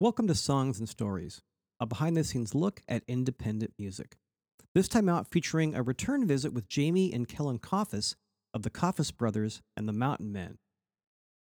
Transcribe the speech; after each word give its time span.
Welcome 0.00 0.26
to 0.26 0.34
Songs 0.34 0.80
and 0.80 0.88
Stories, 0.88 1.40
a 1.78 1.86
behind 1.86 2.16
the 2.16 2.24
scenes 2.24 2.52
look 2.52 2.80
at 2.88 3.04
independent 3.06 3.74
music. 3.78 4.16
This 4.74 4.88
time 4.88 5.08
out 5.08 5.30
featuring 5.30 5.76
a 5.76 5.84
return 5.84 6.26
visit 6.26 6.52
with 6.52 6.68
Jamie 6.68 7.12
and 7.12 7.28
Kellen 7.28 7.60
Coffis 7.60 8.16
of 8.52 8.62
the 8.62 8.70
Coffis 8.70 9.16
Brothers 9.16 9.62
and 9.76 9.88
the 9.88 9.92
Mountain 9.92 10.32
Men. 10.32 10.58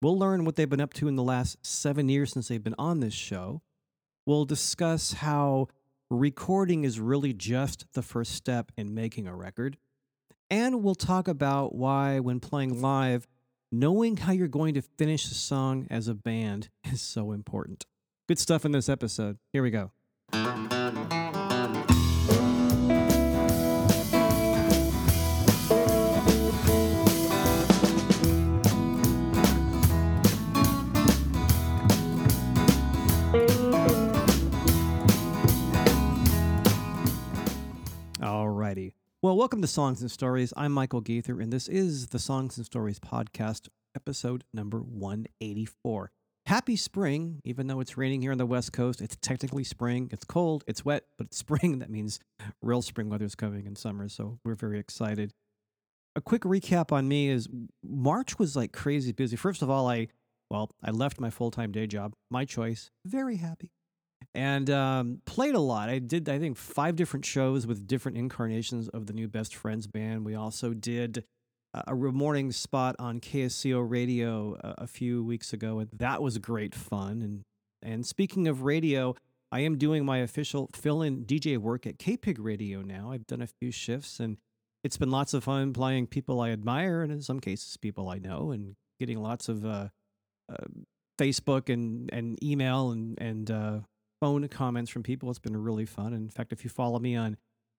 We'll 0.02 0.20
learn 0.20 0.44
what 0.44 0.58
they've 0.58 0.70
been 0.70 0.82
up 0.82 0.94
to 0.96 1.08
in 1.08 1.16
the 1.16 1.24
last 1.24 1.66
seven 1.66 2.10
years 2.10 2.34
since 2.34 2.50
they've 2.50 2.62
been 2.62 2.76
on 2.78 3.00
this 3.00 3.14
show. 3.14 3.62
We'll 4.26 4.44
discuss 4.44 5.14
how 5.14 5.70
recording 6.10 6.84
is 6.84 7.00
really 7.00 7.32
just 7.32 7.86
the 7.94 8.02
first 8.02 8.34
step 8.34 8.70
in 8.76 8.94
making 8.94 9.28
a 9.28 9.36
record. 9.36 9.78
And 10.50 10.84
we'll 10.84 10.94
talk 10.94 11.30
about 11.30 11.74
why, 11.74 12.20
when 12.20 12.42
playing 12.42 12.82
live, 12.82 13.28
knowing 13.72 14.18
how 14.18 14.34
you're 14.34 14.50
going 14.50 14.74
to 14.74 14.82
finish 14.82 15.26
a 15.32 15.36
song 15.36 15.88
as 15.90 16.10
a 16.10 16.14
band 16.14 16.68
is 16.84 17.02
so 17.02 17.32
important. 17.32 17.86
Good 18.28 18.40
stuff 18.40 18.66
in 18.66 18.72
this 18.72 18.90
episode. 18.90 19.38
Here 19.54 19.62
we 19.62 19.70
go. 19.70 19.92
Alrighty. 38.20 38.94
Well, 39.22 39.38
welcome 39.38 39.62
to 39.62 39.68
Songs 39.68 40.02
and 40.02 40.10
Stories. 40.10 40.52
I'm 40.58 40.72
Michael 40.72 41.02
Gaither, 41.02 41.40
and 41.40 41.54
this 41.54 41.68
is 41.68 42.08
the 42.08 42.18
Songs 42.18 42.58
and 42.58 42.66
Stories 42.66 43.00
podcast, 43.00 43.70
episode 43.96 44.46
number 44.52 44.80
184. 44.80 46.12
Happy 46.56 46.78
spring, 46.78 47.42
even 47.44 47.68
though 47.68 47.82
it's 47.82 47.98
raining 47.98 48.22
here 48.22 48.32
on 48.32 48.38
the 48.38 48.46
West 48.46 48.72
Coast. 48.72 49.02
It's 49.02 49.18
technically 49.18 49.66
spring. 49.66 50.08
It's 50.14 50.24
cold, 50.24 50.64
it's 50.68 50.86
wet, 50.86 51.04
but 51.18 51.28
it's 51.28 51.38
spring. 51.46 51.80
That 51.80 51.90
means 51.90 52.22
real 52.62 52.82
spring 52.82 53.10
weather 53.10 53.26
is 53.26 53.36
coming 53.36 53.66
in 53.66 53.76
summer, 53.76 54.08
so 54.08 54.40
we're 54.46 54.56
very 54.56 54.80
excited. 54.80 55.34
A 56.16 56.22
quick 56.22 56.44
recap 56.44 56.94
on 56.94 57.10
me 57.10 57.28
is 57.28 57.50
March 57.84 58.40
was 58.40 58.56
like 58.56 58.72
crazy 58.72 59.12
busy. 59.12 59.36
First 59.36 59.64
of 59.64 59.70
all, 59.70 59.90
I, 59.90 60.08
well, 60.50 60.72
I 60.82 60.92
left 60.92 61.20
my 61.20 61.30
full 61.30 61.52
time 61.52 61.74
day 61.74 61.88
job, 61.88 62.14
my 62.32 62.46
choice, 62.46 62.90
very 63.06 63.36
happy 63.36 63.72
and 64.34 64.70
um, 64.70 65.22
played 65.26 65.56
a 65.56 65.60
lot. 65.60 65.90
I 65.90 66.00
did, 66.00 66.30
I 66.30 66.40
think, 66.40 66.56
five 66.56 66.96
different 66.96 67.26
shows 67.26 67.68
with 67.68 67.86
different 67.86 68.18
incarnations 68.18 68.88
of 68.90 69.08
the 69.08 69.14
new 69.14 69.28
Best 69.28 69.56
Friends 69.56 69.88
band. 69.88 70.26
We 70.26 70.36
also 70.36 70.74
did 70.74 71.26
a 71.88 71.96
morning 71.96 72.52
spot 72.52 72.96
on 73.00 73.20
KSCO 73.20 73.88
radio 73.88 74.56
a, 74.62 74.84
a 74.84 74.88
few 74.88 75.24
weeks 75.24 75.54
ago, 75.54 75.80
and 75.80 75.90
that 75.94 76.22
was 76.22 76.38
great 76.38 76.76
fun. 76.76 77.22
And 77.22 77.44
and 77.82 78.06
speaking 78.06 78.48
of 78.48 78.64
radio, 78.64 79.16
I 79.52 79.60
am 79.62 79.78
doing 79.78 80.06
my 80.06 80.18
official 80.18 80.70
fill-in 80.74 81.26
DJ 81.26 81.58
work 81.58 81.86
at 81.86 81.98
KPIG 81.98 82.38
Radio 82.40 82.82
now. 82.82 83.12
I've 83.12 83.28
done 83.28 83.42
a 83.42 83.48
few 83.48 83.72
shifts, 83.72 84.20
and 84.20 84.38
it's 84.84 84.98
been 84.98 85.12
lots 85.12 85.34
of 85.34 85.44
fun 85.44 85.74
playing 85.74 86.08
people 86.08 86.42
I 86.42 86.50
admire, 86.50 87.02
and 87.02 87.12
in 87.12 87.22
some 87.22 87.40
cases, 87.40 87.78
people 87.78 88.10
I 88.10 88.18
know, 88.18 88.52
and 88.52 88.76
getting 89.00 89.22
lots 89.22 89.50
of 89.50 89.66
uh, 89.66 89.90
uh, 90.52 90.66
Facebook 91.20 91.72
and 91.72 92.10
and 92.14 92.42
email 92.44 92.92
and 92.92 93.18
and 93.20 93.52
uh, 93.52 93.80
phone 94.20 94.48
comments 94.48 94.92
from 94.92 95.04
people. 95.04 95.30
It's 95.30 95.40
been 95.40 95.62
really 95.62 95.86
fun. 95.86 96.14
In 96.14 96.30
fact, 96.30 96.52
if 96.52 96.64
you 96.64 96.70
follow 96.70 97.00
me 97.00 97.16
on 97.16 97.38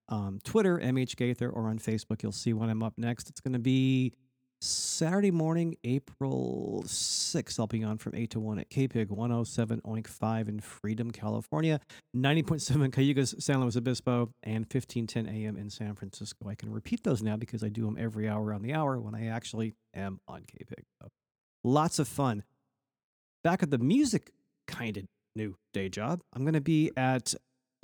um, 0.09 0.39
Twitter, 0.45 0.79
MH 0.79 1.17
Gaither, 1.17 1.51
or 1.51 1.69
on 1.69 1.79
Facebook, 1.79 2.23
you'll 2.23 2.33
see 2.33 2.53
when 2.53 2.71
I'm 2.71 2.83
up 2.83 2.95
next. 2.97 3.29
It's 3.29 3.41
going 3.41 3.55
to 3.55 3.59
be 3.59 4.13
Saturday 4.61 5.31
morning, 5.31 5.77
April 5.85 6.83
6th. 6.87 7.61
I'll 7.61 7.67
be 7.67 7.85
on 7.85 7.99
from 7.99 8.15
8 8.15 8.31
to 8.31 8.41
1 8.41 8.59
at 8.59 8.71
KPIG 8.71 9.11
107 9.11 9.81
Oink 9.83 10.07
5 10.07 10.49
in 10.49 10.61
Freedom, 10.61 11.11
California, 11.11 11.81
90.7 12.17 12.91
Cayugas, 12.91 13.41
San 13.43 13.61
Luis 13.61 13.77
Obispo, 13.77 14.31
and 14.43 14.65
1510 14.65 15.29
AM 15.29 15.57
in 15.57 15.69
San 15.69 15.95
Francisco. 15.95 16.49
I 16.49 16.55
can 16.55 16.71
repeat 16.71 17.05
those 17.05 17.23
now 17.23 17.37
because 17.37 17.63
I 17.63 17.69
do 17.69 17.85
them 17.85 17.97
every 17.99 18.29
hour 18.29 18.53
on 18.53 18.63
the 18.63 18.73
hour 18.73 18.99
when 19.01 19.15
I 19.15 19.27
actually 19.27 19.75
am 19.95 20.21
on 20.27 20.43
KPIG. 20.43 20.85
So, 21.03 21.09
lots 21.63 21.99
of 21.99 22.09
fun. 22.09 22.43
Back 23.45 23.63
at 23.63 23.71
the 23.71 23.79
music 23.79 24.33
kind 24.67 24.97
of 24.97 25.05
new 25.35 25.55
day 25.75 25.89
job, 25.89 26.23
I'm 26.33 26.43
going 26.43 26.55
to 26.55 26.61
be 26.61 26.91
at 26.97 27.35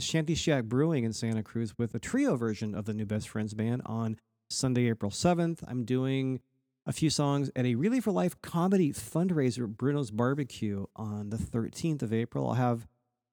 Shanty 0.02 0.34
Shack 0.34 0.64
Brewing 0.64 1.04
in 1.04 1.12
Santa 1.12 1.42
Cruz 1.42 1.74
with 1.78 1.94
a 1.94 1.98
trio 1.98 2.36
version 2.36 2.74
of 2.74 2.84
the 2.84 2.92
new 2.92 3.06
Best 3.06 3.28
Friends 3.28 3.54
band 3.54 3.82
on 3.86 4.16
Sunday, 4.50 4.88
April 4.88 5.10
7th. 5.10 5.60
I'm 5.66 5.84
doing 5.84 6.40
a 6.84 6.92
few 6.92 7.08
songs 7.08 7.50
at 7.54 7.64
a 7.64 7.76
Relay 7.76 8.00
for 8.00 8.10
Life 8.10 8.40
comedy 8.42 8.92
fundraiser, 8.92 9.68
Bruno's 9.68 10.10
Barbecue, 10.10 10.86
on 10.96 11.30
the 11.30 11.36
13th 11.36 12.02
of 12.02 12.12
April. 12.12 12.48
I'll 12.48 12.54
have 12.54 12.86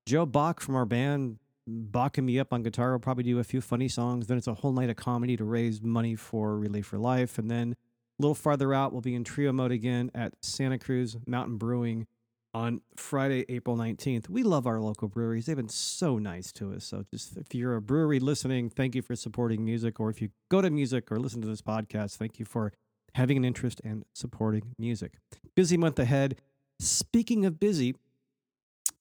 Joe 0.06 0.26
Bach 0.26 0.62
from 0.62 0.76
our 0.76 0.86
band 0.86 1.40
backing 1.68 2.26
me 2.26 2.40
up 2.40 2.54
on 2.54 2.62
guitar. 2.62 2.94
I'll 2.94 3.00
probably 3.00 3.24
do 3.24 3.40
a 3.40 3.44
few 3.44 3.62
funny 3.62 3.88
songs. 3.88 4.28
Then 4.28 4.38
it's 4.38 4.48
a 4.48 4.54
whole 4.54 4.72
night 4.72 4.90
of 4.90 4.96
comedy 4.96 5.36
to 5.38 5.44
raise 5.44 5.82
money 5.82 6.16
for 6.16 6.56
Relay 6.58 6.82
for 6.82 7.00
Life. 7.00 7.40
And 7.40 7.50
then 7.50 7.72
a 7.72 8.22
little 8.22 8.36
farther 8.36 8.74
out, 8.74 8.92
we'll 8.92 9.02
be 9.02 9.16
in 9.16 9.24
trio 9.24 9.52
mode 9.52 9.72
again 9.72 10.12
at 10.14 10.34
Santa 10.42 10.78
Cruz 10.78 11.18
Mountain 11.26 11.58
Brewing 11.58 12.06
on 12.54 12.82
Friday, 12.96 13.46
April 13.50 13.78
19th. 13.78 14.30
We 14.30 14.44
love 14.44 14.66
our 14.66 14.80
local 14.80 15.08
breweries. 15.08 15.46
They've 15.46 15.56
been 15.56 15.70
so 15.70 16.18
nice 16.18 16.52
to 16.54 16.74
us. 16.74 16.86
So 16.86 17.06
just 17.12 17.38
if 17.38 17.54
you're 17.54 17.76
a 17.76 17.82
brewery 17.82 18.20
listening, 18.20 18.70
thank 18.70 18.96
you 18.96 19.02
for 19.02 19.16
supporting 19.16 19.64
music. 19.64 20.00
Or 20.00 20.10
if 20.10 20.22
you 20.22 20.30
go 20.50 20.62
to 20.62 20.70
music 20.70 21.12
or 21.12 21.20
listen 21.20 21.42
to 21.42 21.48
this 21.48 21.62
podcast, 21.62 22.18
thank 22.18 22.40
you 22.40 22.46
for 22.46 22.74
having 23.16 23.38
an 23.38 23.46
interest 23.46 23.82
and 23.84 24.04
supporting 24.14 24.74
music. 24.78 25.14
Busy 25.56 25.78
month 25.78 26.00
ahead. 26.00 26.38
Speaking 26.80 27.46
of 27.46 27.60
busy, 27.60 27.96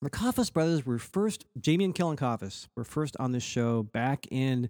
the 0.03 0.11
Coffis 0.11 0.53
brothers 0.53 0.85
were 0.85 0.99
first, 0.99 1.45
Jamie 1.59 1.85
and 1.85 1.95
Kellen 1.95 2.17
Coffis 2.17 2.69
were 2.77 2.85
first 2.85 3.17
on 3.19 3.33
this 3.33 3.43
show 3.43 3.83
back 3.83 4.27
in, 4.31 4.69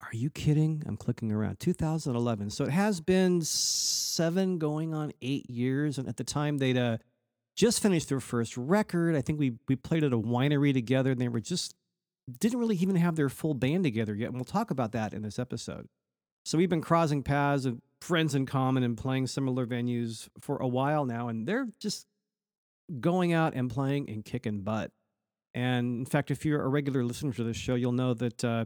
are 0.00 0.14
you 0.16 0.30
kidding? 0.30 0.82
I'm 0.86 0.96
clicking 0.96 1.30
around, 1.30 1.60
2011. 1.60 2.50
So 2.50 2.64
it 2.64 2.70
has 2.70 3.00
been 3.00 3.42
seven 3.42 4.58
going 4.58 4.94
on 4.94 5.12
eight 5.22 5.48
years. 5.48 5.98
And 5.98 6.08
at 6.08 6.16
the 6.16 6.24
time, 6.24 6.58
they'd, 6.58 6.76
uh, 6.76 6.98
just 7.54 7.82
finished 7.82 8.08
their 8.08 8.20
first 8.20 8.56
record. 8.56 9.14
I 9.14 9.20
think 9.20 9.38
we 9.38 9.54
we 9.68 9.76
played 9.76 10.04
at 10.04 10.12
a 10.12 10.18
winery 10.18 10.72
together, 10.72 11.12
and 11.12 11.20
they 11.20 11.28
were 11.28 11.40
just 11.40 11.74
didn't 12.38 12.58
really 12.58 12.76
even 12.76 12.96
have 12.96 13.16
their 13.16 13.28
full 13.28 13.54
band 13.54 13.84
together 13.84 14.14
yet. 14.14 14.28
And 14.28 14.36
we'll 14.36 14.44
talk 14.44 14.70
about 14.70 14.92
that 14.92 15.12
in 15.12 15.22
this 15.22 15.38
episode. 15.38 15.88
So 16.44 16.58
we've 16.58 16.70
been 16.70 16.80
crossing 16.80 17.22
paths 17.22 17.66
of 17.66 17.80
friends 18.00 18.34
in 18.34 18.46
common 18.46 18.82
and 18.82 18.96
playing 18.96 19.28
similar 19.28 19.66
venues 19.66 20.28
for 20.40 20.56
a 20.56 20.66
while 20.66 21.04
now, 21.04 21.28
and 21.28 21.46
they're 21.46 21.68
just 21.78 22.06
going 23.00 23.32
out 23.32 23.54
and 23.54 23.70
playing 23.70 24.08
and 24.10 24.24
kicking 24.24 24.60
butt. 24.62 24.90
And 25.54 26.00
in 26.00 26.06
fact, 26.06 26.30
if 26.30 26.44
you're 26.44 26.62
a 26.62 26.68
regular 26.68 27.04
listener 27.04 27.32
to 27.34 27.44
this 27.44 27.56
show, 27.56 27.74
you'll 27.74 27.92
know 27.92 28.14
that 28.14 28.44
uh, 28.44 28.64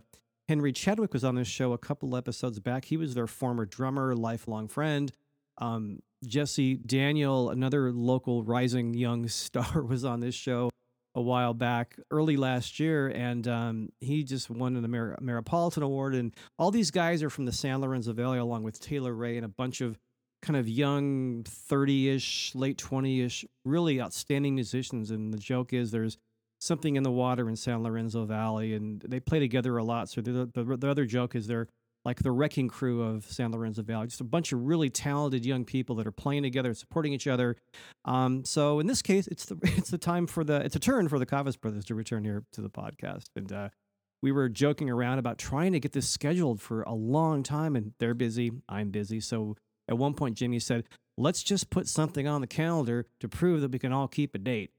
Henry 0.49 0.73
Chadwick 0.73 1.13
was 1.13 1.25
on 1.25 1.35
this 1.35 1.49
show 1.49 1.73
a 1.73 1.79
couple 1.79 2.17
episodes 2.17 2.61
back. 2.61 2.87
He 2.87 2.97
was 2.97 3.15
their 3.15 3.27
former 3.27 3.67
drummer, 3.67 4.15
lifelong 4.15 4.69
friend. 4.69 5.13
Um, 5.59 6.01
Jesse 6.25 6.77
Daniel, 6.77 7.51
another 7.51 7.93
local 7.93 8.43
rising 8.43 8.95
young 8.95 9.29
star, 9.29 9.83
was 9.83 10.05
on 10.05 10.21
this 10.21 10.35
show 10.35 10.71
a 11.15 11.21
while 11.23 11.55
back, 11.55 11.99
early 12.11 12.37
last 12.37 12.79
year, 12.79 13.09
and 13.09 13.49
um, 13.49 13.89
he 14.01 14.23
just 14.23 14.51
won 14.51 14.77
an 14.77 14.85
Amer- 14.85 15.17
Ameripolitan 15.21 15.83
Award. 15.83 16.15
And 16.15 16.35
all 16.59 16.71
these 16.71 16.91
guys 16.91 17.23
are 17.23 17.31
from 17.31 17.47
the 17.47 17.53
San 17.53 17.81
Lorenzo 17.81 18.13
Valley, 18.13 18.39
along 18.39 18.65
with 18.65 18.79
Taylor 18.79 19.15
Ray 19.15 19.37
and 19.37 19.45
a 19.45 19.49
bunch 19.49 19.81
of 19.81 19.99
kind 20.43 20.59
of 20.59 20.69
young, 20.69 21.43
30 21.45 22.11
ish, 22.11 22.55
late 22.55 22.77
20 22.77 23.23
ish, 23.23 23.47
really 23.65 24.01
outstanding 24.01 24.55
musicians. 24.55 25.11
And 25.11 25.33
the 25.33 25.39
joke 25.39 25.73
is 25.73 25.91
there's 25.91 26.19
something 26.61 26.97
in 26.97 27.03
the 27.03 27.11
water 27.11 27.49
in 27.49 27.57
San 27.57 27.83
Lorenzo 27.83 28.27
Valley, 28.27 28.75
and 28.75 29.01
they 29.01 29.19
play 29.19 29.39
together 29.39 29.79
a 29.79 29.85
lot. 29.85 30.11
So 30.11 30.21
the, 30.21 30.51
the, 30.53 30.77
the 30.77 30.91
other 30.91 31.07
joke 31.07 31.35
is 31.35 31.47
they're 31.47 31.69
like 32.07 32.23
the 32.23 32.31
wrecking 32.31 32.69
crew 32.69 33.03
of 33.03 33.25
San 33.25 33.51
Lorenzo 33.51 33.83
Valley, 33.83 34.07
just 34.07 34.21
a 34.21 34.25
bunch 34.25 34.53
of 34.53 34.65
really 34.65 34.89
talented 34.89 35.45
young 35.45 35.65
people 35.65 35.97
that 35.97 36.07
are 36.07 36.13
playing 36.13 36.45
together, 36.45 36.73
supporting 36.73 37.13
each 37.13 37.27
other. 37.27 37.57
Um, 38.05 38.45
so 38.45 38.79
in 38.79 38.87
this 38.87 39.03
case, 39.03 39.27
it's 39.27 39.47
the 39.47 39.59
it's 39.77 39.91
the 39.91 39.99
time 39.99 40.29
for 40.29 40.45
the 40.45 40.65
it's 40.65 40.77
a 40.77 40.79
turn 40.79 41.09
for 41.09 41.19
the 41.19 41.27
Coffis 41.27 41.61
brothers 41.61 41.85
to 41.87 41.97
return 41.97 42.23
here 42.23 42.45
to 42.53 42.63
the 42.63 42.71
podcast, 42.71 43.25
and 43.35 43.53
uh, 43.53 43.69
we 44.23 44.31
were 44.31 44.49
joking 44.49 44.89
around 44.89 45.19
about 45.19 45.37
trying 45.37 45.73
to 45.73 45.81
get 45.81 45.93
this 45.93 46.09
scheduled 46.09 46.61
for 46.61 46.83
a 46.83 46.95
long 46.95 47.43
time, 47.43 47.75
and 47.75 47.93
they're 47.99 48.15
busy, 48.15 48.53
I'm 48.69 48.91
busy. 48.91 49.21
So 49.21 49.57
at 49.89 49.99
one 49.99 50.15
point, 50.15 50.37
Jimmy 50.37 50.61
said, 50.61 50.85
"Let's 51.19 51.43
just 51.43 51.71
put 51.71 51.89
something 51.89 52.29
on 52.29 52.41
the 52.41 52.47
calendar 52.47 53.07
to 53.19 53.29
prove 53.29 53.63
that 53.63 53.73
we 53.73 53.81
can 53.81 53.93
all 53.93 54.07
keep 54.07 54.33
a 54.37 54.39
date." 54.39 54.71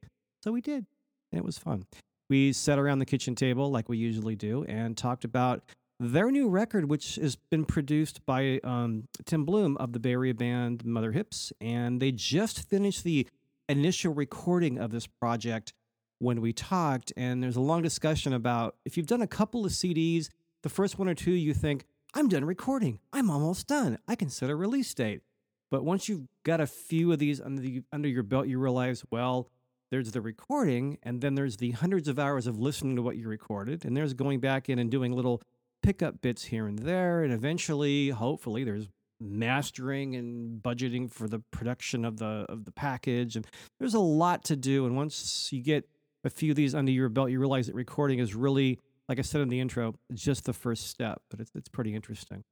So 0.46 0.54
we 0.54 0.62
did, 0.62 0.86
and 1.34 1.40
it 1.40 1.44
was 1.44 1.58
fun. 1.58 1.88
We 2.30 2.54
sat 2.54 2.80
around 2.80 3.00
the 3.00 3.06
kitchen 3.06 3.36
table 3.36 3.70
like 3.70 3.90
we 3.90 3.98
usually 3.98 4.36
do 4.36 4.64
and 4.64 4.96
talked 4.96 5.26
about 5.26 5.64
their 6.00 6.30
new 6.32 6.48
record, 6.48 6.90
which 6.90 7.16
has 7.16 7.36
been 7.36 7.66
produced 7.66 8.26
by 8.26 8.60
um, 8.64 9.08
Tim 9.26 9.46
Bluhm 9.46 9.78
of 9.78 9.94
the 9.94 10.00
Bay 10.00 10.12
Area 10.12 10.34
band 10.34 10.86
Mother 10.86 11.12
Hips, 11.12 11.52
and 11.60 12.02
they 12.02 12.12
just 12.12 12.70
finished 12.70 13.04
the 13.04 13.28
initial 13.68 14.14
recording 14.14 14.78
of 14.78 14.92
this 14.92 15.08
project 15.08 15.74
when 16.20 16.42
we 16.42 16.54
talked. 16.54 17.12
And 17.18 17.42
there's 17.42 17.56
a 17.56 17.62
long 17.62 17.82
discussion 17.82 18.34
about 18.34 18.76
if 18.86 18.96
you've 18.96 19.08
done 19.08 19.22
a 19.22 19.28
couple 19.28 19.66
of 19.66 19.72
CDs, 19.72 20.30
the 20.64 20.70
first 20.70 21.00
one 21.00 21.08
or 21.08 21.16
two, 21.16 21.32
you 21.32 21.54
think, 21.54 21.86
I'm 22.14 22.30
done 22.30 22.46
recording. 22.46 23.00
I'm 23.12 23.30
almost 23.30 23.68
done. 23.68 23.98
I 24.08 24.16
can 24.16 24.30
set 24.30 24.50
a 24.50 24.56
release 24.56 24.94
date. 24.94 25.22
But 25.70 25.84
once 25.84 26.08
you've 26.08 26.28
got 26.44 26.62
a 26.62 26.68
few 26.68 27.12
of 27.12 27.20
these 27.20 27.42
under, 27.42 27.62
the, 27.62 27.84
under 27.92 28.08
your 28.08 28.24
belt, 28.24 28.48
you 28.48 28.58
realize, 28.60 29.04
well, 29.12 29.50
there's 29.92 30.12
the 30.12 30.22
recording, 30.22 30.98
and 31.04 31.22
then 31.22 31.36
there's 31.36 31.58
the 31.58 31.72
hundreds 31.72 32.08
of 32.08 32.20
hours 32.20 32.48
of 32.48 32.60
listening 32.60 32.96
to 32.96 33.02
what 33.02 33.18
you 33.18 33.28
recorded, 33.28 33.86
and 33.86 33.96
there's 33.96 34.14
going 34.14 34.40
back 34.40 34.70
in 34.70 34.80
and 34.80 34.92
doing 34.92 35.12
little 35.12 35.42
pickup 35.84 36.22
bits 36.22 36.46
here 36.46 36.68
and 36.68 36.80
there, 36.80 37.24
and 37.24 37.34
eventually, 37.34 38.10
hopefully, 38.10 38.64
there's 38.64 38.88
mastering 39.20 40.16
and 40.16 40.62
budgeting 40.62 41.12
for 41.12 41.28
the 41.28 41.40
production 41.52 42.06
of 42.06 42.18
the 42.18 42.46
of 42.50 42.66
the 42.66 42.72
package 42.72 43.36
and 43.36 43.48
there's 43.80 43.96
a 43.96 44.00
lot 44.00 44.44
to 44.44 44.56
do 44.56 44.86
and 44.86 44.96
once 44.96 45.50
you 45.52 45.60
get 45.60 45.90
a 46.24 46.30
few 46.30 46.52
of 46.52 46.56
these 46.56 46.76
under 46.76 46.92
your 46.92 47.10
belt 47.10 47.32
you 47.32 47.40
realize 47.40 47.66
that 47.66 47.74
recording 47.74 48.20
is 48.20 48.36
really 48.36 48.80
like 49.10 49.18
i 49.18 49.24
said 49.24 49.42
in 49.42 49.50
the 49.50 49.60
intro 49.60 49.96
just 50.14 50.46
the 50.46 50.54
first 50.54 50.86
step 50.86 51.20
but 51.32 51.40
it's, 51.40 51.50
it's 51.56 51.68
pretty 51.68 51.96
interesting. 51.96 52.44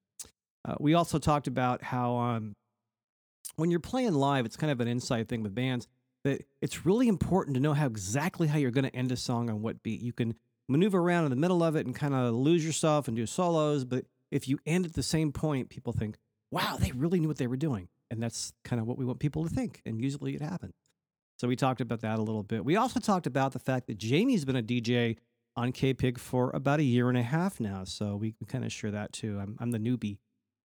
Uh, 0.68 0.74
we 0.80 0.96
also 0.96 1.20
talked 1.20 1.46
about 1.46 1.84
how 1.84 2.18
um, 2.18 2.56
when 3.58 3.70
you're 3.70 3.80
playing 3.80 4.16
live 4.16 4.44
it's 4.44 4.58
kind 4.58 4.72
of 4.72 4.82
an 4.82 4.88
inside 4.88 5.30
thing 5.30 5.44
with 5.44 5.54
bands 5.54 5.88
that 6.26 6.44
it's 6.60 6.86
really 6.86 7.08
important 7.08 7.54
to 7.54 7.62
know 7.62 7.74
how 7.74 7.86
exactly 7.86 8.48
how 8.48 8.58
you're 8.58 8.72
going 8.72 8.84
to 8.84 8.96
end 8.96 9.12
a 9.12 9.16
song 9.16 9.50
on 9.50 9.62
what 9.62 9.82
beat. 9.84 10.02
You 10.02 10.12
can 10.12 10.36
maneuver 10.68 11.00
around 11.00 11.26
in 11.26 11.30
the 11.30 11.36
middle 11.36 11.64
of 11.64 11.76
it 11.76 11.86
and 11.86 11.96
kind 11.96 12.14
of 12.14 12.34
lose 12.34 12.66
yourself 12.66 13.08
and 13.08 13.16
do 13.16 13.26
solos 13.26 13.84
but 13.84 14.06
if 14.32 14.48
you 14.48 14.60
end 14.66 14.86
at 14.86 14.94
the 14.94 15.04
same 15.04 15.32
point 15.32 15.70
people 15.70 15.94
think 15.94 16.18
wow, 16.56 16.78
they 16.80 16.92
really 16.92 17.20
knew 17.20 17.28
what 17.28 17.38
they 17.38 17.48
were 17.48 17.58
doing. 17.58 17.90
And 18.10 18.24
that's 18.24 18.54
kind 18.64 18.80
of 18.80 18.88
what 18.88 18.98
we 18.98 19.06
want 19.06 19.20
people 19.20 19.44
to 19.44 19.50
think. 19.50 19.82
And 19.86 20.02
usually 20.02 20.36
it 20.36 20.42
happens. 20.42 20.74
So 21.38 21.48
we 21.48 21.56
talked 21.58 21.82
about 21.82 22.02
that 22.02 22.18
a 22.18 22.22
little 22.22 22.44
bit. 22.44 22.64
We 22.64 22.78
also 22.78 23.00
talked 23.00 23.28
about 23.28 23.52
the 23.52 23.60
fact 23.60 23.88
that 23.88 23.98
Jamie's 23.98 24.46
been 24.46 24.56
a 24.56 24.64
DJ 24.64 25.18
on 25.58 25.74
KPIG 25.74 26.18
for 26.18 26.52
about 26.52 26.80
a 26.80 26.84
year 26.84 27.10
and 27.10 27.18
a 27.18 27.24
half 27.24 27.60
now. 27.60 27.84
So 27.84 28.16
we 28.16 28.36
kind 28.48 28.64
of 28.64 28.72
share 28.72 28.92
that 28.92 29.12
too. 29.12 29.38
I'm, 29.40 29.58
I'm 29.60 29.72
the 29.72 29.80
newbie, 29.80 30.20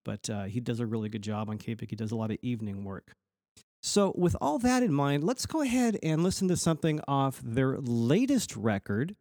but 0.05 0.31
uh, 0.31 0.44
he 0.44 0.61
does 0.61 0.79
a 0.79 0.87
really 0.87 1.08
good 1.08 1.23
job 1.23 1.50
on 1.50 1.58
KPIG. 1.58 1.91
He 1.91 1.96
does 1.96 2.12
a 2.12 2.17
lot 2.17 2.31
of 2.31 2.38
evening 2.41 2.85
work. 2.85 3.14
So, 3.82 4.12
with 4.14 4.37
all 4.43 4.58
that 4.58 4.82
in 4.82 4.93
mind, 4.93 5.25
let's 5.25 5.46
go 5.46 5.62
ahead 5.62 5.99
and 6.03 6.23
listen 6.23 6.49
to 6.49 6.56
something 6.56 7.00
off 7.08 7.41
their 7.43 7.79
latest 7.79 8.55
record. 8.55 9.17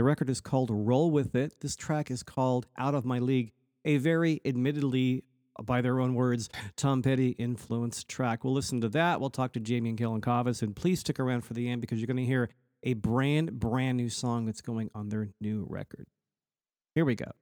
The 0.00 0.04
record 0.04 0.30
is 0.30 0.40
called 0.40 0.70
Roll 0.72 1.10
With 1.10 1.34
It. 1.34 1.60
This 1.60 1.76
track 1.76 2.10
is 2.10 2.22
called 2.22 2.66
Out 2.78 2.94
of 2.94 3.04
My 3.04 3.18
League, 3.18 3.52
a 3.84 3.98
very 3.98 4.40
admittedly 4.46 5.24
by 5.62 5.82
their 5.82 6.00
own 6.00 6.14
words, 6.14 6.48
Tom 6.74 7.02
Petty 7.02 7.32
influenced 7.32 8.08
track. 8.08 8.42
We'll 8.42 8.54
listen 8.54 8.80
to 8.80 8.88
that. 8.88 9.20
We'll 9.20 9.28
talk 9.28 9.52
to 9.52 9.60
Jamie 9.60 9.90
and 9.90 9.98
Kellen 9.98 10.22
Coffis, 10.22 10.62
and 10.62 10.74
please 10.74 11.00
stick 11.00 11.20
around 11.20 11.42
for 11.42 11.52
the 11.52 11.68
end 11.68 11.82
because 11.82 11.98
you're 11.98 12.06
going 12.06 12.16
to 12.16 12.24
hear 12.24 12.48
a 12.82 12.94
brand, 12.94 13.60
brand 13.60 13.98
new 13.98 14.08
song 14.08 14.46
that's 14.46 14.62
going 14.62 14.90
on 14.94 15.10
their 15.10 15.28
new 15.38 15.66
record. 15.68 16.06
Here 16.94 17.04
we 17.04 17.14
go. 17.14 17.32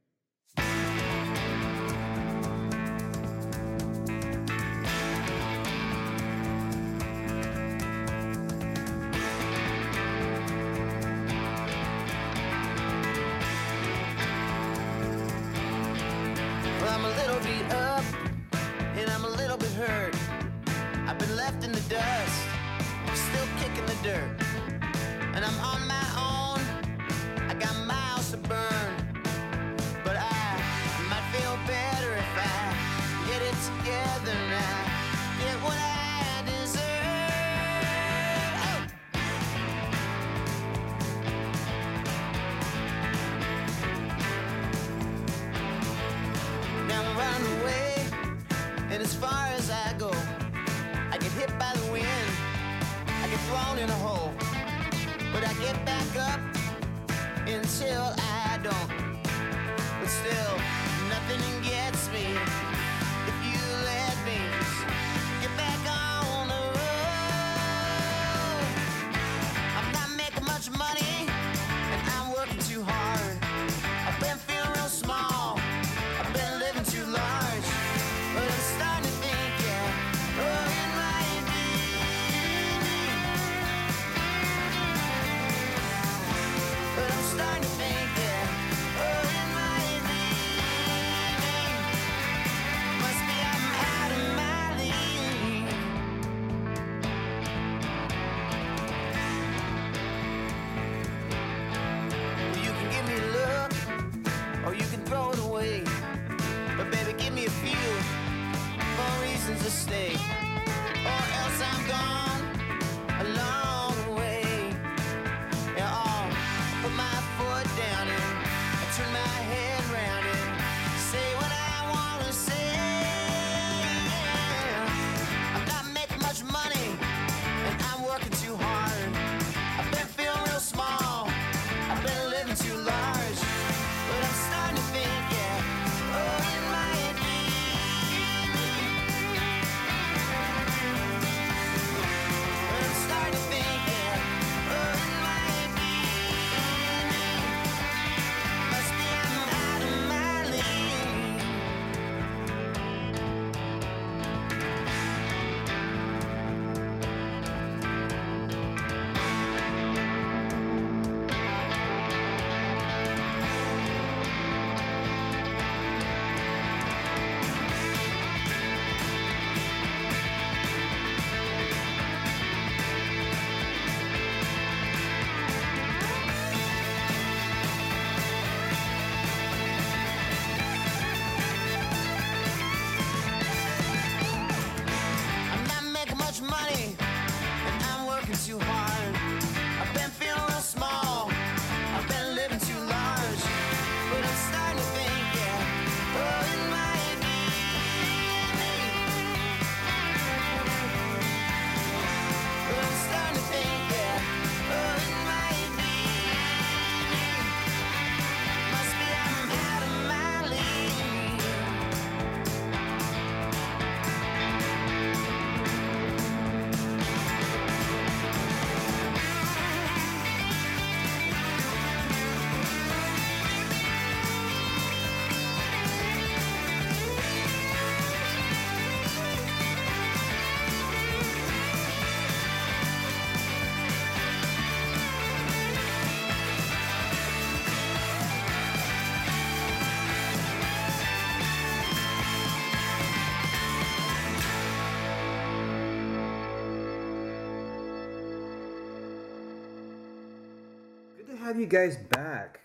Have 251.49 251.59
you 251.59 251.67
guys 251.67 251.97
back. 251.97 252.61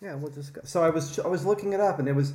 Yeah, 0.00 0.14
we'll 0.14 0.32
just 0.32 0.52
go. 0.52 0.62
So 0.64 0.82
I 0.82 0.90
was 0.90 1.18
I 1.18 1.28
was 1.28 1.44
looking 1.44 1.72
it 1.74 1.80
up, 1.80 1.98
and 1.98 2.08
it 2.08 2.14
was 2.14 2.32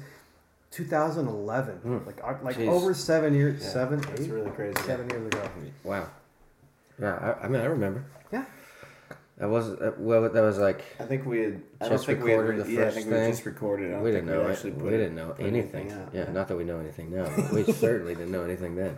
2011. 0.71 2.03
Like 2.05 2.43
like 2.43 2.57
Jeez. 2.57 2.67
over 2.67 2.93
seven 2.93 3.33
years, 3.33 3.61
Yeah, 3.61 3.69
seven, 3.69 4.01
that's 4.01 4.21
eight, 4.21 4.31
really 4.31 4.51
crazy. 4.51 4.75
seven 4.85 5.09
years 5.09 5.27
ago. 5.27 5.41
Wow. 5.83 6.07
Yeah, 6.99 7.35
I, 7.41 7.45
I 7.45 7.47
mean, 7.47 7.61
I 7.61 7.65
remember. 7.65 8.05
Yeah. 8.31 8.45
That 9.37 9.49
was 9.49 9.69
uh, 9.69 9.91
well. 9.97 10.23
That 10.29 10.41
was 10.41 10.57
like 10.57 10.83
I 10.99 11.03
think 11.03 11.25
we 11.25 11.39
had. 11.41 11.61
I 11.81 11.89
Just 11.89 12.05
think 12.05 12.23
we 12.23 12.31
had. 12.31 12.39
recorded 12.39 12.65
the 12.65 12.71
yeah, 12.71 12.81
I 12.81 12.83
first 12.85 12.95
think 12.95 13.07
we 13.07 13.13
thing. 13.13 13.31
just 13.31 13.45
recorded. 13.45 13.93
I 13.93 14.01
we 14.01 14.11
didn't 14.11 14.25
know. 14.27 14.47
actually 14.47 14.71
it. 14.71 14.75
put 14.79 14.85
We 14.85 14.91
didn't 14.91 15.15
know 15.15 15.29
put 15.31 15.45
anything. 15.45 15.91
out. 15.91 16.09
Yeah, 16.13 16.31
not 16.31 16.47
that 16.47 16.55
we 16.57 16.63
know 16.63 16.79
anything 16.79 17.11
now. 17.13 17.29
we 17.53 17.63
certainly 17.73 18.15
didn't 18.15 18.31
know 18.31 18.43
anything 18.43 18.75
then. 18.75 18.97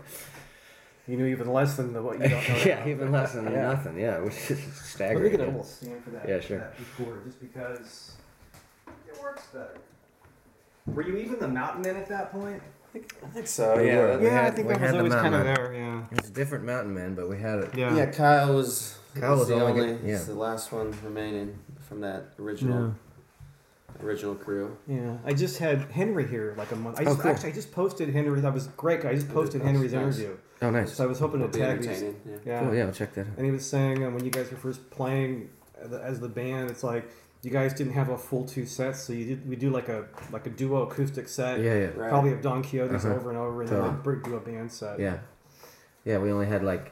You 1.09 1.17
knew 1.17 1.25
even 1.25 1.51
less 1.51 1.75
than 1.75 1.91
the, 1.91 2.03
what 2.03 2.19
you 2.21 2.29
don't 2.29 2.47
know. 2.49 2.55
yeah, 2.65 2.79
now. 2.81 2.87
even 2.87 3.11
less 3.11 3.33
than 3.33 3.45
Yeah. 3.51 3.61
nothing. 3.63 3.97
Yeah, 3.99 4.19
which 4.19 4.35
is 4.35 4.49
Let 4.51 4.59
me 4.59 4.63
staggering. 4.75 5.31
get 5.31 5.39
a 5.39 5.43
yeah. 5.43 5.49
little 5.49 5.63
stand 5.63 6.03
for 6.03 6.09
that. 6.11 6.29
Yeah, 6.29 6.39
sure. 6.39 6.57
That 6.59 6.73
recorder, 6.77 7.21
just 7.25 7.39
because 7.41 8.11
it 9.07 9.19
works 9.19 9.47
better. 9.47 9.79
Were 10.85 11.01
you 11.01 11.17
even 11.17 11.39
the 11.39 11.47
mountain 11.47 11.81
man 11.81 11.95
at 11.95 12.07
that 12.09 12.31
point? 12.31 12.61
I 12.93 12.99
think 13.33 13.47
so. 13.47 13.77
We 13.77 13.87
yeah. 13.87 13.97
were. 13.97 14.07
that- 14.07 14.19
We 14.19 14.25
yeah, 14.27 14.45
I 14.45 14.51
think 14.51 14.67
we 14.67 14.73
that 14.75 14.81
was 14.81 14.91
had 14.91 14.97
always 14.99 15.13
kind 15.15 15.33
of 15.33 15.43
there. 15.45 15.73
Yeah. 15.73 16.03
It's 16.11 16.29
a 16.29 16.31
different 16.31 16.65
mountain 16.65 16.93
man, 16.93 17.15
but 17.15 17.27
we 17.27 17.39
had 17.39 17.57
it. 17.59 17.75
Yeah. 17.75 17.95
Yeah, 17.95 18.05
Kyle 18.11 18.53
was. 18.53 18.99
Kyle 19.15 19.35
was 19.37 19.47
the 19.47 19.55
only 19.55 19.81
only. 19.81 20.07
yeah. 20.07 20.15
it's 20.15 20.25
the 20.25 20.35
last 20.35 20.71
one 20.71 20.95
remaining 21.03 21.57
from 21.87 22.01
that 22.01 22.33
original 22.37 22.93
original 24.03 24.35
crew. 24.35 24.77
Yeah, 24.87 25.17
I 25.25 25.33
just 25.33 25.57
had 25.57 25.81
Henry 25.91 26.27
here 26.27 26.53
like 26.55 26.71
a 26.71 26.75
month. 26.75 26.99
I 26.99 27.01
oh, 27.01 27.05
just, 27.05 27.19
Oh, 27.19 27.21
cool. 27.23 27.31
Actually, 27.31 27.49
I 27.49 27.53
just 27.53 27.71
posted 27.71 28.09
Henry. 28.09 28.39
That 28.41 28.53
was 28.53 28.67
great. 28.77 29.03
I 29.05 29.15
just 29.15 29.29
posted 29.29 29.61
That's 29.61 29.71
Henry's 29.71 29.93
nice. 29.93 30.03
interview. 30.19 30.37
Oh, 30.61 30.69
nice. 30.69 30.93
So 30.93 31.03
I 31.03 31.07
was 31.07 31.19
hoping 31.19 31.39
to 31.39 31.47
It'll 31.47 31.59
tag 31.59 31.81
these. 31.81 32.01
Yeah. 32.01 32.09
Yeah. 32.45 32.59
Cool. 32.63 32.75
Yeah, 32.75 32.85
I'll 32.85 32.91
check 32.91 33.13
that 33.13 33.21
out. 33.27 33.33
And 33.37 33.45
he 33.45 33.51
was 33.51 33.65
saying 33.65 34.03
uh, 34.03 34.09
when 34.09 34.25
you 34.25 34.31
guys 34.31 34.51
were 34.51 34.57
first 34.57 34.89
playing 34.91 35.49
as 36.01 36.19
the- 36.19 36.27
band, 36.27 36.69
it's 36.69 36.83
like 36.83 37.09
you 37.41 37.49
guys 37.51 37.73
didn't 37.73 37.93
have 37.93 38.09
a 38.09 38.17
full 38.17 38.45
two 38.45 38.65
sets, 38.65 38.99
so 39.01 39.13
you 39.13 39.25
did 39.25 39.47
we 39.49 39.55
do 39.55 39.69
like 39.69 39.87
a 39.87 40.05
like 40.33 40.45
a 40.45 40.49
duo 40.49 40.81
acoustic 40.83 41.29
set. 41.29 41.59
Yeah, 41.61 41.73
yeah, 41.75 41.85
Right. 41.95 42.09
Probably 42.09 42.33
of 42.33 42.41
Don 42.41 42.61
Quixote's 42.63 43.05
Uh-huh. 43.05 43.15
over 43.15 43.29
and 43.29 43.39
over, 43.39 43.61
and 43.61 43.69
Totally. 43.69 43.89
then 43.89 44.01
we'll 44.03 44.19
do 44.21 44.35
a 44.35 44.39
band 44.41 44.71
set. 44.71 44.99
yeah, 44.99 45.19
yeah. 46.03 46.17
We 46.17 46.29
only 46.31 46.47
had 46.47 46.61
like, 46.65 46.91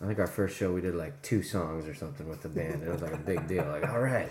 I 0.00 0.06
think 0.06 0.20
our 0.20 0.28
first 0.28 0.56
show 0.56 0.72
we 0.72 0.80
did 0.80 0.94
like 0.94 1.20
two 1.22 1.42
songs 1.42 1.88
or 1.88 1.94
something 1.94 2.28
with 2.28 2.42
the 2.42 2.48
band. 2.48 2.84
It 2.84 2.88
was 2.88 3.02
like 3.02 3.14
a 3.14 3.18
big 3.18 3.48
deal. 3.48 3.64
Like, 3.66 3.88
all 3.88 3.98
right, 4.00 4.28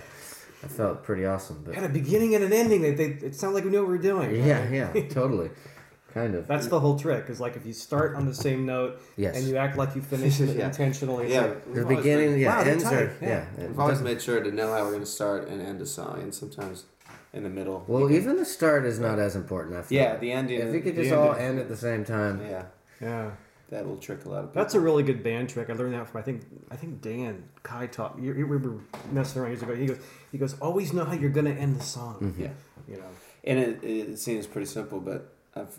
I 0.64 0.68
felt 0.70 1.04
pretty 1.04 1.26
awesome. 1.26 1.62
But 1.66 1.76
Had 1.76 1.84
a 1.84 1.90
beginning 1.90 2.34
and 2.36 2.46
an 2.46 2.54
ending. 2.54 2.82
They, 2.82 2.92
they 2.94 3.06
it 3.28 3.36
sounded 3.36 3.56
like 3.56 3.66
we 3.66 3.72
knew 3.72 3.80
what 3.82 3.90
we 3.90 3.98
were 3.98 4.02
doing. 4.02 4.34
yeah, 4.46 4.70
yeah, 4.70 4.94
totally, 5.10 5.50
kind 6.18 6.36
of. 6.36 6.48
That's 6.48 6.68
the 6.68 6.80
whole 6.80 6.98
trick. 6.98 7.30
Is 7.30 7.40
like 7.40 7.56
if 7.56 7.66
you 7.66 7.74
start 7.74 8.16
on 8.16 8.26
the 8.26 8.34
same 8.34 8.66
note 8.66 9.00
Yes. 9.16 9.38
and 9.38 9.48
you 9.48 9.58
act 9.58 9.78
like 9.78 9.96
you 9.96 10.02
finished 10.02 10.40
it 10.42 10.56
Yeah. 10.58 10.68
intentionally. 10.68 11.32
Yeah. 11.32 11.42
like, 11.42 11.66
we've 11.68 11.76
the 11.76 11.96
beginning, 11.96 12.32
been- 12.32 12.40
yeah, 12.40 12.62
Wow, 12.64 12.70
ends 12.70 12.84
tight, 12.84 12.94
are, 12.94 13.14
yeah. 13.22 13.28
yeah. 13.58 13.68
We've 13.68 13.80
always 13.80 13.94
doesn't- 14.00 14.06
made 14.06 14.22
sure 14.22 14.42
to 14.44 14.52
know 14.52 14.72
how 14.74 14.84
we're 14.84 14.92
going 14.92 15.02
to 15.02 15.06
start 15.06 15.48
and 15.48 15.62
end 15.62 15.82
a 15.82 15.86
song, 15.86 16.22
and 16.22 16.34
sometimes 16.34 16.86
in 17.34 17.44
the 17.44 17.50
middle. 17.50 17.84
Well, 17.88 18.10
even 18.12 18.38
the 18.38 18.46
start 18.46 18.86
is 18.86 19.00
not 19.00 19.20
as 19.20 19.36
important. 19.36 19.76
I 19.76 19.82
feel. 19.84 19.98
Yeah, 20.02 20.18
the 20.18 20.32
ending. 20.32 20.60
If 20.60 20.72
we 20.72 20.82
could 20.82 20.96
just 20.96 21.12
all 21.12 21.34
end 21.34 21.60
at 21.60 21.68
the 21.68 21.78
same 21.78 22.04
time. 22.06 22.42
Yeah, 22.42 22.64
yeah. 23.02 23.32
that 23.70 23.86
will 23.86 23.98
trick 23.98 24.24
a 24.26 24.30
lot 24.30 24.44
of 24.46 24.50
people. 24.52 24.62
That's 24.64 24.76
a 24.76 24.80
really 24.80 25.04
good 25.04 25.22
band 25.24 25.50
trick. 25.50 25.70
I 25.70 25.74
learned 25.74 25.94
that 25.94 26.08
from 26.10 26.20
I 26.20 26.24
think 26.24 26.44
I 26.72 26.78
think 26.78 27.02
Dan 27.02 27.44
Kai 27.64 27.88
taught. 27.88 28.18
You, 28.18 28.34
you- 28.34 28.48
we 28.48 28.58
were 28.58 28.78
messing 29.12 29.42
around 29.42 29.52
years 29.52 29.62
ago. 29.62 29.76
He 29.76 29.86
goes 29.88 29.98
he 30.32 30.38
goes 30.38 30.58
always 30.62 30.94
know 30.94 31.04
how 31.04 31.14
you're 31.14 31.30
gonna 31.40 31.52
end 31.52 31.78
the 31.80 31.84
song. 31.84 32.18
Mhm. 32.38 32.40
Yeah. 32.44 32.50
You 32.88 32.96
know. 33.02 33.10
And 33.44 33.60
it, 33.60 33.84
it 33.84 34.20
seems 34.20 34.48
pretty 34.48 34.66
simple, 34.68 35.00
but 35.00 35.34
I've, 35.56 35.78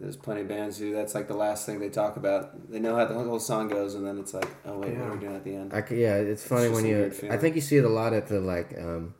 there's 0.00 0.16
plenty 0.16 0.40
of 0.42 0.48
bands 0.48 0.78
who 0.78 0.92
that's 0.92 1.14
like 1.14 1.28
the 1.28 1.36
last 1.36 1.66
thing 1.66 1.78
they 1.78 1.88
talk 1.88 2.16
about. 2.16 2.70
They 2.70 2.80
know 2.80 2.96
how 2.96 3.04
the 3.04 3.14
whole 3.14 3.38
song 3.40 3.68
goes, 3.68 3.94
and 3.94 4.06
then 4.06 4.18
it's 4.18 4.34
like, 4.34 4.48
oh 4.66 4.78
wait, 4.78 4.90
what 4.90 4.98
Yeah. 4.98 5.04
are 5.08 5.12
we 5.14 5.18
doing 5.20 5.36
at 5.36 5.44
the 5.44 5.54
end? 5.54 5.72
I 5.72 5.82
c 5.86 6.00
yeah, 6.02 6.16
it's 6.16 6.42
funny 6.46 6.68
just 6.68 6.74
when 6.74 6.84
you. 6.86 7.12
I 7.30 7.36
think 7.36 7.54
you 7.54 7.60
see 7.62 7.76
it 7.76 7.84
a 7.84 7.88
lot 7.88 8.12
at 8.12 8.26
the 8.28 8.40
like, 8.40 8.76
um, 8.78 9.14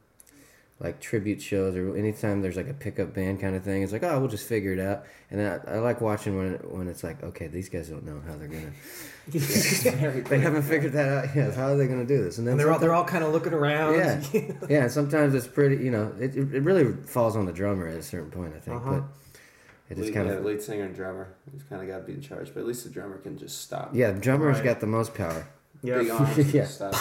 like 0.81 1.00
tribute 1.00 1.40
shows 1.40 1.76
or 1.76 1.97
anytime 1.97 2.43
there's 2.43 2.57
like 2.57 2.69
a 2.69 2.75
pickup 2.75 3.14
band 3.14 3.40
kind 3.40 3.54
of 3.54 3.62
thing. 3.62 3.83
It's 3.85 3.93
like, 3.93 4.02
oh, 4.02 4.19
we'll 4.19 4.28
just 4.28 4.47
figure 4.49 4.73
it 4.73 4.81
out. 4.81 5.04
And 5.31 5.40
I, 5.40 5.75
I 5.75 5.78
like 5.78 6.00
watching 6.00 6.37
when 6.37 6.54
when 6.76 6.88
it's 6.88 7.04
like, 7.04 7.23
okay, 7.23 7.47
these 7.47 7.69
guys 7.69 7.88
don't 7.88 8.04
know 8.04 8.21
how 8.26 8.35
they're 8.37 8.49
gonna. 8.49 8.73
they 10.28 10.38
haven't 10.40 10.62
figured 10.64 10.93
that 10.93 11.09
out 11.09 11.37
yet. 11.37 11.54
How 11.54 11.69
are 11.69 11.76
they 11.76 11.87
gonna 11.87 12.04
do 12.04 12.23
this? 12.23 12.38
And 12.38 12.47
then 12.47 12.52
And 12.52 12.61
they're 12.61 12.73
all 12.73 12.78
they're 12.81 12.93
all 12.95 13.04
kind 13.04 13.23
of 13.25 13.33
looking 13.33 13.52
around. 13.54 13.95
Yeah. 13.95 14.21
yeah, 14.69 14.88
sometimes 14.88 15.35
it's 15.35 15.47
pretty. 15.47 15.83
You 15.85 15.93
know, 15.93 16.12
it, 16.21 16.37
it 16.37 16.62
really 16.62 16.93
falls 17.07 17.37
on 17.37 17.47
the 17.47 17.52
drummer 17.52 17.87
at 17.87 17.97
a 17.97 18.02
certain 18.02 18.31
point. 18.33 18.54
I 18.57 18.59
think, 18.59 18.76
Uh-huh. 18.76 18.90
but 19.00 19.02
it 19.91 19.95
just 19.97 20.07
lead, 20.07 20.14
kind 20.14 20.29
yeah, 20.29 20.35
of. 20.35 20.45
lead 20.45 20.62
singer 20.62 20.85
and 20.85 20.95
drummer. 20.95 21.29
He's 21.53 21.62
kind 21.64 21.83
of 21.83 21.88
got 21.88 21.99
to 21.99 22.05
be 22.05 22.12
in 22.14 22.21
charge, 22.21 22.53
but 22.55 22.61
at 22.61 22.67
least 22.67 22.85
the 22.85 22.91
drummer 22.91 23.19
can 23.19 23.37
just 23.38 23.61
stop. 23.61 23.91
Yeah, 23.95 24.12
the 24.12 24.21
drummer's 24.21 24.57
Right. 24.57 24.64
got 24.64 24.81
the 24.81 24.87
most 24.87 25.14
power. 25.14 25.47
Big 25.83 26.07
yeah. 26.07 26.12
arms. 26.14 26.38
Yeah. 26.38 26.62
yeah. 26.62 26.67
Stop. 26.67 26.95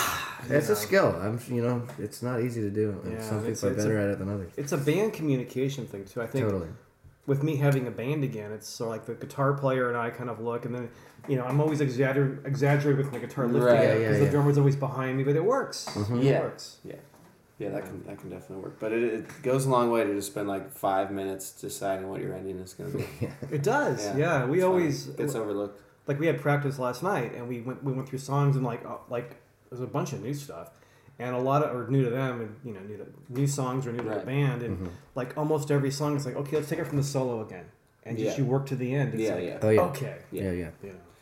It's 0.50 0.68
Yeah. 0.68 0.74
a 0.74 0.76
skill. 0.76 1.16
I'm, 1.22 1.40
you 1.50 1.64
know, 1.64 1.84
it's 1.98 2.22
not 2.22 2.42
easy 2.42 2.62
to 2.62 2.70
do. 2.70 3.00
Yeah, 3.10 3.22
Some 3.22 3.40
it's- 3.40 3.62
people 3.62 3.70
are 3.70 3.74
it's 3.74 3.84
better 3.84 3.98
a- 4.00 4.04
at 4.04 4.10
it 4.10 4.20
than 4.20 4.30
others. 4.30 4.52
It's 4.58 4.72
a 4.74 4.78
band 4.78 5.14
communication 5.14 5.86
thing 5.88 6.04
too. 6.06 6.22
I 6.22 6.28
think 6.28 6.44
Totally. 6.46 6.68
with 7.26 7.42
me 7.44 7.56
having 7.56 7.88
a 7.88 7.92
band 7.92 8.26
again, 8.26 8.52
it's 8.52 8.68
sort 8.68 8.88
of 8.90 8.92
like 8.92 9.06
the 9.06 9.14
guitar 9.26 9.54
player 9.54 9.88
and 9.88 9.98
I 9.98 10.10
kind 10.10 10.30
of 10.30 10.42
look, 10.42 10.66
and 10.66 10.76
then 10.76 10.90
you 11.30 11.38
know 11.38 11.46
I'm 11.46 11.62
always 11.62 11.80
exagger- 11.80 12.46
exaggerating 12.46 12.98
with 13.02 13.14
my 13.14 13.20
guitar 13.20 13.46
lifting 13.48 13.64
Right, 13.64 13.80
because 13.80 14.02
yeah, 14.02 14.12
yeah, 14.12 14.18
the 14.26 14.30
drummer's 14.30 14.58
always 14.58 14.76
behind 14.76 15.18
me, 15.18 15.24
but 15.24 15.38
it 15.38 15.46
works. 15.46 15.86
Mhm. 15.94 16.18
It 16.18 16.24
Yeah. 16.26 16.42
works. 16.42 16.78
Yeah, 16.84 16.96
that 17.70 17.84
can 17.86 18.04
that 18.06 18.20
can 18.20 18.30
definitely 18.30 18.64
work. 18.64 18.80
But 18.80 18.92
it, 18.94 19.04
it 19.04 19.42
goes 19.44 19.66
a 19.66 19.70
long 19.70 19.92
way 19.92 20.04
to 20.04 20.14
just 20.14 20.32
spend 20.32 20.48
like 20.48 20.72
five 20.72 21.12
minutes 21.12 21.52
deciding 21.52 22.10
what 22.10 22.22
your 22.22 22.34
ending 22.36 22.58
is 22.60 22.74
going 22.74 22.92
to 22.92 22.98
be. 22.98 23.06
It 23.52 23.64
does. 23.64 24.06
Yeah, 24.06 24.18
Yeah, 24.18 24.46
we 24.46 24.58
It's 24.58 24.64
fun. 24.64 24.70
always 24.72 25.06
gets 25.08 25.36
overlooked. 25.36 25.80
like 26.08 26.20
we 26.20 26.28
had 26.28 26.42
practice 26.42 26.80
last 26.80 27.04
night 27.04 27.34
and 27.36 27.48
we 27.48 27.62
went 27.62 27.84
we 27.84 27.92
went 27.94 28.08
through 28.10 28.20
songs 28.20 28.56
and 28.56 28.66
like 28.66 28.86
uh, 28.86 28.98
like 29.10 29.36
there's 29.70 29.82
a 29.82 29.88
bunch 29.88 30.14
of 30.14 30.22
new 30.22 30.34
stuff 30.34 30.70
and 31.20 31.36
a 31.36 31.40
lot 31.40 31.64
of 31.64 31.76
or 31.76 31.88
new 31.90 32.04
to 32.04 32.10
them 32.10 32.42
and 32.42 32.56
you 32.64 32.74
know 32.74 32.80
new 32.82 32.98
to 32.98 33.06
new 33.30 33.48
songs 33.48 33.86
or 33.88 33.92
new 33.92 34.04
to 34.04 34.10
Right. 34.10 34.20
the 34.20 34.26
band 34.26 34.64
and 34.64 34.78
Mhm. 34.80 34.90
like 35.16 35.38
almost 35.38 35.72
every 35.72 35.92
song 35.92 36.16
is 36.18 36.26
like 36.26 36.36
okay 36.36 36.58
let's 36.58 36.70
take 36.70 36.80
it 36.80 36.86
from 36.88 36.98
the 36.98 37.04
solo 37.04 37.42
again 37.46 37.66
and 38.04 38.18
just 38.18 38.38
Yeah. 38.38 38.44
you 38.44 38.50
work 38.50 38.66
to 38.68 38.76
the 38.76 38.94
end 38.94 39.14
it's 39.14 39.24
Yeah, 39.24 39.36
like 39.36 39.44
yeah. 39.46 39.60
Oh 39.62 39.70
yeah. 39.70 39.82
okay 39.92 40.18
Yeah, 40.32 40.52
yeah. 40.52 40.52
you 40.52 40.64
know 40.64 40.72
so. 40.82 40.88
It- 40.88 41.13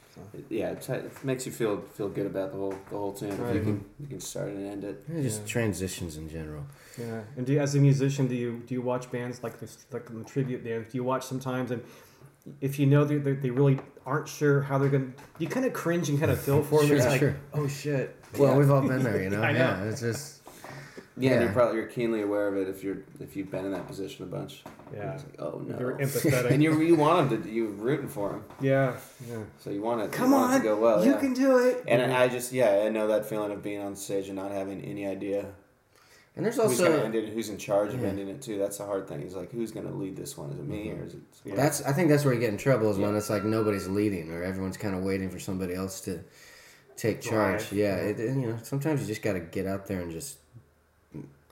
yeah, 0.49 0.71
it, 0.71 0.89
it 0.89 1.23
makes 1.23 1.45
you 1.45 1.51
feel 1.51 1.81
feel 1.93 2.09
good 2.09 2.25
about 2.25 2.51
the 2.51 2.57
whole 2.57 2.75
the 2.89 2.97
whole 2.97 3.13
tune. 3.13 3.37
Right. 3.37 3.55
You 3.55 3.61
can 3.61 3.85
you 3.99 4.07
can 4.07 4.19
start 4.19 4.49
and 4.49 4.65
end 4.67 4.83
it. 4.83 5.03
Yeah, 5.13 5.21
just 5.21 5.41
Yeah. 5.41 5.47
transitions 5.47 6.17
in 6.17 6.29
general. 6.29 6.63
yeah 6.97 7.21
and 7.37 7.45
do 7.45 7.53
you, 7.53 7.59
as 7.59 7.75
a 7.75 7.79
musician 7.79 8.27
do 8.27 8.35
you 8.35 8.61
do 8.67 8.73
you 8.73 8.81
watch 8.81 9.11
bands 9.11 9.41
like 9.43 9.59
this 9.59 9.85
like 9.91 10.05
the 10.07 10.23
tribute 10.23 10.63
bands 10.63 10.91
do 10.91 10.97
you 10.97 11.03
watch 11.03 11.23
sometimes 11.25 11.71
and 11.71 11.81
if 12.59 12.79
you 12.79 12.85
know 12.87 13.05
they, 13.05 13.17
they, 13.17 13.33
they 13.33 13.49
really 13.51 13.79
aren't 14.05 14.27
sure 14.27 14.61
how 14.61 14.77
they're 14.77 14.89
gonna 14.89 15.11
you 15.39 15.47
kind 15.47 15.65
of 15.65 15.73
cringe 15.73 16.09
and 16.09 16.19
kind 16.19 16.31
of 16.31 16.39
feel 16.41 16.61
for 16.63 16.79
them 16.79 16.87
Sure, 16.89 16.97
it's 16.97 17.05
like 17.05 17.19
sure. 17.19 17.35
oh 17.53 17.67
shit 17.67 18.15
Well, 18.37 18.51
Yeah. 18.51 18.57
we've 18.57 18.71
all 18.71 18.81
been 18.81 19.03
there, 19.09 19.21
you 19.23 19.29
know. 19.29 19.41
I 19.41 19.51
know. 19.53 19.59
Yeah, 19.59 19.83
it's 19.85 20.01
just 20.01 20.40
Yeah, 21.21 21.31
and 21.31 21.39
Yeah. 21.39 21.45
you're 21.45 21.53
probably 21.53 21.77
you're 21.77 21.87
keenly 21.87 22.21
aware 22.21 22.47
of 22.47 22.57
it 22.57 22.67
if 22.67 22.83
you're 22.83 22.97
if 23.19 23.35
you've 23.35 23.51
been 23.51 23.65
in 23.65 23.71
that 23.71 23.87
position 23.87 24.23
a 24.25 24.27
bunch. 24.27 24.63
yeah 24.93 25.13
It's 25.13 25.23
like, 25.23 25.39
oh 25.39 25.61
no. 25.65 25.79
You're 25.79 25.93
empathetic. 25.97 26.51
and 26.51 26.61
you 26.63 26.81
you 26.81 26.95
want 26.95 27.29
them 27.29 27.43
to 27.43 27.49
you're 27.49 27.67
rooting 27.67 28.07
for 28.07 28.29
them, 28.29 28.43
yeah 28.59 28.97
yeah 29.29 29.37
so 29.59 29.69
you 29.69 29.81
want 29.81 30.01
it. 30.01 30.11
come 30.11 30.31
want 30.31 30.51
on 30.51 30.53
it 30.55 30.57
to 30.59 30.63
go 30.65 30.77
well. 30.79 31.05
you 31.05 31.11
yeah. 31.11 31.19
can 31.19 31.33
do 31.33 31.57
it 31.59 31.83
And 31.87 32.11
I 32.13 32.27
just 32.27 32.51
yeah 32.51 32.83
I 32.85 32.89
know 32.89 33.07
that 33.07 33.25
feeling 33.25 33.51
of 33.51 33.61
being 33.63 33.81
on 33.81 33.95
stage 33.95 34.27
and 34.27 34.35
not 34.35 34.51
having 34.51 34.81
any 34.83 35.05
idea 35.05 35.45
and 36.35 36.45
there's 36.45 36.57
also 36.59 36.69
who's 36.69 36.79
gonna 36.79 37.03
end 37.03 37.13
it, 37.15 37.27
who's 37.33 37.49
in 37.49 37.57
charge 37.57 37.93
of 37.93 38.01
Yeah. 38.01 38.07
ending 38.07 38.29
it 38.29 38.41
too. 38.41 38.57
That's 38.57 38.77
the 38.77 38.85
hard 38.85 39.05
thing. 39.05 39.21
He's 39.21 39.35
like, 39.35 39.51
who's 39.51 39.71
gonna 39.71 39.91
lead 39.91 40.15
this 40.15 40.37
one? 40.37 40.49
Is 40.51 40.59
it 40.59 40.65
me 40.65 40.85
mm-hmm. 40.87 41.01
or 41.01 41.05
is 41.05 41.13
it? 41.15 41.19
Yeah. 41.43 41.55
that's 41.55 41.81
I 41.83 41.91
think 41.91 42.07
that's 42.09 42.23
where 42.23 42.33
you 42.33 42.39
get 42.39 42.51
in 42.51 42.57
trouble 42.57 42.89
is 42.89 42.97
when 42.97 43.15
it's 43.17 43.29
like 43.29 43.43
nobody's 43.43 43.89
leading 43.89 44.31
or 44.31 44.41
everyone's 44.41 44.77
kind 44.77 44.95
of 44.95 45.03
waiting 45.03 45.29
for 45.29 45.39
somebody 45.39 45.73
else 45.75 45.99
to 46.01 46.21
take 46.95 47.19
charge. 47.19 47.67
Drive. 47.69 47.73
Yeah, 47.73 47.95
Yeah. 47.97 48.01
it, 48.09 48.17
and, 48.19 48.41
you 48.41 48.47
know 48.47 48.57
sometimes 48.63 49.01
you 49.01 49.07
just 49.07 49.21
got 49.21 49.33
to 49.33 49.41
get 49.41 49.65
out 49.67 49.87
there 49.87 49.99
and 49.99 50.09
just 50.11 50.37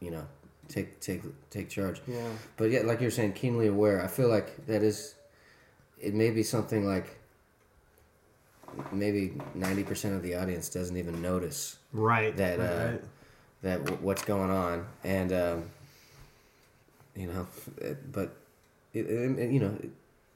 you 0.01 0.11
know 0.11 0.25
take 0.67 0.99
take 0.99 1.21
take 1.49 1.69
charge. 1.69 2.01
yeah 2.07 2.29
But 2.57 2.71
yeah, 2.71 2.81
like 2.81 3.01
you're 3.01 3.11
saying, 3.11 3.33
keenly 3.33 3.67
aware. 3.67 4.01
I 4.03 4.07
feel 4.07 4.27
like 4.29 4.65
that 4.67 4.83
is, 4.83 5.15
it 5.99 6.13
may 6.13 6.29
be 6.31 6.43
something 6.43 6.85
like 6.85 7.07
maybe 8.91 9.33
ninety 9.55 9.83
percent 9.83 10.15
of 10.15 10.21
the 10.23 10.35
audience 10.35 10.69
doesn't 10.69 10.95
even 10.97 11.21
notice 11.21 11.77
right 11.91 12.35
that 12.37 12.59
right, 12.59 12.65
uh, 12.65 12.85
right. 12.91 13.03
that 13.63 13.85
w- 13.85 14.03
what's 14.05 14.23
going 14.23 14.51
on, 14.51 14.85
and 15.03 15.33
um, 15.33 15.69
you 17.15 17.27
know, 17.27 17.47
but 18.11 18.35
it, 18.93 19.05
it, 19.07 19.51
you 19.51 19.59
know, 19.59 19.75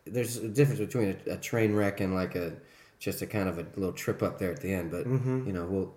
there's 0.06 0.38
a 0.38 0.48
difference 0.48 0.80
between 0.80 1.16
a, 1.28 1.34
a 1.34 1.38
train 1.38 1.76
wreck 1.76 2.00
and 2.02 2.14
like 2.16 2.36
a 2.36 2.54
just 3.00 3.22
a 3.22 3.28
kind 3.28 3.48
of 3.50 3.60
a 3.60 3.66
little 3.76 3.94
trip 3.94 4.24
up 4.24 4.40
there 4.40 4.52
at 4.52 4.62
the 4.62 4.74
end. 4.74 4.92
But 4.92 5.06
Mhm. 5.06 5.46
you 5.46 5.54
know, 5.54 5.66
we'll. 5.66 5.94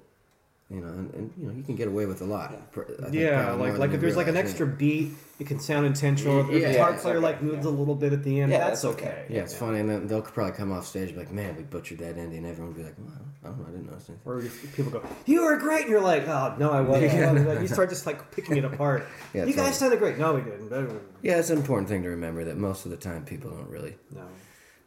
You 0.68 0.80
know, 0.80 0.88
and, 0.88 1.14
and 1.14 1.32
you 1.38 1.46
know, 1.46 1.52
you 1.54 1.62
can 1.62 1.76
get 1.76 1.86
away 1.86 2.06
with 2.06 2.22
a 2.22 2.24
lot. 2.24 2.50
Yeah. 2.50 2.58
pr- 2.72 2.82
I 3.06 3.08
yeah 3.10 3.44
probably 3.44 3.58
more 3.58 3.68
like 3.70 3.78
like 3.78 3.90
if 3.92 4.00
there's 4.00 4.16
like 4.16 4.26
an 4.26 4.34
realize, 4.34 4.50
extra 4.50 4.66
beat 4.66 5.12
it 5.38 5.46
can 5.46 5.60
sound 5.60 5.86
intentional 5.86 6.40
if 6.40 6.48
the 6.48 6.58
Yeah, 6.58 6.72
guitar 6.72 6.92
it's 6.94 7.02
player 7.02 7.18
okay, 7.18 7.24
like 7.24 7.40
moves 7.40 7.64
yeah. 7.64 7.70
a 7.70 7.74
little 7.80 7.94
bit 7.94 8.12
at 8.12 8.24
the 8.24 8.40
end 8.40 8.50
Yeah, 8.50 8.58
that's, 8.58 8.82
that's 8.82 8.96
okay 8.96 9.06
okay. 9.10 9.26
Yeah, 9.28 9.42
it's 9.42 9.56
funny, 9.56 9.78
and 9.78 9.88
then 9.88 10.08
they'll 10.08 10.22
probably 10.22 10.54
come 10.56 10.72
off 10.72 10.84
stage 10.84 11.10
and 11.10 11.18
be 11.18 11.24
like, 11.24 11.30
"Man, 11.32 11.54
we 11.54 11.62
butchered 11.62 11.98
that 11.98 12.18
ending." 12.18 12.44
Everyone 12.44 12.72
will 12.74 12.80
be 12.80 12.82
like, 12.82 12.96
well, 12.98 13.12
"I 13.44 13.46
don't 13.46 13.58
know, 13.60 13.66
I 13.68 13.70
didn't 13.70 13.86
notice 13.86 14.08
anything." 14.08 14.22
or 14.24 14.40
if 14.40 14.74
people 14.74 14.90
go 14.90 15.02
you 15.24 15.44
were 15.44 15.56
great 15.56 15.82
and 15.82 15.90
you're 15.90 16.00
like 16.00 16.26
oh 16.26 16.56
no 16.58 16.72
I 16.72 16.80
wasn't, 16.80 17.48
I 17.48 17.60
you 17.60 17.68
start 17.68 17.88
just 17.88 18.04
like 18.04 18.32
picking 18.32 18.56
it 18.56 18.64
apart 18.64 19.06
Yeah, 19.34 19.42
you 19.44 19.52
totally. 19.52 19.68
guys 19.68 19.78
sounded 19.78 20.00
great 20.00 20.18
no 20.18 20.34
we 20.34 20.40
didn't 20.40 21.00
Yeah, 21.22 21.36
it's 21.38 21.50
an 21.50 21.58
important 21.58 21.88
thing 21.88 22.02
to 22.02 22.08
remember 22.08 22.42
that 22.42 22.56
most 22.56 22.84
of 22.86 22.90
the 22.90 22.96
time 22.96 23.24
people 23.24 23.52
don't 23.52 23.70
really. 23.70 23.94
no 24.12 24.22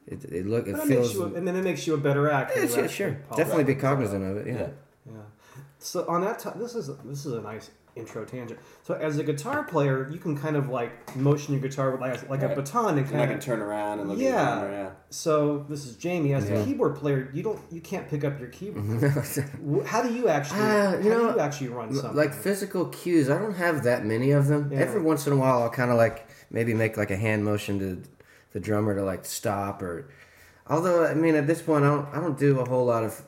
It, 0.08 0.26
it 0.26 0.46
look 0.46 0.68
it 0.68 0.74
But 0.74 0.82
it 0.84 0.88
makes 0.90 0.90
feels. 0.90 1.14
you 1.16 1.24
a, 1.24 1.34
and 1.36 1.48
then 1.48 1.56
it 1.56 1.64
makes 1.64 1.88
you 1.88 1.94
a 1.94 1.98
better 1.98 2.30
actor 2.30 2.60
Yeah, 2.60 2.68
sure, 2.68 2.84
actually 2.84 2.96
sure. 2.96 3.08
apologize. 3.12 3.38
Definitely 3.38 3.74
be 3.76 3.80
cognizant 3.80 4.24
of 4.26 4.38
it. 4.38 4.48
Yeah. 4.48 4.68
Yeah. 5.06 5.14
Yeah 5.80 5.86
So 5.86 6.06
on 6.08 6.22
that, 6.22 6.40
t- 6.40 6.50
this 6.56 6.76
is 6.76 6.88
this 7.06 7.26
is 7.26 7.34
a 7.34 7.42
nice 7.42 7.70
intro 7.96 8.24
tangent. 8.24 8.60
So 8.84 8.94
as 8.94 9.18
a 9.18 9.24
guitar 9.24 9.64
player, 9.64 10.10
you 10.12 10.20
can 10.20 10.38
kind 10.38 10.56
of 10.56 10.70
like 10.70 10.92
motion 11.18 11.54
your 11.54 11.62
guitar 11.62 11.92
with 11.92 12.00
like, 12.02 12.30
like 12.30 12.44
a 12.44 12.50
baton 12.56 12.98
and 12.98 13.00
And 13.00 13.08
I 13.08 13.12
kind 13.12 13.30
can 13.32 13.38
of. 13.40 13.44
turn 13.44 13.60
around 13.62 14.00
and 14.00 14.10
look 14.10 14.20
Yeah. 14.20 14.30
at 14.30 14.56
the 14.56 14.62
camera. 14.62 14.72
Yeah. 14.72 14.90
So 15.10 15.66
this 15.68 15.86
is 15.86 15.96
Jamie 15.98 16.34
as 16.34 16.50
a 16.50 16.64
keyboard 16.64 16.96
player. 16.96 17.30
You 17.34 17.44
don't 17.44 17.60
you 17.72 17.82
can't 17.82 18.08
pick 18.08 18.24
up 18.24 18.40
your 18.40 18.50
keyboard. 18.50 18.86
How 19.86 20.02
do 20.04 20.14
you 20.14 20.28
actually? 20.30 20.60
Uh, 20.62 20.92
how 20.92 20.98
you 20.98 21.04
do 21.04 21.10
you 21.10 21.40
actually 21.40 21.70
run 21.70 21.94
something? 21.94 22.16
like 22.16 22.34
physical 22.34 22.86
cues, 22.86 23.30
I 23.30 23.38
don't 23.40 23.56
have 23.56 23.84
that 23.84 24.06
many 24.06 24.32
of 24.32 24.48
them. 24.48 24.70
Yeah. 24.72 24.80
Every 24.80 25.02
once 25.02 25.26
in 25.28 25.34
a 25.34 25.38
while, 25.38 25.64
I'll 25.64 25.70
kind 25.82 25.92
of 25.92 25.98
like 25.98 26.28
maybe 26.52 26.74
make 26.74 26.96
like 26.96 27.12
a 27.12 27.18
hand 27.18 27.44
motion 27.44 27.80
to 27.80 27.90
the 28.54 28.60
drummer 28.60 28.96
to 28.96 29.04
like 29.04 29.26
stop 29.26 29.82
or. 29.82 30.10
Although 30.68 31.04
I 31.06 31.16
mean, 31.16 31.36
at 31.36 31.48
this 31.48 31.62
point, 31.64 31.84
I 31.84 31.88
don't 31.90 32.08
I 32.16 32.18
don't 32.22 32.38
do 32.38 32.60
a 32.60 32.66
whole 32.70 32.86
lot 32.86 33.04
of 33.04 33.24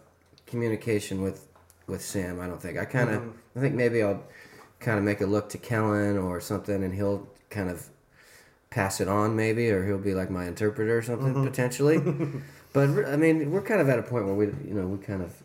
communication 0.45 1.21
with 1.23 1.47
with 1.91 2.01
Sam. 2.03 2.39
I 2.39 2.47
don't 2.47 2.61
think 2.61 2.77
I 2.79 2.85
kind 2.85 3.09
of 3.11 3.21
Mhm. 3.21 3.31
I 3.55 3.59
think 3.59 3.75
maybe 3.75 4.01
I'll 4.01 4.23
kind 4.79 4.97
of 4.97 5.03
make 5.03 5.21
a 5.21 5.25
look 5.27 5.49
to 5.49 5.57
Kellen 5.59 6.17
or 6.17 6.39
something, 6.41 6.83
and 6.83 6.93
he'll 6.95 7.27
kind 7.51 7.69
of 7.69 7.89
pass 8.71 8.99
it 9.01 9.07
on 9.07 9.35
maybe, 9.35 9.69
or 9.69 9.85
he'll 9.85 9.97
be 9.99 10.15
like 10.15 10.31
my 10.31 10.45
interpreter 10.47 10.97
or 10.97 11.01
something 11.03 11.35
Mhm. 11.35 11.43
potentially. 11.45 11.97
but 12.73 12.89
I 13.05 13.17
mean, 13.17 13.51
we're 13.51 13.61
kind 13.61 13.81
of 13.81 13.89
at 13.89 13.99
a 13.99 14.03
point 14.03 14.25
where 14.25 14.33
we 14.33 14.45
you 14.47 14.73
know 14.73 14.87
we 14.87 14.97
kind 14.97 15.21
of 15.21 15.43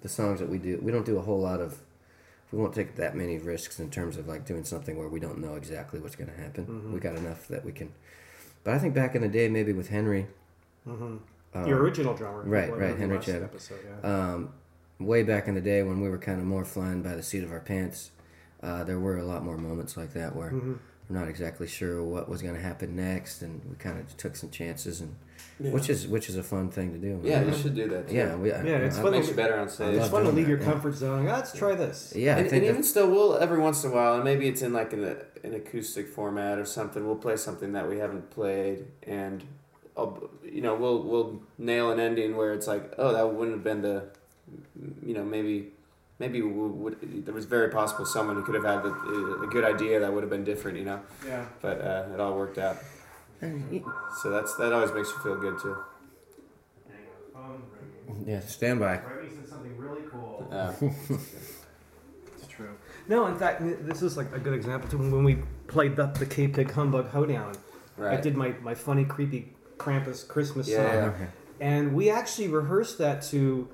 the 0.00 0.08
songs 0.08 0.40
that 0.40 0.48
we 0.48 0.58
do 0.58 0.80
we 0.82 0.90
don't 0.90 1.06
do 1.06 1.16
a 1.18 1.22
whole 1.22 1.40
lot 1.40 1.60
of 1.60 1.80
we 2.50 2.58
won't 2.58 2.74
take 2.74 2.96
that 2.96 3.14
many 3.16 3.38
risks 3.38 3.78
in 3.80 3.88
terms 3.90 4.16
of 4.16 4.26
like 4.28 4.44
doing 4.44 4.64
something 4.64 4.98
where 4.98 5.08
we 5.08 5.20
don't 5.20 5.38
know 5.38 5.54
exactly 5.54 6.00
what's 6.00 6.16
going 6.16 6.28
to 6.30 6.36
happen. 6.36 6.66
Mhm. 6.66 6.92
We 6.92 7.00
got 7.00 7.14
enough 7.16 7.48
that 7.48 7.64
we 7.64 7.72
can. 7.72 7.90
But 8.64 8.74
I 8.74 8.78
think 8.78 8.94
back 8.94 9.14
in 9.14 9.22
the 9.22 9.28
day, 9.28 9.48
maybe 9.48 9.72
with 9.72 9.88
Henry, 9.88 10.26
hmm 10.84 11.16
um, 11.54 11.66
your 11.66 11.78
original 11.80 12.14
drummer, 12.14 12.42
right, 12.44 12.74
right, 12.76 12.96
Henry 12.96 13.18
Chad, 13.18 13.42
episode, 13.42 13.80
yeah. 13.86 14.32
um, 14.32 14.48
way 15.04 15.22
back 15.22 15.48
in 15.48 15.54
the 15.54 15.60
day 15.60 15.82
when 15.82 16.00
we 16.00 16.08
were 16.08 16.18
kind 16.18 16.38
of 16.40 16.46
more 16.46 16.64
flying 16.64 17.02
by 17.02 17.14
the 17.14 17.22
seat 17.22 17.42
of 17.44 17.52
our 17.52 17.60
pants, 17.60 18.10
uh, 18.62 18.84
there 18.84 18.98
were 18.98 19.18
a 19.18 19.24
lot 19.24 19.44
more 19.44 19.56
moments 19.56 19.96
like 19.96 20.12
that 20.14 20.34
where 20.36 20.50
Mhm. 20.50 20.78
we're 21.08 21.18
not 21.18 21.28
exactly 21.28 21.66
sure 21.66 22.02
what 22.02 22.28
was 22.28 22.42
going 22.42 22.54
to 22.54 22.60
happen 22.60 22.94
next, 22.96 23.42
and 23.42 23.60
we 23.68 23.76
kind 23.76 23.98
of 23.98 24.16
took 24.16 24.36
some 24.36 24.50
chances, 24.50 25.00
and 25.00 25.14
Yeah. 25.58 25.70
which 25.72 25.90
is 25.90 26.06
which 26.08 26.28
is 26.28 26.36
a 26.36 26.42
fun 26.42 26.68
thing 26.70 26.92
to 26.92 26.98
do. 26.98 27.20
Yeah, 27.22 27.42
you 27.42 27.52
should 27.52 27.74
do 27.74 27.88
that. 27.88 28.08
Too. 28.08 28.14
yeah, 28.14 28.36
we, 28.36 28.48
Yeah, 28.50 28.62
it's 28.62 28.96
I, 28.98 29.02
fun 29.02 29.08
It 29.14 29.16
makes 29.16 29.26
to- 29.26 29.32
you 29.32 29.36
better 29.36 29.56
on 29.56 29.68
stage. 29.68 29.96
It's 29.96 30.08
fun 30.08 30.22
to 30.24 30.30
leave 30.30 30.44
that, 30.46 30.50
your 30.50 30.58
yeah. 30.60 30.64
comfort 30.64 30.94
zone. 30.94 31.26
Ah, 31.28 31.36
let's 31.36 31.52
try 31.52 31.74
this. 31.74 32.12
yeah, 32.16 32.36
I 32.36 32.40
and, 32.40 32.50
think 32.50 32.62
and 32.62 32.70
even 32.70 32.82
still, 32.84 33.10
we'll 33.10 33.36
every 33.36 33.58
once 33.58 33.82
in 33.84 33.90
a 33.90 33.94
while, 33.94 34.14
and 34.14 34.24
maybe 34.24 34.46
it's 34.48 34.62
in 34.62 34.72
like 34.72 34.92
an, 34.92 35.16
an 35.42 35.54
acoustic 35.54 36.08
format 36.08 36.58
or 36.58 36.64
something. 36.64 37.04
We'll 37.04 37.16
play 37.16 37.36
something 37.36 37.72
that 37.72 37.88
we 37.88 37.98
haven't 37.98 38.30
played, 38.30 38.86
and 39.02 39.42
I'll, 39.96 40.30
you 40.44 40.60
know, 40.62 40.74
we'll 40.76 41.02
we'll 41.02 41.42
nail 41.58 41.90
an 41.90 41.98
ending 42.00 42.36
where 42.36 42.52
it's 42.52 42.66
like, 42.68 42.94
oh, 42.96 43.12
that 43.12 43.34
wouldn't 43.34 43.56
have 43.56 43.64
been 43.64 43.82
the, 43.82 44.04
you 45.04 45.14
know, 45.14 45.24
maybe. 45.24 45.72
Maybe 46.18 46.40
we 46.40 46.52
would, 46.52 47.24
there 47.24 47.34
was 47.34 47.46
very 47.46 47.68
possible 47.70 48.04
someone 48.06 48.36
who 48.36 48.44
could 48.44 48.54
have 48.54 48.62
had 48.64 48.84
a, 48.84 49.42
a 49.42 49.48
good 49.50 49.64
idea 49.64 49.98
that 49.98 50.12
would 50.12 50.22
have 50.22 50.30
been 50.30 50.44
different, 50.44 50.78
you 50.78 50.84
know. 50.84 51.00
Yeah. 51.26 51.46
But 51.60 51.80
uh, 51.80 52.14
it 52.14 52.20
all 52.20 52.36
worked 52.36 52.58
out, 52.58 52.76
so 53.40 54.30
that's 54.30 54.54
that 54.56 54.72
always 54.72 54.92
makes 54.92 55.08
you 55.08 55.18
feel 55.18 55.36
good 55.36 55.58
too. 55.58 55.76
yeah, 58.24 58.38
stand 58.40 58.78
by. 58.78 58.96
said 58.98 59.48
something 59.48 59.76
really 59.76 60.02
cool. 60.10 60.48
Uh, 60.52 60.72
It's 62.38 62.46
true. 62.48 62.70
No, 63.08 63.26
in 63.26 63.36
fact, 63.36 63.60
this 63.86 64.02
is 64.02 64.16
like 64.16 64.32
a 64.32 64.38
good 64.38 64.54
example 64.54 64.88
too. 64.88 64.98
When 64.98 65.24
we 65.24 65.38
played 65.66 65.96
the, 65.96 66.06
the 66.06 66.26
KPIG 66.26 66.70
Humbug 66.70 67.08
Hoedown, 67.08 67.54
right. 67.96 68.16
I 68.18 68.20
did 68.20 68.36
my, 68.36 68.50
my 68.62 68.74
funny, 68.74 69.04
creepy 69.04 69.52
Krampus 69.76 70.26
Christmas 70.26 70.68
Yeah, 70.68 70.76
song. 70.76 70.94
yeah. 70.94 71.04
Okay. 71.06 71.26
And 71.60 71.94
we 71.94 72.10
actually 72.10 72.48
rehearsed 72.48 72.98
that 72.98 73.22
to 73.30 73.68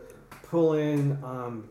pull 0.51 0.75
in 0.75 1.13
um, 1.25 1.69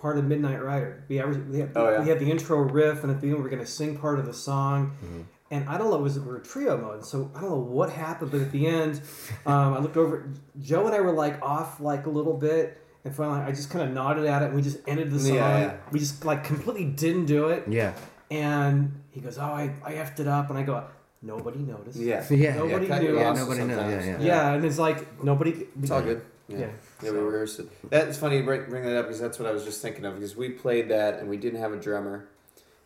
part 0.00 0.18
of 0.18 0.24
Midnight 0.24 0.62
Rider. 0.62 1.04
We, 1.08 1.20
ever, 1.20 1.32
we, 1.50 1.60
had, 1.60 1.70
Oh, 1.76 1.90
yeah. 1.90 2.02
we 2.02 2.08
had 2.08 2.18
the 2.18 2.30
intro 2.30 2.58
riff, 2.58 3.02
and 3.02 3.10
at 3.12 3.20
the 3.20 3.28
end, 3.28 3.36
we 3.36 3.42
were 3.42 3.48
going 3.48 3.62
to 3.64 3.70
sing 3.70 3.96
part 3.98 4.18
of 4.18 4.26
the 4.26 4.34
song. 4.34 4.92
Mhm. 5.04 5.24
And 5.48 5.68
I 5.68 5.78
don't 5.78 5.90
know, 5.90 5.96
it 5.96 6.02
was 6.02 6.18
we 6.18 6.26
were 6.26 6.40
trio 6.40 6.76
mode, 6.76 7.04
so 7.04 7.30
I 7.34 7.40
don't 7.40 7.50
know 7.50 7.56
what 7.58 7.90
happened, 7.90 8.32
but 8.32 8.40
at 8.40 8.50
the 8.50 8.66
end, 8.66 9.00
um, 9.46 9.74
I 9.74 9.78
looked 9.78 9.96
over. 9.96 10.28
Joe 10.60 10.86
and 10.86 10.94
I 10.94 11.00
were 11.00 11.12
like 11.12 11.40
off 11.40 11.78
like 11.78 12.06
a 12.06 12.10
little 12.10 12.34
bit, 12.36 12.82
and 13.04 13.14
finally, 13.14 13.40
I 13.42 13.52
just 13.52 13.70
kind 13.70 13.88
of 13.88 13.94
nodded 13.94 14.26
at 14.26 14.42
it, 14.42 14.46
and 14.46 14.54
we 14.56 14.62
just 14.62 14.78
ended 14.88 15.12
the 15.12 15.20
song. 15.20 15.34
Yeah, 15.36 15.58
yeah. 15.60 15.76
We 15.92 16.00
just 16.00 16.24
like 16.24 16.42
completely 16.42 16.86
didn't 16.86 17.26
do 17.26 17.50
it, 17.50 17.62
Yeah, 17.68 17.92
and 18.28 19.00
he 19.12 19.20
goes, 19.20 19.38
"Oh, 19.38 19.42
I, 19.42 19.72
I 19.84 19.92
effed 19.92 20.18
it 20.18 20.26
up," 20.26 20.50
and 20.50 20.58
I 20.58 20.64
go, 20.64 20.82
"Nobody 21.22 21.60
noticed." 21.60 21.96
yeah. 21.96 22.24
yeah, 22.28 22.56
Nobody 22.56 22.86
yeah. 22.86 22.92
cut 22.94 23.02
you 23.04 23.08
knew. 23.12 23.18
Yeah, 23.20 23.30
off 23.30 23.36
nobody 23.36 23.60
knows. 23.64 23.76
Yeah, 23.78 24.00
sometimes. 24.00 24.24
yeah. 24.24 24.26
Yeah, 24.26 24.52
and 24.54 24.64
it's 24.64 24.78
like 24.80 25.22
nobody. 25.22 25.66
It's 25.80 25.90
all 25.92 26.02
good. 26.02 26.22
Yeah. 26.48 26.58
Yeah. 26.58 26.70
Yeah, 27.02 27.10
we 27.10 27.18
rehearsed 27.18 27.60
it. 27.60 27.90
That's 27.90 28.18
funny 28.18 28.38
you 28.38 28.44
bring, 28.44 28.68
bring 28.68 28.84
that 28.84 28.96
up 28.96 29.06
because 29.06 29.20
that's 29.20 29.38
what 29.38 29.48
I 29.48 29.52
was 29.52 29.64
just 29.64 29.82
thinking 29.82 30.04
of 30.04 30.14
because 30.14 30.36
we 30.36 30.50
played 30.50 30.88
that 30.90 31.18
and 31.18 31.28
we 31.28 31.36
didn't 31.36 31.60
have 31.60 31.72
a 31.72 31.76
drummer, 31.76 32.28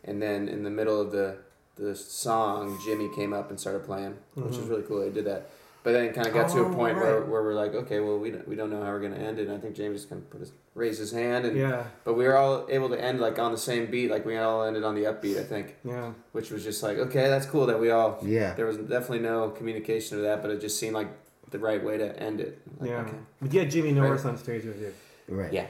and 0.04 0.20
then 0.20 0.48
in 0.48 0.62
the 0.62 0.70
middle 0.70 1.00
of 1.00 1.12
the 1.12 1.38
the 1.76 1.94
song, 1.94 2.78
Jimmy 2.84 3.08
came 3.14 3.32
up 3.32 3.50
and 3.50 3.58
started 3.58 3.84
playing, 3.84 4.16
which 4.34 4.46
was 4.46 4.56
mm-hmm. 4.58 4.68
really 4.68 4.82
cool. 4.82 5.02
He 5.02 5.10
did 5.10 5.24
that, 5.24 5.50
but 5.82 5.92
then 5.92 6.04
it 6.04 6.14
kind 6.14 6.26
of 6.26 6.34
got 6.34 6.50
to 6.50 6.58
a 6.58 6.68
Oh, 6.68 6.74
point 6.74 6.96
where, 6.96 7.20
right. 7.20 7.28
where 7.28 7.42
we're 7.42 7.54
like, 7.54 7.74
okay, 7.74 8.00
well 8.00 8.18
we 8.18 8.30
don't, 8.32 8.46
we 8.46 8.54
don't 8.54 8.70
know 8.70 8.82
how 8.82 8.90
we're 8.90 9.00
gonna 9.00 9.16
end 9.16 9.38
it. 9.38 9.48
And 9.48 9.56
I 9.56 9.60
think 9.60 9.76
James 9.76 9.96
just 10.00 10.10
kind 10.10 10.20
of 10.20 10.28
put 10.30 10.40
his 10.40 10.52
raise 10.74 10.98
his 10.98 11.12
hand, 11.12 11.46
and 11.46 11.56
Yeah, 11.56 11.84
but 12.04 12.14
we 12.14 12.24
were 12.24 12.36
all 12.36 12.66
able 12.70 12.88
to 12.90 13.00
end 13.00 13.20
like 13.20 13.38
on 13.38 13.52
the 13.52 13.58
same 13.58 13.90
beat, 13.90 14.10
like 14.10 14.24
we 14.26 14.36
all 14.36 14.64
ended 14.64 14.84
on 14.84 14.94
the 14.94 15.04
upbeat, 15.04 15.38
I 15.38 15.44
think, 15.44 15.76
yeah. 15.84 16.12
which 16.32 16.50
was 16.50 16.64
just 16.64 16.82
like 16.82 16.98
okay, 16.98 17.28
that's 17.28 17.46
cool 17.46 17.66
that 17.66 17.80
we 17.80 17.90
all. 17.90 18.18
Yeah. 18.22 18.54
There 18.54 18.66
was 18.66 18.76
definitely 18.76 19.20
no 19.20 19.50
communication 19.50 20.16
of 20.18 20.24
that, 20.24 20.42
but 20.42 20.50
it 20.50 20.60
just 20.60 20.78
seemed 20.78 20.94
like 20.94 21.08
the 21.50 21.58
right 21.58 21.82
way 21.82 21.98
to 21.98 22.18
end 22.20 22.40
it. 22.40 22.60
Like, 22.78 22.90
yeah. 22.90 22.96
okay. 23.02 23.16
But 23.40 23.52
you 23.52 23.60
had 23.60 23.70
Jimmy 23.70 23.92
Norris 23.92 24.24
on 24.24 24.36
stage 24.38 24.64
with 24.64 24.80
you, 24.80 24.92
Right. 25.28 25.52
Yeah. 25.52 25.66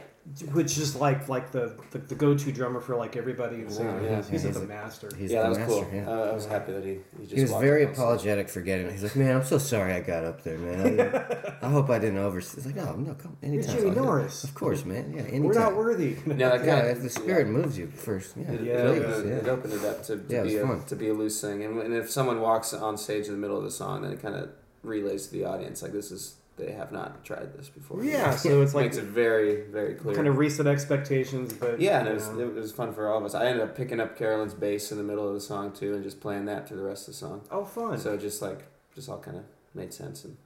which 0.52 0.76
is 0.78 0.94
like 0.96 1.28
like 1.28 1.50
the, 1.50 1.74
the, 1.92 1.98
the 1.98 2.14
go 2.14 2.34
to 2.36 2.52
drummer 2.52 2.80
for 2.80 2.94
like 2.96 3.16
everybody 3.16 3.56
in 3.62 3.70
singing. 3.70 4.04
Yeah, 4.04 4.16
he's 4.18 4.28
he's 4.28 4.42
he's 4.42 4.54
the 4.54 4.62
a- 4.62 4.66
master. 4.66 5.08
He's 5.16 5.32
yeah, 5.32 5.38
the 5.38 5.42
that 5.42 5.48
was 5.48 5.58
master, 5.58 5.74
cool. 5.74 5.88
yeah. 5.94 6.08
Uh, 6.10 6.30
I 6.30 6.32
was 6.32 6.46
happy 6.46 6.72
that 6.72 6.84
he 6.84 6.98
he 7.18 7.22
just 7.24 7.34
He 7.34 7.40
was 7.42 7.50
very 7.52 7.82
up 7.84 7.88
on 7.90 7.94
stage. 7.94 8.02
apologetic 8.04 8.48
for 8.50 8.60
getting 8.60 8.86
it. 8.86 8.92
He's 8.92 9.02
like, 9.02 9.16
man, 9.16 9.36
I'm 9.36 9.44
so 9.44 9.56
sorry 9.58 9.92
I 9.94 10.00
got 10.00 10.24
up 10.24 10.42
there, 10.44 10.58
man. 10.58 11.00
I, 11.00 11.54
I 11.66 11.70
hope 11.70 11.88
I 11.90 11.98
didn't 11.98 12.18
over. 12.18 12.38
He's 12.38 12.66
like, 12.66 12.76
oh 12.76 12.96
no, 12.96 13.14
come 13.14 13.36
You're 13.42 13.52
anytime. 13.54 13.76
Jimmy 13.76 13.90
I'll. 13.90 14.04
Norris. 14.04 14.44
Of 14.44 14.54
course, 14.54 14.84
man. 14.84 15.12
Yeah, 15.14 15.22
anytime. 15.22 15.42
We're 15.44 15.54
not 15.54 15.76
worthy. 15.76 16.16
No, 16.26 16.34
that 16.36 16.64
yeah, 16.66 16.82
if 16.82 17.00
the 17.02 17.10
spirit 17.10 17.48
moves 17.48 17.78
you 17.78 17.86
first. 17.88 18.36
Yeah, 18.36 18.52
It, 18.52 18.60
Yeah, 18.62 18.72
it, 18.74 19.02
please, 19.02 19.04
opened, 19.14 19.32
it 19.32 19.44
yeah. 19.46 19.50
opened 19.50 19.72
it 19.72 19.84
up 19.84 20.02
to, 20.04 20.16
to 20.18 20.24
Yeah, 20.34 20.42
be 20.42 20.56
a 20.56 20.66
fun. 20.66 20.84
to 20.84 20.96
be 20.96 21.08
a 21.08 21.14
loose 21.14 21.40
thing, 21.40 21.64
and, 21.64 21.80
and 21.80 21.94
if 21.94 22.10
someone 22.10 22.40
walks 22.40 22.72
on 22.74 22.96
stage 22.98 23.26
in 23.26 23.32
the 23.32 23.38
middle 23.38 23.56
of 23.56 23.64
the 23.64 23.70
song, 23.70 24.02
then 24.02 24.12
it 24.12 24.20
kind 24.22 24.34
of 24.34 24.50
relays 24.82 25.26
to 25.26 25.32
the 25.32 25.44
audience 25.44 25.82
like 25.82 25.92
this 25.92 26.10
is 26.10 26.36
they 26.56 26.72
have 26.72 26.92
not 26.92 27.24
tried 27.24 27.54
this 27.56 27.68
before. 27.70 28.04
Yeah, 28.04 28.30
so 28.36 28.60
it's 28.60 28.74
like 28.74 28.86
makes 28.86 28.96
it 28.98 29.04
very 29.04 29.62
very 29.70 29.94
clear. 29.94 30.14
kind 30.14 30.28
of 30.28 30.36
reset 30.36 30.66
expectations, 30.66 31.52
but 31.54 31.80
yeah, 31.80 32.00
and 32.00 32.08
it 32.08 32.14
was, 32.14 32.28
it 32.28 32.54
was 32.54 32.72
fun 32.72 32.92
for 32.92 33.08
all 33.08 33.18
of 33.18 33.24
us. 33.24 33.34
I 33.34 33.46
ended 33.46 33.62
up 33.62 33.74
picking 33.76 33.98
up 34.00 34.16
Carolyn's 34.18 34.52
bass 34.54 34.92
in 34.92 34.98
the 34.98 35.04
middle 35.04 35.26
of 35.26 35.34
the 35.34 35.40
song 35.40 35.72
too, 35.72 35.94
and 35.94 36.02
just 36.04 36.20
playing 36.20 36.44
that 36.46 36.68
through 36.68 36.76
the 36.78 36.82
rest 36.82 37.08
of 37.08 37.14
the 37.14 37.18
song. 37.18 37.42
oh 37.50 37.64
fun. 37.64 37.98
So 37.98 38.12
it 38.14 38.20
just 38.20 38.42
like 38.42 38.66
just 38.94 39.08
all 39.08 39.18
kind 39.18 39.38
of 39.38 39.44
made 39.74 39.94
sense, 39.94 40.24
and 40.24 40.36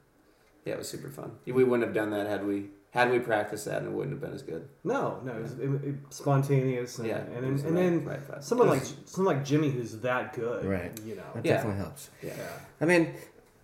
yeah, 0.63 0.73
it 0.73 0.77
was 0.77 0.87
super 0.87 1.09
fun. 1.09 1.31
We 1.45 1.63
wouldn't 1.63 1.83
have 1.83 1.93
done 1.93 2.11
that 2.11 2.27
had 2.27 2.45
we 2.45 2.67
had 2.91 3.11
we 3.11 3.19
practiced 3.19 3.65
that, 3.65 3.79
and 3.81 3.87
it 3.87 3.91
wouldn't 3.93 4.13
have 4.13 4.21
been 4.21 4.33
as 4.33 4.41
good. 4.41 4.69
no, 4.85 5.19
no, 5.25 5.33
it 5.33 5.41
was, 5.41 5.51
it, 5.59 5.69
it, 5.83 5.95
spontaneous, 6.11 6.97
and, 6.97 7.07
Yeah, 7.09 7.17
and 7.17 7.27
it 7.27 7.41
then, 7.41 7.43
and 7.43 8.05
right- 8.05 8.19
then 8.25 8.29
right 8.31 8.43
someone 8.43 8.69
like 8.69 8.83
someone 9.05 9.35
like 9.35 9.43
Jimmy 9.45 9.69
who's 9.69 9.97
that 9.97 10.33
good, 10.33 10.63
Right. 10.63 10.97
You 11.05 11.15
know, 11.17 11.23
That 11.33 11.45
Yeah. 11.45 11.55
definitely 11.55 11.79
helps. 11.81 12.09
yeah. 12.23 12.33
yeah. 12.37 12.43
I 12.79 12.85
mean, 12.85 13.13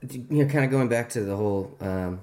you 0.09 0.25
know, 0.29 0.51
kind 0.51 0.65
of 0.65 0.71
going 0.71 0.87
back 0.89 1.09
to 1.09 1.21
the 1.21 1.35
whole 1.35 1.75
um, 1.79 2.21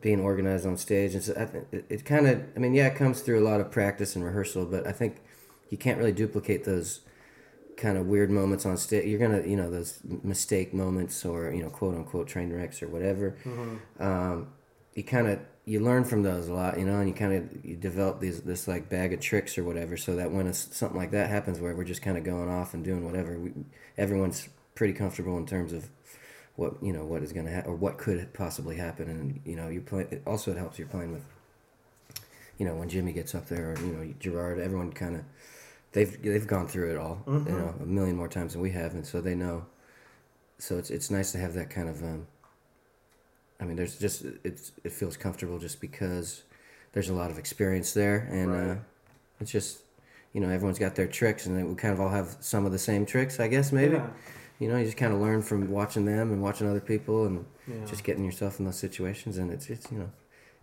being 0.00 0.20
organized 0.20 0.66
on 0.66 0.76
stage, 0.76 1.14
and 1.14 1.22
so 1.22 1.34
I 1.36 1.46
think 1.46 1.66
it, 1.72 1.86
it 1.88 2.04
kind 2.04 2.26
of, 2.26 2.42
I 2.54 2.58
mean, 2.58 2.74
yeah, 2.74 2.86
it 2.86 2.96
comes 2.96 3.20
through 3.20 3.40
a 3.40 3.46
lot 3.48 3.60
of 3.60 3.70
practice 3.70 4.14
and 4.16 4.24
rehearsal, 4.24 4.66
but 4.66 4.86
I 4.86 4.92
think 4.92 5.22
you 5.70 5.78
can't 5.78 5.98
really 5.98 6.12
duplicate 6.12 6.64
those 6.64 7.00
kind 7.76 7.98
of 7.98 8.06
weird 8.06 8.30
moments 8.30 8.64
on 8.64 8.76
stage. 8.76 9.06
You're 9.06 9.18
gonna, 9.18 9.42
you 9.46 9.56
know, 9.56 9.70
those 9.70 10.00
mistake 10.22 10.72
moments 10.72 11.24
or 11.24 11.52
you 11.52 11.62
know, 11.62 11.70
quote 11.70 11.94
unquote 11.94 12.28
train 12.28 12.52
wrecks 12.52 12.82
or 12.82 12.88
whatever. 12.88 13.36
Mhm. 13.44 13.78
Um, 14.00 14.48
you 14.94 15.02
kind 15.04 15.26
of 15.28 15.40
you 15.66 15.80
learn 15.80 16.04
from 16.04 16.22
those 16.22 16.48
a 16.48 16.54
lot, 16.54 16.78
you 16.78 16.86
know, 16.86 17.00
and 17.00 17.08
you 17.08 17.14
kind 17.14 17.34
of 17.34 17.64
you 17.64 17.76
develop 17.76 18.20
these 18.20 18.42
this 18.42 18.66
like 18.68 18.88
bag 18.88 19.12
of 19.12 19.20
tricks 19.20 19.58
or 19.58 19.64
whatever, 19.64 19.96
so 19.96 20.16
that 20.16 20.30
when 20.32 20.52
something 20.54 20.96
like 20.96 21.10
that 21.10 21.28
happens, 21.28 21.60
where 21.60 21.74
we're 21.74 21.84
just 21.84 22.02
kind 22.02 22.16
of 22.16 22.24
going 22.24 22.48
off 22.48 22.72
and 22.72 22.84
doing 22.84 23.04
whatever, 23.04 23.38
we, 23.38 23.52
everyone's 23.98 24.48
pretty 24.74 24.92
comfortable 24.94 25.36
in 25.36 25.46
terms 25.46 25.72
of 25.72 25.90
what 26.56 26.74
you 26.82 26.92
know 26.92 27.04
what 27.04 27.22
is 27.22 27.32
going 27.32 27.46
to 27.46 27.52
happen 27.52 27.70
or 27.70 27.74
what 27.76 27.98
could 27.98 28.32
possibly 28.34 28.76
happen, 28.76 29.08
and 29.08 29.40
you 29.44 29.56
know 29.56 29.68
you 29.68 29.80
play. 29.80 30.06
It 30.10 30.22
also 30.26 30.50
it 30.50 30.56
helps 30.58 30.78
you're 30.78 30.88
playing 30.88 31.12
with, 31.12 31.22
you 32.58 32.66
know, 32.66 32.74
when 32.74 32.88
Jimmy 32.88 33.12
gets 33.12 33.34
up 33.34 33.46
there 33.46 33.72
or 33.72 33.78
you 33.80 33.92
know 33.92 34.14
Gerard, 34.18 34.58
everyone 34.58 34.92
kind 34.92 35.16
of 35.16 35.22
they've 35.92 36.20
they've 36.22 36.46
gone 36.46 36.66
through 36.68 36.90
it 36.90 36.96
all, 36.96 37.22
Mhm. 37.26 37.46
you 37.46 37.52
know, 37.52 37.74
a 37.80 37.86
million 37.86 38.16
more 38.16 38.28
times 38.28 38.52
than 38.54 38.62
we 38.62 38.70
have, 38.70 38.94
and 38.94 39.06
so 39.06 39.20
they 39.20 39.34
know. 39.34 39.66
So 40.58 40.78
it's 40.78 40.90
it's 40.90 41.10
nice 41.10 41.32
to 41.32 41.38
have 41.38 41.54
that 41.54 41.68
kind 41.70 41.88
of. 41.88 42.02
Um, 42.02 42.26
I 43.60 43.64
mean, 43.64 43.76
there's 43.76 43.98
just 43.98 44.24
it's 44.44 44.72
it 44.84 44.92
feels 44.92 45.16
comfortable 45.16 45.58
just 45.58 45.80
because 45.80 46.42
there's 46.92 47.08
a 47.10 47.14
lot 47.14 47.30
of 47.30 47.38
experience 47.38 47.92
there, 47.92 48.28
and 48.30 48.52
uh, 48.52 48.74
it's 49.40 49.50
just 49.50 49.80
you 50.32 50.40
know 50.40 50.48
everyone's 50.48 50.78
got 50.78 50.94
their 50.94 51.06
tricks, 51.06 51.44
and 51.46 51.68
we 51.68 51.74
kind 51.74 51.92
of 51.92 52.00
all 52.00 52.08
have 52.10 52.36
some 52.40 52.64
of 52.66 52.72
the 52.72 52.78
same 52.78 53.04
tricks, 53.06 53.38
I 53.40 53.48
guess 53.48 53.72
maybe. 53.72 53.94
Yeah. 53.94 54.08
You 54.58 54.68
know, 54.68 54.76
you 54.78 54.84
just 54.84 54.96
kind 54.96 55.12
of 55.12 55.20
learn 55.20 55.42
from 55.42 55.70
watching 55.70 56.04
them 56.06 56.32
and 56.32 56.40
watching 56.42 56.68
other 56.68 56.80
people, 56.80 57.26
and 57.26 57.44
Yeah. 57.66 57.84
just 57.86 58.04
getting 58.04 58.24
yourself 58.24 58.58
in 58.58 58.64
those 58.64 58.78
situations, 58.78 59.36
and 59.38 59.50
it's 59.52 59.68
it's 59.68 59.90
you 59.92 59.98
know, 59.98 60.10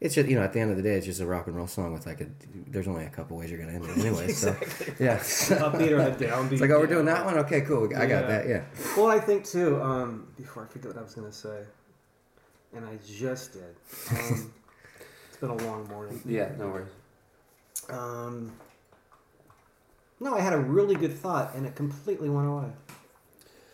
it's 0.02 0.16
just 0.16 0.28
you 0.28 0.36
know 0.36 0.42
at 0.44 0.52
the 0.54 0.60
end 0.60 0.72
of 0.72 0.78
the 0.78 0.84
day 0.84 0.96
it's 0.96 1.06
just 1.06 1.22
a 1.22 1.26
rock 1.28 1.46
and 1.48 1.56
roll 1.56 1.68
song 1.68 1.94
with 1.94 2.06
like 2.08 2.20
a 2.22 2.28
there's 2.68 2.88
only 2.88 3.06
a 3.06 3.10
couple 3.10 3.38
ways 3.38 3.52
you're 3.52 3.60
gonna 3.60 3.74
end 3.74 3.86
it 3.86 3.98
anyway. 3.98 4.30
So 4.30 4.48
yeah, 5.00 5.18
Upbeat 5.20 5.92
or 5.92 6.00
a 6.00 6.12
downbeat. 6.12 6.54
it's 6.54 6.62
like 6.62 6.72
oh 6.72 6.80
we're 6.80 6.88
doing 6.88 7.06
that 7.06 7.24
one. 7.24 7.38
Okay, 7.40 7.62
cool. 7.62 7.86
I 7.96 8.06
got 8.06 8.10
Yeah. 8.10 8.22
that. 8.24 8.48
Yeah. 8.48 8.64
Well, 8.98 9.08
I 9.08 9.20
think 9.20 9.46
too. 9.46 9.80
Um, 9.82 10.28
before 10.38 10.64
I 10.64 10.68
forget 10.68 10.88
what 10.88 10.98
I 10.98 11.04
was 11.04 11.14
gonna 11.14 11.32
say, 11.32 11.62
and 12.76 12.86
I 12.86 12.98
just 13.06 13.54
did. 13.54 13.76
Um, 14.12 14.52
it's 15.30 15.38
been 15.40 15.52
a 15.52 15.56
long 15.68 15.88
morning. 15.88 16.20
Yeah, 16.26 16.50
no 16.58 16.68
worries. 16.70 16.88
Um, 17.90 18.52
no, 20.20 20.36
I 20.36 20.40
had 20.42 20.54
a 20.54 20.58
really 20.58 20.96
good 20.96 21.14
thought, 21.18 21.54
and 21.56 21.66
it 21.68 21.76
completely 21.76 22.30
went 22.30 22.48
away, 22.48 22.70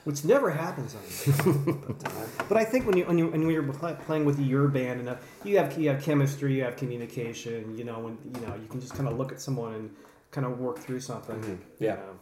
which 0.10 0.26
never 0.26 0.50
happens 0.50 0.96
on 0.96 1.04
me. 1.06 1.78
but 2.50 2.58
I 2.58 2.66
think 2.66 2.88
when 2.88 2.98
you 2.98 3.06
when 3.06 3.20
you 3.20 3.28
when 3.28 3.48
you're 3.48 3.62
playing 4.08 4.26
with 4.26 4.40
your 4.40 4.68
band 4.68 5.00
enough, 5.00 5.20
you 5.44 5.60
have 5.60 5.78
you 5.78 5.88
have 5.90 6.02
chemistry, 6.02 6.56
you 6.56 6.64
have 6.64 6.76
communication. 6.78 7.78
You 7.78 7.84
know, 7.84 8.00
when 8.00 8.18
you 8.34 8.42
know 8.48 8.56
you 8.56 8.68
can 8.68 8.82
just 8.82 8.96
kind 8.96 9.08
of 9.08 9.18
look 9.20 9.32
at 9.32 9.40
someone 9.40 9.74
and 9.76 9.96
kind 10.32 10.48
of 10.48 10.60
work 10.60 10.80
through 10.80 11.02
something. 11.02 11.36
Mhm. 11.40 11.48
you 11.50 11.58
Yeah. 11.88 11.96
know. 11.98 12.16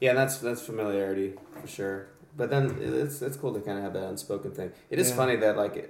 Yeah, 0.00 0.14
that's 0.14 0.38
that's 0.38 0.60
familiarity 0.60 1.34
for 1.60 1.68
sure. 1.68 2.06
But 2.36 2.50
then 2.50 2.62
it's 2.80 3.22
it's 3.22 3.36
cool 3.36 3.54
to 3.54 3.60
kind 3.60 3.78
of 3.78 3.84
have 3.84 3.92
that 3.92 4.08
unspoken 4.08 4.50
thing. 4.50 4.72
It 4.90 4.98
is 4.98 5.10
Yeah. 5.10 5.16
funny 5.20 5.36
that 5.36 5.56
like 5.56 5.76
it, 5.76 5.88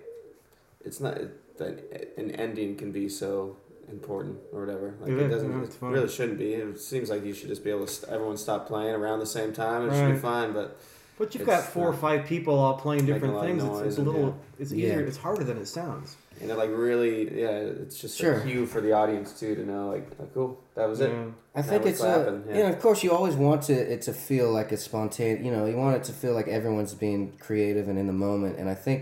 it's 0.85 1.01
not 1.01 1.15
that 1.57 1.73
an 2.19 2.33
ending 2.33 2.77
can 2.77 2.93
be 2.93 3.09
so 3.09 3.57
important 3.91 4.37
or 4.53 4.61
whatever. 4.61 4.95
Like 5.01 5.11
It 5.13 5.19
it, 5.21 5.29
doesn't. 5.29 5.51
yeah, 5.51 5.65
it 5.65 5.95
really 5.97 6.09
shouldn't 6.17 6.39
be. 6.39 6.53
It 6.53 6.79
seems 6.79 7.09
like 7.09 7.25
you 7.25 7.33
should 7.33 7.49
just 7.49 7.65
be 7.65 7.71
able 7.71 7.87
to 7.87 7.93
st- 7.93 8.13
everyone 8.13 8.37
stop 8.37 8.67
playing 8.69 8.95
around 8.95 9.21
the 9.21 9.33
same 9.39 9.53
time. 9.55 9.89
It 9.89 9.95
should 9.97 10.13
be 10.17 10.19
fine. 10.33 10.53
But 10.53 10.79
But 11.21 11.35
you've 11.35 11.43
It's 11.43 11.51
got 11.51 11.65
four 11.65 11.87
or 11.87 11.93
five 11.93 12.25
people 12.25 12.59
all 12.59 12.75
playing 12.79 13.05
different 13.05 13.39
things. 13.43 13.63
It's, 13.63 13.81
it's 13.81 13.99
a 13.99 14.03
little, 14.03 14.29
yeah. 14.29 14.63
it's 14.63 14.73
Yeah. 14.73 14.87
easier. 14.87 15.01
It's 15.03 15.19
harder 15.19 15.45
than 15.45 15.59
it 15.59 15.67
sounds. 15.69 16.17
and 16.41 16.51
it 16.51 16.57
like 16.57 16.71
really 16.73 17.41
yeah, 17.43 17.59
it's 17.83 18.01
just 18.01 18.17
Sure. 18.17 18.39
a 18.39 18.43
cue 18.43 18.65
for 18.65 18.81
the 18.81 18.93
audience 18.93 19.39
too 19.39 19.55
to 19.55 19.63
know 19.67 19.91
like, 19.91 20.09
like 20.19 20.33
cool 20.33 20.59
that 20.77 20.89
was 20.89 21.01
it. 21.03 21.11
Yeah. 21.11 21.25
I 21.55 21.61
Now 21.61 21.67
think 21.67 21.85
it's 21.85 22.03
a, 22.03 22.43
yeah. 22.49 22.57
you 22.57 22.63
know, 22.63 22.69
of 22.71 22.81
course, 22.81 23.03
you 23.05 23.13
always 23.13 23.35
want 23.35 23.61
to 23.65 23.75
it 23.75 24.01
to 24.09 24.15
feel 24.15 24.51
like 24.51 24.73
it's 24.73 24.83
spontaneous. 24.85 25.45
You 25.45 25.53
know, 25.53 25.67
you 25.67 25.77
want 25.77 25.97
it 25.97 26.05
to 26.05 26.13
feel 26.15 26.33
like 26.33 26.49
everyone's 26.49 26.95
being 26.95 27.35
creative 27.39 27.87
and 27.91 27.99
in 27.99 28.07
the 28.07 28.15
moment. 28.15 28.59
And 28.59 28.71
I 28.71 28.75
think 28.75 29.01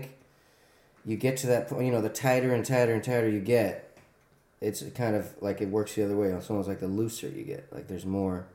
you 1.05 1.15
get 1.15 1.37
to 1.37 1.47
that 1.47 1.69
point. 1.69 1.85
You 1.85 1.93
know, 1.93 2.01
the 2.01 2.09
tighter 2.09 2.53
and 2.53 2.65
tighter 2.65 2.93
and 2.93 3.01
tighter 3.01 3.29
you 3.29 3.39
get, 3.39 3.97
it's 4.59 4.83
kind 4.93 5.15
of 5.15 5.33
like 5.41 5.61
it 5.61 5.69
works 5.69 5.95
the 5.95 6.03
other 6.03 6.17
way. 6.17 6.27
It's 6.33 6.49
almost 6.49 6.67
like 6.67 6.81
the 6.81 6.89
looser 6.89 7.29
you 7.29 7.43
get. 7.45 7.71
Like 7.71 7.87
there's 7.87 8.05
more, 8.05 8.47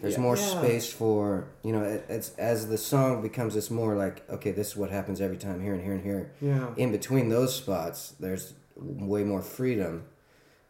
there's 0.00 0.14
Yeah. 0.14 0.20
more 0.20 0.36
Yeah. 0.36 0.42
space 0.60 0.90
for 0.92 1.46
you 1.62 1.72
know. 1.72 1.82
It, 1.82 2.04
it's 2.08 2.30
as 2.38 2.68
the 2.68 2.78
song 2.78 3.22
becomes 3.22 3.56
it's 3.56 3.70
more 3.70 3.94
like 3.94 4.28
okay, 4.30 4.50
this 4.52 4.68
is 4.68 4.76
what 4.76 4.90
happens 4.90 5.20
every 5.20 5.36
time 5.38 5.60
here 5.60 5.74
and 5.74 5.82
here 5.82 5.92
and 5.94 6.02
here. 6.02 6.30
Yeah. 6.40 6.68
In 6.76 6.92
between 6.92 7.28
those 7.28 7.54
spots, 7.54 8.14
there's 8.20 8.54
way 8.76 9.24
more 9.24 9.40
freedom, 9.42 10.04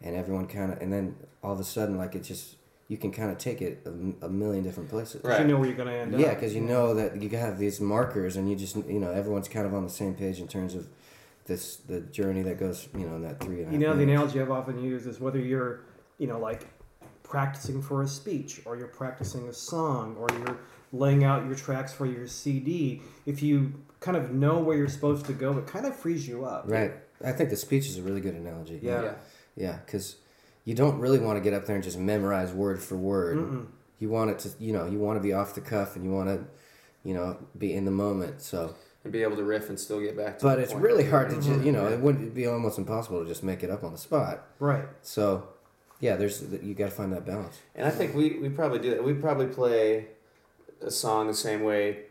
and 0.00 0.14
everyone 0.16 0.46
kind 0.46 0.72
of, 0.72 0.80
and 0.80 0.92
then 0.92 1.16
all 1.42 1.52
of 1.52 1.60
a 1.60 1.64
sudden, 1.64 1.96
like 1.96 2.14
it 2.14 2.22
just 2.22 2.56
you 2.88 2.96
can 2.96 3.10
kind 3.10 3.32
of 3.32 3.38
take 3.38 3.60
it 3.60 3.84
a 4.22 4.28
million 4.28 4.62
different 4.62 4.88
places. 4.88 5.20
Right. 5.24 5.40
You 5.40 5.48
know 5.48 5.56
where 5.58 5.66
you're 5.66 5.76
going 5.76 5.88
to 5.88 5.94
end 5.94 6.14
up. 6.14 6.20
Yeah, 6.20 6.34
because 6.34 6.54
you 6.54 6.60
know 6.60 6.94
that 6.94 7.20
you 7.20 7.28
have 7.30 7.58
these 7.58 7.80
markers, 7.80 8.36
and 8.36 8.48
you 8.48 8.54
just 8.54 8.76
you 8.76 9.00
know 9.00 9.10
everyone's 9.10 9.48
kind 9.48 9.66
of 9.66 9.74
on 9.74 9.82
the 9.82 9.90
same 9.90 10.14
page 10.14 10.38
in 10.40 10.46
terms 10.46 10.74
of 10.76 10.86
this 11.46 11.76
the 11.88 12.00
journey 12.00 12.42
that 12.42 12.58
goes 12.60 12.88
you 12.96 13.06
know 13.06 13.16
in 13.16 13.22
that 13.22 13.40
three 13.40 13.56
and 13.56 13.62
a 13.62 13.64
half. 13.64 13.72
You 13.72 13.78
know, 13.80 13.96
the 13.96 14.04
analogy 14.04 14.40
I've 14.40 14.52
often 14.52 14.80
used 14.82 15.06
is 15.08 15.18
whether 15.20 15.38
you're, 15.40 15.80
you 16.18 16.28
know, 16.28 16.38
like 16.38 16.66
practicing 17.28 17.82
for 17.82 18.02
a 18.02 18.08
speech 18.08 18.60
or 18.64 18.76
you're 18.76 18.86
practicing 18.86 19.48
a 19.48 19.52
song 19.52 20.16
or 20.18 20.28
you're 20.38 20.58
laying 20.92 21.24
out 21.24 21.44
your 21.46 21.54
tracks 21.54 21.92
for 21.92 22.06
your 22.06 22.26
CD, 22.26 23.02
if 23.26 23.42
you 23.42 23.72
kind 24.00 24.16
of 24.16 24.30
know 24.30 24.58
where 24.60 24.76
you're 24.76 24.88
supposed 24.88 25.26
to 25.26 25.32
go, 25.32 25.58
it 25.58 25.66
kind 25.66 25.86
of 25.86 25.96
frees 25.96 26.26
you 26.28 26.44
up. 26.44 26.64
Right. 26.66 26.92
I 27.24 27.32
think 27.32 27.50
the 27.50 27.56
speech 27.56 27.86
is 27.88 27.98
a 27.98 28.02
really 28.02 28.20
good 28.20 28.34
analogy. 28.34 28.78
Yeah. 28.82 29.02
yeah. 29.02 29.14
Yeah, 29.56 29.78
because 29.84 30.16
you 30.64 30.74
don't 30.74 30.98
really 30.98 31.18
want 31.18 31.36
to 31.38 31.40
get 31.40 31.54
up 31.54 31.64
there 31.66 31.74
and 31.76 31.84
just 31.84 31.98
memorize 31.98 32.52
word 32.52 32.82
for 32.82 32.96
word. 32.96 33.38
Mm-mm. 33.38 33.66
You 33.98 34.10
want 34.10 34.30
it 34.30 34.38
to, 34.40 34.50
you 34.58 34.72
know, 34.72 34.86
you 34.86 34.98
want 34.98 35.16
to 35.16 35.22
be 35.22 35.32
off 35.32 35.54
the 35.54 35.62
cuff 35.62 35.96
and 35.96 36.04
you 36.04 36.10
want 36.10 36.28
to, 36.28 36.44
you 37.02 37.14
know, 37.14 37.38
be 37.56 37.72
in 37.72 37.86
the 37.86 37.90
moment. 37.90 38.42
So, 38.42 38.74
And 39.02 39.12
be 39.12 39.22
able 39.22 39.36
to 39.36 39.44
riff 39.44 39.70
and 39.70 39.80
still 39.80 40.00
get 40.00 40.16
back 40.16 40.38
to. 40.38 40.44
but 40.44 40.56
the 40.56 40.62
it's 40.62 40.72
point 40.72 40.84
really 40.84 41.08
hard 41.08 41.30
to, 41.30 41.36
mm-hmm. 41.36 41.46
you're 41.46 41.54
just, 41.54 41.66
you 41.66 41.72
know, 41.72 41.88
Yeah. 41.88 42.10
it'd 42.10 42.34
be 42.34 42.46
almost 42.46 42.78
impossible 42.78 43.22
to 43.22 43.26
just 43.28 43.42
make 43.42 43.62
it 43.62 43.70
up 43.70 43.82
on 43.82 43.92
the 43.92 43.98
spot. 43.98 44.46
Right. 44.58 44.84
So, 45.00 45.48
yeah, 46.00 46.16
there's 46.16 46.42
you 46.62 46.74
got 46.74 46.86
to 46.86 46.90
find 46.90 47.12
that 47.12 47.24
balance. 47.26 47.58
And 47.74 47.86
I 47.86 47.90
think 47.90 48.14
we, 48.14 48.38
we 48.38 48.48
probably 48.48 48.78
do 48.78 48.90
that. 48.90 49.02
We 49.04 49.14
probably 49.14 49.46
play 49.46 50.06
a 50.80 50.90
song 50.90 51.26
the 51.26 51.34
same 51.34 51.62
way 51.62 52.02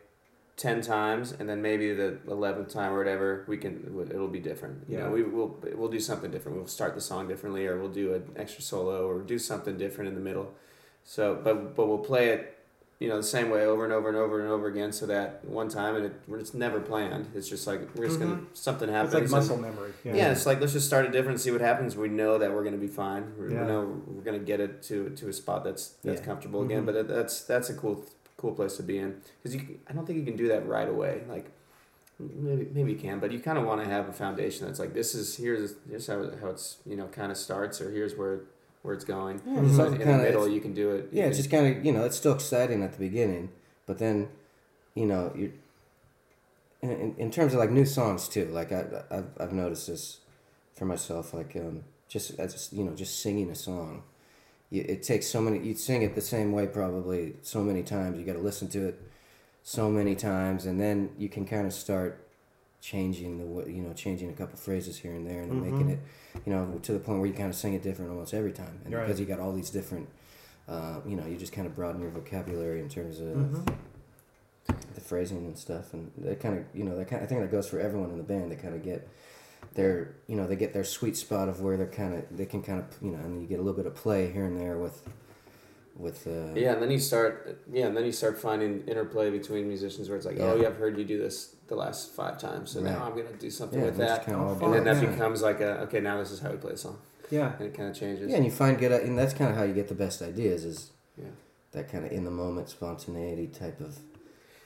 ten 0.58 0.82
times, 0.82 1.34
and 1.38 1.48
then 1.50 1.62
maybe 1.62 1.93
the 1.93 2.17
eleventh 2.28 2.69
time 2.69 2.93
or 2.93 2.98
whatever 2.98 3.43
we 3.48 3.58
can 3.58 4.08
it'll 4.10 4.28
be 4.28 4.39
different. 4.39 4.86
You 4.88 4.98
Yeah. 4.98 5.04
know, 5.06 5.12
we 5.12 5.24
will 5.24 5.60
we'll 5.76 5.89
do 5.89 6.00
something 6.00 6.32
different. 6.32 6.58
We'll 6.58 6.67
start 6.67 6.95
the 6.95 7.02
song 7.02 7.28
differently, 7.28 7.67
or 7.67 7.80
we'll 7.80 7.89
do 7.89 8.13
an 8.13 8.24
extra 8.36 8.62
solo, 8.63 9.08
or 9.08 9.19
do 9.21 9.38
something 9.38 9.78
different 9.78 10.08
in 10.10 10.15
the 10.15 10.21
middle. 10.21 10.52
So, 11.04 11.39
but 11.43 11.76
but 11.76 11.88
we'll 11.88 12.00
play 12.00 12.30
it, 12.30 12.55
you 12.99 13.10
know, 13.10 13.17
the 13.17 13.23
same 13.23 13.49
way 13.49 13.65
over 13.65 13.84
and 13.84 13.91
over 13.91 14.08
and 14.08 14.17
over 14.17 14.39
and 14.39 14.49
over 14.49 14.67
again, 14.67 14.91
so 14.93 15.05
that 15.08 15.43
one 15.43 15.67
time 15.67 15.95
and 15.97 16.05
it, 16.05 16.13
it's 16.31 16.53
never 16.53 16.79
planned. 16.79 17.27
It's 17.36 17.49
just 17.49 17.67
like 17.67 17.81
we're 17.95 18.08
just 18.08 18.19
gonna 18.19 18.39
something 18.53 18.88
happens. 18.89 19.13
It's 19.13 19.21
like 19.31 19.41
muscle 19.41 19.58
memory. 19.58 19.91
Yeah. 20.05 20.15
yeah. 20.15 20.31
it's 20.31 20.45
like 20.45 20.62
let's 20.62 20.71
just 20.73 20.88
start 20.88 21.05
a 21.05 21.12
different, 21.12 21.41
see 21.41 21.51
what 21.51 21.60
happens. 21.62 21.95
We 21.97 22.08
know 22.08 22.38
that 22.38 22.53
we're 22.53 22.63
gonna 22.63 22.77
be 22.77 22.88
fine. 22.88 23.34
We 23.38 23.53
Yeah. 23.53 23.65
know 23.65 24.01
we're 24.08 24.21
gonna 24.23 24.39
get 24.39 24.60
it 24.62 24.81
to 24.84 25.10
to 25.10 25.27
a 25.27 25.34
spot 25.34 25.63
that's 25.65 25.89
that's 26.03 26.21
Yeah. 26.21 26.25
comfortable 26.25 26.62
again. 26.62 26.84
Mhm. 26.84 26.86
But 26.86 27.08
that's 27.10 27.41
that's 27.43 27.69
a 27.69 27.73
cool 27.73 28.05
cool 28.38 28.53
place 28.53 28.77
to 28.77 28.84
be 28.84 28.97
in 28.97 29.21
because 29.43 29.55
you 29.55 29.79
I 29.89 29.93
don't 29.93 30.05
think 30.05 30.19
you 30.19 30.25
can 30.25 30.38
do 30.38 30.47
that 30.47 30.65
right 30.67 30.88
away. 30.88 31.23
Like 31.29 31.47
maybe 32.17 32.69
maybe 32.73 32.93
you 32.93 32.97
can, 32.97 33.19
but 33.19 33.31
you 33.34 33.39
kind 33.39 33.58
of 33.58 33.65
want 33.65 33.84
to 33.84 33.89
have 33.89 34.08
a 34.08 34.13
foundation 34.13 34.67
that's 34.67 34.79
like 34.79 34.93
this 34.93 35.13
is 35.15 35.36
here's 35.36 35.75
here's 35.89 36.08
how 36.08 36.29
how 36.41 36.47
it's 36.47 36.77
you 36.86 36.95
know 36.95 37.08
kind 37.08 37.29
of 37.31 37.38
starts 37.38 37.81
or 37.81 37.91
here's 37.91 38.15
where 38.15 38.39
where 38.86 38.93
it's 38.93 39.04
going. 39.06 39.41
Yeah, 39.45 39.62
it's 39.63 39.76
So 39.76 39.86
in 39.86 39.91
the 39.93 39.98
kinda- 40.06 40.24
middle, 40.24 40.48
you 40.48 40.62
can 40.62 40.74
do 40.74 40.91
it. 40.91 41.10
Yeah, 41.12 41.26
it's 41.26 41.38
just 41.38 41.50
kind 41.52 41.65
of 41.78 41.84
you 41.86 41.91
know 41.91 42.06
it's 42.06 42.15
still 42.17 42.34
exciting 42.34 42.84
at 42.84 42.93
the 42.93 43.00
beginning, 43.00 43.50
but 43.86 43.98
then, 43.98 44.30
you 44.93 45.06
know, 45.06 45.32
you. 45.36 45.54
In, 46.82 46.91
in, 46.91 47.15
in 47.17 47.32
terms 47.32 47.54
of 47.54 47.60
like 47.60 47.71
new 47.71 47.86
songs 47.86 48.28
too, 48.28 48.45
like 48.45 48.71
I 48.71 48.86
I've, 49.10 49.30
I've 49.39 49.54
noticed 49.54 49.88
this 49.88 50.19
for 50.76 50.86
myself, 50.86 51.34
like 51.34 51.56
um, 51.56 51.84
just 52.08 52.38
as 52.39 52.69
you 52.71 52.84
know, 52.84 52.93
just 52.93 53.21
singing 53.21 53.50
a 53.50 53.56
song, 53.56 54.04
you, 54.69 54.86
it 54.88 55.02
takes 55.02 55.26
so 55.26 55.41
many. 55.41 55.60
You 55.60 55.74
sing 55.74 56.04
it 56.04 56.13
the 56.15 56.21
same 56.21 56.52
way 56.52 56.67
probably 56.67 57.36
so 57.41 57.63
many 57.63 57.82
times. 57.82 58.19
You 58.19 58.26
got 58.26 58.34
to 58.34 58.39
listen 58.39 58.67
to 58.69 58.88
it 58.89 59.02
so 59.63 59.89
many 59.89 60.15
times, 60.15 60.65
and 60.67 60.80
then 60.80 61.10
you 61.17 61.28
can 61.28 61.45
kind 61.45 61.65
of 61.65 61.74
start 61.74 62.25
changing 62.82 63.38
the 63.40 63.46
wa- 63.46 63.66
you 63.66 63.82
know 63.82 63.94
changing 63.94 64.30
a 64.30 64.34
couple 64.34 64.58
phrases 64.58 64.98
here 64.98 65.14
and 65.14 65.26
there 65.26 65.42
and 65.42 65.62
making 65.62 65.88
Mhm. 65.88 65.94
it 65.94 66.00
you 66.46 66.52
know 66.54 66.80
to 66.84 66.92
the 66.94 67.00
point 67.00 67.20
where 67.20 67.28
you 67.28 67.34
kind 67.34 67.50
of 67.50 67.56
sing 67.56 67.74
it 67.74 67.82
different 67.82 68.12
almost 68.12 68.34
every 68.34 68.52
time 68.52 68.80
and 68.86 68.94
Right. 68.94 69.06
because 69.08 69.20
you 69.20 69.26
got 69.26 69.40
all 69.40 69.54
these 69.54 69.70
different 69.72 70.08
uh, 70.68 71.00
you 71.06 71.16
know 71.16 71.26
you 71.26 71.36
just 71.38 71.52
kind 71.54 71.66
of 71.68 71.76
broaden 71.76 72.02
your 72.02 72.12
vocabulary 72.12 72.80
in 72.80 72.90
terms 72.90 73.20
of 73.20 73.28
Mhm. 73.38 73.76
the 74.96 75.02
phrasing 75.02 75.38
and 75.46 75.58
stuff 75.58 75.94
and 75.94 76.12
that 76.18 76.40
kind 76.40 76.58
of 76.58 76.64
you 76.74 76.84
know 76.84 76.96
that 76.98 77.08
kind 77.08 77.22
I 77.24 77.26
think 77.26 77.42
that 77.42 77.52
goes 77.52 77.68
for 77.68 77.80
everyone 77.80 78.10
in 78.12 78.18
the 78.18 78.24
band 78.24 78.52
they 78.52 78.56
kind 78.56 78.76
of 78.76 78.84
get 78.84 79.08
their 79.74 80.16
you 80.28 80.36
know 80.36 80.46
they 80.48 80.56
get 80.56 80.74
their 80.74 80.84
sweet 80.84 81.18
spot 81.18 81.50
of 81.50 81.62
where 81.62 81.78
they're 81.78 81.88
kind 81.88 82.14
of 82.14 82.24
they 82.38 82.46
can 82.46 82.62
kind 82.62 82.80
of 82.80 82.86
you 83.02 83.12
know 83.12 83.20
and 83.20 83.42
you 83.42 83.48
get 83.48 83.60
a 83.60 83.64
little 83.64 83.78
bit 83.78 83.86
of 83.88 83.96
play 83.96 84.32
here 84.32 84.46
and 84.46 84.60
there 84.60 84.78
with 84.78 85.02
with 85.98 86.28
uh, 86.28 86.54
Yeah, 86.56 86.74
and 86.74 86.82
then 86.82 86.92
you 86.92 87.00
start 87.00 87.58
yeah, 87.72 87.88
and 87.88 87.96
then 87.96 88.06
you 88.06 88.12
start 88.12 88.38
finding 88.38 88.84
interplay 88.88 89.30
between 89.32 89.68
musicians 89.68 90.10
where 90.10 90.18
it's 90.18 90.26
like, 90.26 90.38
oh 90.40 90.56
Yeah. 90.56 90.62
yeah, 90.64 90.68
I've 90.68 90.76
heard 90.78 90.98
you 90.98 91.06
do 91.06 91.18
this 91.18 91.55
the 91.67 91.75
last 91.75 92.12
five 92.13 92.39
times, 92.39 92.71
so 92.71 92.80
now 92.80 93.04
I'm 93.04 93.15
gonna 93.15 93.36
do 93.39 93.49
something 93.49 93.80
yeah 93.80 93.86
with 93.86 93.97
that. 93.97 94.25
kinda 94.25 94.39
Oh, 94.39 94.65
And 94.65 94.73
then 94.73 94.84
that 94.84 95.01
Yeah. 95.01 95.10
becomes 95.12 95.41
like 95.41 95.62
a 95.62 95.82
okay, 95.82 95.99
now 95.99 96.17
this 96.19 96.32
is 96.32 96.39
how 96.39 96.51
we 96.51 96.58
play 96.58 96.73
a 96.73 96.78
song, 96.78 96.97
Yeah. 97.30 97.54
and 97.58 97.67
it 97.67 97.73
kind 97.73 97.89
of 97.89 97.95
changes. 97.95 98.30
yeah 98.30 98.36
and 98.38 98.45
you 98.45 98.51
find 98.51 98.78
good 98.78 98.91
and 98.91 99.17
that's 99.17 99.34
kind 99.34 99.49
of 99.51 99.58
how 99.58 99.63
you 99.63 99.73
get 99.73 99.88
the 99.88 99.95
best 99.95 100.21
ideas 100.21 100.63
is 100.65 100.91
Yeah. 101.17 101.25
that 101.71 101.91
kind 101.91 102.06
of 102.06 102.12
in 102.12 102.23
the 102.23 102.32
moment 102.32 102.69
spontaneity 102.69 103.47
type 103.47 103.80
of 103.82 103.97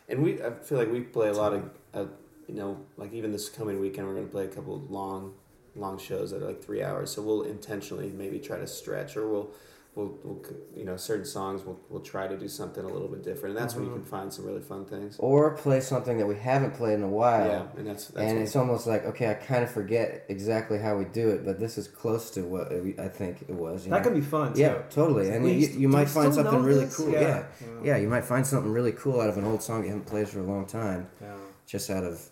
And 0.10 0.24
we, 0.24 0.42
I 0.42 0.50
feel 0.52 0.78
like 0.80 0.92
we 0.92 1.02
play 1.02 1.30
a 1.30 1.34
lot 1.34 1.54
of, 1.54 1.70
uh, 1.94 2.06
you 2.48 2.56
know, 2.56 2.78
like 2.98 3.14
even 3.14 3.32
this 3.32 3.48
coming 3.48 3.80
weekend, 3.80 4.08
we're 4.08 4.16
gonna 4.16 4.26
play 4.28 4.46
a 4.46 4.48
couple 4.48 4.76
of 4.76 4.90
long, 4.90 5.36
long 5.76 6.00
shows 6.00 6.32
that 6.32 6.42
are 6.42 6.48
like 6.48 6.64
three 6.64 6.82
hours. 6.82 7.12
So 7.12 7.22
we'll 7.22 7.44
intentionally 7.44 8.10
maybe 8.10 8.40
try 8.40 8.58
to 8.58 8.66
stretch, 8.66 9.16
or 9.16 9.30
we'll, 9.30 9.52
we'll, 10.00 10.18
we'll 10.24 10.46
you 10.76 10.86
know, 10.86 10.96
certain 10.96 11.26
songs 11.26 11.64
we'll, 11.66 11.80
we'll 11.90 12.02
try 12.02 12.28
to 12.28 12.38
do 12.38 12.48
something 12.48 12.84
a 12.84 12.88
little 12.88 13.08
bit 13.08 13.24
different, 13.24 13.56
and 13.56 13.64
that's 13.64 13.76
when 13.76 13.84
you 13.84 13.90
mm-hmm. 13.92 14.02
can 14.02 14.10
find 14.10 14.34
some 14.34 14.46
really 14.46 14.62
fun 14.62 14.86
things. 14.86 15.16
or 15.20 15.56
play 15.56 15.80
something 15.82 16.18
that 16.18 16.26
we 16.26 16.36
haven't 16.36 16.74
played 16.74 16.94
in 16.96 17.04
a 17.04 17.08
while 17.08 17.48
Yeah, 17.48 17.66
and 17.78 17.88
that's 17.88 18.08
that's 18.08 18.18
and 18.18 18.38
what- 18.38 18.44
it's 18.44 18.56
almost 18.56 18.88
like 18.88 19.06
okay, 19.06 19.30
I 19.30 19.34
kind 19.34 19.64
of 19.64 19.72
forget 19.72 20.26
exactly 20.30 20.80
how 20.80 20.98
we 20.98 21.06
do 21.06 21.30
it, 21.30 21.46
but 21.46 21.60
this 21.60 21.78
is 21.78 21.88
close 21.88 22.32
to 22.32 22.42
what 22.44 22.72
we- 22.72 22.98
I 22.98 23.08
think 23.08 23.44
it 23.48 23.56
was. 23.56 23.86
you 23.86 23.92
That 23.92 24.04
know? 24.04 24.10
can 24.12 24.20
be 24.20 24.26
fun. 24.26 24.54
Too. 24.54 24.62
yeah, 24.62 24.82
totally. 24.90 25.30
And 25.30 25.44
We 25.44 25.54
you, 25.54 25.68
you 25.82 25.90
might 25.90 26.10
find 26.10 26.34
something 26.34 26.64
really 26.64 26.86
this? 26.86 26.98
cool. 26.98 27.12
Yeah. 27.12 27.20
Yeah. 27.22 27.44
Yeah. 27.62 27.68
yeah, 27.84 27.98
You 27.98 28.08
might 28.10 28.26
find 28.26 28.46
something 28.46 28.72
really 28.72 28.94
cool 28.94 29.20
out 29.22 29.30
of 29.30 29.38
an 29.38 29.46
old 29.46 29.62
song 29.62 29.84
you 29.84 29.90
haven't 29.90 30.06
played 30.06 30.30
for 30.30 30.40
a 30.40 30.44
long 30.44 30.66
time, 30.66 31.08
Yeah. 31.22 31.36
just 31.66 31.90
out 31.90 32.04
of 32.04 32.30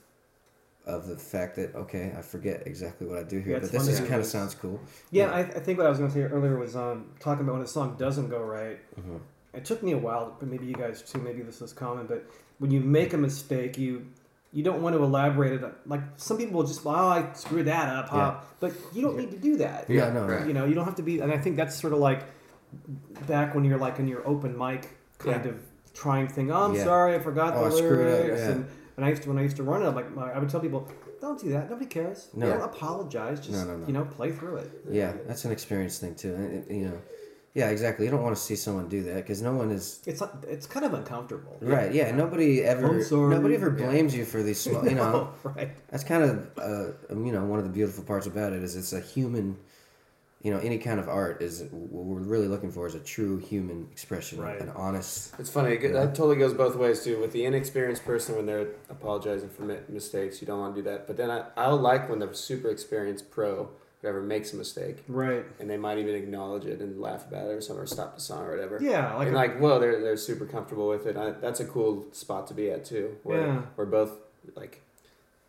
of 0.87 1.07
the 1.07 1.17
fact 1.17 1.55
that 1.57 1.75
okay, 1.75 2.13
I 2.17 2.21
forget 2.21 2.63
exactly 2.65 3.05
what 3.07 3.17
I 3.19 3.23
do 3.23 3.39
here, 3.39 3.53
Yeah, 3.53 3.59
but 3.59 3.71
this 3.71 3.87
is 3.87 3.99
kind 3.99 4.15
of 4.15 4.25
sounds 4.25 4.55
cool. 4.55 4.79
Yeah, 5.11 5.25
Yeah. 5.25 5.31
I, 5.35 5.39
I 5.41 5.59
think 5.59 5.77
what 5.77 5.85
I 5.85 5.89
was 5.89 5.99
going 5.99 6.09
to 6.09 6.15
say 6.15 6.23
earlier 6.23 6.57
was 6.57 6.75
um, 6.75 7.11
talking 7.19 7.43
about 7.43 7.53
when 7.55 7.61
a 7.63 7.67
song 7.67 7.95
doesn't 7.99 8.29
go 8.29 8.41
right. 8.41 8.79
Mhm. 8.99 9.19
It 9.53 9.65
took 9.65 9.81
me 9.83 9.91
a 9.93 9.97
while, 9.97 10.35
but 10.39 10.47
maybe 10.49 10.65
you 10.65 10.73
guys 10.73 11.01
too. 11.01 11.19
Maybe 11.19 11.41
this 11.41 11.61
is 11.61 11.73
common, 11.73 12.05
but 12.07 12.29
when 12.59 12.71
you 12.71 12.79
make 12.79 13.13
a 13.13 13.17
mistake, 13.17 13.77
you 13.77 14.05
you 14.53 14.63
don't 14.63 14.81
want 14.81 14.95
to 14.95 15.03
elaborate 15.03 15.53
it. 15.61 15.63
Like 15.85 16.01
some 16.15 16.37
people 16.37 16.57
will 16.59 16.67
just, 16.67 16.85
oh, 16.85 16.89
I 16.91 17.31
screwed 17.33 17.65
that 17.67 17.89
up, 17.89 18.09
huh? 18.09 18.17
Yeah. 18.17 18.39
But 18.61 18.73
you 18.93 19.01
don't 19.01 19.17
need 19.17 19.31
to 19.31 19.37
do 19.37 19.57
that. 19.57 19.89
Yeah, 19.89 20.09
no, 20.11 20.25
right. 20.25 20.47
You 20.47 20.53
know, 20.53 20.65
you 20.65 20.73
don't 20.73 20.85
have 20.85 20.95
to 20.95 21.03
be, 21.03 21.19
and 21.19 21.31
I 21.31 21.37
think 21.37 21.57
that's 21.57 21.75
sort 21.75 21.91
of 21.93 21.99
like 21.99 22.23
back 23.27 23.55
when 23.55 23.65
you're 23.65 23.77
like 23.77 23.99
in 23.99 24.07
your 24.07 24.25
open 24.27 24.57
mic 24.57 24.87
kind 25.17 25.45
of 25.45 25.59
trying 25.93 26.27
thing. 26.27 26.51
Oh, 26.51 26.63
I'm 26.65 26.77
sorry, 26.77 27.15
I 27.15 27.19
forgot 27.19 27.53
Oh, 27.55 27.69
the 27.69 27.75
lyrics. 27.75 28.41
And, 28.41 28.67
and 28.97 29.05
I 29.05 29.09
used 29.09 29.23
to 29.23 29.29
when 29.29 29.37
I 29.37 29.43
used 29.43 29.57
to 29.57 29.63
run 29.63 29.81
it, 29.83 29.87
I'm 29.87 29.95
like 29.95 30.35
I 30.35 30.39
would 30.39 30.49
tell 30.49 30.59
people, 30.59 30.87
don't 31.21 31.39
do 31.39 31.49
that. 31.51 31.69
Nobody 31.69 31.85
cares. 31.85 32.29
No. 32.33 32.49
Don't 32.49 32.61
apologize. 32.61 33.39
Just 33.39 33.51
No, 33.51 33.63
no, 33.71 33.77
no. 33.77 33.87
you 33.87 33.93
know, 33.93 34.03
play 34.05 34.31
through 34.31 34.57
it. 34.57 34.71
Yeah, 34.89 35.13
that's 35.27 35.45
an 35.45 35.51
experience 35.51 35.99
thing 35.99 36.15
too. 36.15 36.33
It- 36.67 36.71
you 36.73 36.85
know, 36.89 36.99
yeah, 37.53 37.69
exactly. 37.69 38.05
You 38.05 38.11
don't 38.11 38.21
want 38.21 38.35
to 38.35 38.41
see 38.41 38.55
someone 38.55 38.87
do 38.87 39.01
that 39.03 39.15
because 39.15 39.41
no 39.41 39.53
one 39.53 39.71
is 39.71 40.01
It's 40.05 40.21
not, 40.21 40.43
it's 40.47 40.67
kind 40.67 40.85
of 40.85 40.93
uncomfortable. 40.93 41.57
right. 41.61 41.91
Yeah, 41.91 42.11
nobody 42.11 42.63
ever 42.63 43.03
nobody 43.11 43.55
ever 43.55 43.75
Yeah. 43.77 43.85
blames 43.87 44.15
you 44.15 44.25
for 44.25 44.43
these 44.43 44.59
small. 44.59 44.83
You 44.87 44.95
know, 45.01 45.11
No, 45.11 45.33
right. 45.55 45.71
that's 45.89 46.03
kind 46.03 46.23
of 46.23 46.49
uh, 46.57 46.91
you 47.25 47.31
know 47.31 47.43
one 47.45 47.59
of 47.59 47.65
the 47.65 47.71
beautiful 47.71 48.03
parts 48.03 48.27
about 48.27 48.53
it 48.53 48.63
is 48.63 48.75
it's 48.75 48.93
a 48.93 48.99
human. 48.99 49.57
You 50.47 50.53
know, 50.53 50.59
any 50.59 50.77
kind 50.77 50.97
of 50.97 51.09
art 51.09 51.41
is 51.41 51.65
what 51.71 52.05
we're 52.05 52.21
really 52.21 52.47
looking 52.47 52.71
for 52.71 52.87
is 52.87 52.95
a 52.95 53.01
true 53.01 53.35
human 53.35 53.89
expression, 53.91 54.39
Right. 54.39 54.61
an 54.61 54.69
honest. 54.77 55.33
It's 55.37 55.49
funny. 55.49 55.73
It, 55.75 55.91
that 55.91 56.15
totally 56.15 56.37
goes 56.37 56.53
both 56.53 56.77
ways 56.77 57.03
too. 57.03 57.19
With 57.19 57.33
the 57.33 57.43
inexperienced 57.43 58.05
person, 58.05 58.37
when 58.37 58.45
they're 58.45 58.67
apologizing 58.89 59.49
for 59.49 59.63
mistakes, 59.89 60.39
you 60.39 60.47
don't 60.47 60.59
want 60.61 60.73
to 60.73 60.81
do 60.81 60.89
that. 60.89 61.05
But 61.05 61.17
then 61.17 61.29
I, 61.29 61.47
I 61.57 61.67
like 61.71 62.07
when 62.09 62.19
the 62.19 62.33
super 62.33 62.69
experienced 62.69 63.29
pro, 63.29 63.67
whatever, 63.99 64.21
makes 64.21 64.53
a 64.53 64.55
mistake, 64.55 65.03
Right. 65.09 65.43
and 65.59 65.69
they 65.69 65.75
might 65.75 65.97
even 65.97 66.15
acknowledge 66.15 66.65
it 66.65 66.79
and 66.79 66.97
laugh 67.01 67.27
about 67.27 67.47
it 67.47 67.51
or 67.51 67.59
something, 67.59 67.83
or 67.83 67.85
stop 67.85 68.15
the 68.15 68.21
song 68.21 68.45
or 68.45 68.51
whatever. 68.51 68.79
Yeah, 68.81 69.15
like, 69.15 69.27
and 69.27 69.35
a- 69.35 69.39
like, 69.39 69.59
well, 69.59 69.81
they're 69.81 69.99
they're 70.01 70.15
super 70.15 70.45
comfortable 70.45 70.87
with 70.87 71.07
it. 71.07 71.17
I, 71.17 71.31
that's 71.31 71.59
a 71.59 71.65
cool 71.65 72.05
spot 72.13 72.47
to 72.47 72.53
be 72.53 72.71
at 72.71 72.85
too. 72.85 73.17
Where 73.23 73.47
Yeah. 73.47 73.61
we're 73.75 73.85
both 73.85 74.11
like, 74.55 74.79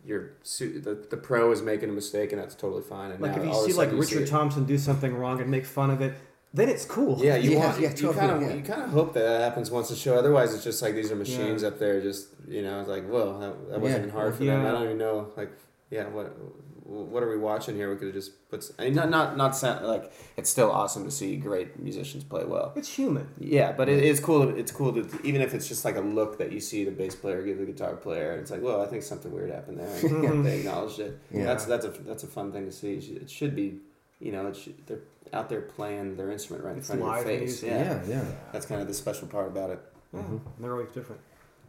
you're 0.05 0.33
the 0.59 1.07
the 1.11 1.17
pro 1.17 1.51
is 1.53 1.63
making 1.63 1.89
a 1.91 1.93
mistake, 1.93 2.33
and 2.33 2.41
that's 2.41 2.55
totally 2.55 2.83
fine. 2.83 3.11
And 3.11 3.21
like 3.21 3.33
now 3.37 3.39
if 3.39 3.45
you 3.45 3.53
all 3.53 3.65
of 3.65 3.69
a 3.69 3.73
see 3.73 3.79
like 3.79 3.91
you 3.91 4.03
see 4.03 4.15
Richard 4.15 4.29
it. 4.29 4.31
Thompson 4.31 4.65
do 4.65 4.79
something 4.79 5.15
wrong 5.15 5.41
and 5.41 5.51
make 5.51 5.67
fun 5.67 5.91
of 5.91 6.01
it, 6.01 6.15
then 6.55 6.69
it's 6.69 6.85
cool. 6.85 7.19
Yeah, 7.23 7.37
you 7.37 7.51
Yeah, 7.53 7.59
want 7.59 7.81
yeah, 7.81 7.91
you 7.91 7.95
totally, 7.95 8.15
kind 8.15 8.31
of 8.33 8.43
yeah. 8.43 8.55
you 8.55 8.63
kind 8.63 8.83
of 8.83 8.91
hope 8.91 9.13
that, 9.15 9.23
that 9.23 9.41
happens 9.41 9.71
once 9.71 9.91
a 9.91 9.97
show. 9.97 10.17
Otherwise, 10.17 10.55
it's 10.55 10.65
just 10.65 10.81
like 10.83 10.95
these 10.95 11.13
are 11.13 11.17
machines 11.17 11.63
up 11.65 11.79
there. 11.79 12.01
Just 12.01 12.29
you 12.47 12.63
know, 12.63 12.81
it's 12.81 12.89
like 12.89 13.07
whoa, 13.09 13.39
that, 13.39 13.71
that 13.71 13.81
wasn't 13.81 14.01
even 14.05 14.11
hard 14.11 14.35
for 14.35 14.45
them. 14.45 14.65
I 14.65 14.71
don't 14.71 14.85
even 14.85 14.99
know. 14.99 15.31
Like, 15.37 15.51
yeah, 15.91 16.07
what 16.09 16.37
what 16.85 17.23
are 17.23 17.29
we 17.29 17.37
watching 17.37 17.77
here? 17.77 17.91
We 17.91 17.97
could 17.97 18.07
have 18.09 18.15
just 18.15 18.49
put. 18.51 18.71
I 18.79 18.85
mean, 18.85 18.95
not 18.95 19.11
not 19.11 19.37
not 19.37 19.57
sound, 19.57 19.87
like 19.87 20.11
it's 20.39 20.49
still 20.49 20.71
awesome 20.71 21.05
to 21.05 21.11
see 21.11 21.37
great 21.37 21.79
musicians 21.79 22.25
play 22.25 22.45
well. 22.45 22.73
It's 22.77 22.89
human. 22.89 23.29
Yeah, 23.39 23.73
but 23.73 23.89
it 23.91 24.03
is 24.03 24.21
cool. 24.21 24.49
It's 24.57 24.73
cool 24.73 24.93
to 24.95 25.07
even 25.23 25.43
if 25.43 25.53
it's 25.55 25.69
just 25.69 25.85
like 25.85 25.97
a 25.97 26.01
look 26.01 26.39
that 26.39 26.51
you 26.51 26.61
see 26.61 26.85
the 26.85 26.91
bass 26.91 27.15
player 27.15 27.43
give 27.43 27.59
the 27.59 27.67
guitar 27.67 27.95
player. 27.97 28.33
It's 28.39 28.51
like, 28.51 28.63
well, 28.63 28.81
I 28.81 28.87
think 28.87 29.03
something 29.03 29.31
weird 29.31 29.51
happened 29.51 29.79
there. 29.81 30.29
And 30.31 30.45
they 30.47 30.61
acknowledged 30.61 30.99
it. 31.01 31.19
Yeah. 31.31 31.45
That's 31.45 31.65
that's 31.67 31.85
a 31.85 31.91
that's 31.91 32.23
a 32.25 32.27
fun 32.29 32.53
thing 32.53 32.65
to 32.65 32.73
see. 32.73 32.95
It 32.95 33.31
should 33.31 33.55
be, 33.55 33.81
you 34.19 34.33
know, 34.33 34.47
it 34.47 34.57
should, 34.57 34.87
they're 34.87 35.01
out 35.35 35.51
there 35.51 35.61
playing 35.61 36.17
their 36.17 36.31
instrument 36.33 36.65
right 36.65 36.73
in 36.73 36.79
It's 36.79 36.87
front 36.89 37.03
of 37.03 37.09
your 37.09 37.23
face. 37.25 37.63
Yeah. 37.63 37.79
Yeah, 37.83 38.03
yeah. 38.09 38.25
that's 38.51 38.65
kind 38.65 38.81
of 38.81 38.89
the 38.89 38.95
special 38.95 39.29
part 39.29 39.49
about 39.49 39.69
it. 39.71 39.81
Yeah, 40.15 40.21
Mhm. 40.23 40.41
they're 40.59 40.73
always 40.73 40.89
different. 40.93 41.21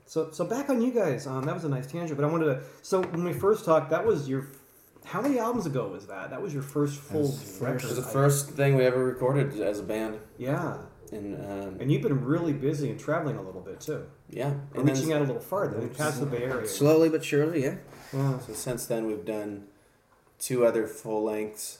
So, 0.09 0.31
so 0.31 0.43
back 0.43 0.71
on 0.71 0.81
you 0.81 0.89
guys. 0.91 1.27
Um, 1.27 1.43
that 1.45 1.53
was 1.53 1.65
a 1.65 1.69
nice 1.69 1.85
tangent, 1.85 2.19
but 2.19 2.25
I 2.27 2.31
wanted 2.31 2.45
to. 2.45 2.61
So 2.81 3.03
when 3.03 3.23
we 3.23 3.31
first 3.31 3.63
talked, 3.63 3.91
that 3.91 4.03
was 4.03 4.27
your. 4.27 4.47
How 5.05 5.21
many 5.21 5.37
albums 5.37 5.67
ago 5.67 5.87
was 5.87 6.07
that? 6.07 6.31
That 6.31 6.41
was 6.41 6.51
your 6.51 6.63
first 6.63 6.99
full 6.99 7.21
was 7.21 7.59
the 7.59 7.63
record. 7.65 7.83
It 7.83 7.87
was 7.89 7.95
the 7.97 8.01
first 8.01 8.49
thing 8.49 8.75
we 8.75 8.85
ever 8.85 9.03
recorded 9.05 9.61
as 9.61 9.79
a 9.79 9.83
band, 9.83 10.17
Yeah, 10.39 10.77
and 11.11 11.35
um, 11.45 11.77
and 11.79 11.91
you've 11.91 12.01
been 12.01 12.25
really 12.25 12.53
busy 12.53 12.89
and 12.89 12.99
traveling 12.99 13.37
a 13.37 13.41
little 13.43 13.61
bit 13.61 13.81
too, 13.81 14.07
yeah, 14.31 14.47
and 14.47 14.59
and 14.77 14.89
reaching 14.89 15.13
out 15.13 15.21
a 15.21 15.25
little 15.25 15.39
farther, 15.39 15.87
past 15.89 16.19
the 16.19 16.25
Bay 16.25 16.41
Area. 16.43 16.67
Slowly 16.67 17.09
but 17.09 17.23
surely, 17.23 17.63
yeah. 17.63 17.75
Yeah. 18.11 18.39
so 18.39 18.53
since 18.53 18.87
then 18.87 19.05
we've 19.05 19.25
done 19.25 19.65
two 20.39 20.65
other 20.65 20.87
full 20.87 21.23
lengths, 21.23 21.79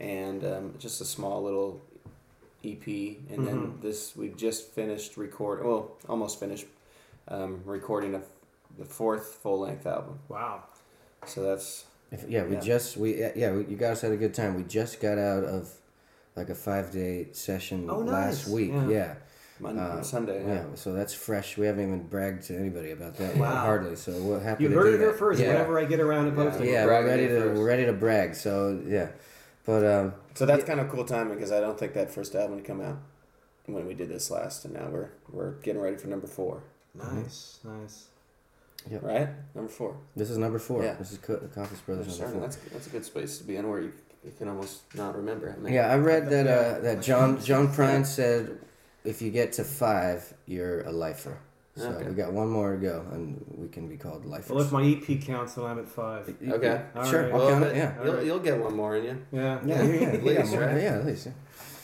and 0.00 0.44
um, 0.44 0.74
just 0.80 1.00
a 1.00 1.04
small 1.04 1.40
little 1.44 1.80
EP, 2.64 2.84
and 3.30 3.46
then 3.46 3.58
Mhm. 3.58 3.80
this 3.80 4.16
we've 4.16 4.36
just 4.36 4.70
finished 4.72 5.16
record, 5.16 5.64
well, 5.64 5.92
almost 6.08 6.40
finished 6.40 6.66
um, 7.28 7.60
recording 7.64 8.14
a, 8.14 8.22
the 8.78 8.84
fourth 8.84 9.38
full 9.42 9.60
length 9.60 9.86
album. 9.86 10.18
Wow. 10.28 10.64
So 11.26 11.42
that's 11.42 11.84
If, 12.10 12.24
yeah, 12.28 12.44
we 12.44 12.54
Yeah. 12.54 12.60
just 12.60 12.96
we 12.96 13.18
yeah, 13.20 13.32
yeah 13.36 13.52
we, 13.52 13.64
you 13.66 13.76
guys 13.76 14.00
had 14.00 14.12
a 14.12 14.16
good 14.16 14.34
time. 14.34 14.54
We 14.56 14.62
just 14.64 15.00
got 15.00 15.18
out 15.18 15.44
of 15.44 15.70
like 16.36 16.48
a 16.48 16.54
five 16.54 16.90
day 16.92 17.28
session 17.32 17.86
Oh, 17.90 17.98
last 17.98 18.48
week. 18.48 18.70
Yeah. 18.72 18.88
Yeah. 18.88 19.14
Monday, 19.60 19.82
Uh, 19.82 20.02
Sunday. 20.02 20.44
yeah, 20.46 20.54
Yeah. 20.54 20.64
So 20.76 20.92
that's 20.92 21.12
fresh. 21.12 21.58
We 21.58 21.66
haven't 21.66 21.82
even 21.82 22.06
bragged 22.06 22.44
to 22.44 22.56
anybody 22.56 22.92
about 22.92 23.16
that 23.16 23.36
Wow. 23.36 23.56
hardly. 23.56 23.96
So 23.96 24.12
we're 24.22 24.38
happy. 24.40 24.62
You 24.64 24.68
to 24.70 24.74
heard 24.76 24.94
it 24.94 25.00
here 25.00 25.12
first. 25.12 25.40
Yeah. 25.40 25.48
Whenever 25.48 25.78
I 25.80 25.84
get 25.84 25.98
around 26.00 26.26
to 26.26 26.30
posting. 26.32 26.68
Yeah, 26.68 26.86
we're 26.86 27.04
ready 27.04 27.26
to 27.28 27.40
first. 27.40 27.58
we're 27.58 27.66
ready 27.66 27.84
to 27.86 27.92
brag. 27.92 28.36
So 28.36 28.80
yeah, 28.86 29.08
but 29.66 29.84
um, 29.84 30.14
So 30.34 30.46
that's 30.46 30.62
kind 30.64 30.78
of 30.78 30.88
cool 30.88 31.04
timing 31.04 31.34
because 31.34 31.50
I 31.50 31.58
don't 31.60 31.76
think 31.78 31.92
that 31.94 32.10
first 32.10 32.34
album 32.36 32.54
would 32.56 32.64
come 32.64 32.80
out 32.80 32.98
when 33.66 33.84
we 33.86 33.94
did 33.94 34.08
this 34.08 34.30
last, 34.30 34.64
and 34.64 34.74
now 34.74 34.88
we're 34.90 35.10
we're 35.30 35.54
getting 35.60 35.82
ready 35.82 35.96
for 35.96 36.06
number 36.06 36.28
four, 36.28 36.62
Nice, 36.98 37.58
nice. 37.64 38.06
right? 39.02 39.28
Number 39.54 39.70
four. 39.70 39.96
this 40.16 40.30
is 40.30 40.38
number 40.38 40.58
four. 40.58 40.82
Yeah. 40.84 40.94
This 40.94 41.12
is 41.12 41.18
Co- 41.18 41.36
Coffis 41.54 41.84
Brothers 41.84 42.18
number 42.18 42.32
four. 42.32 42.40
That's 42.42 42.56
that's 42.56 42.86
a 42.86 42.90
good 42.90 43.04
space 43.04 43.38
to 43.38 43.44
be 43.44 43.56
in 43.56 43.68
where 43.68 43.80
you, 43.80 43.92
you 44.24 44.32
can 44.36 44.48
almost 44.48 44.82
not 44.94 45.16
remember. 45.16 45.54
I 45.56 45.60
mean, 45.60 45.72
Yeah, 45.72 45.88
I 45.90 45.96
read 45.96 46.28
that 46.30 46.46
uh, 46.46 46.80
that 46.80 47.02
John 47.02 47.40
John 47.42 47.68
Prine 47.68 48.04
said 48.06 48.58
if 49.04 49.22
you 49.22 49.30
get 49.30 49.52
to 49.54 49.64
five, 49.64 50.32
you're 50.46 50.82
a 50.82 50.92
lifer. 50.92 51.38
So 51.76 51.90
Okay. 51.90 52.08
we 52.08 52.14
got 52.14 52.32
one 52.32 52.48
more 52.48 52.72
to 52.72 52.78
go, 52.78 53.06
and 53.12 53.44
we 53.56 53.68
can 53.68 53.86
be 53.88 53.96
called 53.96 54.24
lifers. 54.26 54.50
Well, 54.50 54.64
if 54.64 54.72
my 54.72 54.82
EP 54.82 55.20
counts, 55.22 55.54
then 55.54 55.64
I'm 55.64 55.78
at 55.78 55.86
five. 55.86 56.28
Okay. 56.28 56.82
All 56.96 57.04
sure, 57.04 57.22
right. 57.22 57.32
I'll 57.32 57.38
Well, 57.38 57.48
count 57.50 57.60
but 57.62 57.70
it. 57.70 57.76
Yeah, 57.76 57.94
You'll, 58.02 58.10
Alright. 58.10 58.26
you'll 58.26 58.38
get 58.40 58.58
one 58.58 58.74
more 58.74 58.96
in 58.96 59.04
you. 59.04 59.22
Yeah. 59.30 59.60
yeah, 59.64 59.82
yeah, 59.84 59.92
yeah. 60.00 60.06
At 60.08 60.22
we 60.24 60.34
got 60.34 60.40
least, 60.40 60.52
more. 60.52 60.60
right? 60.62 60.82
Yeah, 60.82 60.94
at 60.98 61.06
least. 61.06 61.26
Yeah. 61.26 61.32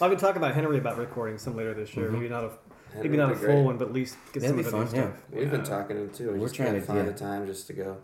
I've 0.01 0.11
been 0.11 0.19
talking 0.19 0.39
about 0.39 0.53
Henry 0.57 0.79
about 0.79 0.99
recording 0.99 1.39
some 1.39 1.57
later 1.57 1.75
this 1.75 1.95
year. 1.97 2.09
Mhm. 2.09 2.13
Maybe 2.15 2.29
not 2.29 2.43
a 2.43 2.51
That 2.95 3.03
maybe 3.03 3.17
would 3.17 3.19
not 3.25 3.33
a 3.33 3.37
full 3.37 3.47
great. 3.47 3.65
one, 3.65 3.77
but 3.79 3.89
at 3.89 3.95
least 3.95 4.17
get 4.33 4.41
That'd 4.43 4.51
some 4.51 4.59
of 4.59 4.65
the 4.65 4.79
new 4.79 4.87
fun, 4.87 4.95
yeah. 4.97 5.03
stuff. 5.11 5.21
We've 5.33 5.51
been 5.51 5.65
talking 5.65 5.97
to 5.97 6.03
him 6.05 6.11
too. 6.11 6.33
We 6.33 6.39
We're 6.39 6.47
just 6.47 6.55
trying 6.55 6.75
to- 6.75 6.81
find 6.81 6.99
yeah. 7.07 7.13
the 7.13 7.19
time 7.19 7.47
just 7.47 7.67
to 7.69 7.73
go. 7.73 7.97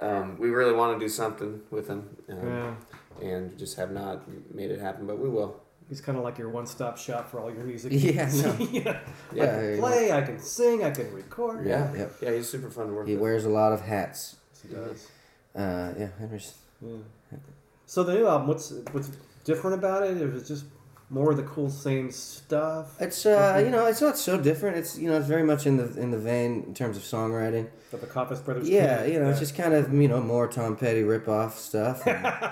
Um, 0.00 0.36
we 0.38 0.50
really 0.50 0.74
want 0.74 0.98
to 0.98 1.04
do 1.04 1.08
something 1.08 1.60
with 1.70 1.88
him, 1.88 2.16
um, 2.28 2.76
Yeah. 3.22 3.28
and 3.28 3.58
just 3.58 3.76
have 3.78 3.90
not 3.92 4.22
made 4.54 4.70
it 4.70 4.78
happen, 4.80 5.06
but 5.06 5.18
we 5.18 5.28
will. 5.28 5.60
He's 5.88 6.00
kind 6.00 6.18
of 6.18 6.24
like 6.24 6.36
your 6.36 6.48
one-stop 6.50 6.98
shop 6.98 7.30
for 7.30 7.38
all 7.40 7.50
your 7.50 7.64
music. 7.64 7.92
Yeah, 7.94 8.28
no. 8.42 8.56
yeah. 8.72 8.98
Yeah, 9.32 9.44
I 9.44 9.46
can 9.46 9.78
play. 9.78 10.12
I 10.12 10.20
can 10.22 10.38
sing. 10.40 10.84
I 10.84 10.90
can 10.90 11.12
record. 11.14 11.64
Yeah. 11.64 11.94
yeah. 11.94 12.06
Yeah, 12.20 12.32
he's 12.32 12.48
super 12.48 12.70
fun 12.70 12.88
to 12.88 12.92
work 12.92 13.06
He 13.06 13.12
with. 13.14 13.22
wears 13.22 13.44
a 13.44 13.48
lot 13.48 13.72
of 13.72 13.80
hats. 13.82 14.36
Yes, 14.52 14.62
he 14.62 14.74
does. 14.74 15.08
Uh, 15.54 15.94
yeah, 15.98 16.08
Henry's. 16.18 16.54
Yeah. 16.82 17.38
So 17.86 18.02
the 18.02 18.14
new 18.14 18.26
album, 18.26 18.48
what's 18.48 18.72
what's 18.92 19.10
different 19.44 19.74
about 19.78 20.02
it? 20.02 20.10
Is 20.16 20.20
it 20.20 20.32
was 20.32 20.46
just 20.48 20.64
more 21.10 21.30
of 21.30 21.36
the 21.36 21.42
cool 21.44 21.70
same 21.70 22.10
stuff? 22.10 23.00
It's 23.00 23.24
uh, 23.26 23.62
you 23.64 23.70
know, 23.70 23.86
it's 23.86 24.00
not 24.00 24.18
so 24.18 24.40
different. 24.40 24.76
It's 24.76 24.98
you 24.98 25.08
know, 25.08 25.16
it's 25.18 25.26
very 25.26 25.42
much 25.44 25.66
in 25.66 25.76
the 25.76 25.98
in 26.00 26.10
the 26.10 26.18
vein 26.18 26.64
in 26.66 26.74
terms 26.74 26.96
of 26.96 27.02
songwriting. 27.02 27.68
That 27.90 28.00
the 28.00 28.06
Coffis 28.06 28.44
Brothers. 28.44 28.68
Yeah, 28.68 28.96
created? 28.98 29.14
you 29.14 29.20
know, 29.20 29.30
it's 29.30 29.38
just 29.38 29.56
kind 29.56 29.74
of 29.74 29.92
you 29.94 30.08
know 30.08 30.20
more 30.20 30.48
Tom 30.48 30.76
Petty 30.76 31.02
rip-off 31.02 31.58
stuff. 31.58 32.06
and, 32.06 32.26
uh, 32.26 32.50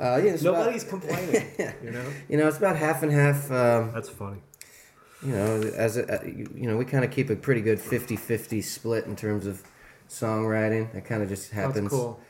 yeah, 0.00 0.18
it's 0.32 0.42
about- 0.42 0.58
nobody's 0.60 0.84
complaining. 0.84 1.44
You 1.82 1.90
know, 1.90 2.04
you 2.28 2.36
know, 2.38 2.48
it's 2.48 2.58
about 2.58 2.76
half 2.76 3.02
and 3.02 3.12
half. 3.12 3.50
Um, 3.50 3.92
that's 3.92 4.08
funny. 4.08 4.38
you 5.22 5.32
know, 5.32 5.60
as 5.76 5.96
a, 5.96 6.20
uh, 6.20 6.24
you 6.24 6.50
you 6.54 6.66
know, 6.68 6.76
we 6.76 6.84
kind 6.84 7.04
of 7.04 7.10
keep 7.10 7.30
a 7.30 7.36
pretty 7.36 7.60
good 7.60 7.78
50-50 7.78 8.62
split 8.64 9.04
in 9.06 9.14
terms 9.16 9.46
of 9.46 9.62
songwriting. 10.08 10.92
That 10.94 11.04
kind 11.04 11.22
of 11.22 11.28
just 11.28 11.50
happens. 11.52 11.74
That's 11.76 11.88
cool. 11.94 12.20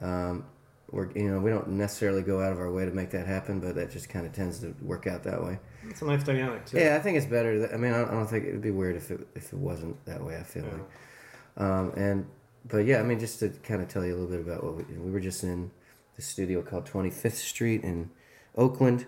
Um, 0.00 0.44
we're 0.92 1.10
you 1.14 1.30
know 1.30 1.38
we 1.40 1.50
don't 1.50 1.68
necessarily 1.68 2.22
go 2.22 2.40
out 2.42 2.52
of 2.52 2.58
our 2.58 2.70
way 2.70 2.84
to 2.84 2.90
make 2.90 3.10
that 3.10 3.26
happen, 3.26 3.60
but 3.60 3.74
that 3.76 3.90
just 3.90 4.08
kind 4.08 4.26
of 4.26 4.32
tends 4.32 4.58
to 4.60 4.74
work 4.82 5.06
out 5.06 5.22
that 5.24 5.42
way. 5.42 5.58
It's 5.88 6.02
a 6.02 6.04
nice 6.04 6.22
dynamic 6.24 6.66
too. 6.66 6.78
Yeah, 6.78 6.96
I 6.96 6.98
think 7.00 7.16
it's 7.16 7.26
better. 7.26 7.60
That, 7.60 7.74
I 7.74 7.76
mean, 7.76 7.92
I 7.92 7.98
don't, 7.98 8.08
I 8.10 8.14
don't 8.14 8.26
think 8.26 8.44
it 8.44 8.52
would 8.52 8.60
be 8.62 8.70
weird 8.70 8.96
if 8.96 9.10
it 9.10 9.26
if 9.34 9.52
it 9.52 9.58
wasn't 9.58 10.04
that 10.06 10.22
way. 10.24 10.36
I 10.36 10.42
feel 10.42 10.64
Yeah. 10.64 10.72
like, 10.72 11.68
um, 11.68 11.92
and 11.96 12.26
but 12.68 12.84
yeah, 12.86 13.00
I 13.00 13.02
mean, 13.02 13.18
just 13.20 13.38
to 13.40 13.48
kind 13.62 13.80
of 13.82 13.88
tell 13.88 14.04
you 14.04 14.12
a 14.14 14.16
little 14.16 14.30
bit 14.30 14.40
about 14.40 14.62
what 14.64 14.76
we, 14.76 14.84
we 14.98 15.10
were 15.10 15.20
just 15.20 15.42
in 15.44 15.70
the 16.16 16.22
studio 16.22 16.62
called 16.62 16.86
Twenty 16.86 17.10
Fifth 17.10 17.38
Street 17.38 17.82
in 17.84 18.10
Oakland, 18.56 19.06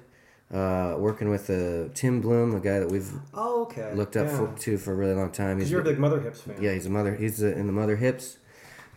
uh, 0.53 0.95
working 0.99 1.29
with 1.31 1.51
uh, 1.51 1.88
Tim 1.95 2.23
Bluhm, 2.23 2.57
a 2.57 2.61
guy 2.61 2.79
that 2.79 2.88
we've 2.90 3.11
Oh, 3.35 3.62
okay. 3.62 3.92
looked 3.95 4.16
up 4.16 4.29
yeah. 4.29 4.37
for, 4.38 4.59
to 4.61 4.79
for 4.79 4.92
a 4.92 4.97
really 4.97 5.14
long 5.14 5.31
time. 5.33 5.59
'Cause 5.59 5.71
you're 5.71 5.81
a 5.81 5.85
big 5.85 5.99
Mother 5.99 6.21
Hips 6.21 6.40
fan. 6.42 6.57
yeah, 6.61 6.73
he's 6.73 6.87
a 6.87 6.90
mother. 6.90 7.14
He's 7.16 7.42
uh, 7.42 7.49
in 7.49 7.66
the 7.66 7.73
Mother 7.73 7.97
Hips. 7.97 8.38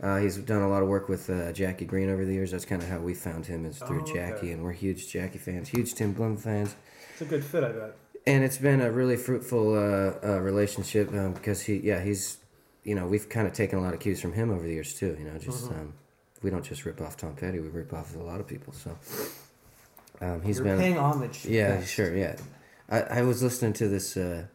Uh, 0.01 0.17
he's 0.17 0.35
done 0.37 0.61
a 0.61 0.67
lot 0.69 0.81
of 0.83 0.89
work 0.89 1.07
with 1.07 1.29
uh, 1.29 1.51
Jackie 1.53 1.85
Greene 1.85 2.09
over 2.09 2.25
the 2.25 2.33
years. 2.33 2.51
That's 2.51 2.65
kind 2.65 2.81
of 2.81 2.89
how 2.89 2.99
we 2.99 3.13
found 3.13 3.45
him 3.45 3.65
is 3.65 3.77
through 3.79 3.99
Oh, 3.99 4.03
okay. 4.03 4.13
Jackie, 4.13 4.51
and 4.51 4.61
we're 4.63 4.73
huge 4.73 5.07
Jackie 5.09 5.37
fans, 5.39 5.69
huge 5.69 5.93
Tim 5.95 6.13
Bluhm 6.13 6.37
fans. 6.39 6.75
It's 7.13 7.21
a 7.21 7.25
good 7.25 7.43
fit, 7.45 7.63
I 7.63 7.71
bet. 7.71 7.95
And 8.27 8.43
it's 8.43 8.57
been 8.57 8.81
a 8.81 8.91
really 8.91 9.15
fruitful 9.15 9.73
uh, 9.73 10.15
uh, 10.27 10.39
relationship 10.41 11.13
um, 11.13 11.31
because 11.33 11.61
he, 11.61 11.77
yeah, 11.77 12.01
he's, 12.03 12.37
you 12.83 12.93
know, 12.95 13.07
we've 13.07 13.29
kind 13.29 13.47
of 13.47 13.53
taken 13.53 13.79
a 13.79 13.81
lot 13.81 13.93
of 13.93 13.99
cues 14.01 14.19
from 14.19 14.33
him 14.33 14.51
over 14.51 14.63
the 14.63 14.73
years 14.73 14.93
too. 14.95 15.15
You 15.17 15.25
know, 15.25 15.37
just 15.37 15.69
Mhm. 15.69 15.79
um, 15.79 15.93
we 16.43 16.49
don't 16.49 16.63
just 16.65 16.85
rip 16.85 16.99
off 17.01 17.15
Tom 17.15 17.33
Petty, 17.35 17.59
we 17.59 17.69
rip 17.69 17.93
off 17.93 18.15
a 18.15 18.19
lot 18.19 18.39
of 18.41 18.47
people. 18.47 18.73
So 18.73 18.97
um, 20.21 20.41
he's 20.41 20.57
You're 20.57 20.65
been, 20.65 20.77
paying 20.79 20.97
homage. 20.97 21.45
yeah, 21.45 21.75
Yes. 21.79 21.87
sure, 21.87 22.13
yeah. 22.15 22.35
I, 22.89 23.01
I 23.01 23.21
was 23.21 23.41
listening 23.41 23.73
to 23.73 23.87
this 23.87 24.17
uh, 24.17 24.45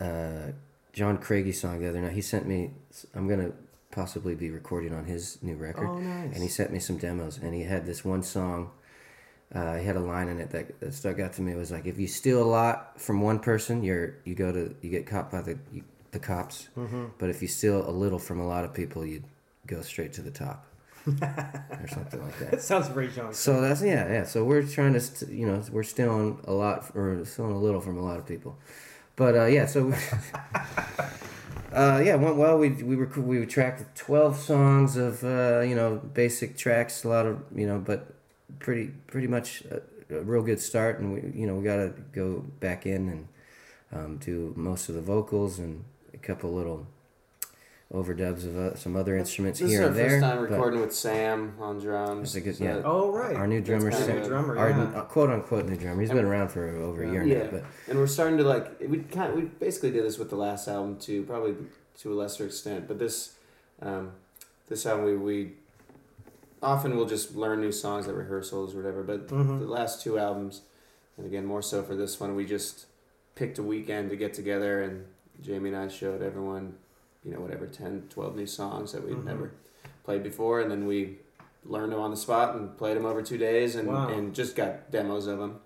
uh, 0.00 0.52
John 0.92 1.18
Craigie 1.18 1.52
song 1.52 1.80
the 1.80 1.88
other 1.88 2.00
night. 2.00 2.12
He 2.12 2.20
sent 2.22 2.46
me. 2.46 2.70
I'm 3.14 3.28
gonna 3.28 3.52
possibly 3.94 4.34
be 4.34 4.50
recording 4.50 4.92
on 4.92 5.04
his 5.04 5.38
new 5.42 5.56
record. 5.56 5.88
Oh, 5.88 5.98
nice. 5.98 6.34
And 6.34 6.42
he 6.42 6.48
sent 6.48 6.72
me 6.72 6.78
some 6.78 6.98
demos, 6.98 7.38
and 7.38 7.54
he 7.54 7.62
had 7.62 7.86
this 7.86 8.04
one 8.04 8.22
song. 8.22 8.70
Uh, 9.54 9.76
he 9.76 9.86
had 9.86 9.96
a 9.96 10.00
line 10.00 10.28
in 10.28 10.40
it 10.40 10.50
that, 10.50 10.80
that 10.80 10.92
stuck 10.92 11.20
out 11.20 11.32
to 11.34 11.42
me. 11.42 11.52
It 11.52 11.56
was 11.56 11.70
like, 11.70 11.86
if 11.86 11.98
you 11.98 12.08
steal 12.08 12.42
a 12.42 12.44
lot 12.44 13.00
from 13.00 13.20
one 13.20 13.38
person, 13.38 13.84
you're 13.84 14.16
you 14.24 14.34
go 14.34 14.50
to 14.50 14.74
you 14.82 14.90
get 14.90 15.06
caught 15.06 15.30
by 15.30 15.42
the 15.42 15.58
you, 15.72 15.84
the 16.10 16.18
cops. 16.18 16.68
Mm-hmm. 16.76 17.04
But 17.18 17.30
if 17.30 17.40
you 17.40 17.48
steal 17.48 17.88
a 17.88 17.92
little 17.92 18.18
from 18.18 18.40
a 18.40 18.46
lot 18.46 18.64
of 18.64 18.74
people, 18.74 19.06
you 19.06 19.22
go 19.66 19.80
straight 19.82 20.12
to 20.14 20.22
the 20.22 20.30
top, 20.30 20.66
or 21.06 21.86
something 21.88 22.22
like 22.22 22.38
that. 22.38 22.54
It 22.54 22.62
sounds 22.62 22.88
very 22.88 23.10
young. 23.10 23.32
So 23.32 23.60
that's 23.60 23.82
yeah, 23.82 24.10
yeah. 24.10 24.24
So 24.24 24.44
we're 24.44 24.66
trying 24.66 24.94
to, 24.94 25.00
st- 25.00 25.30
you 25.30 25.46
know, 25.46 25.62
we're 25.70 25.84
stealing 25.84 26.40
a 26.44 26.52
lot 26.52 26.90
or 26.94 27.24
stealing 27.24 27.52
a 27.52 27.58
little 27.58 27.80
from 27.80 27.96
a 27.98 28.02
lot 28.02 28.18
of 28.18 28.26
people, 28.26 28.58
but 29.16 29.36
uh, 29.36 29.46
yeah. 29.46 29.66
So 29.66 29.92
uh, 31.72 32.02
yeah, 32.04 32.14
went 32.16 32.36
well. 32.36 32.58
We 32.58 32.70
we 32.70 32.96
were 32.96 33.06
we 33.16 33.44
tracked 33.46 33.96
twelve 33.96 34.36
songs 34.38 34.96
of 34.96 35.24
uh, 35.24 35.60
you 35.60 35.74
know 35.74 35.96
basic 35.96 36.56
tracks, 36.56 37.04
a 37.04 37.08
lot 37.08 37.26
of 37.26 37.42
you 37.54 37.66
know, 37.66 37.78
but 37.78 38.14
pretty 38.58 38.92
pretty 39.06 39.26
much 39.26 39.62
a, 39.70 39.82
a 40.16 40.22
real 40.22 40.42
good 40.42 40.60
start. 40.60 40.98
And 41.00 41.12
we 41.14 41.40
you 41.40 41.46
know 41.46 41.56
we 41.56 41.64
got 41.64 41.76
to 41.76 41.92
go 42.12 42.44
back 42.60 42.86
in 42.86 43.08
and 43.08 43.28
um, 43.92 44.16
do 44.18 44.52
most 44.56 44.88
of 44.88 44.94
the 44.94 45.00
vocals 45.02 45.58
and 45.58 45.84
a 46.12 46.18
couple 46.18 46.52
little 46.52 46.86
overdubs 48.04 48.44
of 48.44 48.56
uh, 48.56 48.74
some 48.74 48.96
other 48.96 49.16
instruments 49.16 49.60
This 49.60 49.66
is 49.70 49.72
here 49.74 49.82
our 49.82 49.88
and 49.88 49.96
there. 49.96 50.08
first 50.10 50.20
time 50.22 50.38
recording 50.40 50.80
with 50.80 50.92
Sam 50.94 51.54
on 51.60 51.78
drums. 51.78 52.34
A 52.34 52.40
good- 52.40 52.56
so 52.56 52.64
yeah. 52.64 52.82
oh 52.84 53.10
right. 53.12 53.36
our 53.36 53.46
new 53.46 53.60
drummer, 53.60 53.84
That's 53.90 53.98
kinda 54.04 54.12
Sam- 54.14 54.22
good. 54.22 54.28
drummer, 54.28 54.58
our 54.58 54.70
yeah. 54.70 54.82
uh, 54.82 55.02
quote 55.04 55.30
unquote 55.30 55.66
new 55.66 55.76
drummer. 55.76 56.00
He's 56.00 56.10
been 56.10 56.24
around 56.24 56.48
for 56.48 56.66
over 56.76 57.04
a 57.04 57.10
year 57.10 57.22
Yeah. 57.24 57.44
now, 57.44 57.50
but 57.52 57.64
and 57.88 57.98
we're 57.98 58.08
starting 58.08 58.36
to 58.38 58.44
like 58.44 58.80
we 58.86 58.98
kind 58.98 59.30
of, 59.30 59.36
we 59.36 59.42
basically 59.42 59.92
did 59.92 60.04
this 60.04 60.18
with 60.18 60.28
the 60.30 60.36
last 60.36 60.66
album 60.66 60.98
too, 60.98 61.22
probably 61.22 61.54
to 62.00 62.12
a 62.12 62.16
lesser 62.16 62.46
extent. 62.46 62.88
But 62.88 62.98
this 62.98 63.36
um, 63.80 64.10
this 64.68 64.84
album 64.86 65.04
we, 65.04 65.16
we 65.16 65.52
often 66.62 66.96
we'll 66.96 67.06
just 67.06 67.36
learn 67.36 67.60
new 67.60 67.72
songs 67.72 68.08
at 68.08 68.14
rehearsals 68.14 68.74
or 68.74 68.78
whatever. 68.78 69.02
But 69.04 69.28
Mhm. 69.28 69.60
the 69.60 69.66
last 69.66 70.02
two 70.02 70.18
albums, 70.18 70.62
and 71.16 71.26
again 71.26 71.44
more 71.46 71.62
so 71.62 71.82
for 71.82 71.94
this 71.94 72.18
one, 72.18 72.34
we 72.34 72.44
just 72.44 72.86
picked 73.36 73.58
a 73.58 73.62
weekend 73.62 74.10
to 74.10 74.16
get 74.16 74.34
together 74.34 74.82
and 74.82 75.04
Jamie 75.40 75.70
and 75.70 75.76
I 75.78 75.88
showed 75.88 76.22
everyone, 76.22 76.74
you 77.24 77.32
know, 77.32 77.40
whatever 77.40 77.66
10, 77.66 78.04
12 78.10 78.36
new 78.36 78.46
songs 78.46 78.92
that 78.92 79.04
we'd 79.06 79.16
Mhm. 79.16 79.24
never 79.24 79.50
played 80.04 80.22
before, 80.22 80.60
and 80.60 80.70
then 80.70 80.86
we 80.86 81.18
learned 81.64 81.92
them 81.92 82.00
on 82.00 82.10
the 82.10 82.16
spot 82.16 82.54
and 82.54 82.76
played 82.76 82.96
them 82.96 83.06
over 83.06 83.22
two 83.22 83.38
days 83.38 83.74
and, 83.74 83.88
Wow. 83.88 84.08
and 84.08 84.34
just 84.34 84.54
got 84.54 84.90
demos 84.90 85.26
of 85.26 85.38
them. 85.38 85.60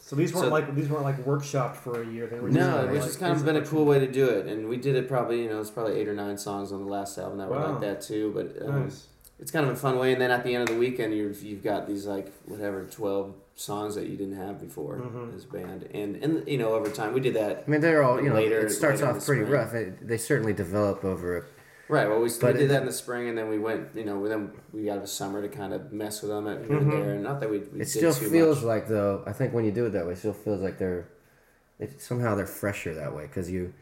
So 0.00 0.16
these 0.16 0.34
weren't 0.34 0.46
So- 0.46 0.50
like 0.50 0.74
these 0.74 0.88
weren't 0.88 1.04
like 1.04 1.24
workshopped 1.24 1.76
for 1.76 2.02
a 2.02 2.04
year. 2.06 2.26
They 2.26 2.40
were 2.40 2.48
just 2.50 2.58
No, 2.58 2.82
which 2.86 2.94
like, 2.94 3.02
has 3.04 3.16
kind 3.16 3.36
of 3.36 3.44
been 3.44 3.54
a 3.54 3.64
cool 3.64 3.84
way 3.84 4.00
to 4.00 4.10
do 4.10 4.26
it, 4.28 4.46
and 4.46 4.68
we 4.68 4.76
did 4.76 4.96
it 4.96 5.06
probably 5.06 5.42
you 5.44 5.48
know 5.48 5.60
it's 5.60 5.70
probably 5.70 5.94
eight 6.00 6.08
or 6.08 6.14
nine 6.14 6.36
songs 6.36 6.72
on 6.72 6.84
the 6.84 6.90
last 6.90 7.16
album 7.18 7.38
that 7.38 7.48
were 7.48 7.56
like 7.60 7.80
that 7.82 8.00
too. 8.00 8.32
But 8.34 8.60
um, 8.68 8.82
Nice. 8.82 9.06
it's 9.38 9.52
kind 9.52 9.64
of 9.64 9.70
a 9.70 9.76
fun 9.76 9.96
way, 10.00 10.12
and 10.12 10.20
then 10.20 10.32
at 10.32 10.42
the 10.42 10.56
end 10.56 10.68
of 10.68 10.74
the 10.74 10.80
weekend 10.80 11.14
you've 11.14 11.40
you've 11.44 11.62
got 11.62 11.86
these 11.86 12.04
like 12.04 12.32
whatever 12.46 12.84
twelve 12.90 13.34
songs 13.54 13.94
that 13.94 14.06
you 14.08 14.16
didn't 14.16 14.36
have 14.36 14.60
before 14.60 14.96
Mhm. 14.96 15.34
as 15.36 15.44
a 15.44 15.48
band, 15.48 15.88
and 15.92 16.16
and 16.16 16.48
you 16.48 16.58
know 16.58 16.74
over 16.74 16.88
time 16.90 17.12
we 17.12 17.20
did 17.20 17.34
that. 17.34 17.64
I 17.66 17.70
mean 17.70 17.80
they're 17.80 18.02
all 18.02 18.20
you 18.20 18.28
know. 18.30 18.34
Later- 18.36 18.66
it 18.66 18.70
starts 18.70 19.02
off 19.02 19.24
pretty 19.24 19.42
spring. 19.42 19.50
rough. 19.52 19.74
It, 19.74 20.06
they 20.06 20.16
certainly 20.18 20.52
develop 20.52 21.04
over. 21.04 21.38
A, 21.38 21.42
Right. 21.88 22.08
Well, 22.08 22.18
we, 22.20 22.24
we 22.24 22.52
did 22.52 22.56
it- 22.62 22.68
that 22.68 22.80
in 22.80 22.86
the 22.86 22.92
spring, 22.92 23.28
and 23.28 23.36
then 23.36 23.50
we 23.50 23.58
went. 23.58 23.88
You 23.94 24.04
know, 24.06 24.26
then 24.26 24.50
we 24.72 24.84
got 24.84 24.98
a 24.98 25.06
summer 25.06 25.42
to 25.42 25.48
kind 25.48 25.74
of 25.74 25.92
mess 25.92 26.22
with 26.22 26.30
them 26.30 26.46
at 26.46 26.60
here 26.64 26.78
Mhm. 26.78 26.82
and 26.82 26.92
there, 26.92 27.10
and 27.14 27.22
not 27.22 27.40
that 27.40 27.50
we. 27.50 27.58
we 27.58 27.64
it 27.64 27.78
did 27.78 27.88
still 27.88 28.14
too 28.14 28.30
feels 28.30 28.58
much. 28.58 28.64
like 28.64 28.88
though. 28.88 29.22
I 29.26 29.32
think 29.32 29.52
when 29.52 29.64
you 29.66 29.72
do 29.72 29.84
it 29.86 29.90
that 29.90 30.06
way, 30.06 30.12
it 30.12 30.18
still 30.18 30.32
feels 30.32 30.60
like 30.62 30.78
they're. 30.78 31.06
It, 31.78 32.00
somehow 32.00 32.34
they're 32.34 32.46
fresher 32.46 32.94
that 32.94 33.14
way 33.14 33.24
because 33.24 33.50
you, 33.50 33.74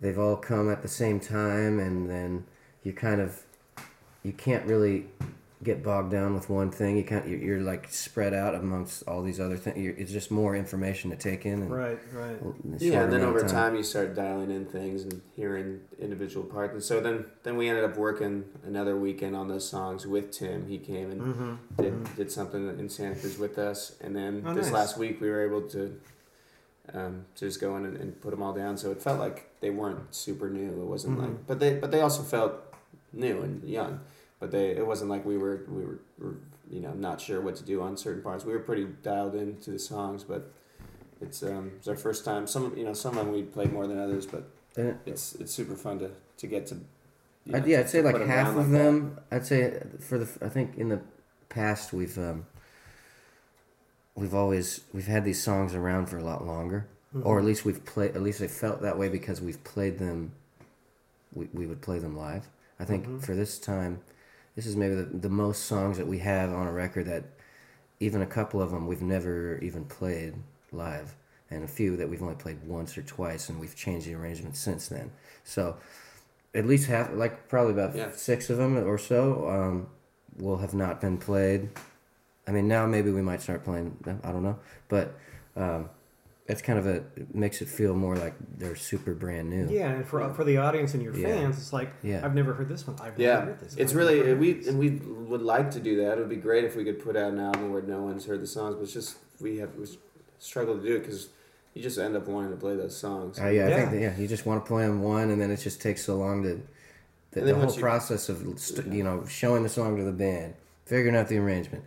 they've 0.00 0.18
all 0.18 0.36
come 0.36 0.70
at 0.70 0.80
the 0.82 0.88
same 0.88 1.18
time, 1.20 1.78
and 1.80 2.08
then 2.08 2.44
you 2.84 2.92
kind 2.92 3.20
of, 3.20 3.42
you 4.22 4.32
can't 4.32 4.64
really 4.66 5.08
get 5.64 5.82
bogged 5.82 6.10
down 6.12 6.34
with 6.34 6.48
one 6.48 6.70
thing. 6.70 6.96
You 6.96 7.02
can't. 7.04 7.26
You're, 7.26 7.38
you're 7.40 7.60
like 7.60 7.88
spread 7.90 8.32
out 8.34 8.54
amongst 8.54 9.02
all 9.08 9.22
these 9.22 9.40
other 9.40 9.56
things. 9.56 9.78
You're, 9.78 9.94
it's 9.96 10.12
just 10.12 10.30
more 10.30 10.54
information 10.54 11.10
to 11.10 11.16
take 11.16 11.44
in. 11.46 11.62
And, 11.62 11.70
Right, 11.72 11.98
right. 12.12 12.36
Yeah, 12.78 13.02
and 13.02 13.12
then 13.12 13.22
over 13.22 13.40
of 13.40 13.50
time. 13.50 13.74
you 13.74 13.82
start 13.82 14.14
dialing 14.14 14.50
in 14.50 14.66
things 14.66 15.02
and 15.02 15.20
hearing 15.34 15.80
individual 15.98 16.44
parts. 16.46 16.72
And 16.74 16.82
so 16.82 17.00
then, 17.00 17.24
then 17.42 17.56
we 17.56 17.68
ended 17.68 17.84
up 17.84 17.96
working 17.96 18.44
another 18.64 18.96
weekend 18.96 19.34
on 19.34 19.48
those 19.48 19.68
songs 19.68 20.06
with 20.06 20.30
Tim. 20.30 20.68
He 20.68 20.78
came 20.78 21.10
and 21.10 21.20
Mm-hmm. 21.22 21.54
did, 21.82 22.16
did 22.16 22.30
something 22.30 22.68
in 22.78 22.88
Santa 22.88 23.16
Cruz 23.16 23.38
with 23.38 23.58
us. 23.58 23.96
And 24.00 24.14
then 24.14 24.44
Oh, 24.46 24.54
this 24.54 24.66
nice. 24.66 24.74
last 24.74 24.98
week 24.98 25.20
we 25.20 25.30
were 25.30 25.42
able 25.44 25.62
to 25.70 25.98
um, 26.92 27.24
to 27.36 27.46
just 27.46 27.60
go 27.60 27.76
in 27.78 27.86
and, 27.86 27.96
and 27.96 28.20
put 28.20 28.30
them 28.30 28.42
all 28.42 28.52
down. 28.52 28.76
So 28.76 28.90
it 28.90 29.00
felt 29.00 29.18
like 29.18 29.48
they 29.60 29.70
weren't 29.70 30.14
super 30.14 30.50
new. 30.50 30.68
It 30.82 30.86
wasn't 30.86 31.18
Mhm. 31.18 31.22
like, 31.22 31.46
but 31.46 31.58
they 31.58 31.74
but 31.74 31.90
they 31.90 32.02
also 32.02 32.22
felt 32.22 32.52
new 33.12 33.40
and 33.40 33.66
young. 33.66 34.00
But 34.40 34.50
they 34.50 34.70
it 34.70 34.86
wasn't 34.86 35.10
like 35.10 35.24
we 35.24 35.38
were 35.38 35.64
we 35.68 35.84
were, 35.84 35.98
were 36.18 36.36
you 36.70 36.80
know 36.80 36.92
not 36.92 37.20
sure 37.20 37.40
what 37.40 37.56
to 37.56 37.64
do 37.64 37.80
on 37.82 37.96
certain 37.96 38.22
parts. 38.22 38.44
We 38.44 38.52
were 38.52 38.58
pretty 38.60 38.86
dialed 39.02 39.34
into 39.34 39.70
the 39.70 39.78
songs, 39.78 40.24
but. 40.24 40.50
It's 41.20 41.42
um 41.44 41.70
it's 41.78 41.86
our 41.88 41.96
first 41.96 42.24
time. 42.24 42.46
Some 42.46 42.76
you 42.76 42.84
know 42.84 42.92
some 42.92 43.16
of 43.16 43.24
them 43.24 43.32
we 43.32 43.44
played 43.44 43.72
more 43.72 43.86
than 43.86 43.98
others, 43.98 44.26
but 44.26 44.50
And 44.76 44.88
it- 44.88 44.96
it's 45.06 45.34
it's 45.36 45.52
super 45.52 45.76
fun 45.76 46.00
to, 46.00 46.10
to 46.38 46.46
get 46.48 46.66
to. 46.66 46.74
you 47.44 47.54
I'd, 47.54 47.62
know, 47.62 47.68
yeah, 47.68 47.76
to- 47.78 47.82
I'd 47.84 47.88
say 47.90 48.02
like 48.02 48.20
half 48.26 48.48
of 48.48 48.56
like 48.56 48.66
that. 48.66 48.78
them. 48.78 49.20
I'd 49.30 49.46
say 49.46 49.80
for 50.00 50.18
the 50.18 50.28
I 50.44 50.48
think 50.50 50.76
in 50.76 50.88
the 50.88 51.00
past 51.48 51.92
we've 51.94 52.18
um, 52.18 52.44
we've 54.16 54.34
always 54.34 54.80
we've 54.92 55.06
had 55.06 55.24
these 55.24 55.42
songs 55.42 55.72
around 55.74 56.06
for 56.06 56.18
a 56.18 56.24
lot 56.24 56.44
longer, 56.44 56.88
Mm-hmm. 57.14 57.26
or 57.28 57.38
at 57.38 57.44
least 57.44 57.64
we've 57.64 57.82
played. 57.86 58.16
At 58.16 58.22
least 58.22 58.40
they 58.40 58.48
felt 58.48 58.82
that 58.82 58.98
way 58.98 59.08
because 59.08 59.40
we've 59.40 59.62
played 59.62 59.98
them. 60.00 60.32
We 61.32 61.48
we 61.54 61.64
would 61.66 61.80
play 61.80 62.00
them 62.00 62.16
live. 62.16 62.48
I 62.80 62.84
think 62.84 63.06
Mhm. 63.06 63.22
for 63.24 63.36
this 63.36 63.56
time, 63.58 64.00
this 64.56 64.66
is 64.66 64.76
maybe 64.76 64.94
the, 64.94 65.04
the 65.04 65.28
most 65.28 65.64
songs 65.64 65.98
that 65.98 66.06
we 66.06 66.18
have 66.18 66.52
on 66.52 66.66
a 66.66 66.72
record 66.72 67.06
that 67.06 67.24
even 68.00 68.22
a 68.22 68.26
couple 68.26 68.60
of 68.60 68.70
them 68.70 68.86
we've 68.86 69.02
never 69.02 69.58
even 69.58 69.84
played 69.84 70.34
live, 70.72 71.14
and 71.50 71.64
a 71.64 71.68
few 71.68 71.96
that 71.96 72.08
we've 72.08 72.22
only 72.22 72.34
played 72.34 72.62
once 72.66 72.96
or 72.98 73.02
twice, 73.02 73.48
and 73.48 73.60
we've 73.60 73.76
changed 73.76 74.06
the 74.06 74.14
arrangement 74.14 74.56
since 74.56 74.88
then. 74.88 75.10
So 75.44 75.76
at 76.54 76.66
least 76.66 76.88
half, 76.88 77.12
like 77.12 77.48
probably 77.48 77.72
about 77.72 77.94
Yeah. 77.96 78.10
six 78.12 78.50
of 78.50 78.56
them 78.58 78.76
or 78.76 78.98
so, 78.98 79.48
um, 79.48 79.86
will 80.38 80.58
have 80.58 80.74
not 80.74 81.00
been 81.00 81.16
played. 81.18 81.68
I 82.46 82.50
mean, 82.52 82.68
now 82.68 82.86
maybe 82.86 83.10
we 83.10 83.22
might 83.22 83.40
start 83.40 83.64
playing 83.64 83.96
them. 84.02 84.20
I 84.24 84.32
don't 84.32 84.42
know, 84.42 84.58
but 84.88 85.14
um, 85.56 85.88
it's 86.46 86.60
kind 86.60 86.78
of 86.78 86.86
a 86.86 86.96
it 87.16 87.34
makes 87.34 87.62
it 87.62 87.68
feel 87.68 87.94
more 87.94 88.16
like 88.16 88.34
they're 88.58 88.76
super 88.76 89.14
brand 89.14 89.48
new. 89.48 89.66
Yeah, 89.70 89.90
and 89.90 90.06
for 90.06 90.28
for 90.34 90.44
the 90.44 90.58
audience 90.58 90.92
and 90.94 91.02
your 91.02 91.14
Yeah. 91.16 91.28
fans, 91.28 91.56
it's 91.58 91.72
like 91.72 91.90
Yeah. 92.02 92.20
I've 92.24 92.34
never 92.34 92.52
heard 92.52 92.68
this 92.68 92.86
one. 92.86 92.96
I've 93.00 93.18
never 93.18 93.22
Yeah, 93.22 93.40
heard 93.46 93.60
this. 93.60 93.74
it's 93.76 93.92
I've 93.92 93.96
really 93.98 94.18
heard 94.20 94.38
we 94.38 94.66
and 94.68 94.78
we 94.78 94.90
would 94.90 95.42
like 95.42 95.70
to 95.72 95.80
do 95.80 95.96
that. 96.04 96.18
It 96.18 96.20
would 96.20 96.28
be 96.28 96.36
great 96.36 96.64
if 96.64 96.76
we 96.76 96.84
could 96.84 96.98
put 97.02 97.16
out 97.16 97.32
an 97.32 97.40
album 97.40 97.72
where 97.72 97.82
no 97.82 98.02
one's 98.02 98.26
heard 98.26 98.42
the 98.42 98.46
songs, 98.46 98.74
but 98.74 98.82
it's 98.82 98.92
just 98.92 99.16
we 99.40 99.56
have 99.58 99.74
we 99.76 99.86
struggle 100.38 100.76
to 100.76 100.82
do 100.82 100.96
it 100.96 101.00
because 101.00 101.30
you 101.72 101.82
just 101.82 101.98
end 101.98 102.14
up 102.16 102.28
wanting 102.28 102.50
to 102.50 102.56
play 102.56 102.76
those 102.76 102.96
songs. 102.96 103.38
Uh, 103.40 103.46
yeah, 103.46 103.64
I 103.66 103.68
Yeah. 103.70 103.76
think 103.76 103.90
that, 103.92 104.00
yeah, 104.00 104.16
you 104.16 104.28
just 104.28 104.44
want 104.46 104.64
to 104.64 104.68
play 104.68 104.84
them 104.86 105.02
one, 105.02 105.30
and 105.30 105.40
then 105.40 105.50
it 105.50 105.56
just 105.56 105.80
takes 105.80 106.04
so 106.04 106.16
long 106.16 106.42
to 106.44 106.60
the, 107.32 107.40
the 107.40 107.54
whole 107.54 107.72
you- 107.72 107.80
process 107.80 108.28
of 108.28 108.46
st- 108.60 108.92
you 108.92 109.02
know 109.02 109.24
showing 109.26 109.62
the 109.62 109.68
song 109.70 109.96
to 109.96 110.04
the 110.04 110.12
band, 110.12 110.54
figuring 110.84 111.16
out 111.16 111.28
the 111.28 111.38
arrangement. 111.38 111.82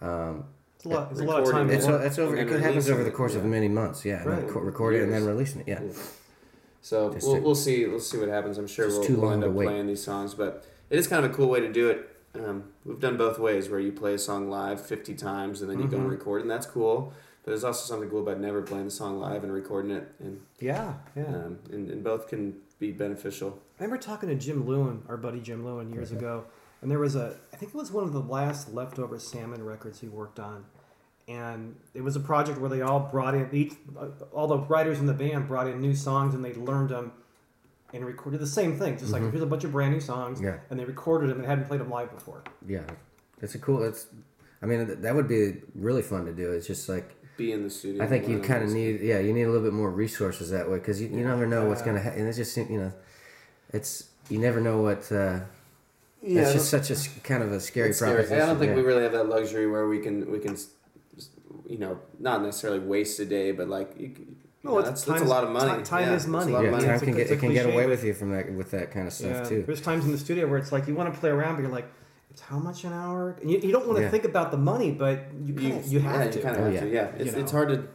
Um, 0.00 0.44
It's 0.78 0.84
a 0.86 0.88
lot. 0.90 1.08
It's 1.10 1.20
a 1.20 1.24
lot 1.24 1.42
of 1.42 1.50
time. 1.50 1.70
it's 1.70 1.86
Yeah. 1.86 1.96
it's 2.02 2.18
over. 2.20 2.36
It 2.36 2.48
then 2.48 2.60
happens 2.62 2.88
over 2.88 2.98
releasing 2.98 3.04
the 3.04 3.10
it, 3.10 3.14
course 3.14 3.34
of 3.34 3.42
yeah. 3.42 3.48
many 3.48 3.66
months. 3.68 4.04
Yeah, 4.04 4.22
and 4.22 4.30
then 4.30 4.42
Right. 4.44 4.48
co- 4.52 4.60
recording 4.60 5.02
and 5.02 5.12
then 5.12 5.24
releasing 5.26 5.62
it. 5.62 5.68
Yeah. 5.68 5.82
Yeah. 5.82 5.92
So 6.82 7.12
Just 7.12 7.26
we'll, 7.26 7.36
to- 7.36 7.42
we'll 7.42 7.54
see 7.56 7.86
we'll 7.86 7.98
see 7.98 8.18
what 8.18 8.28
happens. 8.28 8.58
I'm 8.58 8.68
sure 8.68 8.86
we'll, 8.88 9.02
too 9.02 9.16
we'll 9.20 9.32
end 9.32 9.42
up 9.42 9.50
wait. 9.52 9.66
playing 9.66 9.88
these 9.88 10.02
songs, 10.04 10.34
but 10.34 10.64
it 10.88 10.98
is 10.98 11.08
kind 11.08 11.24
of 11.24 11.32
a 11.32 11.34
cool 11.34 11.48
way 11.48 11.58
to 11.60 11.72
do 11.72 11.88
it. 11.90 12.08
Um, 12.34 12.64
we've 12.84 13.00
done 13.00 13.16
both 13.16 13.40
ways, 13.40 13.68
where 13.68 13.80
you 13.80 13.90
play 13.90 14.14
a 14.14 14.18
song 14.18 14.48
live 14.48 14.80
50 14.80 15.14
times 15.14 15.60
and 15.62 15.68
then 15.70 15.80
you 15.80 15.88
go 15.88 15.96
and 15.96 16.06
Mhm. 16.06 16.10
record, 16.12 16.42
and 16.42 16.50
that's 16.50 16.66
cool. 16.66 17.12
But 17.44 17.50
there's 17.52 17.64
also 17.64 17.84
something 17.92 18.08
cool 18.08 18.20
about 18.20 18.38
never 18.38 18.62
playing 18.62 18.84
the 18.84 18.90
song 18.92 19.18
live 19.18 19.42
and 19.42 19.52
recording 19.52 19.90
it, 19.90 20.06
and 20.20 20.40
Yeah, 20.60 20.94
yeah. 21.16 21.24
um, 21.26 21.58
and, 21.72 21.90
and 21.90 22.04
both 22.04 22.28
can 22.28 22.54
be 22.78 22.92
beneficial. 22.92 23.58
I 23.80 23.84
remember 23.84 24.00
talking 24.00 24.28
to 24.28 24.36
Jim 24.36 24.64
Lewin, 24.66 25.02
our 25.08 25.16
buddy 25.16 25.40
Jim 25.40 25.64
Lewin, 25.64 25.92
years 25.92 26.12
ago, 26.12 26.44
and 26.82 26.90
there 26.90 26.98
was 27.00 27.16
a, 27.16 27.34
I 27.47 27.47
think 27.58 27.74
it 27.74 27.76
was 27.76 27.90
one 27.92 28.04
of 28.04 28.12
the 28.12 28.20
last 28.20 28.72
leftover 28.72 29.18
salmon 29.18 29.64
records 29.64 30.00
he 30.00 30.08
worked 30.08 30.38
on, 30.38 30.64
and 31.26 31.76
it 31.94 32.02
was 32.02 32.16
a 32.16 32.20
project 32.20 32.58
where 32.60 32.70
they 32.70 32.80
all 32.80 33.00
brought 33.00 33.34
in 33.34 33.48
each, 33.52 33.74
all 34.32 34.46
the 34.46 34.58
writers 34.58 34.98
in 34.98 35.06
the 35.06 35.12
band 35.12 35.48
brought 35.48 35.66
in 35.66 35.80
new 35.80 35.94
songs 35.94 36.34
and 36.34 36.44
they 36.44 36.54
learned 36.54 36.90
them, 36.90 37.12
and 37.92 38.04
recorded 38.04 38.38
the 38.40 38.46
same 38.46 38.78
thing, 38.78 38.98
just 38.98 39.12
like 39.12 39.22
Mhm. 39.22 39.30
here's 39.30 39.42
a 39.42 39.46
bunch 39.46 39.64
of 39.64 39.72
brand 39.72 39.92
new 39.94 40.00
songs, 40.00 40.40
Yeah. 40.40 40.58
and 40.70 40.78
they 40.78 40.84
recorded 40.84 41.30
them 41.30 41.38
and 41.38 41.46
hadn't 41.46 41.66
played 41.66 41.80
them 41.80 41.90
live 41.90 42.10
before. 42.10 42.42
Yeah, 42.66 42.82
it's 43.40 43.54
a 43.54 43.58
cool. 43.58 43.82
It's, 43.82 44.06
I 44.62 44.66
mean, 44.66 45.00
that 45.00 45.14
would 45.14 45.28
be 45.28 45.62
really 45.74 46.02
fun 46.02 46.26
to 46.26 46.32
do. 46.32 46.52
It's 46.52 46.66
just 46.66 46.88
like 46.88 47.14
Be 47.38 47.52
in 47.52 47.62
the 47.62 47.70
studio. 47.70 48.02
I 48.02 48.06
think 48.06 48.28
you 48.28 48.40
kind 48.40 48.62
of 48.64 48.70
need, 48.70 49.00
yeah, 49.00 49.20
you 49.20 49.32
need 49.32 49.44
a 49.44 49.50
little 49.50 49.62
bit 49.64 49.72
more 49.72 49.90
resources 49.90 50.50
that 50.50 50.68
way 50.68 50.78
because 50.78 51.00
you, 51.00 51.08
you 51.08 51.24
never 51.24 51.46
know 51.46 51.66
what's 51.68 51.82
gonna 51.82 52.00
happen. 52.00 52.18
And 52.20 52.28
it's 52.28 52.36
just 52.36 52.56
you 52.56 52.78
know, 52.80 52.92
it's 53.72 54.10
you 54.28 54.38
never 54.38 54.60
know 54.60 54.82
what. 54.82 55.10
Uh, 55.12 55.40
Yeah, 56.22 56.42
it's 56.42 56.52
just 56.52 56.70
such 56.70 56.90
a 56.90 57.20
kind 57.20 57.42
of 57.42 57.52
a 57.52 57.60
scary 57.60 57.90
It's 57.90 57.98
scary. 57.98 58.24
I 58.26 58.38
don't 58.46 58.58
think 58.58 58.70
yeah. 58.70 58.76
we 58.76 58.82
really 58.82 59.02
have 59.02 59.12
that 59.12 59.28
luxury 59.28 59.66
where 59.70 59.86
we 59.88 60.00
can 60.00 60.30
we 60.30 60.38
can, 60.40 60.56
you 61.66 61.78
know, 61.78 61.98
not 62.18 62.42
necessarily 62.42 62.80
waste 62.80 63.18
a 63.20 63.24
day, 63.24 63.52
but 63.52 63.68
like 63.68 63.92
you, 63.98 64.08
c- 64.16 64.24
You 64.62 64.70
know, 64.70 64.82
that's, 64.82 65.04
that's 65.04 65.20
a 65.22 65.24
lot 65.24 65.44
of 65.44 65.50
money. 65.50 65.82
time 65.84 66.02
Yeah, 66.08 66.14
is 66.14 66.22
it's 66.22 66.26
a 66.26 66.30
money. 66.30 66.52
lot 66.52 66.58
of 66.58 66.64
Yeah, 66.66 66.70
money. 66.72 66.86
time 66.86 67.00
can 67.00 67.14
get 67.14 67.30
it 67.30 67.38
can 67.40 67.52
get 67.52 67.66
away 67.66 67.86
with 67.86 68.02
you 68.04 68.14
from 68.14 68.32
that 68.32 68.52
with 68.52 68.70
that 68.72 68.90
kind 68.90 69.06
of 69.06 69.12
stuff 69.12 69.30
Yeah, 69.30 69.42
too. 69.44 69.62
there's 69.66 69.80
times 69.80 70.04
in 70.06 70.12
the 70.12 70.18
studio 70.18 70.46
where 70.48 70.58
it's 70.58 70.72
like 70.72 70.88
you 70.88 70.94
want 70.94 71.12
to 71.12 71.18
play 71.20 71.30
around, 71.30 71.54
but 71.56 71.62
you're 71.62 71.70
like, 71.70 71.88
it's 72.30 72.40
how 72.42 72.58
much 72.58 72.84
an 72.84 72.92
hour? 72.92 73.36
And 73.40 73.50
you, 73.50 73.58
you 73.58 73.72
don't 73.72 73.86
want 73.86 73.98
to 73.98 74.04
Yeah. 74.04 74.10
think 74.10 74.24
about 74.24 74.50
the 74.50 74.58
money, 74.58 74.90
but 74.90 75.26
you 75.44 75.54
You, 75.54 75.60
kinda, 75.70 75.88
you 75.88 76.00
have 76.00 76.24
yeah, 76.24 76.30
to. 76.30 76.36
You 76.38 76.44
kind 76.44 76.56
of 76.56 76.62
Oh, 76.62 76.64
have 76.64 76.74
yeah. 76.74 76.80
to. 76.80 76.90
Yeah, 76.90 77.04
it's, 77.16 77.32
You 77.34 77.40
it's 77.42 77.52
hard 77.52 77.68
to 77.70 77.88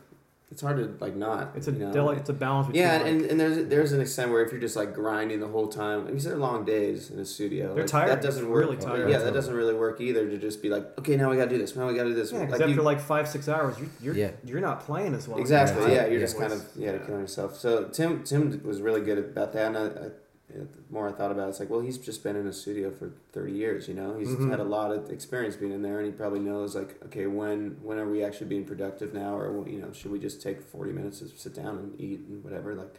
it's 0.54 0.62
hard 0.62 0.78
to 0.78 1.04
like 1.04 1.16
not. 1.16 1.51
it's 1.56 1.68
a 1.68 1.72
you 1.72 1.80
know? 1.80 1.91
deli- 1.91 2.18
it's 2.18 2.30
a 2.30 2.34
balance 2.34 2.68
between. 2.68 2.84
Yeah, 2.84 2.97
like, 2.97 3.08
and, 3.08 3.22
and 3.26 3.39
there's 3.39 3.68
there's 3.70 3.91
an 3.91 4.01
extent 4.01 4.30
where 4.32 4.43
if 4.45 4.51
you're 4.51 4.62
just 4.62 4.76
like 4.76 4.93
grinding 4.93 5.39
the 5.39 5.47
whole 5.47 5.68
time, 5.68 6.06
these 6.14 6.28
are 6.28 6.36
long 6.38 6.64
days 6.64 7.10
in 7.10 7.18
a 7.18 7.26
studio. 7.26 7.74
They're 7.74 7.84
like, 7.84 7.88
tiring. 7.91 8.10
That 8.10 8.22
doesn't 8.22 8.47
work. 8.47 8.60
really 8.66 8.78
tiring. 8.78 9.10
Yeah, 9.10 9.18
that 9.18 9.34
doesn't 9.34 9.56
really 9.56 9.74
work 9.74 9.99
either. 9.99 10.30
To 10.30 10.38
just 10.38 10.62
be 10.62 10.70
like, 10.70 10.86
okay, 10.99 11.18
now 11.18 11.32
we 11.32 11.38
got 11.38 11.45
to 11.45 11.49
do 11.49 11.58
this. 11.58 11.76
Now 11.76 11.88
we 11.88 11.95
got 11.95 12.04
to 12.04 12.10
do 12.10 12.16
this. 12.16 12.32
yeah, 12.32 12.41
because 12.41 12.60
like 12.60 12.62
after 12.70 12.76
you, 12.76 12.82
like 12.84 12.99
five 12.99 13.28
six 13.28 13.49
hours, 13.49 13.80
you, 13.80 13.89
you're 13.99 14.16
Yeah. 14.16 14.32
you're 14.43 14.62
not 14.62 14.82
playing 14.82 15.16
as 15.16 15.28
well. 15.28 15.39
exactly. 15.39 15.82
Yeah. 15.82 15.88
Yeah, 15.88 15.93
Yeah. 15.95 16.04
you're 16.06 16.14
Yeah. 16.20 16.20
just 16.20 16.38
kind 16.38 16.54
of 16.54 16.64
yeah, 16.76 16.91
Yeah. 16.91 16.97
killing 16.99 17.22
yourself. 17.22 17.58
So 17.58 17.86
Tim 17.86 18.24
Tim 18.24 18.62
was 18.64 18.80
really 18.80 19.01
good 19.01 19.18
about 19.18 19.54
that. 19.54 19.66
And 19.74 19.78
I, 19.78 19.86
I, 19.86 20.10
the 20.54 20.68
more 20.89 21.08
I 21.10 21.12
thought 21.12 21.32
about 21.32 21.47
it, 21.47 21.49
it's 21.49 21.60
like, 21.60 21.70
well, 21.70 21.80
he's 21.82 21.97
just 21.97 22.24
been 22.24 22.36
in 22.36 22.47
a 22.47 22.54
studio 22.54 22.91
for 22.91 23.12
thirty 23.32 23.54
years. 23.54 23.88
You 23.88 23.93
know, 23.93 24.18
he's 24.18 24.30
Mhm. 24.30 24.49
had 24.49 24.60
a 24.60 24.64
lot 24.64 24.91
of 24.91 25.10
experience 25.10 25.56
being 25.56 25.72
in 25.72 25.82
there, 25.82 25.97
and 25.99 26.06
he 26.06 26.12
probably 26.12 26.39
knows 26.39 26.76
like, 26.76 27.01
okay, 27.06 27.26
when 27.28 27.78
when 27.82 27.97
are 27.97 28.10
we 28.10 28.24
actually 28.24 28.47
being 28.47 28.66
productive 28.66 29.14
now, 29.14 29.38
or 29.38 29.68
you 29.68 29.80
know, 29.80 29.91
should 29.91 30.12
we 30.12 30.20
just 30.20 30.41
take 30.41 30.62
forty 30.62 30.91
minutes 30.91 31.20
to 31.20 31.28
sit 31.30 31.54
down 31.54 31.78
and 31.78 31.99
eat 31.99 32.20
and 32.28 32.43
whatever, 32.43 32.74
like. 32.76 32.95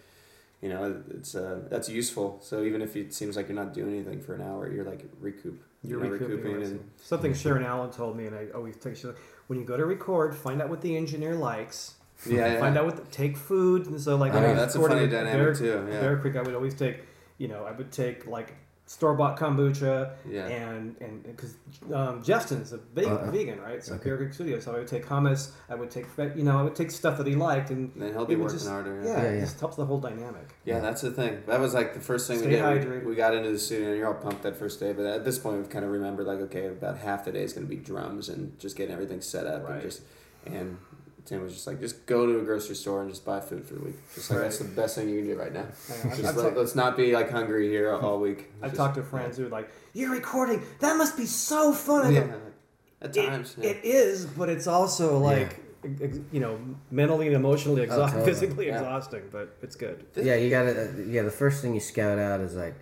You 0.62 0.70
know, 0.70 1.02
it's 1.10 1.34
uh, 1.34 1.60
that's 1.68 1.90
useful. 1.90 2.38
So 2.42 2.62
even 2.62 2.80
if 2.80 2.96
it 2.96 3.12
seems 3.12 3.36
like 3.36 3.48
you're 3.48 3.56
not 3.56 3.74
doing 3.74 3.90
anything 3.96 4.22
for 4.22 4.34
an 4.34 4.40
hour, 4.40 4.72
you're 4.72 4.84
like 4.84 5.04
recoup. 5.20 5.60
You're 5.82 6.02
you 6.02 6.06
know, 6.06 6.12
recouping. 6.12 6.62
and 6.62 6.90
Something 6.96 7.34
Sharon 7.42 7.64
Allen 7.64 7.90
told 7.90 8.16
me, 8.16 8.24
and 8.28 8.34
I 8.34 8.46
always 8.54 8.74
take. 8.76 8.96
She's 8.96 9.04
like, 9.04 9.18
when 9.48 9.58
you 9.58 9.66
go 9.66 9.76
to 9.76 9.84
record, 9.84 10.34
find 10.34 10.62
out 10.62 10.70
what 10.70 10.80
the 10.80 10.96
engineer 10.96 11.34
likes. 11.34 11.96
yeah, 12.26 12.54
yeah. 12.54 12.60
Find 12.60 12.78
out 12.78 12.86
what 12.86 12.96
the, 12.96 13.02
take 13.10 13.36
food, 13.36 13.88
and 13.88 14.00
so 14.00 14.16
like 14.16 14.32
I 14.32 14.40
know 14.40 14.54
that's 14.54 14.74
a 14.74 14.80
funny 14.80 15.06
dynamic 15.06 15.58
too. 15.58 15.86
Yeah, 15.90 16.00
Bear 16.00 16.16
Creek, 16.16 16.36
I 16.36 16.40
would 16.40 16.54
always 16.54 16.72
take, 16.72 16.96
you 17.38 17.48
know, 17.48 17.64
I 17.64 17.72
would 17.72 17.90
take 17.92 18.26
like 18.26 18.54
store 18.86 19.14
bought 19.14 19.38
kombucha, 19.38 20.12
yeah. 20.28 20.46
and 20.46 20.94
and 21.00 21.22
because 21.22 21.54
um, 21.92 22.22
Justin's 22.22 22.72
a 22.74 22.76
vegan, 22.94 23.12
Uh, 23.12 23.30
vegan, 23.30 23.58
right? 23.60 23.82
So 23.82 23.94
okay. 23.94 24.04
Bear 24.04 24.16
Creek 24.18 24.34
Studio. 24.34 24.60
So 24.60 24.74
I 24.74 24.78
would 24.78 24.86
take 24.86 25.06
hummus. 25.06 25.52
I 25.70 25.74
would 25.74 25.90
take, 25.90 26.04
you 26.36 26.44
know, 26.44 26.58
I 26.58 26.62
would 26.62 26.74
take 26.74 26.90
stuff 26.90 27.16
that 27.16 27.26
he 27.26 27.34
liked, 27.34 27.70
and 27.70 27.90
And 27.94 28.02
then 28.02 28.12
he'll 28.12 28.26
be 28.26 28.36
working 28.36 28.58
just- 28.58 28.68
harder. 28.68 29.00
yeah, 29.02 29.08
Yeah. 29.08 29.22
Yeah, 29.22 29.28
it 29.30 29.40
just 29.40 29.58
helps 29.58 29.76
the 29.76 29.86
whole 29.86 30.00
dynamic. 30.00 30.54
Yeah, 30.66 30.80
that's 30.80 31.00
the 31.00 31.10
thing. 31.12 31.42
That 31.46 31.60
was 31.60 31.72
like 31.72 31.94
the 31.94 32.00
first 32.00 32.28
thing 32.28 32.38
Stay 32.40 32.48
we 32.48 32.52
did. 32.56 32.62
hydrated. 32.62 33.00
We, 33.04 33.10
we 33.10 33.14
got 33.14 33.34
into 33.34 33.50
the 33.50 33.58
studio, 33.58 33.88
and 33.88 33.96
you're 33.96 34.06
all 34.06 34.14
pumped 34.22 34.42
that 34.42 34.56
first 34.56 34.80
day. 34.80 34.92
But 34.92 35.06
at 35.06 35.24
this 35.24 35.38
point, 35.38 35.56
we've 35.56 35.70
kind 35.70 35.84
of 35.86 35.90
remembered 35.90 36.26
like, 36.26 36.40
okay, 36.40 36.66
about 36.66 36.98
half 36.98 37.24
the 37.24 37.32
day 37.32 37.42
is 37.42 37.54
going 37.54 37.66
to 37.66 37.70
be 37.70 37.80
drums 37.80 38.28
and 38.28 38.58
just 38.58 38.76
getting 38.76 38.92
everything 38.92 39.22
set 39.22 39.46
up 39.46 39.64
Right. 39.64 39.72
and 39.74 39.82
just 39.82 40.02
and. 40.44 40.76
Tim 41.26 41.42
was 41.42 41.54
just 41.54 41.66
like, 41.66 41.80
just 41.80 42.04
go 42.06 42.26
to 42.26 42.38
a 42.40 42.42
grocery 42.42 42.74
store 42.74 43.00
and 43.00 43.10
just 43.10 43.24
buy 43.24 43.40
food 43.40 43.64
for 43.64 43.74
the 43.74 43.80
week. 43.80 43.94
Just 44.14 44.30
like 44.30 44.40
that's 44.40 44.58
the 44.58 44.64
best 44.66 44.94
thing 44.96 45.08
you 45.08 45.20
can 45.20 45.26
do 45.28 45.36
right 45.38 45.52
now. 45.52 45.66
I 46.04 46.08
Just 46.16 46.24
I've 46.38 46.56
let's 46.56 46.74
not 46.74 46.96
be 46.96 47.12
like 47.14 47.30
hungry 47.30 47.68
here 47.68 47.92
all 47.92 48.20
week. 48.20 48.50
I've 48.62 48.70
Just- 48.72 48.76
talked 48.76 48.96
to 48.96 49.02
friends 49.02 49.38
who 49.38 49.46
are 49.46 49.48
like, 49.48 49.68
"You're 49.94 50.10
recording. 50.12 50.62
That 50.80 50.96
must 50.96 51.16
be 51.16 51.26
so 51.26 51.72
fun." 51.72 52.06
I 52.06 52.12
go, 52.12 52.14
Yeah, 52.14 52.34
at 53.02 53.16
It- 53.16 53.26
times. 53.26 53.54
yeah. 53.58 53.70
It 53.70 53.84
is, 53.84 54.26
but 54.26 54.48
it's 54.50 54.66
also 54.66 55.18
like, 55.18 55.60
ex- 56.02 56.18
you 56.30 56.40
know, 56.40 56.58
mentally 56.90 57.26
and 57.28 57.36
emotionally 57.36 57.80
Oh, 57.80 57.84
exhausting, 57.84 58.20
totally. 58.20 58.32
physically 58.40 58.66
Yeah. 58.66 58.76
exhausting, 58.80 59.22
but 59.32 59.56
it's 59.62 59.76
good. 59.76 60.04
Yeah, 60.16 60.34
you 60.36 60.50
gotta. 60.50 60.88
Uh, 60.88 61.02
yeah, 61.06 61.22
the 61.22 61.30
first 61.30 61.62
thing 61.62 61.72
you 61.74 61.80
scout 61.80 62.18
out 62.18 62.40
is 62.40 62.54
like, 62.54 62.74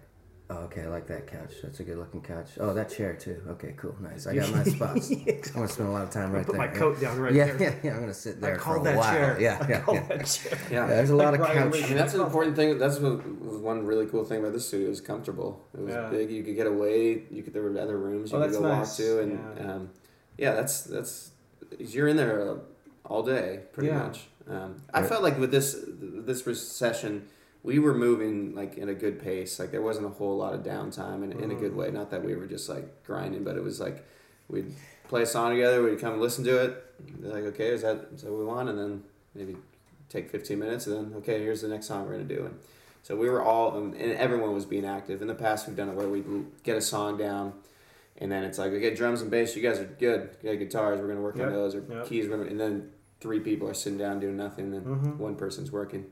oh, 0.53 0.65
okay, 0.65 0.83
I 0.83 0.87
like 0.89 1.07
that 1.09 1.27
couch. 1.27 1.53
That's 1.63 1.81
a 1.81 1.85
good 1.85 1.99
looking 1.99 2.21
couch. 2.21 2.51
Oh, 2.61 2.73
that 2.75 2.91
chair 2.91 3.15
too. 3.15 3.41
Okay, 3.51 3.75
cool, 3.77 3.95
nice. 4.01 4.27
I 4.27 4.35
got 4.35 4.51
my 4.53 4.63
spots. 4.77 5.11
I'm 5.11 5.25
gonna 5.55 5.69
spend 5.69 5.89
a 5.89 5.93
lot 5.93 6.03
of 6.05 6.11
time 6.11 6.33
right 6.33 6.45
Put 6.47 6.57
there. 6.57 6.67
Put 6.69 6.73
my 6.75 6.79
coat 6.79 7.01
down 7.01 7.19
right 7.19 7.33
yeah, 7.33 7.47
there. 7.53 7.61
yeah, 7.61 7.75
yeah. 7.83 7.95
I'm 7.95 8.01
gonna 8.01 8.15
sit 8.15 8.41
there 8.41 8.55
I 8.55 8.59
for 8.59 8.61
call 8.63 8.81
a 8.81 8.85
that 8.85 8.97
while. 8.97 9.13
chair. 9.13 9.41
Yeah, 9.41 9.59
I 9.61 9.69
yeah, 9.69 9.81
call 9.81 9.95
yeah. 9.95 10.07
that 10.09 10.27
chair. 10.27 10.59
yeah. 10.71 10.81
Yeah, 10.81 10.87
There's 10.87 11.11
a 11.11 11.17
lot 11.17 11.33
Like 11.33 11.41
of 11.41 11.47
Brian 11.47 11.71
couch. 11.73 11.83
I 11.83 11.87
mean, 11.89 11.97
that's 11.97 12.15
an 12.15 12.21
important 12.21 12.57
thing. 12.57 12.79
That's 12.79 12.99
what 12.99 13.27
was 13.41 13.59
one 13.59 13.87
really 13.87 14.07
cool 14.07 14.25
thing 14.25 14.41
about 14.41 14.53
this 14.53 14.67
studio. 14.69 14.87
It 14.87 14.91
was 14.91 15.01
comfortable. 15.01 15.65
It 15.75 15.81
was 15.81 15.95
Yeah. 15.95 16.09
big. 16.09 16.31
You 16.31 16.43
could 16.43 16.57
get 16.57 16.67
away. 16.67 17.25
You 17.31 17.43
could 17.43 17.53
there 17.55 17.63
were 17.63 17.79
other 17.79 17.99
rooms 17.99 18.33
you 18.33 18.39
Oh, 18.39 18.43
could 18.43 18.53
go 18.53 18.61
nice. 18.61 18.89
walk 18.89 18.97
to, 18.99 19.21
and 19.21 19.41
Yeah. 19.57 19.73
um, 19.75 19.91
yeah, 20.39 20.53
that's 20.55 20.83
that's 20.83 21.31
you're 21.79 22.09
in 22.09 22.17
there 22.17 22.51
uh, 22.51 22.55
all 23.05 23.23
day 23.23 23.61
pretty 23.73 23.89
Yeah. 23.89 23.99
much. 24.05 24.29
Um, 24.51 24.83
I 24.93 25.01
Right. 25.01 25.09
felt 25.09 25.23
like 25.23 25.39
with 25.39 25.51
this 25.51 25.77
this 25.89 26.47
recession, 26.47 27.29
we 27.63 27.79
were 27.79 27.95
moving 27.95 28.55
like 28.55 28.77
in 28.77 28.89
a 28.89 28.95
good 28.95 29.21
pace. 29.21 29.59
Like 29.59 29.71
there 29.71 29.83
wasn't 29.83 30.07
a 30.07 30.11
whole 30.11 30.37
lot 30.37 30.53
of 30.55 30.61
downtime, 30.63 31.23
in, 31.23 31.33
in 31.33 31.51
a 31.51 31.55
good 31.55 31.73
Mhm. 31.73 31.77
way. 31.77 31.91
Not 31.91 32.11
that 32.11 32.25
we 32.25 32.35
were 32.35 32.47
just 32.47 32.69
like 32.69 33.05
grinding, 33.05 33.45
but 33.45 33.57
it 33.57 33.63
was 33.63 33.81
like 33.81 34.05
we'd 34.49 34.75
play 35.09 35.23
a 35.23 35.27
song 35.27 35.51
together. 35.51 35.83
We'd 35.83 36.01
come 36.01 36.21
listen 36.21 36.45
to 36.45 36.57
it. 36.65 36.85
Like, 37.21 37.45
okay, 37.45 37.69
is 37.69 37.83
that 37.83 38.09
is 38.15 38.23
that 38.23 38.31
what 38.33 38.41
we 38.41 38.45
want? 38.47 38.69
And 38.69 38.79
then 38.79 39.03
maybe 39.35 39.57
take 40.09 40.29
15 40.29 40.59
minutes 40.59 40.87
and 40.87 40.95
then 40.95 41.15
okay 41.21 41.39
here's 41.39 41.63
the 41.63 41.69
next 41.69 41.87
song 41.87 42.05
we're 42.05 42.13
going 42.13 42.29
to 42.29 42.35
do 42.37 42.45
and 42.45 42.55
so 43.03 43.17
we 43.17 43.31
were 43.31 43.41
all 43.43 43.75
um, 43.75 43.95
and 43.99 44.13
everyone 44.13 44.53
was 44.53 44.67
being 44.67 44.85
active 44.85 45.23
in 45.23 45.27
the 45.27 45.35
past 45.35 45.67
we've 45.67 45.75
done 45.75 45.89
it 45.89 45.95
where 45.95 46.07
we 46.07 46.23
get 46.65 46.77
a 46.77 46.83
song 46.83 47.17
down 47.17 47.55
and 48.19 48.31
then 48.31 48.45
it's 48.45 48.59
like 48.59 48.71
okay 48.73 48.95
drums 48.95 49.23
and 49.23 49.31
bass 49.31 49.57
you 49.57 49.63
guys 49.63 49.79
are 49.79 49.87
good 49.99 50.29
got 50.45 50.59
guitars 50.59 51.01
we're 51.01 51.07
going 51.07 51.17
to 51.17 51.23
work 51.23 51.37
Yep, 51.39 51.47
on 51.47 51.53
those 51.55 51.75
or 51.75 51.83
yep. 51.89 52.05
keys 52.07 52.29
we're 52.29 52.37
gonna, 52.37 52.51
and 52.51 52.61
then 52.61 52.91
three 53.23 53.41
people 53.41 53.67
are 53.67 53.73
sitting 53.73 53.99
down 53.99 54.21
doing 54.21 54.37
nothing 54.37 54.75
and 54.75 54.85
Mhm. 54.85 55.17
one 55.17 55.35
person's 55.35 55.73
working 55.73 56.05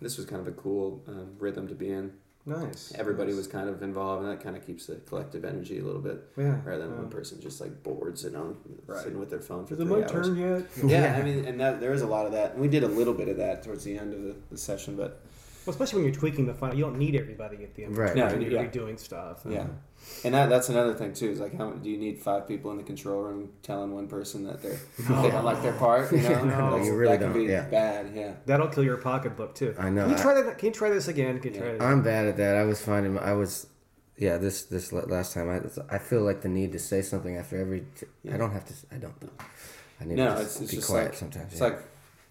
this 0.00 0.16
was 0.16 0.26
kind 0.26 0.40
of 0.40 0.48
a 0.48 0.52
cool 0.52 1.02
um, 1.08 1.30
rhythm 1.38 1.66
to 1.68 1.74
be 1.74 1.90
in 1.90 2.12
Nice. 2.48 2.92
everybody 2.94 3.30
nice. 3.32 3.38
was 3.38 3.46
kind 3.48 3.68
of 3.68 3.82
involved 3.82 4.22
and 4.22 4.30
that 4.30 4.40
kind 4.40 4.56
of 4.56 4.64
keeps 4.64 4.86
the 4.86 4.94
collective 4.96 5.44
energy 5.44 5.78
a 5.80 5.82
little 5.84 6.00
bit 6.00 6.22
Yeah. 6.36 6.60
rather 6.64 6.82
than 6.84 6.92
yeah. 6.92 6.98
one 6.98 7.08
person 7.10 7.40
just 7.40 7.60
like 7.60 7.82
bored 7.82 8.16
sitting 8.18 8.36
on 8.38 8.56
Right. 8.86 9.02
sitting 9.02 9.18
with 9.18 9.30
their 9.30 9.40
phone 9.40 9.66
for 9.66 9.74
Is 9.74 9.80
it 9.80 9.86
three 9.86 9.96
my 9.96 10.02
hours 10.06 10.10
turn 10.28 10.36
yet? 10.36 10.64
yeah, 10.84 11.16
I 11.18 11.22
mean, 11.28 11.44
and 11.44 11.58
that, 11.60 11.80
there 11.80 11.92
is 11.92 12.02
a 12.02 12.06
lot 12.06 12.24
of 12.26 12.32
that. 12.32 12.52
And 12.52 12.60
we 12.60 12.68
did 12.68 12.84
a 12.84 12.88
little 12.88 13.14
bit 13.14 13.28
of 13.28 13.36
that 13.38 13.64
towards 13.64 13.82
the 13.82 13.98
end 13.98 14.14
of 14.14 14.22
the, 14.22 14.36
the 14.52 14.58
session, 14.58 14.94
but 14.96 15.22
Well, 15.66 15.72
especially 15.72 16.02
when 16.02 16.12
you're 16.12 16.20
tweaking 16.20 16.46
the 16.46 16.54
final, 16.54 16.76
you 16.76 16.84
don't 16.84 16.96
need 16.98 17.16
everybody 17.16 17.64
at 17.64 17.74
the 17.74 17.84
end. 17.84 17.96
Right. 17.96 18.14
No, 18.14 18.26
When 18.28 18.40
you're 18.40 18.52
yeah. 18.52 18.64
redoing 18.66 18.98
stuff. 18.98 19.44
and- 19.44 19.54
yeah. 19.54 19.66
And 20.24 20.34
that, 20.34 20.48
that's 20.48 20.68
another 20.68 20.94
thing 20.94 21.12
too. 21.12 21.30
Is 21.30 21.40
like, 21.40 21.56
how 21.58 21.70
do 21.72 21.90
you 21.90 21.98
need 21.98 22.20
five 22.20 22.46
people 22.46 22.70
in 22.70 22.76
the 22.76 22.84
control 22.84 23.22
room 23.22 23.50
telling 23.64 23.92
one 23.92 24.06
person 24.06 24.44
that 24.44 24.62
they're 24.62 24.78
they 25.00 25.30
don't 25.30 25.44
like 25.44 25.60
their 25.62 25.72
part? 25.72 26.12
You 26.12 26.18
know, 26.18 26.44
No, 26.44 26.76
you 26.76 26.94
really 26.94 27.16
that 27.16 27.18
can 27.24 27.32
don't, 27.32 27.44
be 27.46 27.50
yeah. 27.50 27.62
bad. 27.68 28.12
Yeah. 28.14 28.34
That'll 28.46 28.68
kill 28.68 28.84
your 28.84 28.98
pocketbook 28.98 29.56
too. 29.56 29.74
I 29.78 29.90
know. 29.90 30.02
Can 30.02 30.10
you 30.10 30.16
I- 30.16 30.22
try 30.22 30.42
that? 30.42 30.58
Can 30.58 30.66
you 30.68 30.72
try 30.74 30.90
this 30.90 31.08
again? 31.08 31.40
Can 31.40 31.54
you 31.54 31.58
try 31.60 31.68
Yeah. 31.70 31.74
it? 31.74 31.82
I'm 31.82 32.02
bad 32.02 32.26
at 32.26 32.36
that. 32.36 32.56
I 32.56 32.62
was 32.64 32.80
finding 32.80 33.18
I 33.18 33.32
was, 33.32 33.66
yeah. 34.16 34.36
This 34.38 34.62
this 34.64 34.92
last 34.92 35.34
time 35.34 35.48
I 35.50 35.60
I 35.92 35.98
feel 35.98 36.22
like 36.22 36.40
the 36.42 36.48
need 36.50 36.70
to 36.72 36.78
say 36.78 37.02
something 37.02 37.36
after 37.36 37.60
every. 37.60 37.80
T- 37.98 38.06
I 38.06 38.30
Yeah. 38.30 38.36
don't 38.36 38.52
have 38.52 38.64
to. 38.66 38.74
I 38.92 38.98
don't. 38.98 39.18
though. 39.20 39.28
I 40.00 40.04
need 40.04 40.16
No, 40.18 40.36
to 40.36 40.40
it's, 40.42 40.52
just 40.52 40.62
it's 40.62 40.70
be 40.70 40.76
just 40.76 40.88
quiet 40.88 41.04
like 41.06 41.14
sometimes. 41.14 41.50
it's 41.52 41.60
yeah. 41.60 41.66
like 41.68 41.78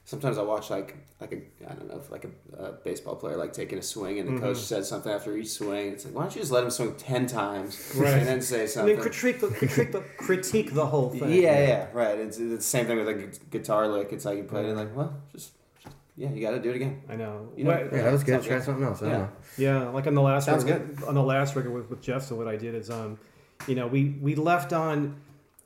sometimes 0.05 0.37
I 0.37 0.43
watch 0.43 0.69
like 0.69 0.95
like 1.19 1.31
a 1.33 1.69
I 1.69 1.73
don't 1.73 1.87
know 1.89 2.01
like 2.09 2.25
a, 2.25 2.63
a 2.63 2.71
baseball 2.73 3.15
player 3.15 3.35
like 3.37 3.53
taking 3.53 3.77
a 3.79 3.81
swing 3.81 4.19
and 4.19 4.27
the 4.29 4.33
Mhm. 4.33 4.39
coach 4.41 4.57
says 4.57 4.87
something 4.87 5.11
after 5.11 5.35
each 5.35 5.49
swing. 5.49 5.93
It's 5.93 6.05
like 6.05 6.13
why 6.13 6.21
don't 6.23 6.35
you 6.35 6.41
just 6.41 6.51
let 6.51 6.63
him 6.63 6.69
swing 6.69 6.95
ten 6.95 7.25
times 7.27 7.91
Right. 7.95 8.13
and 8.13 8.27
then 8.27 8.41
say 8.41 8.61
and 8.61 8.69
something. 8.69 8.95
then 8.95 9.01
critique 9.03 9.39
the, 9.41 9.47
critique 9.47 9.91
the, 9.91 10.01
critique 10.17 10.73
the 10.73 10.85
whole 10.85 11.09
thing. 11.09 11.31
Yeah, 11.31 11.67
yeah, 11.67 11.87
right. 11.93 12.17
It's, 12.19 12.37
it's 12.37 12.55
the 12.55 12.61
same 12.61 12.85
thing 12.85 12.97
with 12.97 13.07
like 13.07 13.17
a 13.17 13.27
gu- 13.27 13.39
guitar 13.51 13.87
lick. 13.87 14.13
It's 14.13 14.25
like 14.25 14.37
you 14.37 14.43
play 14.43 14.61
it 14.63 14.67
and 14.69 14.77
like, 14.77 14.95
well, 14.95 15.13
just, 15.33 15.51
just 15.83 15.95
yeah, 16.15 16.29
you 16.31 16.41
got 16.41 16.51
to 16.51 16.59
do 16.61 16.69
it 16.69 16.75
again. 16.75 17.01
I 17.09 17.15
know. 17.15 17.49
You 17.57 17.63
know- 17.63 17.71
Well, 17.71 17.79
yeah, 17.91 18.03
that 18.03 18.13
was 18.13 18.23
good. 18.23 18.43
Try 18.43 18.59
something 18.59 18.83
else. 18.85 19.01
I 19.01 19.07
Yeah. 19.07 19.17
know. 19.17 19.29
Yeah, 19.57 19.89
like 19.89 20.05
on 20.07 20.13
the 20.13 20.21
last 20.21 20.45
Sounds 20.45 20.63
record, 20.65 21.03
on 21.03 21.15
the 21.15 21.23
last 21.23 21.55
record 21.55 21.73
with, 21.73 21.89
with 21.89 22.01
Jeff. 22.01 22.23
So 22.23 22.35
what 22.35 22.47
I 22.47 22.57
did 22.57 22.75
is, 22.75 22.89
um, 22.91 23.17
you 23.67 23.73
know, 23.75 23.87
we 23.87 24.17
we 24.21 24.35
left 24.35 24.71
on 24.71 25.15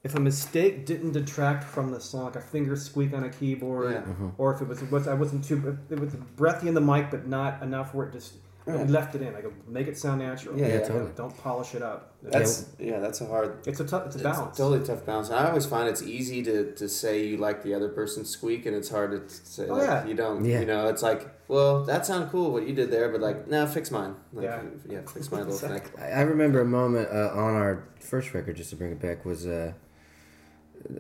if 0.03 0.15
a 0.15 0.19
mistake 0.19 0.85
didn't 0.85 1.11
detract 1.11 1.63
from 1.63 1.91
the 1.91 1.99
song, 1.99 2.25
like 2.25 2.35
a 2.37 2.41
finger 2.41 2.75
squeak 2.75 3.13
on 3.13 3.23
a 3.23 3.29
keyboard, 3.29 3.91
Yeah. 3.91 4.01
Mhm. 4.01 4.31
or 4.37 4.53
if 4.53 4.61
it 4.61 4.67
was, 4.67 4.81
was 4.89 5.07
I 5.07 5.13
wasn't 5.13 5.43
too 5.43 5.77
it 5.89 5.99
was 5.99 6.13
breathy 6.35 6.67
in 6.67 6.73
the 6.73 6.81
mic, 6.81 7.11
but 7.11 7.27
not 7.27 7.61
enough 7.61 7.93
where 7.93 8.07
it 8.07 8.13
just 8.13 8.33
Right. 8.65 8.85
we 8.85 8.91
left 8.91 9.15
it 9.15 9.21
in. 9.23 9.33
I 9.35 9.41
go 9.41 9.51
make 9.67 9.87
it 9.87 9.97
sound 9.97 10.19
natural. 10.19 10.55
Yeah, 10.55 10.67
Yeah, 10.67 10.73
yeah. 10.75 10.79
totally. 10.87 11.11
Don't 11.15 11.35
polish 11.37 11.73
it 11.73 11.81
up. 11.81 12.13
That's 12.21 12.67
yeah, 12.77 12.99
that's 12.99 13.19
a 13.21 13.25
hard. 13.25 13.55
it's 13.65 13.79
a 13.79 13.83
tough. 13.85 14.05
It's 14.07 14.17
a 14.17 14.19
balance. 14.19 14.49
It's 14.49 14.59
a 14.59 14.61
totally 14.61 14.85
tough 14.85 15.05
balance. 15.07 15.29
And 15.29 15.39
I 15.39 15.47
always 15.49 15.65
find 15.65 15.89
it's 15.89 16.03
easy 16.03 16.43
to, 16.43 16.71
to 16.73 16.87
say 16.87 17.25
you 17.25 17.37
like 17.37 17.63
the 17.63 17.73
other 17.73 17.89
person's 17.89 18.29
squeak, 18.29 18.67
and 18.67 18.75
it's 18.75 18.89
hard 18.89 19.11
to 19.11 19.33
say 19.33 19.65
Oh, 19.69 19.73
like, 19.75 19.87
yeah. 19.87 20.05
you 20.05 20.13
don't. 20.13 20.45
Yeah. 20.45 20.59
You 20.59 20.67
know, 20.67 20.87
it's 20.87 21.01
like, 21.01 21.27
well, 21.47 21.83
that 21.85 22.05
sounded 22.05 22.29
cool 22.29 22.51
what 22.51 22.67
you 22.67 22.73
did 22.75 22.91
there, 22.91 23.09
but 23.09 23.21
like, 23.21 23.47
no, 23.47 23.65
fix 23.65 23.89
mine. 23.89 24.15
Like, 24.33 24.43
Yeah. 24.45 24.61
yeah, 24.87 24.99
fix 25.11 25.31
my 25.31 25.39
little 25.39 25.53
thing. 25.57 25.81
I 25.97 26.11
I 26.11 26.21
remember 26.21 26.59
a 26.61 26.65
moment 26.65 27.09
uh, 27.11 27.31
on 27.33 27.55
our 27.55 27.85
first 27.99 28.33
record, 28.35 28.55
just 28.55 28.69
to 28.69 28.75
bring 28.75 28.91
it 28.91 28.99
back, 29.01 29.25
was 29.25 29.47
uh, 29.47 29.71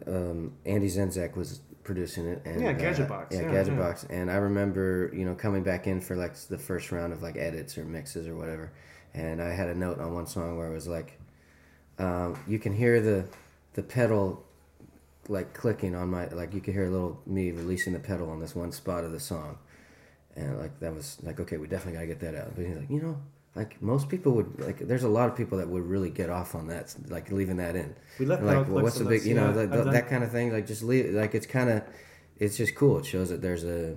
um, 0.07 0.53
Andy 0.65 0.87
Zenzak 0.87 1.35
was 1.35 1.61
producing 1.83 2.25
it. 2.27 2.41
And, 2.45 2.61
Yeah, 2.61 2.69
uh, 2.69 2.73
Gadgetbox, 2.73 3.31
yeah, 3.31 3.41
yeah, 3.41 3.51
Gadgetbox. 3.51 4.09
And 4.09 4.29
I 4.29 4.35
remember, 4.35 5.11
you 5.13 5.25
know, 5.25 5.35
coming 5.35 5.63
back 5.63 5.87
in 5.87 6.01
for 6.01 6.15
like 6.15 6.35
the 6.35 6.57
first 6.57 6.91
round 6.91 7.13
of 7.13 7.21
like 7.21 7.37
edits 7.37 7.77
or 7.77 7.85
mixes 7.85 8.27
or 8.27 8.35
whatever. 8.35 8.71
And 9.13 9.41
I 9.41 9.49
had 9.49 9.69
a 9.69 9.75
note 9.75 9.99
on 9.99 10.13
one 10.13 10.27
song 10.27 10.57
where 10.57 10.67
it 10.67 10.73
was 10.73 10.87
like, 10.87 11.19
um, 11.97 12.39
you 12.47 12.59
can 12.59 12.73
hear 12.73 13.01
the 13.01 13.25
the 13.73 13.83
pedal 13.83 14.43
like 15.27 15.53
clicking 15.53 15.95
on 15.95 16.09
my 16.09 16.27
like 16.29 16.53
you 16.53 16.61
could 16.61 16.73
hear 16.73 16.87
a 16.87 16.89
little 16.89 17.21
me 17.25 17.51
releasing 17.51 17.93
the 17.93 17.99
pedal 17.99 18.29
on 18.29 18.39
this 18.39 18.55
one 18.55 18.71
spot 18.71 19.03
of 19.03 19.11
the 19.11 19.19
song 19.19 19.57
and 20.35 20.57
like 20.57 20.79
that 20.79 20.93
was 20.93 21.17
like 21.23 21.39
okay 21.39 21.57
we 21.57 21.67
definitely 21.67 21.93
got 21.93 22.01
to 22.01 22.07
get 22.07 22.19
that 22.19 22.35
out 22.35 22.55
but 22.55 22.65
he's 22.65 22.75
like 22.75 22.89
you 22.89 23.01
know 23.01 23.17
like 23.59 23.81
most 23.81 24.09
people 24.09 24.31
would 24.37 24.49
like 24.59 24.79
there's 24.89 25.03
a 25.11 25.13
lot 25.17 25.27
of 25.29 25.35
people 25.35 25.57
that 25.57 25.67
would 25.67 25.85
really 25.93 26.09
get 26.09 26.29
off 26.29 26.55
on 26.55 26.67
that 26.67 26.95
like 27.15 27.31
leaving 27.31 27.57
that 27.57 27.75
in 27.75 27.95
We 28.19 28.25
left 28.25 28.43
like 28.43 28.67
well, 28.67 28.83
what's 28.83 28.99
the 28.99 29.05
big 29.05 29.23
you 29.25 29.35
know 29.35 29.49
yeah, 29.49 29.91
that 29.97 30.07
kind 30.07 30.23
of 30.23 30.31
thing 30.31 30.51
like 30.51 30.65
just 30.65 30.83
leave 30.83 31.13
like 31.13 31.35
it's 31.35 31.45
kind 31.45 31.69
of 31.69 31.83
it's 32.37 32.55
just 32.57 32.73
cool 32.75 32.99
it 32.99 33.05
shows 33.05 33.29
that 33.29 33.41
there's 33.41 33.65
a 33.65 33.95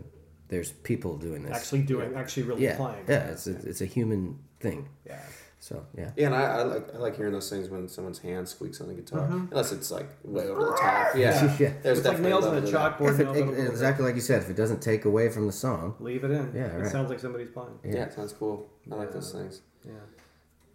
there's 0.53 0.71
people 0.71 1.17
doing 1.17 1.45
this. 1.45 1.57
Actually 1.57 1.81
doing, 1.81 2.15
actually 2.15 2.43
really 2.43 2.63
yeah, 2.63 2.77
playing. 2.77 3.05
yeah, 3.09 3.31
it's 3.31 3.47
a, 3.47 3.57
it's 3.67 3.81
a 3.81 3.87
human 3.87 4.39
thing. 4.61 4.87
Yeah. 5.07 5.19
So 5.63 5.87
yeah, 5.97 6.11
Yeah, 6.17 6.27
and 6.27 6.35
I, 6.35 6.43
I 6.43 6.63
like 6.65 6.93
I 6.93 6.99
like 6.99 7.17
hearing 7.17 7.33
those 7.33 7.49
things 7.49 7.69
when 7.69 7.87
someone's 7.89 8.19
hand 8.19 8.49
squeaks 8.49 8.81
on 8.81 8.89
the 8.89 8.95
guitar, 8.95 9.21
Mm-hmm. 9.29 9.47
unless 9.53 9.71
it's 9.71 9.93
like 9.93 10.09
way 10.25 10.49
over 10.49 10.61
the 10.65 10.73
top. 10.77 11.15
Yeah, 11.17 11.57
Yeah. 11.57 11.73
There's 11.85 11.99
It's 12.01 12.09
like 12.09 12.19
nails 12.19 12.45
on 12.47 12.51
a 12.51 12.61
level 12.61 12.69
to 12.69 12.73
that. 12.77 12.99
chalkboard. 12.99 13.15
If 13.15 13.21
it, 13.21 13.33
nails 13.33 13.59
on 13.61 13.67
exactly 13.69 14.05
like 14.05 14.17
you 14.17 14.21
said, 14.23 14.43
if 14.43 14.51
it 14.51 14.57
doesn't 14.57 14.83
take 14.83 15.05
away 15.05 15.29
from 15.29 15.47
the 15.47 15.53
song, 15.53 15.95
Leave 16.01 16.25
it 16.25 16.33
in. 16.33 16.51
Yeah, 16.53 16.79
It 16.79 16.91
sounds 16.91 17.11
like 17.11 17.21
somebody's 17.21 17.51
playing. 17.51 17.79
Yeah, 17.85 18.03
it 18.07 18.13
sounds 18.13 18.33
cool. 18.33 18.69
I 18.91 18.97
like 18.97 19.13
those 19.13 19.31
things. 19.31 19.61
Yeah. 19.87 19.93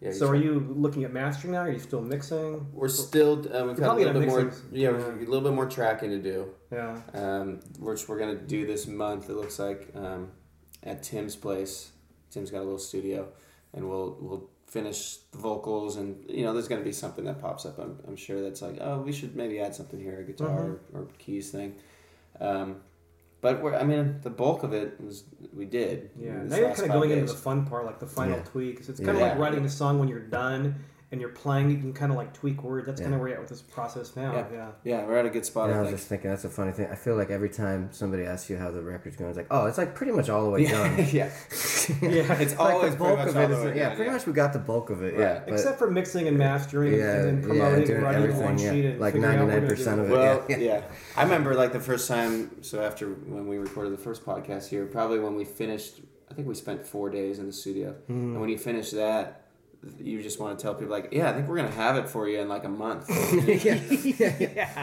Yeah. 0.00 0.12
So 0.12 0.28
try- 0.28 0.38
are 0.38 0.42
you 0.42 0.74
looking 0.74 1.04
at 1.04 1.12
mastering 1.12 1.52
now? 1.52 1.60
Are 1.60 1.70
you 1.70 1.78
still 1.80 2.00
mixing? 2.00 2.72
We're 2.72 2.88
still. 2.88 3.32
Uh, 3.54 3.66
we've 3.66 3.76
got 3.76 3.94
a 3.94 3.98
little 4.00 4.20
bit 4.20 4.26
more. 4.28 4.40
Yeah, 4.72 4.90
Yeah. 4.92 4.96
a 4.96 5.28
little 5.28 5.42
bit 5.42 5.52
more 5.52 5.66
tracking 5.68 6.08
to 6.10 6.18
do. 6.22 6.48
Yeah. 6.72 6.98
Um, 7.12 7.60
which 7.78 8.08
we're 8.08 8.18
gonna 8.18 8.36
do 8.36 8.64
this 8.66 8.86
month. 8.86 9.28
It 9.28 9.34
looks 9.34 9.58
like 9.58 9.90
um, 9.94 10.30
at 10.82 11.02
Tim's 11.02 11.36
place. 11.36 11.90
Tim's 12.30 12.50
got 12.50 12.60
a 12.60 12.64
little 12.68 12.78
studio, 12.78 13.28
and 13.74 13.86
we'll 13.90 14.16
we'll 14.20 14.48
finish 14.68 15.16
the 15.32 15.38
vocals, 15.38 15.96
and 15.96 16.24
you 16.28 16.44
know, 16.44 16.52
there's 16.52 16.68
gonna 16.68 16.82
be 16.84 16.92
something 16.92 17.24
that 17.24 17.40
pops 17.40 17.64
up. 17.66 17.78
I'm, 17.78 17.98
I'm 18.06 18.16
sure 18.16 18.40
that's 18.42 18.62
like, 18.62 18.76
oh, 18.80 19.00
we 19.00 19.12
should 19.12 19.34
maybe 19.34 19.58
add 19.60 19.74
something 19.74 19.98
here, 19.98 20.20
a 20.20 20.24
guitar 20.24 20.48
Mhm. 20.60 20.78
or, 20.94 21.00
or 21.00 21.08
keys 21.18 21.50
thing. 21.50 21.74
Um, 22.40 22.76
but 23.40 23.62
we're, 23.62 23.74
I 23.74 23.84
mean, 23.84 24.20
the 24.22 24.30
bulk 24.30 24.62
of 24.64 24.72
it 24.72 25.00
was 25.00 25.24
we 25.54 25.64
did. 25.64 26.10
Yeah. 26.18 26.42
this 26.42 26.50
Now 26.50 26.56
you're 26.58 26.66
kind 26.68 26.80
of 26.80 26.86
five 26.86 26.92
going 26.92 27.10
into 27.12 27.32
the 27.32 27.38
fun 27.38 27.66
part, 27.66 27.86
like 27.86 27.98
the 28.00 28.06
final 28.06 28.36
Yeah. 28.36 28.44
tweaks. 28.44 28.88
It's 28.88 29.00
Yeah. 29.00 29.06
kind 29.06 29.18
of 29.18 29.22
like 29.22 29.38
writing 29.38 29.64
a 29.64 29.68
song 29.70 29.98
when 29.98 30.08
you're 30.08 30.18
done 30.20 30.74
and 31.10 31.20
you're 31.22 31.30
playing. 31.30 31.70
You 31.70 31.78
can 31.78 31.92
kind 31.94 32.12
of 32.12 32.18
like 32.18 32.34
tweak 32.34 32.62
words. 32.62 32.86
That's 32.86 33.00
kind 33.00 33.14
of 33.14 33.20
where 33.20 33.28
you're 33.30 33.36
at 33.38 33.40
with 33.40 33.48
this 33.48 33.62
process 33.62 34.14
now. 34.14 34.32
Yeah. 34.32 34.44
Yeah. 34.52 34.68
Yeah, 34.84 35.06
we're 35.06 35.16
at 35.16 35.24
a 35.26 35.30
good 35.30 35.46
spot. 35.46 35.70
Yeah, 35.70 35.76
I 35.76 35.78
I 35.78 35.80
was 35.80 35.88
think. 35.88 35.98
just 35.98 36.08
thinking 36.08 36.30
that's 36.30 36.44
a 36.44 36.50
funny 36.50 36.72
thing. 36.72 36.88
I 36.90 36.94
feel 36.96 37.16
like 37.16 37.30
every 37.30 37.48
time 37.48 37.88
somebody 37.92 38.24
asks 38.24 38.50
you 38.50 38.58
how 38.58 38.70
the 38.70 38.82
record's 38.82 39.16
going, 39.16 39.30
it's 39.30 39.38
like, 39.38 39.46
oh, 39.50 39.66
it's 39.66 39.78
like 39.78 39.94
pretty 39.94 40.12
much 40.12 40.28
all 40.28 40.44
the 40.44 40.50
way 40.50 40.66
done. 40.66 40.96
yeah, 41.12 41.30
Yeah. 42.02 42.40
it's 42.40 42.52
Like 42.52 42.58
always 42.60 42.92
the 42.92 42.98
bulk 42.98 43.20
pretty 43.20 43.24
much 43.24 43.28
of 43.28 43.36
all 43.36 43.42
it 43.42 43.48
the 43.48 43.54
is, 43.58 43.64
way 43.64 43.76
yeah, 43.78 43.94
pretty 43.94 44.10
much 44.10 44.26
we 44.26 44.32
got 44.34 44.52
the 44.52 44.58
bulk 44.58 44.90
of 44.90 45.02
it, 45.02 45.14
Right. 45.14 45.20
yeah. 45.20 45.42
but- 45.46 45.54
Except 45.54 45.78
for 45.78 45.90
mixing 45.90 46.28
and 46.28 46.36
mastering 46.36 46.92
yeah, 46.98 47.14
and 47.16 47.24
then 47.24 47.42
promoting 47.42 47.84
doing 47.84 47.96
and 47.96 48.02
writing 48.04 48.22
everything, 48.24 48.44
one 48.44 48.58
yeah. 48.58 48.70
sheet 48.72 48.84
and 48.84 49.00
Like 49.00 49.14
figuring 49.14 49.38
out 49.38 49.46
what 49.48 49.62
we're 49.62 49.74
gonna 49.76 49.76
99% 49.76 49.98
of 50.04 50.10
it. 50.10 50.12
Well, 50.12 50.44
yeah. 50.50 50.56
yeah. 50.58 50.82
I 51.16 51.22
remember 51.22 51.54
like 51.54 51.72
the 51.72 51.80
first 51.80 52.06
time. 52.08 52.62
So 52.62 52.82
after 52.82 53.08
when 53.08 53.48
we 53.48 53.56
recorded 53.58 53.92
the 53.94 54.02
first 54.02 54.26
podcast 54.26 54.68
here, 54.68 54.84
probably 54.86 55.20
when 55.20 55.36
we 55.36 55.44
finished, 55.46 56.00
I 56.30 56.34
think 56.34 56.46
we 56.46 56.54
spent 56.54 56.84
four 56.86 57.08
days 57.08 57.38
in 57.38 57.46
the 57.46 57.52
studio, 57.52 57.92
Hmm. 58.06 58.12
and 58.34 58.40
when 58.40 58.50
you 58.50 58.58
finish 58.58 58.90
that. 58.90 59.44
You 60.00 60.20
just 60.22 60.40
want 60.40 60.58
to 60.58 60.62
tell 60.62 60.74
people 60.74 60.90
like, 60.90 61.10
yeah, 61.12 61.30
I 61.30 61.34
think 61.34 61.46
we're 61.48 61.56
gonna 61.56 61.70
have 61.70 61.96
it 61.96 62.08
for 62.08 62.28
you 62.28 62.40
in 62.40 62.48
like 62.48 62.64
a 62.64 62.68
month. 62.68 63.08
yeah, 63.64 63.74
yeah, 64.02 64.34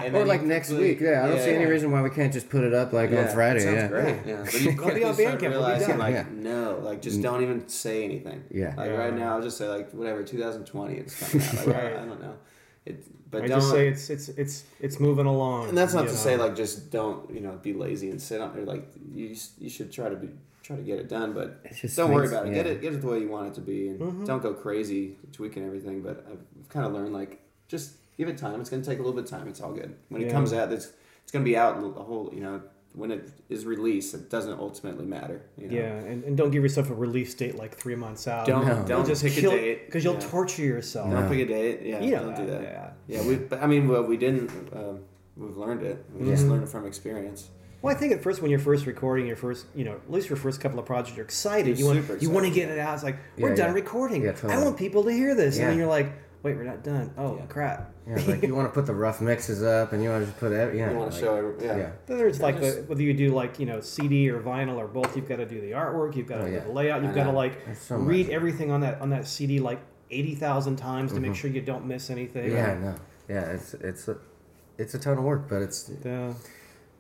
yeah. 0.02 0.14
Or 0.14 0.26
like 0.26 0.42
next 0.42 0.70
week, 0.72 1.02
yeah. 1.02 1.26
I 1.26 1.28
don't 1.30 1.40
see 1.40 1.52
any 1.52 1.66
reason 1.66 1.92
why 1.92 2.02
we 2.02 2.10
can't 2.10 2.32
just 2.32 2.50
put 2.50 2.64
it 2.64 2.74
up 2.74 2.94
like 2.94 3.12
Yeah, 3.12 3.28
on 3.28 3.34
Friday, 3.34 3.60
sounds 3.60 3.76
yeah. 3.76 3.88
great. 3.88 4.18
Yeah, 4.26 4.44
but 4.44 4.62
you 4.62 4.72
It'll 4.72 4.94
be 4.96 5.04
on 5.04 5.14
quickly 5.14 5.26
Bandcamp, 5.26 5.50
realizing 5.50 5.98
like, 5.98 6.16
Yeah. 6.16 6.26
no, 6.32 6.80
like 6.82 7.02
just 7.02 7.20
mm. 7.20 7.24
don't 7.24 7.44
even 7.44 7.68
say 7.68 8.06
anything. 8.06 8.46
Yeah. 8.50 8.74
Like 8.78 8.92
Yeah. 8.92 8.96
right 8.96 9.14
now, 9.14 9.36
I'll 9.36 9.42
just 9.42 9.58
say 9.58 9.68
like 9.68 9.92
whatever, 9.92 10.24
2020, 10.24 10.96
it's 10.96 11.20
coming 11.20 11.46
out. 11.46 11.56
Like, 11.56 11.68
Right. 11.76 11.86
I, 11.98 12.02
I 12.02 12.06
don't 12.06 12.22
know. 12.22 12.36
It, 12.86 13.04
but 13.32 13.44
I 13.44 13.48
don't. 13.48 13.60
just 13.60 13.72
say 13.72 13.88
it's 13.90 14.10
it's 14.10 14.30
it's 14.30 14.64
it's 14.80 15.00
moving 15.00 15.26
along. 15.26 15.70
and 15.70 15.78
that's 15.78 15.94
not 15.94 16.04
to 16.04 16.08
know. 16.08 16.14
say 16.14 16.38
like 16.38 16.56
just 16.56 16.92
don't 16.92 17.30
you 17.34 17.42
know 17.42 17.60
be 17.62 17.74
lazy 17.74 18.12
and 18.12 18.22
sit 18.22 18.40
on 18.40 18.54
there. 18.56 18.64
Like 18.64 18.88
you 19.12 19.36
you 19.60 19.70
should 19.70 19.92
try 19.92 20.08
to 20.08 20.16
be 20.16 20.30
try 20.66 20.76
to 20.76 20.82
get 20.82 21.00
it 21.00 21.08
done, 21.08 21.34
but 21.34 21.60
It 21.64 21.76
just 21.76 21.96
don't 21.96 22.12
worry 22.12 22.28
about 22.28 22.48
it. 22.48 22.54
Get 22.54 22.66
it 22.66 22.82
get 22.82 22.94
it 22.94 23.02
the 23.02 23.08
way 23.08 23.20
you 23.20 23.30
want 23.30 23.48
it 23.50 23.54
to 23.56 23.62
be, 23.62 23.90
and 23.90 24.00
Mhm. 24.00 24.26
don't 24.26 24.42
go 24.42 24.54
crazy 24.54 25.18
tweaking 25.32 25.64
everything. 25.66 26.02
But 26.02 26.26
I've 26.30 26.70
kind 26.70 26.86
of 26.86 26.94
learned 26.94 27.14
like 27.14 27.40
just 27.68 27.94
give 28.18 28.28
it 28.28 28.38
time. 28.38 28.60
It's 28.62 28.70
gonna 28.70 28.84
take 28.84 29.00
a 29.00 29.02
little 29.02 29.14
bit 29.14 29.26
of 29.26 29.30
time. 29.30 29.48
It's 29.48 29.62
all 29.62 29.74
good. 29.74 29.94
When 30.10 30.22
it 30.22 30.32
comes 30.32 30.54
out, 30.54 30.72
it's 30.74 30.92
it's 31.24 31.32
gonna 31.32 31.46
be 31.46 31.56
out 31.58 31.78
a 31.78 32.04
whole 32.04 32.32
you 32.34 32.42
know 32.42 32.62
when 32.94 33.12
it 33.12 33.30
is 33.50 33.66
released. 33.66 34.14
It 34.16 34.30
doesn't 34.30 34.58
ultimately 34.58 35.06
matter. 35.06 35.42
You 35.58 35.68
know? 35.68 35.76
Yeah, 35.76 35.94
and, 35.98 36.24
and 36.24 36.38
don't 36.38 36.50
give 36.50 36.64
yourself 36.64 36.90
a 36.90 36.94
release 36.94 37.34
date 37.36 37.56
like 37.56 37.76
three 37.76 37.96
months 37.96 38.28
out. 38.28 38.48
Don't 38.48 38.66
No. 38.66 38.84
don't 38.88 39.06
just 39.06 39.22
pick 39.24 39.34
kill, 39.34 39.52
a 39.52 39.56
date 39.58 39.86
because 39.86 40.04
you'll 40.04 40.14
Yeah. 40.14 40.20
torture 40.30 40.64
yourself. 40.64 41.12
Don't 41.12 41.24
No. 41.26 41.30
pick 41.30 41.40
a 41.42 41.46
date. 41.46 41.82
Yeah, 41.86 42.00
You 42.02 42.12
know 42.12 42.24
don't 42.26 42.36
do 42.38 42.46
that. 42.48 42.62
Yeah. 42.62 42.92
Yeah, 43.08 43.28
we. 43.28 43.36
But 43.36 43.62
I 43.62 43.68
mean, 43.68 43.88
well, 43.88 44.04
we 44.04 44.18
didn't. 44.18 44.50
Um, 44.74 45.00
we've 45.38 45.58
learned 45.58 45.84
it. 45.84 46.06
We 46.18 46.26
just 46.28 46.46
Mhm. 46.46 46.50
learned 46.52 46.64
it 46.64 46.70
from 46.70 46.86
experience. 46.88 47.50
Well, 47.86 47.96
I 47.96 48.00
think 48.00 48.14
at 48.14 48.24
first 48.24 48.42
when 48.42 48.50
you're 48.50 48.60
first 48.60 48.88
recording 48.88 49.28
your 49.28 49.36
first, 49.36 49.68
you 49.76 49.86
know, 49.86 49.92
at 49.92 50.12
least 50.12 50.28
your 50.28 50.38
first 50.38 50.60
couple 50.60 50.80
of 50.80 50.88
projects, 50.88 51.16
you're 51.16 51.24
excited. 51.24 51.78
You're 51.78 51.78
you 51.78 51.86
want 51.86 52.08
super 52.08 52.18
you 52.20 52.30
want 52.32 52.46
to 52.48 52.52
get 52.52 52.70
it 52.70 52.80
out. 52.80 52.96
It's 52.96 53.04
like 53.04 53.18
we're 53.38 53.50
Yeah, 53.50 53.56
done 53.56 53.70
yeah. 53.70 53.76
recording. 53.76 54.24
Yeah, 54.24 54.36
I 54.50 54.58
want 54.58 54.76
people 54.76 55.04
to 55.04 55.12
hear 55.12 55.36
this, 55.36 55.60
and 55.60 55.70
then 55.70 55.78
you're 55.78 55.86
like, 55.86 56.12
wait, 56.42 56.56
we're 56.56 56.64
not 56.64 56.84
done. 56.84 57.14
Oh 57.16 57.38
Yeah. 57.38 57.46
crap. 57.46 57.92
Yeah, 58.08 58.16
like 58.28 58.42
you 58.42 58.56
want 58.56 58.68
to 58.68 58.74
put 58.74 58.88
the 58.88 58.96
rough 58.96 59.22
mixes 59.22 59.62
up, 59.62 59.94
and 59.94 60.02
you 60.02 60.10
want 60.10 60.24
to 60.24 60.26
just 60.26 60.40
put 60.40 60.52
every, 60.52 60.80
yeah. 60.80 60.90
you 60.90 60.98
want 60.98 61.12
to 61.12 61.16
like- 61.16 61.24
show, 61.26 61.36
every, 61.36 61.64
yeah. 61.64 61.78
yeah. 61.78 61.92
Then 62.08 62.18
there's 62.18 62.42
like 62.42 62.60
just- 62.60 62.78
the, 62.78 62.84
whether 62.86 63.04
you 63.04 63.14
do 63.14 63.30
like 63.36 63.60
you 63.60 63.68
know 63.68 63.82
CD 63.82 64.32
or 64.32 64.40
vinyl 64.42 64.78
or 64.78 64.88
both. 64.88 65.16
You've 65.16 65.30
got 65.30 65.36
to 65.36 65.46
do 65.46 65.62
the 65.62 65.72
artwork. 65.74 66.16
You've 66.16 66.26
got 66.26 66.38
to 66.38 66.46
Oh, 66.46 66.50
do 66.50 66.60
the 66.62 66.72
layout. 66.72 67.04
You've 67.04 67.14
got 67.14 67.26
to 67.26 67.32
like 67.34 67.60
so 67.76 67.98
read 67.98 68.26
much. 68.28 68.34
everything 68.34 68.72
on 68.72 68.82
that 68.82 69.00
on 69.00 69.12
that 69.12 69.28
CD 69.28 69.60
like 69.60 69.80
eighty 70.10 70.34
thousand 70.34 70.78
times 70.78 71.14
to 71.14 71.20
make 71.20 71.34
mm-hmm. 71.34 71.40
sure 71.40 71.52
you 71.52 71.62
don't 71.62 71.86
miss 71.86 72.10
anything. 72.10 72.52
Yeah, 72.52 72.72
I 72.72 72.78
know. 72.80 72.96
Yeah, 73.30 73.42
it's 73.52 73.76
it's 73.76 74.08
a 74.08 74.18
it's 74.80 74.96
a 74.96 75.00
ton 75.00 75.20
of 75.20 75.24
work, 75.24 75.48
but 75.48 75.62
it's 75.62 75.92
Yeah. 76.04 76.34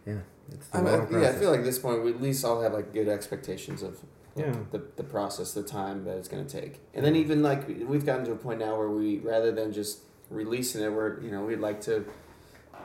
yeah, 0.05 0.13
it's 0.13 0.27
the 0.29 0.34
I, 0.73 0.81
mean, 0.81 1.07
yeah, 1.21 1.29
I 1.29 1.33
feel 1.33 1.49
like 1.51 1.59
at 1.59 1.65
this 1.65 1.79
point 1.79 2.03
we 2.03 2.11
at 2.11 2.21
least 2.21 2.45
all 2.45 2.61
have 2.61 2.73
like 2.73 2.93
good 2.93 3.07
expectations 3.07 3.81
of 3.81 3.93
like, 4.35 4.45
Yeah. 4.47 4.55
the, 4.71 4.81
the 4.95 5.03
process, 5.03 5.53
the 5.53 5.63
time 5.63 6.03
that 6.05 6.17
it's 6.17 6.27
going 6.27 6.45
to 6.45 6.61
take, 6.61 6.79
and 6.93 7.03
then 7.05 7.15
even 7.15 7.41
like 7.41 7.67
we've 7.67 8.05
gotten 8.05 8.25
to 8.25 8.31
a 8.31 8.35
point 8.35 8.59
now 8.59 8.77
where 8.77 8.89
we 8.89 9.17
rather 9.19 9.51
than 9.51 9.73
just 9.73 9.99
releasing 10.29 10.81
it, 10.83 10.89
we're 10.91 11.19
you 11.21 11.31
know 11.31 11.43
we'd 11.45 11.59
like 11.59 11.81
to 11.81 12.05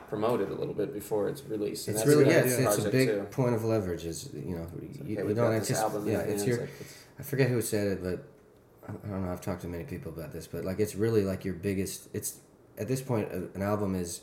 promote 0.09 0.41
it 0.41 0.49
a 0.49 0.53
little 0.53 0.73
bit 0.73 0.93
before 0.93 1.29
it's 1.29 1.43
released. 1.45 1.87
And 1.87 1.95
It's 1.95 2.03
that's 2.05 2.15
really 2.17 2.29
yeah, 2.31 2.39
it's, 2.41 2.57
it's 2.57 2.85
a 2.85 2.89
big 2.89 3.09
too. 3.09 3.23
point 3.31 3.53
of 3.55 3.63
leverage. 3.63 4.05
Is 4.05 4.29
you 4.33 4.55
know 4.55 4.67
It's 4.81 4.97
you, 5.07 5.17
okay, 5.19 5.27
you 5.29 5.35
don't 5.35 5.53
anticipate. 5.53 6.03
Yeah, 6.05 6.19
it's 6.19 6.45
your. 6.45 6.61
like, 6.61 6.69
it's- 6.79 6.97
I 7.19 7.23
forget 7.23 7.49
who 7.49 7.61
said 7.61 7.87
it, 7.87 8.03
but 8.03 8.23
I 8.87 8.91
I 9.07 9.09
don't 9.11 9.25
know. 9.25 9.31
I've 9.31 9.41
talked 9.41 9.61
to 9.61 9.67
many 9.67 9.83
people 9.83 10.11
about 10.11 10.31
this, 10.31 10.47
but 10.47 10.65
like 10.65 10.79
it's 10.79 10.95
really 10.95 11.23
like 11.23 11.45
your 11.45 11.53
biggest. 11.53 12.09
It's 12.13 12.39
at 12.77 12.87
this 12.87 13.01
point 13.01 13.31
an 13.31 13.61
album 13.61 13.93
is 13.95 14.21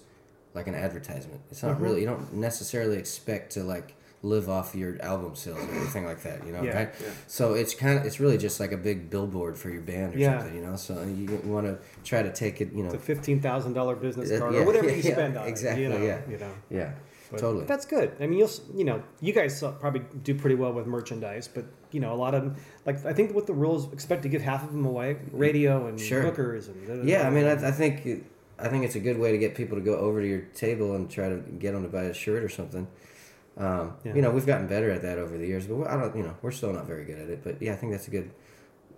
like 0.54 0.66
an 0.66 0.74
advertisement. 0.74 1.40
It's 1.50 1.62
not 1.62 1.78
Mhm. 1.78 1.82
really. 1.82 2.00
You 2.00 2.06
don't 2.06 2.34
necessarily 2.34 2.96
expect 2.96 3.52
to 3.52 3.62
like 3.64 3.94
live 4.24 4.48
off 4.48 4.74
your 4.74 5.00
album 5.00 5.36
sales 5.36 5.58
or 5.58 5.70
anything 5.76 6.04
like 6.04 6.20
that. 6.24 6.44
You 6.44 6.52
know, 6.52 6.62
Yeah. 6.62 6.74
right? 6.76 6.94
Yeah. 7.00 7.06
So 7.28 7.54
it's 7.54 7.72
kind 7.74 7.98
of 7.98 8.04
it's 8.04 8.18
really 8.18 8.36
just 8.36 8.58
like 8.58 8.72
a 8.72 8.76
big 8.76 9.10
billboard 9.10 9.56
for 9.56 9.70
your 9.70 9.82
band 9.82 10.14
or 10.16 10.18
Yeah. 10.18 10.38
something. 10.40 10.56
You 10.56 10.62
know, 10.66 10.74
so 10.76 11.02
you, 11.04 11.40
want 11.44 11.66
to 11.66 11.78
try 12.02 12.22
to 12.22 12.32
take 12.32 12.60
it. 12.60 12.72
You 12.72 12.82
know, 12.82 12.86
It's 12.90 12.94
a 12.96 12.98
fifteen 12.98 13.40
thousand 13.40 13.74
dollar 13.74 13.94
business 13.94 14.36
card 14.36 14.54
yeah, 14.54 14.60
or 14.60 14.64
whatever 14.66 14.90
you 14.90 15.02
spend 15.14 15.36
on 15.36 15.46
exactly, 15.46 15.84
it. 15.84 15.88
You 15.92 15.98
know, 15.98 16.04
yeah. 16.04 16.18
You 16.28 16.38
know. 16.38 16.50
yeah, 16.68 16.90
But 17.30 17.38
totally. 17.40 17.66
That's 17.66 17.84
good. 17.86 18.10
I 18.20 18.26
mean, 18.26 18.40
you'll 18.40 18.50
you 18.74 18.84
know 18.84 19.02
you 19.20 19.32
guys 19.32 19.62
uh, 19.62 19.70
probably 19.72 20.02
do 20.24 20.34
pretty 20.34 20.56
well 20.56 20.72
with 20.72 20.86
merchandise, 20.88 21.46
but 21.46 21.66
you 21.92 22.00
know 22.00 22.12
a 22.12 22.16
lot 22.16 22.34
of 22.34 22.58
like 22.86 23.04
I 23.06 23.12
think 23.12 23.34
what 23.36 23.46
the 23.46 23.54
rules 23.54 23.92
expect 23.92 24.22
to 24.24 24.28
give 24.28 24.42
half 24.42 24.64
of 24.64 24.72
them 24.72 24.84
away, 24.84 25.18
radio 25.30 25.86
and 25.86 26.00
Sure. 26.00 26.24
bookers 26.24 26.68
and 26.68 27.08
Yeah, 27.08 27.24
I 27.26 27.30
mean, 27.30 27.44
I, 27.44 27.52
I 27.52 27.70
think 27.70 28.04
it- 28.04 28.24
I 28.58 28.68
think 28.68 28.84
it's 28.84 28.94
a 28.96 29.00
good 29.00 29.18
way 29.18 29.32
to 29.32 29.38
get 29.38 29.54
people 29.54 29.76
to 29.76 29.82
go 29.84 29.96
over 29.96 30.20
to 30.20 30.26
your 30.26 30.40
table 30.54 30.94
and 30.94 31.10
try 31.10 31.28
to 31.28 31.36
get 31.36 31.72
them 31.72 31.82
to 31.84 31.88
buy 31.88 32.04
a 32.04 32.14
shirt 32.14 32.42
or 32.42 32.48
something. 32.48 32.86
Um, 33.56 33.94
Yeah. 34.04 34.14
You 34.14 34.22
know, 34.22 34.30
we've 34.30 34.46
gotten 34.46 34.66
better 34.66 34.90
at 34.90 35.02
that 35.02 35.18
over 35.18 35.36
the 35.36 35.46
years, 35.46 35.66
but 35.66 35.76
we- 35.76 35.84
I 35.86 35.96
don't. 35.96 36.16
You 36.16 36.22
know, 36.24 36.34
we're 36.42 36.50
still 36.52 36.72
not 36.72 36.86
very 36.86 37.04
good 37.04 37.18
at 37.18 37.28
it. 37.28 37.40
But 37.42 37.60
yeah, 37.62 37.72
I 37.72 37.76
think 37.76 37.92
that's 37.92 38.08
a 38.08 38.10
good, 38.10 38.30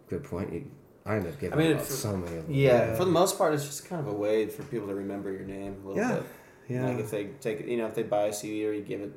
good 0.08 0.22
point. 0.24 0.52
You, 0.52 0.64
I 1.06 1.16
end 1.16 1.26
up 1.26 1.38
giving 1.40 1.58
I 1.58 1.62
mean, 1.62 1.76
out 1.76 1.84
so 1.84 2.16
many 2.16 2.36
of 2.36 2.46
them. 2.46 2.54
Yeah, 2.54 2.72
Yeah. 2.90 2.94
for 2.94 3.04
the 3.06 3.10
most 3.10 3.38
part, 3.38 3.54
it's 3.54 3.64
just 3.66 3.86
kind 3.88 4.00
of 4.06 4.08
a 4.12 4.16
way 4.16 4.46
for 4.48 4.62
people 4.64 4.88
to 4.88 4.94
remember 4.94 5.30
your 5.32 5.44
name 5.46 5.76
a 5.84 5.88
little 5.88 6.02
Yeah. 6.02 6.14
bit. 6.16 6.22
yeah. 6.68 6.86
Like 6.88 6.98
if 6.98 7.10
they 7.10 7.24
take, 7.40 7.60
it, 7.60 7.66
you 7.68 7.78
know, 7.78 7.86
if 7.86 7.94
they 7.94 8.02
buy 8.02 8.26
a 8.26 8.32
CD 8.32 8.66
or 8.66 8.72
you 8.72 8.82
give 8.82 9.00
it, 9.00 9.12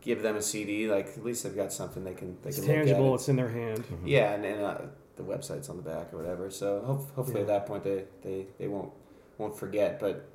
give 0.00 0.22
them 0.22 0.36
a 0.36 0.42
CD, 0.42 0.88
like 0.88 1.08
at 1.08 1.24
least 1.24 1.42
they've 1.42 1.54
got 1.56 1.72
something 1.72 2.04
they 2.04 2.14
can 2.14 2.36
they 2.42 2.50
it's 2.50 2.58
can 2.60 2.66
tangible. 2.68 3.04
Look 3.06 3.10
at. 3.12 3.14
It's 3.20 3.28
in 3.28 3.36
their 3.36 3.48
hand. 3.48 3.84
Mhm. 3.84 4.06
Yeah, 4.06 4.32
and, 4.34 4.44
and 4.44 4.62
uh, 4.62 4.78
the 5.16 5.24
website's 5.24 5.68
on 5.68 5.76
the 5.76 5.82
back 5.82 6.14
or 6.14 6.18
whatever. 6.18 6.50
So 6.50 6.80
hope, 6.86 7.10
hopefully 7.16 7.40
at 7.40 7.48
that 7.48 7.66
point 7.66 7.82
they, 7.82 8.04
they, 8.22 8.46
they 8.58 8.68
won't 8.68 8.92
won't 9.38 9.56
forget. 9.58 9.98
But 9.98 10.28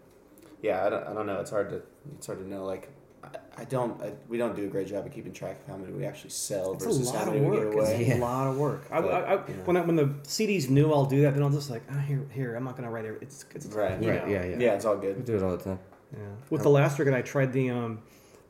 yeah, 0.61 0.85
I 0.85 0.89
don't, 0.89 1.07
I 1.07 1.13
don't 1.13 1.25
know. 1.27 1.39
It's 1.39 1.51
hard 1.51 1.69
to 1.69 1.81
it's 2.17 2.25
hard 2.25 2.39
to 2.39 2.47
know. 2.49 2.65
Like 2.65 2.89
I, 3.23 3.27
I 3.57 3.63
don't 3.65 4.01
I, 4.01 4.13
we 4.27 4.37
don't 4.37 4.55
do 4.55 4.65
a 4.65 4.67
great 4.67 4.87
job 4.87 5.05
of 5.05 5.11
keeping 5.13 5.31
track 5.33 5.59
of 5.61 5.67
how 5.71 5.77
many 5.77 5.93
we 5.93 6.05
actually 6.05 6.31
sell 6.31 6.73
It's 6.73 6.83
versus 6.85 7.09
a 7.09 7.13
lot 7.13 7.25
how 7.25 7.27
of 7.31 7.33
many 7.35 7.41
we 7.45 7.51
work. 7.57 7.69
give 7.71 7.79
away. 7.79 8.05
It's 8.05 8.15
a 8.15 8.19
lot 8.19 8.47
of 8.47 8.57
work. 8.57 8.85
I, 8.91 9.01
But, 9.01 9.13
I, 9.13 9.19
I, 9.19 9.47
you 9.47 9.53
know. 9.55 9.63
when 9.65 9.77
I, 9.77 9.81
when 9.81 9.95
the 9.95 10.13
CD's 10.23 10.69
new, 10.69 10.91
I'll 10.91 11.05
do 11.05 11.21
that. 11.23 11.33
Then 11.33 11.43
I'll 11.43 11.49
just 11.49 11.69
like, 11.69 11.83
oh, 11.91 11.97
here, 11.99 12.25
here. 12.31 12.55
I'm 12.55 12.63
not 12.63 12.75
gonna 12.75 12.89
write 12.91 13.05
it. 13.05 13.17
It's, 13.21 13.45
it's 13.53 13.65
Right. 13.67 13.91
Right. 13.91 14.01
know. 14.01 14.11
Yeah. 14.33 14.45
Yeah. 14.45 14.57
Yeah, 14.57 14.73
it's 14.73 14.85
all 14.85 14.97
good. 14.97 15.17
We 15.17 15.23
do 15.23 15.35
it 15.37 15.43
all 15.43 15.55
the 15.55 15.63
time. 15.63 15.79
Yeah. 16.13 16.19
With 16.49 16.63
the 16.63 16.69
last 16.69 16.99
record, 16.99 17.13
I 17.13 17.21
tried 17.23 17.53
the 17.53 17.69
um, 17.71 17.99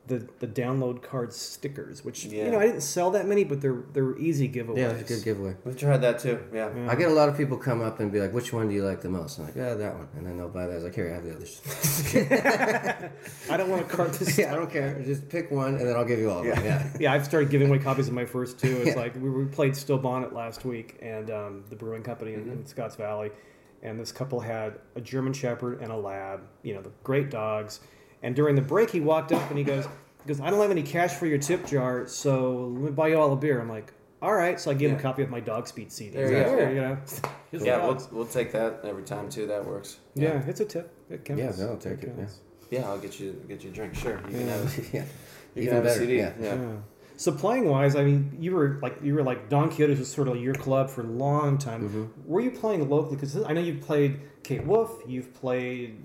the 0.06 0.26
the 0.40 0.46
download 0.46 1.02
card 1.02 1.32
stickers, 1.32 2.04
which 2.04 2.26
Yeah. 2.26 2.44
you 2.44 2.50
know 2.50 2.60
I 2.60 2.66
didn't 2.66 2.82
sell 2.82 3.10
that 3.12 3.26
many, 3.26 3.42
but 3.44 3.60
they're 3.62 3.82
they're 3.94 4.16
easy 4.18 4.48
giveaways. 4.48 4.76
Yeah, 4.76 4.90
it's 4.90 5.10
a 5.10 5.14
good 5.14 5.24
giveaway. 5.24 5.54
We've 5.64 5.76
tried 5.78 5.98
that 6.02 6.18
too. 6.18 6.38
Yeah. 6.52 6.68
Yeah. 6.76 6.90
I 6.90 6.94
get 6.94 7.08
a 7.08 7.14
lot 7.14 7.28
of 7.30 7.36
people 7.36 7.56
come 7.56 7.80
up 7.80 8.00
and 8.00 8.12
be 8.12 8.20
like, 8.20 8.32
"Which 8.34 8.52
one 8.52 8.68
do 8.68 8.74
you 8.74 8.84
like 8.84 9.00
the 9.00 9.08
most?" 9.08 9.38
I'm 9.38 9.46
like, 9.46 9.56
"Yeah, 9.56 9.74
that 9.74 9.94
one," 9.96 10.08
and 10.16 10.26
then 10.26 10.36
they'll 10.36 10.48
buy 10.48 10.66
that. 10.66 10.72
I 10.72 10.74
was 10.74 10.84
like, 10.84 10.94
"Here, 10.94 11.10
I 11.10 11.14
have 11.14 11.24
the 11.24 11.34
others." 11.34 11.60
I 13.50 13.56
don't 13.56 13.70
want 13.70 13.88
to 13.88 13.96
card 13.96 14.12
this. 14.14 14.36
yeah, 14.38 14.52
I 14.52 14.56
don't 14.56 14.70
care. 14.70 15.00
Just 15.04 15.28
pick 15.28 15.50
one, 15.50 15.76
and 15.76 15.86
then 15.88 15.96
I'll 15.96 16.04
give 16.04 16.18
you 16.18 16.30
all 16.30 16.40
of 16.40 16.46
them. 16.46 16.64
Yeah. 16.64 16.86
Yeah, 17.00 17.12
I've 17.12 17.24
started 17.24 17.50
giving 17.50 17.68
away 17.68 17.78
copies 17.78 18.08
of 18.08 18.14
my 18.14 18.24
first 18.26 18.58
two. 18.58 18.76
It's 18.78 18.88
Yeah. 18.88 18.94
like 18.96 19.14
we, 19.14 19.30
we 19.30 19.44
played 19.46 19.76
Steel 19.76 19.98
Bonnet 19.98 20.32
last 20.32 20.64
week, 20.64 20.98
and 21.02 21.30
um, 21.30 21.64
the 21.70 21.76
brewing 21.76 22.02
company 22.02 22.34
in, 22.34 22.40
Mm-hmm. 22.44 22.50
in 22.52 22.66
Scotts 22.66 22.96
Valley, 22.96 23.30
and 23.82 23.98
this 23.98 24.12
couple 24.12 24.40
had 24.40 24.74
a 24.96 25.00
German 25.00 25.32
Shepherd 25.32 25.80
and 25.80 25.90
a 25.90 25.96
Lab. 25.96 26.40
You 26.62 26.74
know, 26.74 26.82
the 26.82 26.92
great 27.02 27.30
dogs. 27.30 27.80
And 28.24 28.34
during 28.34 28.56
the 28.56 28.62
break, 28.62 28.90
he 28.90 29.00
walked 29.00 29.30
up 29.32 29.48
and 29.50 29.58
he 29.58 29.64
goes, 29.64 29.84
He 30.22 30.28
goes, 30.28 30.40
I 30.40 30.50
don't 30.50 30.60
have 30.60 30.70
any 30.70 30.82
cash 30.82 31.12
for 31.12 31.26
your 31.26 31.38
tip 31.38 31.66
jar, 31.66 32.06
so 32.08 32.72
let 32.74 32.82
me 32.82 32.90
buy 32.90 33.08
you 33.08 33.20
all 33.20 33.32
a 33.32 33.36
beer. 33.36 33.60
I'm 33.60 33.68
like, 33.68 33.92
all 34.22 34.32
right. 34.34 34.58
So 34.58 34.70
I 34.70 34.74
gave 34.74 34.90
him 34.90 34.96
a 34.96 35.00
copy 35.02 35.22
of 35.22 35.28
my 35.28 35.40
dog 35.40 35.68
speed 35.68 35.92
CD. 35.92 36.10
There 36.16 36.28
you 36.32 36.44
go. 36.44 36.68
You 36.70 36.80
know, 36.80 36.98
here's 37.50 37.64
Yeah, 37.64 37.76
we'll, 37.84 37.92
dogs." 37.92 38.08
we'll 38.10 38.26
take 38.26 38.50
that 38.52 38.80
every 38.82 39.02
time 39.02 39.28
too. 39.28 39.46
That 39.46 39.64
works. 39.66 39.98
yeah. 40.14 40.42
it's 40.46 40.60
a 40.60 40.64
tip. 40.64 40.92
It 41.10 41.24
counts. 41.24 41.42
Yeah, 41.42 41.52
they'll 41.52 41.76
take 41.76 42.02
it, 42.02 42.16
counts. 42.16 42.40
Yeah, 42.70 42.88
I'll 42.88 42.98
get 42.98 43.20
you 43.20 43.32
get 43.46 43.62
you 43.62 43.70
a 43.70 43.72
drink. 43.74 43.94
Sure, 43.94 44.16
you 44.26 44.38
can 44.38 44.46
Yeah. 44.46 44.56
have. 44.56 44.88
yeah. 44.94 45.04
You 45.54 45.62
Even 45.62 45.66
can 45.66 45.74
have 45.74 45.84
better, 45.84 46.00
a 46.02 46.06
CD. 46.06 46.16
yeah. 46.16 46.32
yeah. 46.40 46.54
Yeah. 46.54 46.72
So 47.16 47.30
wise, 47.40 47.94
I 47.94 48.02
mean, 48.04 48.36
you 48.40 48.52
were 48.56 48.78
like 48.82 48.96
you 49.02 49.14
were 49.14 49.22
like 49.22 49.48
Don 49.50 49.68
Quixote 49.68 49.94
was 49.98 50.10
sort 50.10 50.26
of 50.28 50.36
your 50.38 50.54
club 50.54 50.88
for 50.90 51.02
a 51.02 51.06
long 51.06 51.58
time. 51.58 51.82
Mm-hmm. 51.82 52.04
Were 52.26 52.40
you 52.40 52.50
playing 52.50 52.88
locally? 52.88 53.16
Because 53.16 53.36
I 53.44 53.52
know 53.52 53.60
you've 53.60 53.82
played 53.82 54.20
Kate 54.42 54.64
Wolf. 54.66 55.00
You've 55.06 55.32
played 55.34 56.02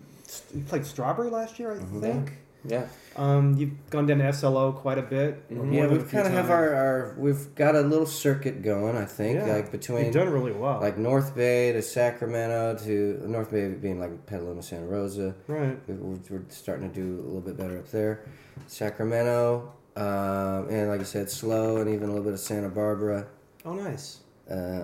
you 0.56 0.62
played 0.64 0.86
Strawberry 0.86 1.30
last 1.30 1.60
year, 1.60 1.72
I 1.74 1.76
Mm-hmm. 1.76 2.02
think. 2.02 2.32
Yeah. 2.66 2.88
Um, 3.16 3.56
you've 3.56 3.90
gone 3.90 4.06
down 4.06 4.18
to 4.18 4.34
SLO 4.34 4.74
quite 4.74 4.98
a 4.98 5.02
bit. 5.02 5.44
or 5.50 5.64
more 5.64 5.74
Yeah, 5.74 5.88
we 5.88 6.00
few 6.00 6.08
kind 6.08 6.28
of 6.28 6.34
have 6.34 6.50
our, 6.50 6.74
our 6.76 7.16
we've 7.18 7.56
got 7.56 7.74
a 7.74 7.80
little 7.82 8.06
circuit 8.06 8.62
going. 8.62 8.98
I 8.98 9.06
think 9.06 9.40
Yeah. 9.40 9.54
like 9.56 9.72
between 9.72 10.06
You've 10.06 10.14
done 10.14 10.30
really 10.30 10.52
well. 10.52 10.82
like 10.82 10.98
North 10.98 11.34
Bay 11.38 11.72
to 11.72 11.82
Sacramento 11.82 12.78
to 12.84 13.24
North 13.30 13.50
Bay 13.52 13.70
being 13.70 13.98
like 14.00 14.26
Petaluma, 14.26 14.62
Santa 14.62 14.88
Rosa. 14.88 15.36
right. 15.48 15.78
We- 15.88 15.96
We're, 15.96 16.20
we're 16.30 16.42
starting 16.50 16.90
to 16.92 16.94
do 16.94 17.22
a 17.22 17.26
little 17.26 17.40
bit 17.42 17.56
better 17.56 17.78
up 17.80 17.90
there. 17.92 18.26
Sacramento, 18.68 19.72
um, 19.96 20.68
and 20.70 20.90
like 20.90 21.00
I 21.00 21.04
said, 21.04 21.30
SLO, 21.30 21.78
and 21.78 21.90
even 21.90 22.04
a 22.10 22.12
little 22.12 22.24
bit 22.26 22.34
of 22.34 22.40
Santa 22.40 22.70
Barbara. 22.70 23.28
Oh, 23.66 23.74
nice. 23.74 24.20
Uh, 24.50 24.84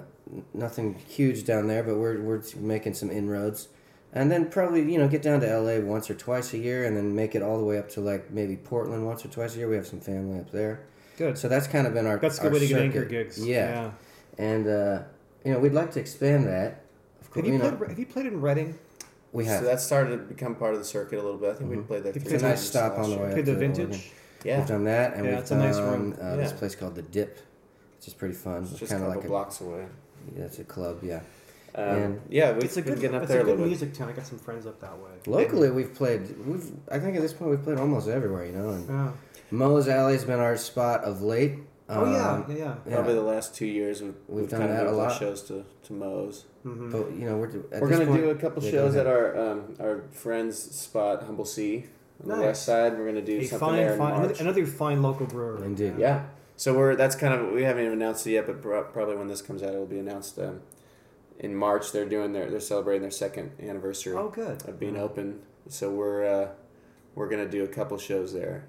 nothing 0.53 0.95
huge 1.07 1.43
down 1.45 1.67
there, 1.67 1.83
but 1.83 1.95
we're 1.97 2.21
we're 2.21 2.41
making 2.57 2.93
some 2.93 3.09
inroads. 3.09 3.67
And 4.15 4.31
then 4.31 4.49
probably 4.49 4.89
you 4.91 4.97
know 4.97 5.07
get 5.07 5.21
down 5.21 5.41
to 5.41 5.59
LA 5.59 5.79
once 5.85 6.09
or 6.09 6.15
twice 6.15 6.53
a 6.53 6.57
year, 6.57 6.85
and 6.85 6.95
then 6.95 7.13
make 7.13 7.35
it 7.35 7.41
all 7.43 7.57
the 7.57 7.65
way 7.65 7.77
up 7.77 7.89
to 7.89 8.01
like 8.01 8.31
maybe 8.31 8.55
Portland 8.55 9.05
once 9.05 9.23
or 9.25 9.27
twice 9.27 9.55
a 9.55 9.57
year. 9.59 9.67
We 9.69 9.75
have 9.75 9.85
some 9.85 9.99
family 9.99 10.39
up 10.39 10.51
there, 10.51 10.79
Good. 11.17 11.37
so 11.37 11.47
that's 11.49 11.67
kind 11.67 11.85
of 11.85 11.93
been 11.93 12.07
our 12.07 12.17
That's 12.17 12.39
a 12.39 12.43
good 12.43 12.47
our 12.47 12.53
way 12.53 12.59
to 12.59 12.67
get 12.67 12.81
anchor 12.81 13.03
gigs. 13.05 13.45
Yeah, 13.45 13.91
and 14.37 14.67
uh, 14.67 15.01
you 15.43 15.51
know 15.51 15.59
we'd 15.59 15.73
like 15.73 15.91
to 15.91 15.99
expand 15.99 16.47
that. 16.47 16.81
Of 17.21 17.29
course, 17.29 17.45
Have 17.45 17.53
you, 17.53 17.59
know, 17.59 17.71
played? 17.73 17.89
Have 17.89 17.99
you 17.99 18.05
played 18.05 18.25
in 18.27 18.39
Redding? 18.39 18.79
we 19.33 19.43
have. 19.45 19.59
So 19.59 19.65
that 19.65 19.81
started 19.81 20.11
to 20.11 20.17
become 20.23 20.55
part 20.55 20.73
of 20.73 20.79
the 20.79 20.85
circuit 20.85 21.19
a 21.19 21.21
little 21.21 21.37
bit. 21.37 21.49
I 21.51 21.53
think 21.55 21.69
we 21.69 21.77
played 21.77 22.03
there 22.03 22.13
It's 22.15 22.23
it's 22.31 22.41
a 22.41 22.47
nice 22.47 22.61
stop 22.61 22.93
last 22.97 23.03
on 23.03 23.09
the 23.11 23.17
way 23.17 23.25
up 23.25 23.31
Played 23.33 23.45
to 23.47 23.51
the 23.51 23.57
Vintage. 23.59 23.79
Oregon. 23.89 24.01
Yeah. 24.45 24.59
We've 24.59 24.67
done 24.67 24.83
that, 24.85 25.13
and 25.15 25.25
Yeah, 25.25 25.31
we've 25.31 25.39
it's 25.41 25.51
a 25.51 25.55
done 25.55 25.63
nice 25.65 25.77
room. 25.77 26.15
Uh, 26.21 26.35
this 26.37 26.53
place 26.53 26.73
called 26.75 26.95
the 26.95 27.01
Dip, 27.01 27.37
which 27.97 28.07
is 28.07 28.13
pretty 28.13 28.35
fun. 28.35 28.61
It's 28.63 28.71
It's 28.71 28.79
just 28.79 28.91
a 28.93 28.95
kind 28.95 29.05
of 29.07 29.09
couple 29.09 29.21
like 29.23 29.27
blocks 29.29 29.59
away. 29.59 29.81
a 29.81 30.39
yeah, 30.39 30.45
it's 30.45 30.59
a 30.59 30.63
club, 30.63 30.99
yeah. 31.03 31.19
Um, 31.77 32.21
yeah, 32.29 32.53
we've 32.53 32.63
It's 32.63 32.77
a 32.77 32.81
been 32.81 32.93
good. 32.93 33.01
getting 33.01 33.15
up 33.17 33.23
It's 33.23 33.31
there 33.31 33.39
a 33.39 33.43
a 33.43 33.45
good 33.45 33.51
little 33.51 33.65
bit. 33.65 33.69
music 33.69 33.93
town. 33.93 34.09
I 34.09 34.13
got 34.13 34.25
some 34.25 34.39
friends 34.39 34.65
up 34.65 34.79
that 34.81 34.97
way. 34.97 35.11
Locally, 35.27 35.69
we've 35.69 35.93
played. 35.93 36.21
We've 36.45 36.71
I 36.89 36.99
think 36.99 37.15
at 37.15 37.21
this 37.21 37.33
point 37.33 37.51
we've 37.51 37.63
played 37.63 37.77
almost 37.77 38.07
everywhere, 38.07 38.45
you 38.45 38.53
know. 38.53 38.69
And 38.69 38.87
Yeah. 38.89 39.11
Moe's 39.51 39.87
Alley's 39.87 40.23
been 40.23 40.39
our 40.39 40.55
spot 40.57 41.03
of 41.03 41.21
late. 41.21 41.59
Oh 41.87 42.09
yeah, 42.11 42.31
Um, 42.31 42.45
yeah, 42.49 42.55
yeah. 42.57 42.75
yeah. 42.87 42.95
Probably 42.95 43.13
the 43.13 43.21
last 43.21 43.53
two 43.55 43.67
years 43.67 44.01
we've, 44.01 44.15
We've 44.27 44.41
we've, 44.41 44.49
done 44.49 44.61
kind 44.61 44.71
of 44.71 44.77
that 44.77 44.83
a 44.87 44.89
moved 44.89 45.01
our 45.01 45.09
lot. 45.09 45.19
shows 45.19 45.41
to 45.43 45.65
to 45.83 45.93
Moe's. 45.93 46.45
Mhm. 46.65 46.91
But 46.91 47.11
you 47.13 47.25
know 47.29 47.37
we're 47.37 47.47
at 47.49 47.81
We're 47.81 47.89
this 47.89 47.97
gonna 47.99 48.09
point- 48.09 48.23
do 48.23 48.29
a 48.31 48.35
couple 48.35 48.63
Yeah, 48.63 48.71
shows 48.71 48.95
at 48.95 49.05
our 49.05 49.37
um, 49.37 49.75
our 49.79 50.03
friends' 50.11 50.57
spot, 50.57 51.23
Humble 51.23 51.45
Sea, 51.45 51.85
on 52.23 52.29
the 52.29 52.43
west 52.45 52.63
side. 52.63 52.97
We're 52.97 53.05
gonna 53.05 53.21
do 53.21 53.37
A 53.39 53.43
something 53.45 53.59
fine, 53.67 53.75
there 53.77 53.91
in 53.91 53.97
fine, 53.99 54.11
another, 54.13 54.27
March. 54.29 54.39
another 54.41 54.65
fine 54.65 55.01
local 55.03 55.27
brewery. 55.27 55.63
Indeed. 55.65 55.95
Yeah. 55.99 56.23
So 56.57 56.73
we're 56.75 56.95
that's 56.95 57.15
kind 57.15 57.33
of 57.33 57.51
we 57.51 57.63
haven't 57.63 57.83
even 57.85 57.93
announced 58.01 58.25
it 58.25 58.31
yet, 58.31 58.47
but 58.47 58.61
probably 58.93 59.15
when 59.17 59.27
this 59.27 59.41
comes 59.43 59.61
out, 59.61 59.69
it'll 59.73 59.85
be 59.85 59.99
announced. 59.99 60.39
Um, 60.39 60.61
in 61.39 61.55
March, 61.55 61.91
they're 61.91 62.05
doing 62.09 62.33
their 62.33 62.49
they're 62.49 62.59
celebrating 62.59 63.01
their 63.01 63.11
second 63.11 63.51
anniversary 63.61 64.15
Oh, 64.15 64.29
good. 64.29 64.67
of 64.67 64.79
being 64.79 64.97
open. 64.97 65.41
So 65.67 65.89
we're 65.91 66.23
uh, 66.25 66.47
we're 67.15 67.27
gonna 67.29 67.47
do 67.49 67.63
a 67.63 67.67
couple 67.67 67.97
shows 67.97 68.33
there 68.33 68.65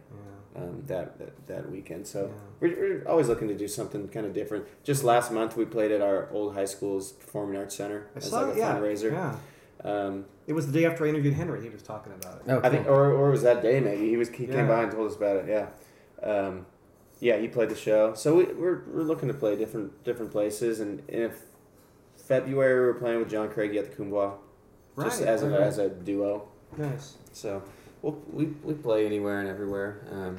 Yeah. 0.56 0.62
um, 0.62 0.82
that, 0.86 1.18
that 1.18 1.46
that 1.46 1.70
weekend. 1.70 2.06
So 2.06 2.26
Yeah. 2.26 2.32
we're, 2.60 2.76
we're 2.80 3.08
always 3.08 3.28
looking 3.28 3.48
to 3.48 3.54
do 3.54 3.68
something 3.68 4.08
kind 4.08 4.26
of 4.26 4.32
different. 4.32 4.66
Just 4.84 5.04
last 5.04 5.30
month, 5.32 5.56
we 5.56 5.64
played 5.64 5.90
at 5.92 6.00
our 6.00 6.28
old 6.32 6.54
high 6.54 6.64
school's 6.64 7.12
performing 7.12 7.56
arts 7.58 7.74
center 7.76 8.08
I 8.14 8.18
as 8.18 8.30
saw 8.30 8.40
like 8.40 8.48
it. 8.48 8.56
a 8.56 8.58
Yeah. 8.60 8.74
fundraiser. 8.78 9.12
Yeah. 9.12 9.36
Um, 9.84 10.24
It 10.46 10.52
was 10.54 10.66
the 10.66 10.72
day 10.72 10.84
after 10.86 11.04
I 11.04 11.08
interviewed 11.08 11.34
Henry. 11.34 11.60
He 11.62 11.68
was 11.68 11.82
talking 11.82 12.12
about 12.12 12.36
it. 12.40 12.42
Oh, 12.50 12.60
I 12.62 12.70
think, 12.70 12.86
or, 12.88 13.12
or 13.12 13.30
was 13.30 13.42
that 13.42 13.62
day 13.62 13.78
maybe. 13.80 14.08
He 14.08 14.16
was 14.16 14.28
he 14.30 14.46
Yeah. 14.46 14.54
came 14.54 14.68
by 14.68 14.82
and 14.82 14.90
told 14.92 15.10
us 15.10 15.16
about 15.16 15.36
it. 15.38 15.46
Yeah, 15.48 15.66
um, 16.28 16.66
yeah. 17.20 17.36
He 17.36 17.48
played 17.48 17.68
the 17.68 17.74
show. 17.76 18.14
So 18.14 18.34
we, 18.36 18.44
we're 18.46 18.82
we're 18.92 19.02
looking 19.02 19.28
to 19.28 19.34
play 19.34 19.54
different 19.56 20.02
different 20.04 20.32
places. 20.32 20.80
And, 20.80 21.00
and 21.08 21.22
if 21.24 21.42
February 22.26 22.80
we 22.80 22.86
were 22.86 22.94
playing 22.94 23.20
with 23.20 23.30
John 23.30 23.48
Craigie 23.48 23.78
at 23.78 23.90
the 23.90 23.96
Kuumbwa, 24.02 24.34
just 25.02 25.20
Right, 25.20 25.28
as 25.28 25.42
a 25.42 25.46
as 25.60 25.78
a 25.78 25.88
duo. 25.88 26.48
Nice. 26.76 27.16
So 27.32 27.62
we'll, 28.02 28.20
we 28.32 28.46
we 28.64 28.74
play 28.74 29.06
anywhere 29.06 29.40
and 29.40 29.48
everywhere. 29.48 30.00
Um, 30.10 30.36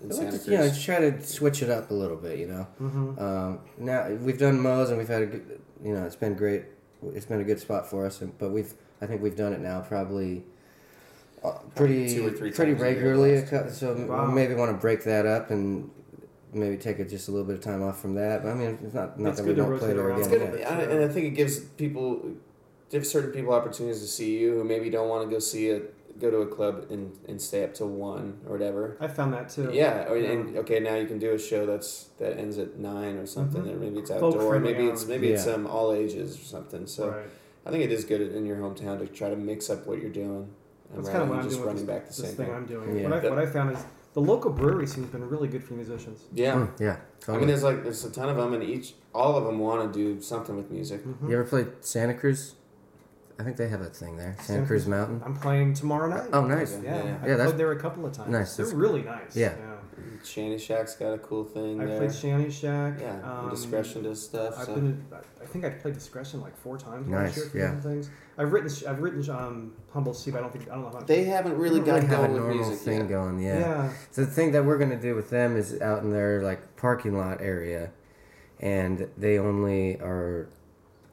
in 0.00 0.06
I'd 0.10 0.14
like 0.14 0.16
Santa 0.16 0.30
to, 0.30 0.38
Cruz. 0.38 0.46
you 0.48 0.58
know, 0.58 0.72
try 0.98 1.10
to 1.10 1.26
switch 1.26 1.60
it 1.62 1.70
up 1.70 1.90
a 1.90 1.94
little 1.94 2.16
bit, 2.16 2.38
you 2.38 2.46
know. 2.46 2.66
Mm-hmm. 2.80 3.18
Um, 3.18 3.58
now 3.78 4.08
we've 4.10 4.38
done 4.38 4.60
Moe's 4.60 4.88
and 4.90 4.96
we've 4.98 5.08
had 5.08 5.22
a 5.22 5.26
good, 5.26 5.60
you 5.84 5.92
know, 5.92 6.04
it's 6.06 6.16
been 6.16 6.34
great. 6.34 6.64
It's 7.14 7.26
been 7.26 7.40
a 7.40 7.44
good 7.44 7.60
spot 7.60 7.88
for 7.88 8.06
us, 8.06 8.20
and, 8.22 8.36
but 8.38 8.50
we've, 8.50 8.72
I 9.02 9.06
think 9.06 9.22
we've 9.22 9.36
done 9.36 9.52
it 9.52 9.60
now 9.60 9.80
probably, 9.80 10.44
uh, 11.44 11.52
pretty, 11.76 12.12
two 12.14 12.26
or 12.26 12.30
three 12.30 12.50
pretty 12.50 12.72
times 12.72 12.82
regularly. 12.82 13.36
last 13.40 13.52
a 13.52 13.62
cou- 13.64 13.70
So 13.70 13.94
Wow. 14.06 14.26
we 14.28 14.34
maybe 14.34 14.54
want 14.54 14.70
to 14.72 14.76
break 14.78 15.04
that 15.04 15.24
up 15.26 15.50
and 15.50 15.90
maybe 16.52 16.76
take 16.76 16.98
it 16.98 17.08
just 17.08 17.28
a 17.28 17.30
little 17.30 17.46
bit 17.46 17.56
of 17.56 17.60
time 17.62 17.82
off 17.82 18.00
from 18.00 18.14
that. 18.14 18.42
But 18.42 18.50
I 18.50 18.54
mean, 18.54 18.78
it's 18.82 18.94
not 18.94 19.18
not 19.18 19.30
It's 19.30 19.38
that 19.40 19.46
we 19.46 19.54
good 19.54 19.62
to 19.64 19.68
don't 19.70 19.78
play 19.78 19.88
rotate 19.88 19.96
there 19.96 20.08
around. 20.08 20.20
again. 20.22 20.42
It's 20.52 20.60
yeah. 20.60 20.76
good, 20.80 20.88
I- 20.88 20.92
and 20.92 21.04
I 21.04 21.08
think 21.12 21.26
it 21.26 21.30
gives 21.30 21.60
people, 21.60 22.30
gives 22.90 23.08
certain 23.10 23.30
people 23.32 23.52
opportunities 23.52 24.00
to 24.00 24.06
see 24.06 24.38
you 24.38 24.54
who 24.54 24.64
maybe 24.64 24.90
don't 24.90 25.08
want 25.08 25.28
to 25.28 25.34
go 25.34 25.38
see 25.38 25.68
it, 25.68 25.94
go 26.18 26.30
to 26.30 26.38
a 26.38 26.46
club 26.46 26.86
and, 26.90 27.16
and 27.28 27.40
stay 27.40 27.62
up 27.62 27.74
till 27.74 27.88
one 27.88 28.38
or 28.46 28.52
whatever. 28.52 28.96
I 29.00 29.06
found 29.08 29.32
that 29.34 29.50
too. 29.50 29.70
Yeah, 29.72 30.08
or, 30.08 30.16
Yeah. 30.16 30.30
and 30.32 30.56
okay, 30.58 30.80
now 30.80 30.96
you 30.96 31.06
can 31.06 31.18
do 31.18 31.32
a 31.32 31.38
show 31.38 31.64
that's 31.66 32.06
that 32.18 32.36
ends 32.38 32.58
at 32.58 32.76
nine 32.78 33.16
or 33.18 33.26
something, 33.26 33.62
Mhm. 33.62 33.74
or 33.74 33.76
maybe 33.76 33.98
it's 34.00 34.10
outdoor, 34.10 34.48
friendly 34.48 34.72
maybe 34.72 34.86
it's 34.88 35.02
hours. 35.02 35.08
maybe 35.08 35.28
it's 35.32 35.46
Yeah. 35.46 35.52
um 35.52 35.66
all 35.66 35.92
ages 35.92 36.34
or 36.36 36.44
something. 36.44 36.86
So 36.86 37.10
right. 37.10 37.26
I 37.66 37.70
think 37.70 37.84
it 37.84 37.92
is 37.92 38.04
good 38.04 38.20
in 38.20 38.46
your 38.46 38.56
hometown 38.56 38.98
to 38.98 39.06
try 39.06 39.28
to 39.30 39.36
mix 39.36 39.68
up 39.70 39.86
what 39.86 40.00
you're 40.00 40.10
doing. 40.10 40.48
That's 40.94 41.08
kind 41.10 41.22
of 41.22 41.28
what 41.28 41.38
I'm 41.40 41.48
doing 41.48 41.60
with 41.60 41.66
running 41.68 41.86
this, 41.86 41.94
back 41.94 42.02
the 42.04 42.08
this 42.08 42.16
same 42.16 42.36
thing 42.36 42.46
thing. 42.46 42.54
I'm 42.54 42.64
doing. 42.66 42.96
Yeah. 42.96 43.10
What, 43.10 43.24
I, 43.24 43.28
what 43.28 43.38
I 43.38 43.46
found 43.46 43.76
is 43.76 43.84
the 44.14 44.20
local 44.20 44.50
brewery 44.50 44.86
scene 44.86 45.04
has 45.04 45.12
been 45.12 45.28
really 45.28 45.48
good 45.48 45.62
for 45.62 45.74
musicians. 45.74 46.20
Yeah, 46.32 46.54
Mm, 46.54 46.80
yeah. 46.80 46.96
I 47.28 47.36
mean, 47.36 47.46
there's 47.46 47.62
like 47.62 47.82
there's 47.84 48.04
a 48.04 48.10
ton 48.10 48.28
of 48.28 48.36
them, 48.36 48.54
and 48.54 48.62
each 48.62 48.94
all 49.14 49.36
of 49.36 49.44
them 49.44 49.58
want 49.58 49.92
to 49.92 49.98
do 49.98 50.20
something 50.22 50.56
with 50.56 50.70
music. 50.70 51.04
Mhm. 51.04 51.28
you 51.28 51.34
ever 51.34 51.44
played 51.44 51.68
Santa 51.80 52.14
Cruz? 52.14 52.54
I 53.40 53.44
think 53.44 53.56
they 53.56 53.68
have 53.68 53.82
a 53.82 53.86
thing 53.86 54.16
there, 54.16 54.34
Santa, 54.38 54.42
Santa 54.44 54.66
Cruz 54.66 54.82
Cruz- 54.82 54.88
Mountain. 54.88 55.22
I'm 55.24 55.36
playing 55.36 55.74
tomorrow 55.74 56.08
night. 56.08 56.28
Oh, 56.32 56.44
nice. 56.44 56.74
Okay. 56.74 56.86
Yeah, 56.86 56.96
Yeah, 56.96 57.04
yeah. 57.04 57.04
I 57.04 57.10
Yeah, 57.12 57.18
that's- 57.36 57.46
played 57.50 57.58
there 57.60 57.70
a 57.72 57.78
couple 57.80 58.04
of 58.06 58.12
times. 58.12 58.30
Nice, 58.30 58.56
They're 58.56 58.66
that's- 58.66 58.80
really 58.80 59.02
nice. 59.02 59.36
Yeah. 59.36 59.54
Shanty 60.24 60.58
Shack's 60.58 60.94
got 60.96 61.12
a 61.12 61.18
cool 61.18 61.44
thing 61.44 61.80
I 61.80 61.86
there. 61.86 61.98
played 61.98 62.14
Shanty 62.14 62.50
Shack. 62.50 62.94
yeah, 63.00 63.20
um, 63.22 63.50
Discretion 63.50 64.02
does 64.02 64.22
stuff. 64.22 64.54
I've 64.58 64.66
so. 64.66 64.74
been. 64.74 65.04
I 65.42 65.46
think 65.46 65.64
I 65.64 65.70
played 65.70 65.94
Discretion 65.94 66.40
like 66.40 66.56
four 66.58 66.76
times 66.78 67.08
Nice, 67.08 67.28
last 67.28 67.36
year. 67.36 67.46
For 67.46 67.58
yeah. 67.58 67.64
different 67.74 67.82
things. 67.84 68.10
I've 68.36 68.52
written. 68.52 68.70
I've 68.88 69.00
written 69.00 69.30
um, 69.30 69.72
Humble 69.92 70.14
Sea, 70.14 70.30
but 70.30 70.38
I 70.38 70.40
don't 70.42 70.52
think 70.52 70.68
I 70.70 70.74
don't 70.74 70.82
know 70.84 70.98
how. 70.98 71.04
They 71.04 71.24
haven't 71.24 71.56
really 71.56 71.80
They 71.80 71.86
don't 71.86 72.00
got 72.08 72.22
have 72.22 72.30
a 72.30 72.34
normal 72.34 72.54
music 72.56 72.78
thing 72.78 72.98
yet. 73.00 73.08
going. 73.08 73.40
yeah. 73.40 73.58
yeah. 73.58 73.92
So 74.10 74.24
the 74.24 74.30
thing 74.30 74.52
that 74.52 74.64
we're 74.64 74.78
gonna 74.78 75.00
do 75.00 75.14
with 75.14 75.30
them 75.30 75.56
is 75.56 75.80
out 75.80 76.02
in 76.02 76.12
their 76.12 76.42
like 76.42 76.76
parking 76.76 77.16
lot 77.16 77.40
area, 77.40 77.90
and 78.60 79.08
they 79.16 79.38
only 79.38 79.96
are 80.00 80.48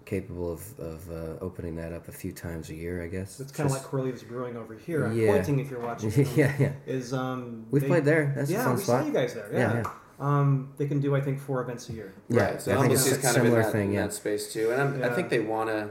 capable 0.05 0.51
of, 0.53 0.79
of 0.79 1.09
uh, 1.11 1.43
opening 1.43 1.75
that 1.75 1.91
up 1.91 2.07
a 2.07 2.11
few 2.11 2.31
times 2.31 2.69
a 2.69 2.75
year, 2.75 3.03
I 3.03 3.07
guess. 3.07 3.39
It's 3.39 3.51
kind 3.51 3.67
of 3.69 3.75
Just- 3.75 3.91
like 3.91 3.91
Corralitos 4.03 4.27
Brewing 4.27 4.55
over 4.55 4.75
here. 4.75 5.05
I'm 5.05 5.17
Yeah. 5.17 5.33
pointing 5.33 5.59
if 5.59 5.69
you're 5.69 5.79
watching. 5.79 6.11
yeah, 6.35 6.53
yeah. 6.59 6.73
Is 6.85 7.13
um. 7.13 7.65
We've 7.71 7.81
they- 7.81 7.87
played 7.87 8.05
there. 8.05 8.33
That's 8.35 8.49
yeah, 8.51 8.61
a 8.61 8.63
fun 8.65 8.75
we 8.75 8.81
spot. 8.83 9.01
saw 9.01 9.07
you 9.07 9.13
guys 9.13 9.33
there. 9.33 9.49
Yeah, 9.51 9.59
Yeah. 9.59 9.75
yeah. 9.83 9.91
Um, 10.17 10.69
they 10.77 10.87
can 10.87 11.01
do 11.01 11.13
I 11.15 11.19
think 11.21 11.39
four 11.39 11.61
events 11.61 11.89
a 11.89 11.93
year. 11.93 12.13
Yeah, 12.29 12.41
right. 12.51 12.61
So 12.61 12.71
I 12.71 12.79
think 12.81 12.93
it's 12.93 13.01
Humble 13.03 13.17
Sea's 13.17 13.17
a 13.17 13.21
kind 13.21 13.37
of 13.37 13.43
in 13.43 13.49
similar 13.49 13.63
that, 13.63 13.71
thing. 13.73 13.87
in 13.89 13.93
Yeah. 13.95 14.01
that 14.03 14.13
space 14.13 14.53
too, 14.53 14.71
and 14.71 14.81
I'm, 14.81 15.03
I 15.03 15.13
think 15.13 15.29
they 15.29 15.39
want 15.41 15.69
to 15.69 15.89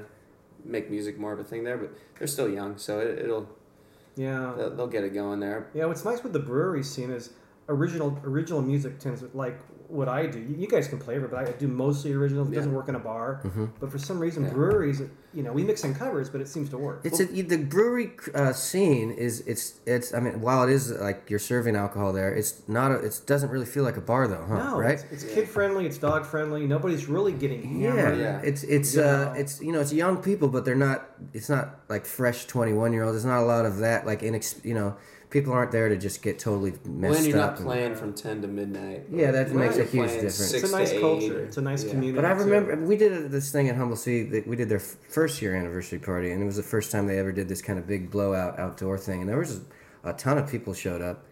make 0.65 0.91
music 0.91 1.19
more 1.19 1.33
of 1.35 1.41
a 1.41 1.45
thing 1.45 1.63
there, 1.65 1.77
but 1.77 1.91
they're 2.19 2.27
still 2.27 2.49
young, 2.49 2.79
so 2.79 3.01
it, 3.01 3.19
it'll 3.19 3.47
Yeah. 4.17 4.55
they'll, 4.57 4.71
they'll 4.75 4.87
get 4.87 5.05
it 5.05 5.13
going 5.13 5.41
there. 5.41 5.67
Yeah, 5.75 5.85
what's 5.87 6.07
nice 6.07 6.23
with 6.23 6.33
the 6.33 6.39
brewery 6.39 6.83
scene 6.83 7.11
is 7.11 7.31
original 7.69 8.19
original 8.25 8.63
music 8.63 8.99
tends 8.99 9.21
to 9.21 9.29
like 9.35 9.59
what 9.95 10.09
I 10.09 10.27
do. 10.27 10.41
You, 10.41 10.67
guys 10.67 10.89
can 10.89 10.99
play 10.99 11.15
it, 11.17 11.31
but 11.31 11.39
I 11.39 11.53
do 11.53 11.69
mostly 11.69 12.13
original. 12.13 12.47
It 12.51 12.55
doesn't 12.55 12.75
work 12.75 12.89
in 12.89 12.95
a 12.97 12.99
bar. 12.99 13.41
Mhm. 13.45 13.71
But 13.81 13.91
for 13.93 13.99
some 13.99 14.19
reason, 14.19 14.45
Yeah. 14.45 14.51
breweries, 14.53 15.01
you 15.33 15.43
know, 15.45 15.53
we 15.53 15.63
mix 15.65 15.85
in 15.85 15.95
covers, 15.95 16.29
but 16.29 16.41
it 16.41 16.49
seems 16.49 16.69
to 16.71 16.79
work. 16.79 17.01
It's 17.05 17.21
a, 17.21 17.27
the 17.27 17.59
brewery 17.59 18.11
uh, 18.35 18.53
scene 18.53 19.11
is 19.13 19.41
it's 19.47 19.75
it's 19.87 20.13
I 20.15 20.21
mean 20.21 20.41
while 20.41 20.63
it 20.67 20.71
is 20.73 20.91
like 21.09 21.29
you're 21.31 21.39
serving 21.53 21.75
alcohol 21.77 22.13
there 22.13 22.33
it's 22.35 22.63
not 22.69 22.93
a, 22.93 22.97
it 23.09 23.21
doesn't 23.27 23.51
really 23.51 23.67
feel 23.67 23.85
like 23.85 23.97
a 23.97 24.01
bar 24.01 24.27
though 24.29 24.45
huh 24.49 24.71
no, 24.71 24.79
right 24.79 24.99
It's, 25.11 25.23
it's 25.25 25.35
kid 25.35 25.49
friendly. 25.49 25.87
It's 25.87 25.99
dog 25.99 26.25
friendly. 26.27 26.67
Nobody's 26.67 27.07
really 27.09 27.33
getting 27.33 27.81
yeah, 27.81 27.95
hammered. 27.95 28.19
Yeah. 28.19 28.41
it's 28.51 28.63
it's 28.65 28.95
You 28.95 29.03
uh 29.03 29.35
it's 29.37 29.61
you 29.61 29.73
know 29.73 29.81
it's 29.81 29.93
young 29.93 30.17
people 30.29 30.49
but 30.49 30.65
they're 30.65 30.83
not 30.89 30.99
it's 31.33 31.49
not 31.49 31.81
like 31.89 32.05
fresh 32.07 32.47
21 32.47 32.93
year 32.93 33.03
olds 33.05 33.15
there's 33.15 33.25
not 33.35 33.43
a 33.43 33.47
lot 33.55 33.65
of 33.67 33.79
that 33.79 34.07
like 34.07 34.21
inex 34.23 34.65
you 34.65 34.75
know 34.75 34.97
people 35.35 35.53
aren't 35.53 35.73
there 35.73 35.89
to 35.89 35.97
just 35.99 36.23
get 36.23 36.39
totally 36.39 36.73
messed 36.87 37.19
up. 37.19 37.21
when 37.21 37.25
you're 37.29 37.39
up 37.41 37.51
not 37.51 37.59
and- 37.59 37.67
playing 37.67 37.95
from 37.97 38.15
ten 38.15 38.41
to 38.41 38.47
midnight. 38.49 39.05
Yeah, 39.13 39.33
that 39.33 39.49
When 39.49 39.59
makes 39.59 39.75
a 39.75 39.79
you're 39.79 39.87
huge 39.87 40.05
playing 40.07 40.21
difference. 40.23 40.37
six 40.53 40.63
It's 40.63 40.73
a 40.73 40.77
nice 40.79 40.91
to 40.91 40.97
eight 40.97 41.01
culture. 41.01 41.41
It's 41.45 41.57
a 41.57 41.61
nice 41.61 41.83
yeah. 41.85 41.91
community. 41.91 42.17
But 42.17 42.25
I 42.25 42.35
too. 42.35 42.45
remember 42.45 42.77
we 42.87 42.97
did 42.97 43.31
this 43.33 43.51
thing 43.51 43.69
at 43.69 43.77
Humble 43.77 43.97
Sea 43.97 44.23
that 44.23 44.47
we 44.47 44.55
did 44.57 44.69
their 44.69 44.79
f- 44.79 44.97
first 45.09 45.43
year 45.43 45.55
anniversary 45.57 45.99
party, 45.99 46.31
and 46.31 46.41
it 46.41 46.47
was 46.47 46.57
the 46.57 46.63
first 46.63 46.93
time 46.93 47.07
they 47.09 47.19
ever 47.19 47.33
did 47.33 47.49
this 47.49 47.61
kind 47.61 47.79
of 47.81 47.87
big 47.87 48.11
blowout 48.13 48.59
outdoor 48.61 48.97
thing, 48.97 49.21
and 49.23 49.29
there 49.29 49.39
was 49.39 49.61
a 50.05 50.13
ton 50.13 50.39
of 50.39 50.49
people 50.49 50.73
showed 50.73 51.03
up, 51.03 51.25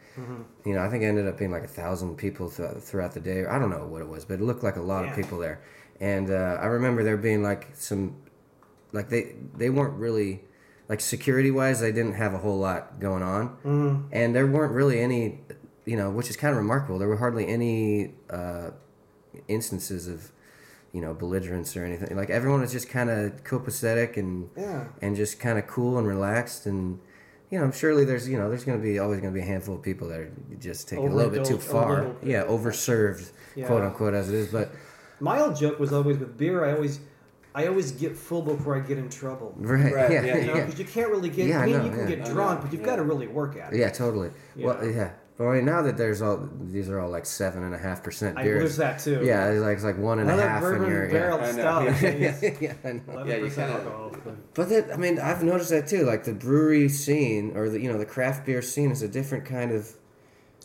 you 0.66 0.74
know, 0.74 0.80
I 0.82 0.88
think 0.90 1.04
it 1.04 1.06
ended 1.06 1.28
up 1.28 1.38
being 1.38 1.52
like 1.52 1.62
a 1.64 1.68
thousand 1.68 2.16
people 2.16 2.50
th- 2.50 2.78
throughout 2.80 3.12
the 3.12 3.20
day. 3.20 3.46
I 3.46 3.58
don't 3.58 3.70
know 3.70 3.86
what 3.86 4.02
it 4.02 4.08
was, 4.08 4.24
but 4.24 4.34
it 4.40 4.42
looked 4.42 4.64
like 4.64 4.76
a 4.76 4.82
lot 4.82 5.04
Yeah. 5.04 5.10
of 5.10 5.16
people 5.16 5.38
there. 5.38 5.60
And 6.00 6.30
uh, 6.30 6.58
I 6.60 6.66
remember 6.66 7.04
there 7.04 7.16
being 7.16 7.42
like 7.44 7.68
some, 7.74 8.16
like 8.92 9.08
they 9.10 9.36
they 9.56 9.70
weren't 9.70 9.94
really 9.94 10.42
like 10.88 11.00
security 11.00 11.50
wise, 11.50 11.80
they 11.80 11.92
didn't 11.92 12.14
have 12.14 12.34
a 12.34 12.38
whole 12.38 12.58
lot 12.58 12.98
going 13.00 13.22
on, 13.22 13.48
Mm-hmm. 13.64 14.06
and 14.12 14.34
there 14.34 14.46
weren't 14.46 14.72
really 14.72 15.00
any, 15.00 15.40
you 15.84 15.96
know, 15.96 16.10
which 16.10 16.28
is 16.30 16.36
kind 16.36 16.52
of 16.52 16.58
remarkable. 16.58 16.98
There 16.98 17.08
were 17.08 17.16
hardly 17.16 17.46
any 17.48 18.14
uh, 18.30 18.70
instances 19.48 20.08
of, 20.08 20.30
you 20.92 21.00
know, 21.00 21.14
belligerence 21.14 21.76
or 21.76 21.84
anything. 21.84 22.16
Like 22.16 22.30
everyone 22.30 22.60
was 22.60 22.72
just 22.72 22.88
kind 22.88 23.10
of 23.10 23.44
copacetic 23.44 24.16
and 24.16 24.50
Yeah. 24.56 24.84
and 25.00 25.16
just 25.16 25.40
kind 25.40 25.58
of 25.58 25.66
cool 25.66 25.98
and 25.98 26.06
relaxed 26.06 26.66
and. 26.66 27.00
You 27.50 27.58
know, 27.58 27.70
surely 27.70 28.06
there's 28.06 28.26
you 28.26 28.38
know 28.38 28.48
there's 28.48 28.64
gonna 28.64 28.78
be 28.78 28.98
always 28.98 29.20
gonna 29.20 29.34
be 29.34 29.40
a 29.40 29.44
handful 29.44 29.74
of 29.74 29.82
people 29.82 30.08
that 30.08 30.18
are 30.20 30.32
just 30.58 30.88
taking 30.88 31.06
a 31.06 31.14
little 31.14 31.30
bit 31.30 31.44
too 31.44 31.58
far, 31.58 32.10
yeah, 32.22 32.44
overserved, 32.44 33.30
Yeah. 33.54 33.66
quote 33.66 33.82
unquote, 33.82 34.14
as 34.14 34.30
it 34.30 34.34
is. 34.34 34.48
But 34.48 34.72
My 35.20 35.38
old 35.38 35.54
joke 35.56 35.78
was 35.78 35.92
always 35.92 36.16
with 36.16 36.38
beer. 36.38 36.64
I 36.64 36.72
always, 36.72 37.00
I 37.54 37.66
always 37.66 37.92
get 37.92 38.16
full 38.16 38.42
before 38.42 38.76
I 38.76 38.80
get 38.80 38.98
in 38.98 39.08
trouble. 39.10 39.54
right, 39.56 39.92
Right, 39.92 40.10
yeah, 40.10 40.22
yeah, 40.24 40.36
You 40.38 40.46
know, 40.46 40.54
yeah, 40.54 40.64
because 40.64 40.78
you 40.78 40.84
can't 40.86 41.10
really 41.10 41.28
get. 41.28 41.46
Yeah, 41.48 41.60
I 41.60 41.62
I 41.62 41.66
mean, 41.66 41.76
know, 41.78 41.84
you 41.84 41.90
can 41.90 41.98
yeah. 42.08 42.14
get 42.16 42.26
I 42.28 42.30
drunk, 42.32 42.58
know, 42.60 42.62
but 42.64 42.72
you've 42.72 42.80
yeah. 42.82 42.86
got 42.86 42.96
to 42.96 43.02
really 43.02 43.26
work 43.26 43.56
at 43.56 43.72
it. 43.72 43.78
yeah, 43.78 43.90
totally. 43.90 44.30
Well, 44.56 44.82
Yeah. 44.84 44.90
yeah. 44.90 45.10
But 45.38 45.48
I 45.48 45.54
mean, 45.56 45.64
now 45.64 45.80
that 45.82 45.96
there's 45.96 46.20
all 46.20 46.46
these 46.60 46.90
are 46.90 47.00
all 47.00 47.08
like 47.08 47.24
seven 47.24 47.62
and 47.62 47.74
a 47.74 47.78
half 47.78 48.02
percent 48.02 48.36
beers. 48.36 48.44
I, 48.44 48.44
beers. 48.44 48.58
there's 48.60 48.76
that 48.76 48.98
too. 49.00 49.24
Yeah, 49.26 49.48
it's 49.50 49.60
like 49.62 49.74
it's 49.76 49.84
like 49.84 49.98
one 49.98 50.18
and 50.18 50.28
a 50.28 50.32
Another 50.34 50.48
half, 50.48 50.60
bourbon 50.60 50.82
and 50.84 50.92
you're 50.92 51.08
barrel 51.08 51.40
I 51.40 51.52
know, 51.52 51.80
yeah. 52.02 52.34
yeah, 52.42 52.50
yeah, 52.60 52.74
I 52.84 52.92
know. 52.92 53.24
Yeah, 53.24 53.36
you 53.36 53.50
kinda- 53.50 54.10
But 54.54 54.68
that, 54.68 54.92
I 54.92 54.96
mean, 54.98 55.18
I've 55.18 55.42
noticed 55.42 55.70
that 55.70 55.86
too. 55.86 56.04
Like 56.04 56.24
the 56.24 56.34
brewery 56.34 56.88
scene 56.90 57.56
or 57.56 57.70
the 57.70 57.80
you 57.80 57.90
know 57.90 57.98
the 57.98 58.06
craft 58.06 58.44
beer 58.44 58.60
scene 58.62 58.90
is 58.90 59.02
a 59.02 59.08
different 59.08 59.44
kind 59.46 59.72
of 59.72 59.94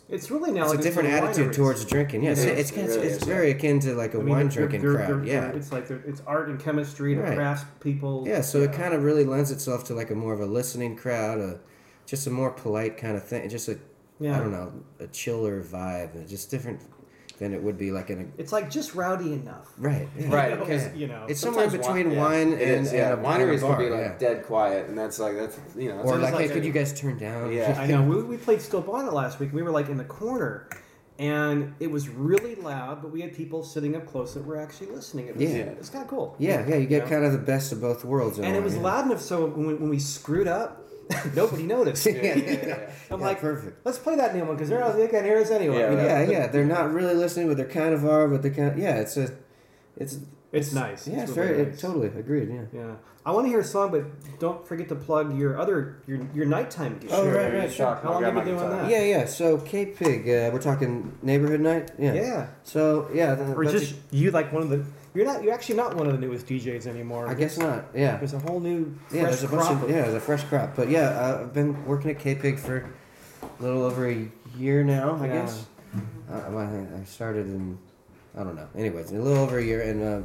It's 0.08 0.30
really 0.30 0.52
now 0.52 0.62
it's 0.64 0.70
like 0.70 0.80
a 0.80 0.82
different 0.82 1.10
attitude 1.10 1.50
wineries. 1.50 1.56
towards 1.56 1.84
drinking. 1.84 2.22
Yes, 2.24 2.38
It 2.42 2.56
it's 2.58 2.70
is, 2.70 2.76
it's, 2.78 2.96
really 2.96 3.06
it's 3.08 3.16
is, 3.18 3.24
very 3.24 3.50
akin 3.50 3.78
to 3.80 3.94
like 3.94 4.14
a 4.14 4.18
I 4.18 4.20
mean, 4.20 4.28
wine 4.30 4.48
they're- 4.48 4.66
drinking 4.66 4.80
they're- 4.80 4.94
crowd. 4.94 5.08
they're- 5.08 5.24
yeah, 5.24 5.48
it's 5.50 5.70
like 5.70 5.90
it's 5.90 6.22
art 6.26 6.48
and 6.48 6.58
chemistry 6.58 7.14
to 7.14 7.20
Right. 7.20 7.36
crafts 7.36 7.64
people. 7.80 8.24
Yeah, 8.26 8.40
so 8.40 8.62
it 8.62 8.72
kind 8.72 8.94
of 8.94 9.04
really 9.04 9.24
lends 9.24 9.50
itself 9.50 9.84
to 9.84 9.94
like 9.94 10.10
a 10.10 10.14
more 10.14 10.32
of 10.32 10.40
a 10.40 10.46
listening 10.46 10.96
crowd, 10.96 11.38
a 11.40 11.60
just 12.06 12.26
a 12.26 12.30
more 12.30 12.50
polite 12.50 12.96
kind 12.96 13.16
of 13.18 13.24
thing, 13.24 13.46
just 13.50 13.68
a 13.68 13.72
I 13.72 13.76
Yeah. 14.24 14.38
don't 14.40 14.50
know, 14.50 14.72
a 14.98 15.06
chiller 15.08 15.62
vibe, 15.62 16.26
just 16.28 16.50
different 16.50 16.80
than 17.38 17.54
it 17.54 17.62
would 17.62 17.78
be 17.78 17.92
like 17.92 18.10
in 18.10 18.20
a 18.20 18.40
It's 18.40 18.52
like 18.52 18.70
just 18.70 18.94
rowdy 18.94 19.32
enough. 19.32 19.72
right. 19.78 20.08
yeah. 20.18 20.34
Right, 20.34 20.50
You 20.52 20.56
know, 20.56 20.64
because 20.64 20.96
you 20.96 21.06
know. 21.06 21.26
It's 21.28 21.40
somewhere 21.40 21.70
between 21.70 22.10
yeah, 22.10 22.18
wine 22.18 22.52
it 22.52 22.60
and, 22.76 22.86
is, 22.86 22.92
yeah. 22.92 23.12
and 23.12 23.20
a 23.20 23.28
wineries 23.28 23.60
bar, 23.62 23.76
can 23.76 23.84
be 23.86 23.90
like 23.90 24.00
yeah. 24.00 24.18
dead 24.18 24.44
quiet, 24.44 24.88
and 24.88 24.98
that's 24.98 25.18
like 25.18 25.36
that's 25.36 25.58
you 25.76 25.88
know. 25.88 26.00
it's 26.00 26.08
or 26.10 26.14
almost 26.14 26.32
like, 26.32 26.44
hey, 26.44 26.50
a- 26.50 26.54
could 26.54 26.64
you 26.64 26.72
guys 26.72 26.98
turn 26.98 27.16
down? 27.18 27.52
Yeah. 27.52 27.76
I 27.78 27.86
know. 27.86 28.02
We, 28.02 28.22
we 28.22 28.36
played 28.36 28.60
Steel 28.60 28.80
Bonnet 28.80 29.12
last 29.12 29.38
week. 29.40 29.52
We 29.52 29.62
were 29.62 29.70
like 29.70 29.88
in 29.88 29.96
the 29.98 30.04
corner, 30.04 30.68
and 31.18 31.74
it 31.80 31.90
was 31.90 32.08
really 32.08 32.56
loud, 32.56 33.02
but 33.02 33.10
we 33.12 33.20
had 33.20 33.32
people 33.34 33.62
sitting 33.64 33.94
up 33.96 34.06
close 34.06 34.34
that 34.34 34.44
were 34.44 34.56
actually 34.58 34.88
listening. 34.88 35.28
It 35.28 35.36
was, 35.36 35.44
Yeah. 35.44 35.58
it's 35.78 35.90
kind 35.90 36.02
of 36.04 36.10
cool. 36.10 36.34
yeah, 36.38 36.66
yeah, 36.66 36.76
you 36.76 36.86
get 36.86 37.04
Yeah. 37.04 37.08
kind 37.08 37.24
of 37.24 37.32
the 37.32 37.38
best 37.38 37.72
of 37.72 37.80
both 37.80 38.04
worlds. 38.04 38.38
And 38.38 38.48
it 38.48 38.52
way, 38.58 38.60
was 38.60 38.74
yeah. 38.76 38.82
loud 38.82 39.06
enough 39.06 39.20
so 39.20 39.46
when 39.46 39.66
we, 39.66 39.74
when 39.74 39.90
we 39.90 39.98
screwed 40.00 40.48
up, 40.48 40.84
nobody 41.34 41.62
noticed. 41.64 42.06
Yeah, 42.06 42.14
yeah, 42.22 42.34
yeah, 42.36 42.66
yeah. 42.66 42.90
I'm 43.10 43.20
Yeah, 43.20 43.26
like, 43.26 43.40
perfect. 43.40 43.84
let's 43.84 43.98
play 43.98 44.16
that 44.16 44.34
new 44.34 44.44
one 44.44 44.56
because 44.56 44.68
they're 44.68 44.80
not 44.80 44.96
they 44.96 45.08
can't 45.08 45.24
hear 45.24 45.38
us 45.38 45.50
anyway. 45.50 45.78
Yeah, 45.78 45.90
you 45.90 45.96
know? 45.96 46.04
Yeah, 46.04 46.20
yeah, 46.30 46.46
they're 46.52 46.64
not 46.66 46.92
really 46.92 47.14
listening, 47.14 47.48
but 47.48 47.56
they're 47.56 47.66
kind 47.68 47.94
of 47.94 48.04
are. 48.04 48.28
But 48.28 48.42
they 48.42 48.50
kind 48.50 48.68
of, 48.72 48.78
yeah, 48.78 48.96
it's 48.96 49.16
a, 49.16 49.30
it's 49.96 50.18
It's 50.52 50.72
nice. 50.72 51.06
yeah, 51.08 51.22
it's 51.22 51.32
really 51.32 51.54
very 51.54 51.66
nice. 51.70 51.80
totally 51.80 52.08
agreed. 52.08 52.48
Yeah. 52.50 52.62
Yeah, 52.72 52.94
I 53.26 53.30
want 53.32 53.44
to 53.46 53.50
hear 53.50 53.60
a 53.60 53.64
song, 53.64 53.90
but 53.90 54.04
don't 54.38 54.66
forget 54.66 54.88
to 54.88 54.94
plug 54.94 55.36
your 55.38 55.58
other 55.58 56.02
your 56.06 56.18
your 56.34 56.46
nighttime 56.46 56.98
gig. 56.98 57.10
Oh, 57.12 57.24
Sure. 57.24 57.34
right, 57.34 57.52
right, 57.54 57.76
talk, 57.76 58.02
How 58.02 58.12
long 58.12 58.22
have 58.24 58.34
you 58.34 58.40
been 58.42 58.56
doing 58.56 58.70
that? 58.70 58.90
Yeah, 58.90 59.02
yeah. 59.02 59.24
So 59.26 59.58
KPIG, 59.58 60.48
uh, 60.48 60.50
we're 60.52 60.60
talking 60.62 61.12
neighborhood 61.22 61.60
night. 61.60 61.90
Yeah. 61.98 62.14
Yeah. 62.14 62.46
So 62.62 63.08
yeah, 63.12 63.34
th- 63.34 63.56
Or 63.56 63.64
that's 63.64 63.78
just 63.78 63.94
you 64.10 64.30
like 64.30 64.52
one 64.52 64.62
of 64.62 64.70
the 64.70 64.84
you're 65.18 65.26
not 65.26 65.42
you're 65.42 65.52
actually 65.52 65.74
not 65.74 65.96
one 65.96 66.06
of 66.06 66.12
the 66.12 66.18
newest 66.18 66.46
DJs 66.46 66.86
anymore. 66.86 67.26
I 67.26 67.34
guess 67.34 67.58
not. 67.58 67.86
Yeah. 67.92 68.16
there's 68.18 68.34
a 68.34 68.38
whole 68.38 68.60
new 68.60 68.96
Yeah, 69.12 69.24
there's 69.24 69.42
a 69.42 69.48
bunch 69.48 69.62
crop 69.66 69.82
of 69.82 69.90
yeah, 69.90 70.02
there's 70.02 70.14
a 70.14 70.20
fresh 70.20 70.44
crop. 70.44 70.76
But 70.76 70.88
yeah, 70.90 71.08
uh, 71.08 71.40
I've 71.40 71.52
been 71.52 71.84
working 71.86 72.12
at 72.12 72.20
KPIG 72.20 72.60
for 72.60 72.88
a 73.42 73.62
little 73.62 73.82
over 73.82 74.08
a 74.08 74.30
year 74.56 74.84
now. 74.84 75.16
I 75.20 75.26
Yeah. 75.26 75.32
guess. 75.32 75.66
Uh, 76.30 76.56
I 76.56 77.00
I 77.00 77.04
started 77.04 77.46
in 77.46 77.78
I 78.38 78.44
don't 78.44 78.54
know. 78.54 78.68
Anyways, 78.76 79.10
a 79.10 79.14
little 79.14 79.42
over 79.42 79.58
a 79.58 79.64
year, 79.64 79.80
and 79.80 80.02
uh, 80.02 80.20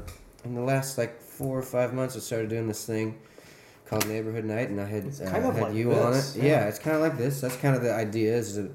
in 0.45 0.53
the 0.53 0.61
last 0.61 0.99
like 0.99 1.19
four 1.19 1.57
or 1.57 1.63
five 1.63 1.91
months, 1.95 2.15
I 2.15 2.19
started 2.19 2.49
doing 2.51 2.67
this 2.67 2.85
thing 2.85 3.17
called 3.89 4.07
Neighborhood 4.07 4.45
Night, 4.45 4.69
and 4.69 4.79
I 4.79 4.85
had 4.85 5.05
uh, 5.05 5.23
of 5.23 5.55
had 5.55 5.63
like 5.63 5.73
you 5.73 5.91
on 5.93 6.13
it. 6.13 6.35
Yeah. 6.35 6.43
yeah. 6.43 6.67
it's 6.67 6.77
kind 6.77 6.95
of 6.95 7.01
like 7.01 7.17
this. 7.17 7.41
That's 7.41 7.55
kind 7.55 7.75
of 7.75 7.81
the 7.81 7.91
idea. 7.91 8.35
Is 8.35 8.57
that, 8.57 8.71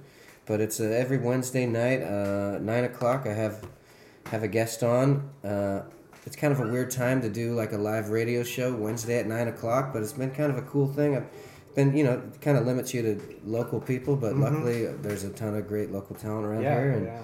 but 0.47 0.61
it's 0.61 0.81
uh, 0.81 0.85
every 0.85 1.19
Wednesday 1.19 1.67
night, 1.67 2.03
uh, 2.03 2.59
nine 2.59 2.83
o'clock. 2.83 3.27
I 3.29 3.35
have 3.35 3.65
have 4.33 4.43
a 4.43 4.49
guest 4.49 4.83
on. 4.83 5.31
Uh, 5.45 5.83
it's 6.29 6.37
kind 6.37 6.53
of 6.53 6.61
a 6.61 6.69
weird 6.71 6.91
time 6.91 7.23
to 7.23 7.31
do 7.31 7.55
like 7.55 7.73
a 7.73 7.79
live 7.79 8.11
radio 8.11 8.43
show 8.43 8.75
Wednesday 8.77 9.19
at 9.19 9.27
nine 9.27 9.49
o'clock, 9.49 9.95
but 9.95 10.03
it's 10.03 10.13
been 10.13 10.31
kind 10.31 10.53
of 10.53 10.59
a 10.59 10.63
cool 10.63 10.87
thing. 10.87 11.17
I've 11.17 11.27
been, 11.75 11.97
you 11.97 12.05
know, 12.05 12.13
it 12.35 12.41
kind 12.43 12.59
of 12.59 12.67
limits 12.67 12.93
you 12.93 13.01
to 13.03 13.21
local 13.47 13.81
people, 13.81 14.15
but 14.15 14.37
luckily 14.37 14.85
there's 15.01 15.25
a 15.25 15.31
ton 15.31 15.55
of 15.57 15.67
great 15.67 15.91
local 15.91 16.15
talent 16.17 16.45
around 16.45 16.63
Mm-hmm. 16.63 16.65
Yeah, 16.65 16.81
here, 16.83 16.93
and 16.93 17.07
yeah. 17.07 17.23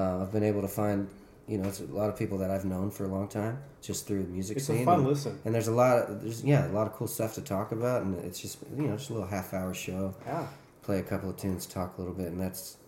uh, 0.00 0.22
I've 0.22 0.32
been 0.32 0.42
able 0.44 0.62
to 0.62 0.68
find, 0.68 1.06
you 1.46 1.58
know, 1.58 1.68
it's 1.68 1.80
a 1.80 1.84
lot 1.86 2.08
of 2.08 2.16
people 2.16 2.38
that 2.38 2.50
I've 2.50 2.64
known 2.64 2.90
for 2.90 3.04
a 3.04 3.08
long 3.08 3.28
time 3.28 3.58
just 3.82 4.06
through 4.06 4.22
the 4.22 4.28
music 4.30 4.56
It's 4.56 4.66
scene. 4.66 4.82
a 4.82 4.84
fun 4.86 5.00
and, 5.00 5.08
listen. 5.08 5.38
and 5.44 5.54
there's 5.54 5.68
a 5.68 5.72
lot 5.74 5.98
of 5.98 6.22
there's 6.22 6.42
yeah 6.42 6.66
a 6.66 6.72
lot 6.72 6.86
of 6.88 6.94
cool 6.94 7.06
stuff 7.06 7.34
to 7.34 7.40
talk 7.42 7.72
about, 7.72 8.02
and 8.02 8.14
it's 8.24 8.40
just 8.40 8.58
you 8.76 8.86
know 8.88 8.96
just 8.96 9.10
a 9.10 9.12
little 9.12 9.28
half 9.28 9.52
hour 9.54 9.74
show. 9.74 10.14
Yeah. 10.26 10.46
Play 10.82 10.98
a 11.00 11.02
couple 11.02 11.28
of 11.30 11.36
tunes, 11.36 11.66
talk 11.66 11.98
a 11.98 12.00
little 12.00 12.14
bit, 12.14 12.28
and 12.28 12.40
that's 12.40 12.78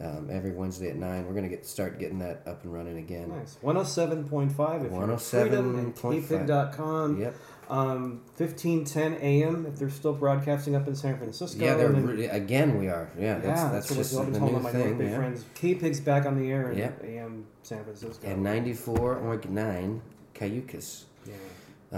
um, 0.00 0.28
every 0.30 0.50
Wednesday 0.52 0.90
at 0.90 0.96
nine. 0.96 1.26
We're 1.26 1.34
gonna 1.34 1.48
get 1.48 1.64
start 1.66 1.98
getting 1.98 2.18
that 2.18 2.42
up 2.46 2.64
and 2.64 2.72
running 2.72 2.98
again. 2.98 3.28
Nice. 3.30 3.58
107.5 3.62 4.84
if 4.84 4.92
you're 4.92 5.12
at 5.12 5.20
freedom 5.20 5.78
and 5.78 5.94
107.5. 5.94 6.28
kpig.com. 6.46 7.20
Yep. 7.20 7.34
Um, 7.70 8.20
1510 8.36 9.14
AM 9.22 9.64
if 9.66 9.76
they're 9.78 9.88
still 9.88 10.12
broadcasting 10.12 10.74
up 10.76 10.86
in 10.86 10.94
San 10.94 11.16
Francisco. 11.16 11.64
Yeah, 11.64 11.76
they're 11.76 11.88
then- 11.88 12.06
really, 12.06 12.26
again 12.26 12.78
we 12.78 12.88
are. 12.88 13.10
Yeah, 13.18 13.38
that's 13.38 13.46
yeah, 13.62 13.72
that's, 13.72 13.90
what 13.90 13.96
just 13.96 14.14
the 14.14 14.40
new 14.40 14.58
my 14.60 14.70
thing. 14.70 15.00
Yeah. 15.00 15.16
friends. 15.16 15.44
KPIG's 15.54 16.00
back 16.00 16.26
on 16.26 16.38
the 16.38 16.50
air 16.50 16.72
in 16.72 16.78
Yep. 16.78 17.04
AM 17.04 17.46
San 17.62 17.84
Francisco. 17.84 18.26
And 18.28 18.42
ninety 18.42 18.74
four 18.74 19.16
point 19.16 19.48
nine 19.48 20.02
Cayucas 20.34 21.04
yeah. 21.24 21.34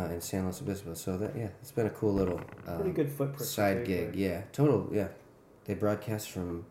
uh, 0.01 0.05
in 0.11 0.20
San 0.20 0.44
Luis 0.44 0.61
Obispo. 0.61 0.94
So 0.94 1.16
that 1.16 1.34
yeah, 1.36 1.49
it's 1.61 1.72
been 1.72 1.86
a 1.86 1.90
cool 1.90 2.12
little 2.14 2.40
uh, 2.68 2.76
Pretty 2.76 2.92
good 2.92 3.11
footprint. 3.11 3.47
side 3.47 3.84
gig. 3.86 4.14
Yeah, 4.14 4.42
total. 4.53 4.88
Yeah, 4.92 5.09
they 5.64 5.74
broadcast 5.74 6.30
from 6.30 6.64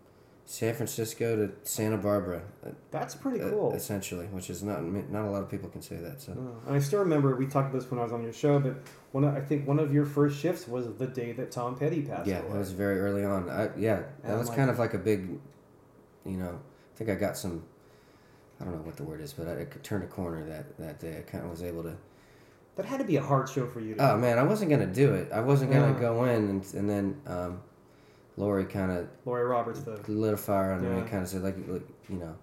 San 0.48 0.76
Francisco 0.76 1.36
to 1.36 1.52
Santa 1.64 1.98
Barbara, 1.98 2.44
uh, 2.66 2.70
That's 2.92 3.16
pretty 3.16 3.42
uh, 3.42 3.50
cool. 3.50 3.74
essentially, 3.74 4.28
which 4.28 4.50
is 4.52 4.62
not 4.62 4.84
not 4.84 5.26
a 5.26 5.30
lot 5.32 5.42
of 5.42 5.50
people 5.50 5.70
can 5.70 5.82
say 5.82 5.96
that. 5.96 6.22
So 6.22 6.34
Uh, 6.34 6.68
and 6.68 6.76
I 6.76 6.80
still 6.80 7.00
remember 7.00 7.36
we 7.36 7.48
talked 7.48 7.70
about 7.72 7.82
this 7.82 7.90
when 7.90 8.00
I 8.00 8.04
was 8.04 8.12
on 8.14 8.22
your 8.24 8.32
show, 8.34 8.60
but 8.60 8.76
one 9.12 9.24
of, 9.24 9.36
I 9.36 9.42
think 9.42 9.68
one 9.68 9.80
of 9.80 9.92
your 9.94 10.06
first 10.06 10.40
shifts 10.40 10.68
was 10.68 10.86
the 10.98 11.08
day 11.08 11.32
that 11.32 11.50
Tom 11.52 11.76
Petty 11.76 12.02
passed 12.04 12.28
away. 12.28 12.38
yeah, 12.38 12.44
away. 12.46 12.56
it 12.56 12.60
was 12.60 12.72
very 12.74 13.00
early 13.00 13.26
on. 13.26 13.50
I, 13.50 13.70
yeah, 13.76 13.96
that 13.96 14.06
And 14.24 14.38
was 14.38 14.50
like- 14.50 14.58
kind 14.58 14.70
of 14.70 14.78
like 14.78 14.94
a 14.94 15.00
big, 15.00 15.30
you 16.26 16.38
know, 16.38 16.60
I 16.94 16.98
think 16.98 17.10
I 17.10 17.16
got 17.16 17.38
some. 17.38 17.64
I 18.62 18.64
don't 18.66 18.74
know 18.76 18.82
what 18.84 18.96
the 18.98 19.04
word 19.04 19.20
is, 19.22 19.34
but 19.34 19.48
I, 19.48 19.62
I 19.62 19.66
turned 19.84 20.04
a 20.04 20.08
corner 20.08 20.46
that 20.48 20.78
that 20.78 21.00
day. 21.00 21.18
I 21.18 21.22
kind 21.24 21.44
of 21.44 21.50
was 21.50 21.64
able 21.64 21.84
to. 21.84 21.98
that 22.76 22.86
had 22.86 23.00
to 23.00 23.04
be 23.06 23.16
a 23.18 23.22
hard 23.22 23.50
show 23.50 23.66
for 23.68 23.80
you. 23.80 23.96
To 23.96 24.12
Oh 24.14 24.18
man, 24.18 24.38
I 24.38 24.44
wasn't 24.44 24.70
gonna 24.70 24.86
do 24.86 25.14
it. 25.16 25.32
I 25.34 25.40
wasn't 25.42 25.72
gonna 25.74 25.92
Yeah. 25.94 26.00
go 26.00 26.24
in, 26.26 26.50
and, 26.50 26.74
and 26.76 26.90
then 26.90 27.22
um, 27.26 27.62
Lori 28.38 28.66
kind 28.66 28.92
of 28.92 29.08
Lori 29.26 29.44
Roberts, 29.46 29.82
the 29.82 30.00
lit 30.12 30.34
a 30.34 30.38
fire 30.38 30.74
under 30.74 30.90
me. 30.90 30.98
Yeah. 31.02 31.08
Kind 31.08 31.24
of 31.24 31.30
said 31.30 31.44
like, 31.44 31.56
look, 31.68 31.88
you 32.10 32.18
know, 32.18 32.36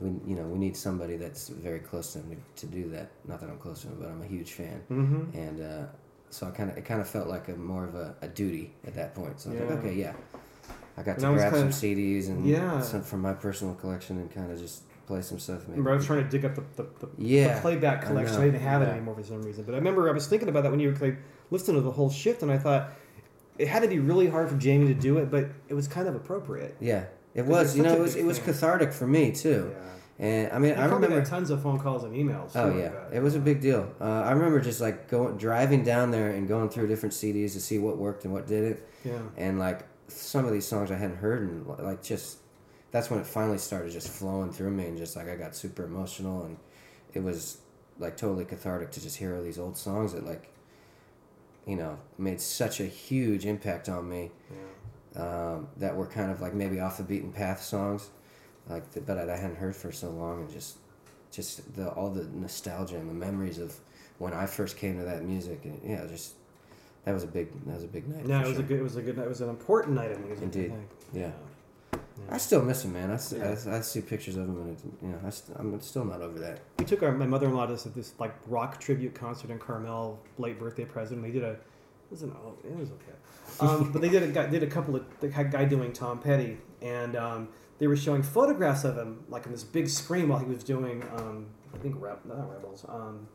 we 0.00 0.08
you 0.26 0.36
know 0.36 0.42
we 0.44 0.58
need 0.58 0.76
somebody 0.76 1.16
that's 1.16 1.48
very 1.48 1.78
close 1.80 2.12
to 2.14 2.18
him 2.18 2.42
to, 2.56 2.66
to 2.66 2.72
do 2.72 2.88
that. 2.90 3.10
Not 3.26 3.40
that 3.40 3.48
I'm 3.50 3.58
close 3.58 3.82
to 3.82 3.88
him, 3.88 3.96
but 4.00 4.08
I'm 4.08 4.22
a 4.22 4.26
huge 4.26 4.52
fan, 4.52 4.82
mm-hmm. 4.90 5.38
and 5.38 5.60
uh, 5.62 5.86
so 6.30 6.46
I 6.46 6.50
kind 6.50 6.70
of 6.70 6.78
it 6.78 6.84
kind 6.84 7.00
of 7.00 7.08
felt 7.08 7.28
like 7.28 7.48
a 7.48 7.52
more 7.52 7.84
of 7.84 7.94
a, 7.94 8.14
a 8.22 8.28
duty 8.28 8.72
at 8.86 8.94
that 8.94 9.14
point. 9.14 9.40
So 9.40 9.50
I 9.50 9.52
was 9.52 9.62
Yeah. 9.62 9.68
like, 9.68 9.78
okay, 9.78 9.94
yeah. 9.94 10.12
I 10.96 11.02
got 11.02 11.12
And 11.12 11.20
to 11.20 11.28
I 11.28 11.34
grab 11.34 11.54
some 11.54 11.68
CDs 11.70 12.28
and 12.28 12.44
Yeah. 12.44 12.80
some 12.82 13.02
from 13.02 13.20
my 13.20 13.32
personal 13.32 13.74
collection 13.74 14.18
and 14.18 14.30
kind 14.30 14.50
of 14.50 14.58
just 14.58 14.82
play 15.06 15.22
some 15.22 15.38
stuff. 15.38 15.60
Maybe. 15.60 15.70
Remember, 15.72 15.92
I 15.92 15.96
was 15.96 16.06
trying 16.06 16.24
to 16.24 16.28
dig 16.28 16.44
up 16.44 16.54
the, 16.56 16.64
the, 16.76 16.88
the, 17.00 17.08
Yeah, 17.16 17.54
the 17.54 17.60
playback 17.62 18.02
collection. 18.02 18.36
I, 18.36 18.38
know. 18.40 18.44
didn't 18.50 18.60
have 18.62 18.82
it 18.82 18.88
anymore 18.88 19.14
for 19.14 19.22
some 19.24 19.42
reason. 19.42 19.64
But 19.64 19.74
I 19.74 19.78
remember 19.78 20.08
I 20.08 20.12
was 20.12 20.26
thinking 20.26 20.48
about 20.48 20.62
that 20.64 20.70
when 20.70 20.80
you 20.80 20.88
were 20.90 20.96
like, 20.96 21.18
listening 21.50 21.76
to 21.76 21.82
the 21.82 21.90
whole 21.90 22.10
shift, 22.10 22.42
and 22.42 22.50
I 22.50 22.58
thought 22.58 22.92
it 23.60 23.68
had 23.68 23.82
to 23.82 23.88
be 23.88 23.98
really 23.98 24.26
hard 24.28 24.48
for 24.48 24.56
Jamie 24.56 24.88
to 24.88 24.94
do 24.94 25.18
it, 25.18 25.30
but 25.30 25.48
it 25.68 25.74
was 25.74 25.86
kind 25.86 26.08
of 26.08 26.14
appropriate. 26.14 26.76
Yeah, 26.80 27.04
it 27.34 27.44
was. 27.46 27.76
You 27.76 27.82
know, 27.82 27.94
it 27.94 28.00
was 28.00 28.16
it 28.16 28.24
was 28.24 28.38
fan. 28.38 28.46
cathartic 28.54 28.92
for 28.92 29.06
me 29.06 29.32
too. 29.32 29.70
Yeah. 29.72 29.86
And 30.26 30.52
I 30.52 30.58
mean, 30.58 30.74
I 30.74 30.84
remember. 30.84 31.24
tons 31.24 31.48
of 31.50 31.62
phone 31.62 31.78
calls 31.78 32.04
and 32.04 32.14
emails. 32.14 32.52
Oh 32.54 32.76
yeah, 32.76 32.90
like 33.04 33.14
it 33.14 33.22
was 33.22 33.34
a 33.34 33.38
big 33.38 33.60
deal. 33.60 33.90
Uh, 34.00 34.04
I 34.04 34.32
remember 34.32 34.60
just 34.60 34.80
like 34.80 35.08
going 35.08 35.36
driving 35.38 35.82
down 35.82 36.10
there 36.10 36.30
and 36.30 36.46
going 36.46 36.68
through 36.68 36.88
different 36.88 37.14
CDs 37.14 37.52
to 37.54 37.60
see 37.60 37.78
what 37.78 37.96
worked 37.96 38.24
and 38.24 38.32
what 38.32 38.46
didn't, 38.46 38.80
Yeah. 39.04 39.20
and 39.36 39.58
like 39.58 39.86
some 40.08 40.44
of 40.44 40.52
these 40.52 40.66
songs 40.66 40.90
I 40.90 40.96
hadn't 40.96 41.16
heard 41.18 41.42
and 41.42 41.66
like 41.66 42.02
just 42.02 42.38
that's 42.90 43.08
when 43.10 43.20
it 43.20 43.26
finally 43.26 43.58
started 43.58 43.92
just 43.92 44.08
flowing 44.08 44.52
through 44.52 44.72
me 44.72 44.86
and 44.86 44.98
just 44.98 45.14
like 45.16 45.28
I 45.28 45.36
got 45.36 45.54
super 45.54 45.84
emotional 45.84 46.44
and 46.44 46.56
it 47.14 47.22
was 47.22 47.58
like 47.98 48.16
totally 48.16 48.44
cathartic 48.44 48.90
to 48.92 49.00
just 49.00 49.16
hear 49.16 49.36
all 49.36 49.42
these 49.42 49.58
old 49.58 49.76
songs 49.76 50.12
that 50.12 50.26
like 50.26 50.49
you 51.66 51.76
know 51.76 51.98
made 52.18 52.40
such 52.40 52.80
a 52.80 52.86
huge 52.86 53.46
impact 53.46 53.88
on 53.88 54.08
me 54.08 54.30
yeah. 55.14 55.22
um, 55.22 55.68
that 55.76 55.94
were 55.94 56.06
kind 56.06 56.30
of 56.30 56.40
like 56.40 56.54
maybe 56.54 56.80
off 56.80 56.96
the 56.96 57.02
beaten 57.02 57.32
path 57.32 57.62
songs, 57.62 58.10
like 58.68 58.90
the, 58.92 59.00
but 59.00 59.18
I 59.18 59.36
hadn't 59.36 59.56
heard 59.56 59.76
for 59.76 59.92
so 59.92 60.10
long, 60.10 60.42
and 60.42 60.50
just 60.50 60.78
just 61.30 61.74
the 61.76 61.88
all 61.90 62.10
the 62.10 62.24
nostalgia 62.32 62.96
and 62.96 63.08
the 63.08 63.14
memories 63.14 63.58
of 63.58 63.74
when 64.18 64.32
I 64.32 64.46
first 64.46 64.76
came 64.76 64.98
to 64.98 65.04
that 65.04 65.24
music, 65.24 65.64
and 65.64 65.80
yeah, 65.84 66.06
just 66.06 66.34
that 67.04 67.12
was 67.12 67.24
a 67.24 67.28
big 67.28 67.48
that 67.66 67.74
was 67.74 67.84
a 67.84 67.88
big 67.88 68.08
night. 68.08 68.26
No, 68.26 68.40
it 68.40 68.48
was 68.48 68.58
a 68.58 68.62
good. 68.62 68.80
It 68.80 68.82
was 68.82 68.96
a 68.96 69.02
good. 69.02 69.16
Night 69.16 69.24
it 69.24 69.28
was 69.28 69.40
an 69.40 69.48
important 69.48 69.96
night 69.96 70.12
of 70.12 70.20
music. 70.20 70.40
I 70.40 70.44
Indeed. 70.44 70.70
think. 70.70 70.88
Yeah. 71.12 71.30
Yeah. 72.28 72.34
I 72.34 72.38
still 72.38 72.62
miss 72.62 72.84
him, 72.84 72.92
man. 72.92 73.10
I, 73.10 73.14
I 73.14 73.36
Yeah. 73.36 73.44
s- 73.52 73.66
I 73.66 73.80
see 73.80 74.00
pictures 74.00 74.36
of 74.36 74.48
him, 74.48 74.56
and 74.60 74.70
it, 74.76 74.84
you 75.02 75.08
know, 75.08 75.18
I 75.26 75.30
st- 75.30 75.56
I'm 75.58 75.80
still 75.80 76.04
not 76.04 76.20
over 76.22 76.38
that. 76.38 76.60
We 76.78 76.84
took 76.84 77.02
our 77.02 77.12
my 77.12 77.26
mother 77.26 77.46
in 77.46 77.54
law 77.54 77.66
to 77.66 77.88
this, 77.90 78.12
like 78.18 78.34
rock 78.46 78.78
tribute 78.80 79.14
concert 79.14 79.50
in 79.50 79.58
Carmel, 79.58 80.18
late 80.38 80.58
birthday 80.58 80.84
present. 80.84 81.22
They 81.22 81.30
did 81.30 81.42
a. 81.44 81.50
It 81.52 81.58
was 82.10 82.22
an. 82.22 82.32
It 82.64 82.76
was 82.76 82.90
okay. 82.90 83.12
Um, 83.60 83.92
but 83.92 84.00
they 84.02 84.08
did 84.08 84.22
a 84.22 84.28
guy 84.28 84.46
did 84.46 84.62
a 84.62 84.66
couple 84.66 84.96
of 84.96 85.04
the 85.20 85.28
guy 85.28 85.64
doing 85.64 85.92
Tom 85.92 86.18
Petty, 86.20 86.58
and 86.82 87.16
um, 87.16 87.48
they 87.78 87.86
were 87.86 87.96
showing 87.96 88.22
photographs 88.22 88.84
of 88.84 88.96
him 88.96 89.24
like 89.28 89.46
on 89.46 89.52
this 89.52 89.64
big 89.64 89.88
screen 89.88 90.28
while 90.28 90.38
he 90.38 90.46
was 90.46 90.62
doing 90.62 91.02
um, 91.16 91.46
I 91.74 91.78
think 91.78 91.96
Reb, 91.98 92.18
not 92.24 92.50
Rebels. 92.52 92.84
Um, 92.88 93.28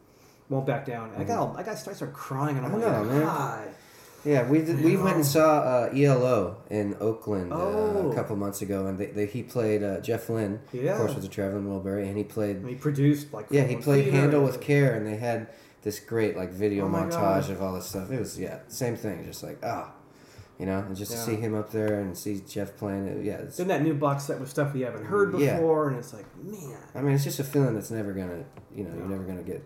won't 0.49 0.65
back 0.67 0.86
down. 0.86 1.09
And 1.11 1.21
I 1.21 1.23
got 1.25 1.39
all, 1.39 1.55
I 1.57 1.63
got 1.63 1.71
I 1.71 1.75
started 1.75 2.13
crying 2.13 2.55
and 2.57 2.65
I'm 2.65 2.73
I 2.73 2.77
like, 2.77 2.86
know, 2.86 3.03
man. 3.05 3.67
Yeah, 4.26 4.49
we 4.49 4.59
did, 4.63 4.82
we 4.84 4.97
went 4.97 5.17
and 5.17 5.26
saw 5.26 5.59
uh, 5.59 5.89
ELO 5.95 6.57
in 6.69 6.95
Oakland 6.99 7.53
uh, 7.53 7.57
Oh. 7.57 8.11
a 8.11 8.15
couple 8.15 8.36
months 8.36 8.61
ago, 8.61 8.88
and 8.88 8.97
they, 8.97 9.05
they, 9.07 9.26
he 9.28 9.43
played 9.43 9.84
uh, 9.84 9.99
Jeff 10.01 10.30
Lynne, 10.30 10.59
Yeah. 10.73 10.93
of 10.93 10.97
course, 10.97 11.13
with 11.13 11.23
the 11.23 11.30
Traveling 11.30 11.65
Wilbury, 11.65 12.07
and 12.07 12.17
he 12.17 12.23
played 12.23 12.57
And 12.57 12.69
he 12.69 12.76
produced 12.76 13.32
like 13.34 13.45
yeah 13.51 13.63
he 13.63 13.76
played 13.76 14.11
Handle 14.11 14.43
with 14.43 14.59
Care, 14.61 14.95
and 14.95 15.05
they 15.05 15.17
had 15.17 15.47
this 15.84 15.99
great 15.99 16.36
like 16.36 16.49
video 16.51 16.86
Oh 16.86 16.89
montage 16.89 17.11
God. 17.11 17.49
of 17.51 17.61
all 17.61 17.73
this 17.76 17.86
stuff. 17.86 18.11
It 18.11 18.19
was 18.19 18.39
yeah 18.39 18.59
same 18.67 18.95
thing, 18.95 19.23
just 19.26 19.43
like 19.43 19.59
ah, 19.63 19.91
you 20.59 20.65
know, 20.65 20.80
and 20.80 20.95
just 20.95 21.11
Yeah. 21.11 21.17
to 21.17 21.23
see 21.23 21.36
him 21.36 21.53
up 21.53 21.69
there 21.71 21.99
and 21.99 22.17
see 22.17 22.41
Jeff 22.47 22.76
playing 22.78 23.05
it, 23.07 23.23
yeah. 23.23 23.34
It's, 23.38 23.57
Then 23.57 23.67
that 23.67 23.84
new 23.84 23.93
box 23.93 24.23
set 24.23 24.39
with 24.39 24.49
stuff 24.49 24.73
we 24.73 24.82
haven't 24.82 25.05
heard 25.05 25.38
Yeah. 25.38 25.57
before, 25.57 25.89
and 25.89 25.97
it's 25.99 26.13
like, 26.13 26.26
man. 26.43 26.78
I 26.95 27.01
mean, 27.01 27.13
it's 27.13 27.23
just 27.23 27.39
a 27.39 27.43
feeling 27.43 27.76
that's 27.76 27.91
never 27.91 28.11
gonna 28.13 28.43
you 28.76 28.86
know 28.86 28.89
No. 28.89 28.97
you're 28.97 29.07
never 29.09 29.23
gonna 29.23 29.43
get 29.43 29.63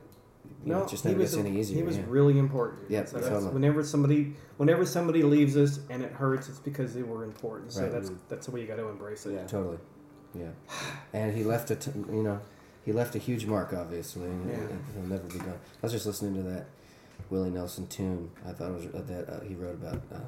you 0.64 0.72
No, 0.74 0.80
know, 0.82 0.88
just 0.88 1.04
he 1.04 1.10
never 1.10 1.22
was 1.22 1.36
gets 1.36 1.46
any 1.46 1.60
easier. 1.60 1.78
he 1.78 1.84
was 1.84 1.98
yeah. 1.98 2.04
really 2.08 2.38
important. 2.38 2.90
Yeah, 2.90 3.06
so 3.06 3.18
that's, 3.18 3.30
totally. 3.30 3.54
whenever 3.54 3.84
somebody 3.84 4.34
whenever 4.58 4.86
somebody 4.86 5.24
leaves 5.24 5.56
us 5.58 5.80
and 5.90 6.04
it 6.04 6.12
hurts, 6.12 6.50
it's 6.50 6.60
because 6.60 6.94
they 6.94 7.04
were 7.04 7.24
important. 7.24 7.72
So 7.72 7.84
Right. 7.84 7.92
that's 7.92 8.12
that's 8.28 8.46
the 8.48 8.52
way 8.52 8.62
you 8.62 8.68
got 8.68 8.76
to 8.78 8.88
embrace 8.88 9.26
it. 9.26 9.34
Yeah. 9.34 9.44
Totally. 9.48 9.78
Yeah. 10.36 10.50
And 11.14 11.36
he 11.36 11.44
left 11.44 11.72
a, 11.72 11.76
t- 11.76 11.92
you 12.12 12.22
know, 12.24 12.40
he 12.86 12.92
left 12.92 13.16
a 13.16 13.20
huge 13.20 13.46
mark, 13.46 13.74
obviously. 13.74 14.26
And 14.26 14.50
Yeah. 14.50 14.58
He'll 14.94 15.10
never 15.10 15.24
be 15.28 15.40
gone. 15.40 15.50
I 15.82 15.86
was 15.86 15.92
just 15.92 16.06
listening 16.06 16.36
to 16.36 16.50
that 16.50 16.66
Willie 17.30 17.50
Nelson 17.50 17.88
tune. 17.88 18.30
I 18.48 18.52
thought 18.52 18.70
it 18.70 18.74
was 18.76 18.86
uh, 18.88 19.02
that 19.08 19.30
uh, 19.30 19.40
he 19.42 19.56
wrote 19.56 19.76
about 19.76 20.02
uh, 20.14 20.20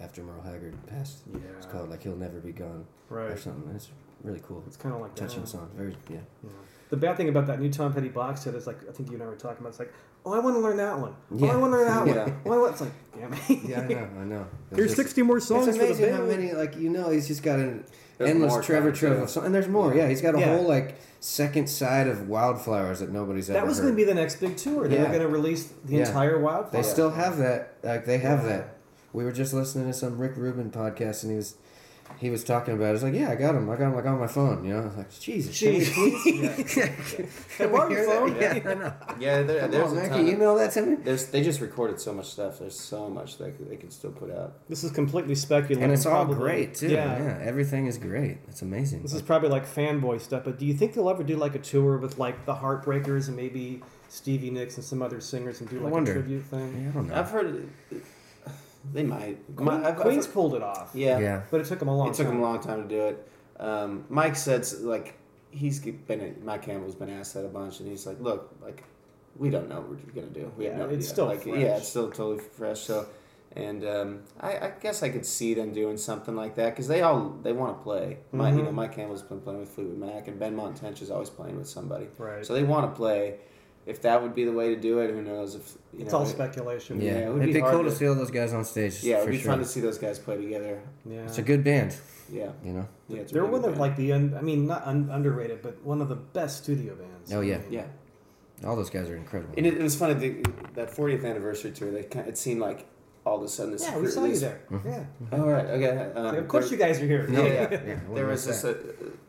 after 0.00 0.22
Merle 0.22 0.40
Haggard 0.42 0.74
passed. 0.86 1.18
Yeah. 1.32 1.40
It's 1.58 1.66
called 1.66 1.90
like 1.90 2.02
He'll 2.02 2.16
Never 2.16 2.38
Be 2.40 2.52
Gone 2.52 2.86
right. 3.10 3.30
or 3.32 3.36
something. 3.36 3.70
It's 3.74 3.88
really 4.22 4.40
cool. 4.46 4.62
It's 4.66 4.76
kind 4.76 4.94
of 4.94 5.00
like 5.02 5.14
Touching 5.14 5.40
that. 5.42 5.48
song. 5.48 5.68
Very 5.76 5.94
yeah. 6.08 6.18
Yeah. 6.42 6.50
The 6.90 6.96
bad 6.96 7.16
thing 7.16 7.28
about 7.28 7.46
that 7.46 7.60
new 7.60 7.70
Tom 7.70 7.92
Petty 7.92 8.08
box 8.08 8.42
set 8.42 8.54
is 8.54 8.66
like 8.66 8.78
I 8.88 8.92
think 8.92 9.08
you 9.10 9.14
and 9.14 9.22
I 9.22 9.26
were 9.26 9.36
talking 9.36 9.58
about. 9.60 9.70
It's 9.70 9.78
like, 9.78 9.92
oh, 10.26 10.32
I 10.34 10.40
want 10.40 10.56
to 10.56 10.60
learn 10.60 10.76
that 10.78 10.98
one. 10.98 11.14
Yeah. 11.34 11.48
Oh, 11.48 11.52
I 11.52 11.56
want 11.56 11.72
to 11.72 11.76
learn 11.78 11.86
that 11.86 12.06
Yeah. 12.16 12.24
one. 12.24 12.40
Oh, 12.46 12.52
I 12.52 12.58
want. 12.58 12.72
It's 12.72 12.80
like, 12.80 12.92
damn 13.18 13.32
it. 13.32 13.64
Yeah, 13.64 13.80
I 13.80 13.86
know. 13.86 14.08
I 14.20 14.24
know. 14.24 14.46
It's 14.70 14.76
Here's 14.78 14.90
just- 14.90 14.96
60 15.02 15.22
more 15.22 15.40
songs 15.40 15.68
It's 15.68 15.76
for 15.76 15.82
the 15.84 15.88
amazing 15.90 16.06
band. 16.06 16.16
how 16.16 16.24
many 16.24 16.52
like 16.52 16.76
you 16.76 16.90
know 16.90 17.10
he's 17.10 17.28
just 17.28 17.42
got 17.44 17.58
an 17.60 17.84
There's 18.18 18.30
endless 18.30 18.54
Trevor 18.66 18.88
coming, 18.88 18.94
Trevor 18.98 19.20
too. 19.22 19.26
song, 19.28 19.46
and 19.46 19.54
there's 19.54 19.68
more. 19.68 19.94
Yeah, 19.94 20.08
he's 20.08 20.20
got 20.20 20.34
a 20.34 20.40
Yeah. 20.40 20.56
whole 20.56 20.66
like 20.66 20.96
second 21.20 21.68
side 21.68 22.08
of 22.08 22.28
Wildflowers 22.28 22.98
that 23.00 23.12
nobody's 23.12 23.48
ever 23.50 23.60
That 23.60 23.66
was 23.68 23.78
going 23.78 23.92
to 23.92 23.96
be 23.96 24.04
the 24.04 24.14
next 24.14 24.40
big 24.40 24.56
tour. 24.56 24.88
They 24.88 24.96
Yeah. 24.96 25.02
were 25.02 25.08
going 25.08 25.20
to 25.20 25.28
release 25.28 25.68
the 25.84 25.96
Yeah. 25.96 26.06
entire 26.08 26.38
Wildflowers. 26.40 26.86
They 26.86 26.90
still 26.92 27.10
have 27.10 27.38
that. 27.38 27.74
Like 27.84 28.04
they 28.04 28.18
have 28.18 28.40
Yeah. 28.42 28.48
that. 28.48 28.76
We 29.12 29.24
were 29.24 29.32
just 29.32 29.52
listening 29.54 29.86
to 29.86 29.92
some 29.92 30.18
Rick 30.18 30.32
Rubin 30.36 30.70
podcast, 30.70 31.22
and 31.22 31.30
he 31.30 31.36
was 31.36 31.54
he 32.18 32.30
was 32.30 32.44
talking 32.44 32.74
about. 32.74 32.94
It's 32.94 33.02
like, 33.04 33.14
yeah, 33.14 33.30
I 33.30 33.34
got 33.34 33.54
him. 33.54 33.68
I 33.70 33.76
got 33.76 33.88
him 33.88 33.94
like 33.94 34.04
on 34.06 34.18
my 34.18 34.26
phone. 34.26 34.64
You 34.64 34.74
know, 34.74 34.80
I 34.82 34.84
was 34.86 34.96
like, 34.96 35.20
Jesus, 35.20 35.58
can 35.58 35.72
we 35.74 35.84
please? 35.84 36.76
Yeah. 36.76 36.86
Can 37.56 37.72
borrow 37.72 37.88
your 37.90 38.04
phone? 38.04 38.36
Yeah, 38.40 38.52
I 38.64 38.74
know. 38.74 38.92
Yeah, 39.18 39.42
there, 39.42 39.60
Come 39.60 39.70
there's 39.70 39.90
on, 39.90 39.98
a 39.98 40.00
man, 40.00 40.08
ton 40.08 40.18
can 40.18 40.26
you 40.26 40.32
of- 40.32 40.38
email 40.38 40.54
that 40.56 40.72
to 40.72 40.82
me? 40.82 40.94
There's 40.96 41.26
they 41.26 41.42
just 41.42 41.60
recorded 41.60 42.00
so 42.00 42.12
much 42.12 42.26
stuff. 42.30 42.58
There's 42.58 42.78
so 42.78 43.08
much 43.08 43.38
they 43.38 43.50
could, 43.50 43.70
they 43.70 43.76
could 43.76 43.92
still 43.92 44.12
put 44.12 44.30
out. 44.30 44.54
This 44.68 44.82
is 44.84 44.90
completely 44.92 45.34
speculative. 45.34 45.82
And 45.82 45.92
it's 45.92 46.06
all 46.06 46.24
probably- 46.24 46.36
great 46.36 46.74
too. 46.74 46.88
Yeah. 46.88 47.18
Yeah. 47.22 47.38
everything 47.42 47.86
is 47.86 47.98
great. 47.98 48.38
It's 48.48 48.62
amazing. 48.62 49.02
This 49.02 49.12
is 49.14 49.22
probably 49.22 49.48
like 49.50 49.66
fanboy 49.66 50.20
stuff, 50.20 50.44
but 50.44 50.58
do 50.58 50.66
you 50.66 50.74
think 50.74 50.94
they'll 50.94 51.10
ever 51.10 51.22
do 51.22 51.36
like 51.36 51.54
a 51.54 51.58
tour 51.58 51.98
with 51.98 52.18
like 52.18 52.46
the 52.46 52.54
Heartbreakers 52.54 53.28
and 53.28 53.36
maybe 53.36 53.82
Stevie 54.08 54.50
Nicks 54.50 54.76
and 54.76 54.84
some 54.84 55.02
other 55.02 55.20
singers 55.20 55.60
and 55.60 55.68
do 55.70 55.80
like 55.80 55.92
wonder. 55.92 56.12
a 56.12 56.14
tribute 56.14 56.42
thing? 56.44 56.82
Yeah, 56.82 56.88
I 56.88 56.92
don't 56.92 57.08
know. 57.08 57.14
I've 57.14 57.30
heard 57.30 57.68
they 58.92 59.02
might. 59.02 59.38
Queen, 59.56 59.66
My- 59.66 59.76
I've- 59.78 59.86
I've 59.88 59.96
Queen's 59.96 60.26
pulled 60.26 60.54
it 60.54 60.62
off, 60.62 60.90
yeah. 60.94 61.18
yeah. 61.18 61.42
but 61.50 61.60
it 61.60 61.66
took 61.66 61.78
them 61.78 61.88
a 61.88 61.96
long 61.96 62.08
It 62.08 62.14
took 62.14 62.26
time. 62.26 62.36
him 62.36 62.42
a 62.42 62.44
long 62.44 62.60
time 62.60 62.82
to 62.82 62.88
do 62.88 63.00
it. 63.02 63.28
Um, 63.58 64.04
Mike 64.08 64.36
said 64.36 64.66
like 64.80 65.14
he's 65.50 65.80
been 65.80 66.36
Mike 66.44 66.62
Campbell's 66.62 66.94
been 66.94 67.10
asked 67.10 67.34
that 67.34 67.44
a 67.44 67.48
bunch, 67.48 67.80
and 67.80 67.88
he's 67.88 68.06
like, 68.06 68.20
look, 68.20 68.54
like 68.62 68.84
we 69.36 69.50
don't 69.50 69.68
know 69.68 69.80
what 69.80 69.90
we're 69.90 70.12
gonna 70.12 70.26
do. 70.32 70.50
We 70.56 70.66
Yeah, 70.66 70.76
no 70.78 70.84
it's 70.84 70.92
idea. 70.94 71.02
still 71.08 71.26
like 71.26 71.42
fresh. 71.42 71.58
yeah, 71.58 71.76
it's 71.76 71.88
still 71.88 72.08
totally 72.10 72.38
fresh. 72.38 72.80
So, 72.80 73.06
and 73.54 73.84
um, 73.84 74.20
I, 74.40 74.56
I 74.58 74.72
guess 74.80 75.02
I 75.02 75.08
could 75.10 75.26
see 75.26 75.54
them 75.54 75.72
doing 75.72 75.96
something 75.98 76.34
like 76.36 76.54
that 76.56 76.70
because 76.70 76.88
they 76.88 77.02
all 77.02 77.36
they 77.42 77.52
want 77.52 77.76
to 77.78 77.82
play. 77.82 78.18
Mike, 78.32 78.54
you 78.54 78.62
know, 78.62 78.70
Mhm. 78.70 78.74
Mike 78.74 78.94
Campbell's 78.94 79.22
been 79.22 79.40
playing 79.40 79.60
with 79.60 79.68
Fleetwood 79.70 79.98
Mac, 79.98 80.28
and 80.28 80.40
Benmont 80.40 80.80
Tench 80.80 81.02
is 81.02 81.10
always 81.10 81.30
playing 81.30 81.56
with 81.56 81.68
somebody. 81.68 82.08
Right. 82.16 82.44
So 82.46 82.54
they 82.54 82.62
want 82.62 82.90
to 82.90 82.96
play. 82.96 83.36
If 83.86 84.02
that 84.02 84.22
would 84.22 84.34
be 84.34 84.44
the 84.44 84.52
way 84.52 84.74
to 84.74 84.80
do 84.80 84.98
it, 85.00 85.10
who 85.10 85.22
knows? 85.22 85.54
If 85.54 85.72
you 85.94 86.00
it's 86.04 86.12
know, 86.12 86.18
all 86.18 86.24
it- 86.24 86.28
speculation. 86.28 87.00
Yeah, 87.00 87.12
Yeah, 87.12 87.18
it 87.18 87.28
would 87.32 87.42
it'd 87.42 87.54
be 87.54 87.60
be, 87.60 87.66
cool 87.66 87.82
to 87.82 87.90
to- 87.90 87.96
see 87.96 88.06
all 88.06 88.14
those 88.14 88.30
guys 88.30 88.52
on 88.52 88.64
stage. 88.64 89.02
yeah, 89.02 89.18
it'd 89.18 89.30
be 89.30 89.38
sure. 89.38 89.50
fun 89.52 89.58
to 89.60 89.64
see 89.64 89.80
those 89.80 89.98
guys 89.98 90.18
play 90.18 90.36
together. 90.36 90.80
Yeah. 91.04 91.20
It's 91.22 91.38
a 91.38 91.42
good 91.42 91.64
band, 91.64 91.96
Yeah, 92.30 92.50
you 92.64 92.72
know. 92.72 92.86
yeah. 93.08 93.20
It's 93.22 93.32
They're 93.32 93.42
really 93.42 93.52
one 93.60 93.64
of 93.64 93.70
band. 93.72 93.80
like 93.80 93.96
the 93.96 94.12
un, 94.12 94.34
I 94.38 94.42
mean 94.42 94.66
not 94.66 94.86
un, 94.86 95.08
underrated, 95.10 95.62
but 95.62 95.82
one 95.82 96.00
of 96.02 96.08
the 96.08 96.16
best 96.16 96.62
studio 96.62 96.94
bands. 96.94 97.32
Oh, 97.32 97.40
yeah. 97.40 97.56
I 97.56 97.58
mean, 97.60 97.72
yeah. 97.72 97.86
All 98.68 98.76
those 98.76 98.90
guys 98.90 99.08
are 99.08 99.16
incredible. 99.16 99.54
And 99.56 99.66
it, 99.66 99.74
it 99.78 99.82
was 99.82 99.96
funny 99.96 100.12
the, 100.14 100.44
that 100.74 100.90
40th 100.94 101.24
anniversary 101.24 101.70
tour. 101.72 101.90
They 101.90 102.02
kind 102.02 102.28
it 102.28 102.36
seemed 102.36 102.60
like 102.60 102.86
all 103.26 103.36
of 103.36 103.42
a 103.42 103.48
sudden 103.48 103.72
this. 103.72 103.82
Yeah, 103.82 103.98
we 103.98 104.08
saw 104.08 104.24
you 104.24 104.38
there. 104.38 104.60
Mm-hmm. 104.70 104.88
Yeah. 104.88 105.04
All 105.38 105.46
right. 105.48 105.66
okay. 105.66 106.12
Um, 106.14 106.34
of 106.36 106.48
course, 106.48 106.70
there, 106.70 106.78
you 106.78 106.84
guys 106.84 107.00
are 107.02 107.06
here. 107.06 107.26
Yeah, 107.30 107.38
No, 107.38 107.44
yeah. 107.44 107.68
yeah, 107.86 107.98
I 108.10 108.14
There 108.14 108.26
was 108.26 108.46
this 108.46 108.64
uh, 108.64 108.74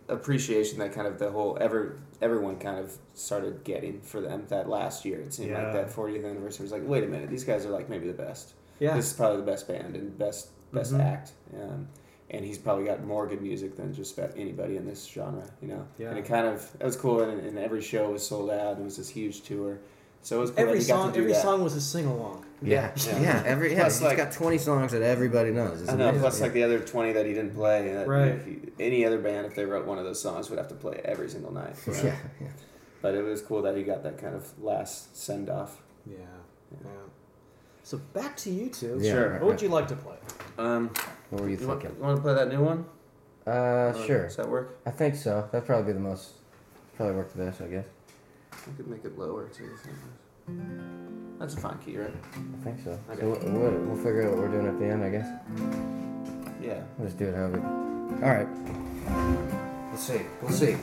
appreciation 0.08 0.80
that 0.80 0.94
kind 0.94 1.08
of 1.08 1.20
the 1.20 1.32
whole 1.32 1.58
ever 1.60 2.00
everyone 2.22 2.58
kind 2.58 2.80
of 2.80 2.96
started 3.14 3.64
getting 3.64 4.02
for 4.02 4.22
them 4.22 4.46
that 4.50 4.70
last 4.70 5.06
year. 5.06 5.20
It 5.20 5.34
seemed 5.34 5.50
Yeah. 5.52 5.64
like 5.64 5.74
that 5.74 5.90
40th 5.90 6.30
anniversary 6.30 6.64
was 6.64 6.72
like, 6.72 6.84
wait 6.86 7.04
a 7.04 7.08
minute, 7.08 7.30
these 7.30 7.44
guys 7.44 7.66
are 7.66 7.70
like 7.70 7.90
maybe 7.90 8.08
the 8.08 8.14
best. 8.14 8.54
Yeah. 8.80 8.96
This 8.96 9.08
is 9.08 9.14
probably 9.14 9.38
the 9.38 9.44
best 9.52 9.68
band 9.68 9.96
and 9.96 10.18
best 10.18 10.50
best 10.74 10.94
Mhm. 10.94 11.04
act. 11.04 11.34
Um, 11.54 11.88
and 12.30 12.46
he's 12.46 12.58
probably 12.58 12.86
got 12.86 13.04
more 13.04 13.28
good 13.28 13.42
music 13.42 13.76
than 13.76 13.94
just 13.94 14.18
about 14.18 14.32
anybody 14.38 14.78
in 14.78 14.86
this 14.86 15.06
genre, 15.06 15.44
you 15.62 15.68
know. 15.68 15.86
Yeah. 15.98 16.10
And 16.12 16.18
it 16.18 16.26
kind 16.26 16.48
of 16.48 16.70
it 16.80 16.86
was 16.86 16.96
cool, 16.96 17.22
and, 17.22 17.46
and 17.46 17.58
every 17.60 17.82
show 17.82 18.10
was 18.12 18.26
sold 18.26 18.50
out. 18.52 18.78
It 18.80 18.84
was 18.84 18.96
this 18.98 19.10
huge 19.10 19.42
tour, 19.42 19.80
so 20.22 20.38
it 20.38 20.42
was 20.42 20.52
cool 20.52 20.60
Every 20.60 20.74
that 20.76 20.82
he 20.84 20.88
got 20.88 20.96
song, 20.98 21.08
to 21.10 21.14
do 21.14 21.20
every 21.22 21.34
that. 21.34 21.42
song 21.42 21.64
was 21.64 21.76
a 21.76 21.82
sing 21.82 22.06
along. 22.06 22.46
Yeah, 22.64 22.92
Yeah. 22.96 23.20
yeah, 23.20 23.44
Every 23.46 23.72
yeah, 23.74 23.80
Plus, 23.82 23.98
he's 24.00 24.04
like- 24.08 24.18
got 24.18 24.32
twenty 24.32 24.60
songs 24.60 24.92
that 24.92 25.02
everybody 25.02 25.50
knows. 25.52 25.82
It's 25.82 25.90
I 25.90 25.96
know. 25.96 26.04
amazing. 26.10 26.22
Plus, 26.22 26.42
like 26.42 26.54
the 26.54 26.64
other 26.64 26.80
twenty 26.80 27.12
that 27.14 27.26
he 27.26 27.34
didn't 27.34 27.56
play. 27.56 27.92
That, 27.94 28.08
Right. 28.08 28.28
if 28.34 28.46
he- 28.46 28.60
any 28.80 29.04
other 29.06 29.18
band, 29.20 29.48
if 29.48 29.56
they 29.56 29.66
wrote 29.66 29.86
one 29.88 29.98
of 29.98 30.06
those 30.06 30.22
songs, 30.22 30.50
would 30.52 30.60
have 30.60 30.68
to 30.68 30.76
play 30.76 31.02
every 31.04 31.28
single 31.30 31.52
night. 31.52 31.76
you 31.88 31.94
know? 31.94 32.00
yeah, 32.04 32.16
yeah. 32.40 32.48
But 33.02 33.16
it 33.16 33.24
was 33.24 33.42
cool 33.42 33.64
that 33.64 33.76
he 33.76 33.82
got 33.84 34.04
that 34.04 34.20
kind 34.20 34.36
of 34.36 34.48
last 34.62 35.18
send 35.18 35.50
off. 35.50 35.82
Yeah. 36.06 36.18
Yeah. 36.72 36.88
So 37.84 37.98
back 38.14 38.38
to 38.38 38.52
you 38.52 38.70
two. 38.70 39.00
Yeah, 39.02 39.12
Sure. 39.14 39.30
right, 39.32 39.42
What 39.42 39.48
would 39.48 39.62
you 39.64 39.70
like 39.70 39.88
to 39.88 39.96
play? 39.96 40.18
Um, 40.60 40.92
What 41.32 41.42
were 41.42 41.50
you 41.50 41.58
you, 41.58 41.68
want, 41.68 41.82
thinking? 41.82 41.98
you 42.00 42.04
want 42.06 42.18
to 42.18 42.22
play 42.22 42.34
that 42.36 42.48
new 42.50 42.62
one? 42.64 42.86
Uh, 43.48 43.52
Or 43.52 44.04
sure. 44.06 44.24
Does 44.28 44.36
that 44.36 44.48
work? 44.48 44.78
I 44.86 44.92
think 44.92 45.16
so. 45.16 45.50
That'd 45.52 45.66
probably 45.66 45.88
be 45.92 45.94
the 45.94 46.00
most. 46.00 46.34
Probably 46.96 47.16
work 47.16 47.32
the 47.34 47.44
best, 47.44 47.60
I 47.62 47.66
guess. 47.68 47.86
Could 48.78 48.88
make 48.88 49.06
it 49.06 49.18
lower 49.18 49.50
too. 49.50 49.70
That's 51.40 51.54
a 51.56 51.58
fine 51.58 51.78
key, 51.80 51.98
right? 51.98 52.14
I 52.34 52.64
think 52.64 52.80
so. 52.84 53.00
Okay. 53.12 53.22
So 53.22 53.30
what, 53.30 53.44
what, 53.44 53.74
we'll 53.82 53.96
figure 53.98 54.24
out 54.24 54.32
what 54.32 54.40
we're 54.40 54.52
doing 54.52 54.68
at 54.68 54.80
the 54.80 54.86
end, 54.86 55.04
I 55.04 55.10
guess. 55.10 55.28
Yeah. 56.62 56.84
We'll 56.98 57.08
just 57.08 57.18
do 57.20 57.28
it 57.28 57.36
however. 57.36 57.60
All 58.24 58.30
right. 58.30 58.48
Let's 59.92 60.04
see. 60.04 60.22
We'll 60.42 60.52
see. 60.52 60.78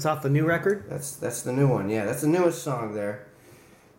That's 0.00 0.06
off 0.16 0.22
the 0.22 0.30
new 0.30 0.46
record. 0.46 0.84
That's 0.88 1.12
that's 1.16 1.42
the 1.42 1.52
new 1.52 1.68
one. 1.68 1.90
Yeah, 1.90 2.06
that's 2.06 2.22
the 2.22 2.26
newest 2.26 2.62
song 2.62 2.94
there. 2.94 3.26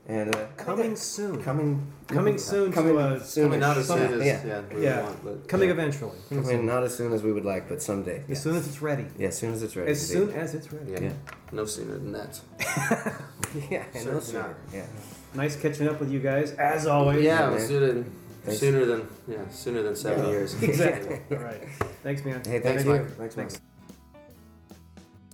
And 0.08 0.36
uh, 0.36 0.48
Coming 0.58 0.96
soon. 0.96 1.44
coming 1.44 1.86
Coming 2.08 2.40
soon 2.40 2.72
to 2.72 2.76
coming 2.76 2.98
a- 2.98 3.24
soon 3.24 3.44
Coming 3.46 3.60
not 3.60 3.78
as 3.78 3.88
soon 3.88 4.00
as 4.20 4.26
yeah. 4.26 4.44
yeah, 4.44 4.62
we 4.76 4.84
Yeah. 4.84 5.04
want, 5.04 5.24
but 5.24 5.48
Coming 5.48 5.68
yeah. 5.70 5.76
eventually. 5.76 6.18
Coming 6.30 6.66
not 6.66 6.84
as 6.84 6.98
soon 6.98 7.14
as 7.14 7.22
we 7.22 7.32
would 7.32 7.46
like, 7.46 7.70
but 7.70 7.84
someday. 7.84 8.24
As 8.24 8.30
Yeah, 8.30 8.36
soon 8.36 8.56
as 8.56 8.68
it's 8.68 8.82
ready. 8.82 9.06
yeah 9.16 9.28
as 9.28 9.38
soon 9.38 9.54
as 9.54 9.62
it's 9.62 9.76
ready. 9.76 9.92
As 9.92 10.12
indeed. 10.12 10.32
soon 10.34 10.42
as 10.42 10.56
it's 10.56 10.74
ready. 10.74 10.92
Yeah. 10.94 11.00
Yeah. 11.02 11.14
no 11.52 11.66
sooner 11.66 11.94
than 12.00 12.14
that. 12.14 12.42
yeah, 13.70 13.84
I 13.94 14.04
know 14.04 14.20
sooner. 14.20 14.56
Yeah. 14.74 14.88
Nice 15.36 15.56
catching 15.56 15.88
up 15.88 16.00
with 16.00 16.12
you 16.12 16.20
guys, 16.20 16.54
as 16.54 16.88
always. 16.88 17.24
Yeah, 17.24 17.52
man. 17.52 17.60
sooner 17.60 17.94
than 17.94 18.12
Thanks. 18.44 18.60
sooner 18.60 18.86
than 18.86 19.08
yeah, 19.28 19.48
sooner 19.52 19.84
than 19.84 19.96
seven 19.96 20.26
Yeah. 20.26 20.32
years. 20.32 20.64
Exactly. 20.64 21.20
All 21.38 21.44
right. 21.44 21.62
Thanks, 22.02 22.26
man. 22.26 22.42
Hey, 22.44 22.60
thanks, 22.60 22.84
Thank 22.84 22.88
Mike. 22.88 23.02
you. 23.02 23.16
Thanks, 23.20 23.36
Thanks. 23.36 23.62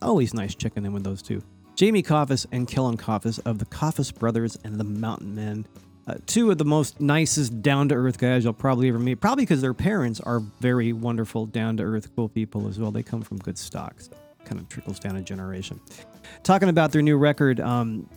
Always 0.02 0.34
nice 0.34 0.56
checking 0.56 0.86
in 0.86 0.94
with 0.94 1.04
those 1.04 1.22
two. 1.22 1.42
Jamie 1.76 2.04
Coffis 2.04 2.46
and 2.52 2.68
Kellen 2.68 2.98
Coffis 2.98 3.40
of 3.46 3.60
the 3.60 3.66
Coffis 3.66 4.14
Brothers 4.14 4.58
and 4.64 4.80
the 4.80 4.84
Mountain 4.84 5.36
Men. 5.36 5.66
Uh, 6.08 6.16
two 6.26 6.50
of 6.50 6.58
the 6.58 6.66
most 6.66 7.02
nicest, 7.02 7.62
down 7.62 7.90
to 7.90 7.96
earth 7.96 8.18
guys 8.18 8.44
you'll 8.44 8.54
probably 8.54 8.88
ever 8.88 8.98
meet. 8.98 9.16
Probably 9.16 9.44
because 9.44 9.62
their 9.62 9.74
parents 9.74 10.20
are 10.22 10.40
very 10.62 10.94
wonderful, 10.94 11.46
down 11.46 11.78
to 11.78 11.84
earth, 11.84 12.16
cool 12.16 12.30
people 12.30 12.68
as 12.68 12.80
well. 12.80 12.92
They 12.92 13.04
come 13.04 13.22
from 13.22 13.38
good 13.38 13.58
stocks. 13.58 14.06
So 14.06 14.18
kind 14.46 14.60
of 14.60 14.70
trickles 14.70 15.00
down 15.00 15.16
a 15.18 15.22
generation. 15.22 15.80
Talking 16.44 16.70
about 16.70 16.92
their 16.92 17.02
new 17.02 17.18
record, 17.18 17.60
um, 17.60 18.10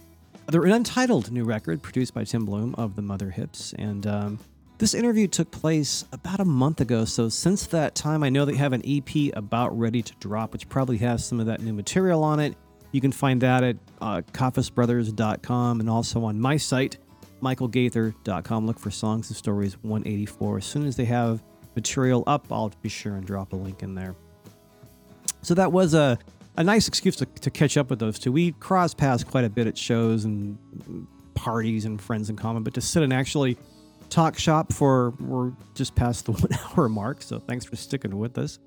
their 0.46 0.64
untitled 0.64 1.30
new 1.32 1.44
record 1.44 1.82
produced 1.82 2.14
by 2.14 2.24
Tim 2.24 2.46
Bluhm 2.46 2.74
of 2.78 2.96
the 2.96 3.02
Mother 3.02 3.30
Hips. 3.30 3.74
And 3.78 4.06
um, 4.06 4.38
this 4.80 4.94
interview 4.94 5.28
took 5.28 5.50
place 5.50 6.06
about 6.10 6.40
a 6.40 6.44
month 6.44 6.80
ago. 6.80 7.04
So 7.04 7.28
since 7.28 7.66
that 7.66 7.94
time, 7.94 8.22
I 8.22 8.30
know 8.30 8.46
they 8.46 8.56
have 8.56 8.72
an 8.72 8.80
EP 8.86 9.30
about 9.34 9.78
ready 9.78 10.00
to 10.00 10.14
drop, 10.20 10.54
which 10.54 10.70
probably 10.70 10.96
has 10.98 11.22
some 11.22 11.38
of 11.38 11.44
that 11.46 11.60
new 11.60 11.74
material 11.74 12.24
on 12.24 12.40
it. 12.40 12.56
You 12.90 13.02
can 13.02 13.12
find 13.12 13.42
that 13.42 13.62
at 13.62 13.76
uh, 14.00 14.22
and 14.32 15.90
also 15.90 16.24
on 16.24 16.40
my 16.40 16.56
site, 16.56 16.96
michaelgaither.com. 17.42 18.66
Look 18.66 18.78
for 18.78 18.90
Songs 18.90 19.28
and 19.28 19.36
Stories 19.36 19.74
184. 19.82 20.56
As 20.56 20.64
soon 20.64 20.86
as 20.86 20.96
they 20.96 21.04
have 21.04 21.42
material 21.76 22.24
up, 22.26 22.50
I'll 22.50 22.72
be 22.80 22.88
sure 22.88 23.16
and 23.16 23.26
drop 23.26 23.52
a 23.52 23.56
link 23.56 23.82
in 23.82 23.94
there. 23.94 24.16
So 25.42 25.52
that 25.54 25.72
was 25.72 25.92
a, 25.92 26.18
a 26.56 26.64
nice 26.64 26.88
excuse 26.88 27.16
to, 27.16 27.26
to 27.26 27.50
catch 27.50 27.76
up 27.76 27.90
with 27.90 27.98
those 27.98 28.18
two. 28.18 28.32
We 28.32 28.52
cross 28.52 28.94
paths 28.94 29.24
quite 29.24 29.44
a 29.44 29.50
bit 29.50 29.66
at 29.66 29.76
shows 29.76 30.24
and 30.24 30.56
parties 31.34 31.84
and 31.84 32.00
friends 32.00 32.30
in 32.30 32.36
common, 32.36 32.62
but 32.62 32.72
to 32.74 32.80
sit 32.80 33.02
and 33.02 33.12
actually 33.12 33.58
talk 34.10 34.38
shop 34.38 34.72
for 34.72 35.10
we're 35.20 35.52
just 35.74 35.94
past 35.94 36.26
the 36.26 36.32
one 36.32 36.52
hour 36.52 36.88
mark. 36.88 37.22
So 37.22 37.38
thanks 37.38 37.64
for 37.64 37.76
sticking 37.76 38.18
with 38.18 38.36
us. 38.38 38.58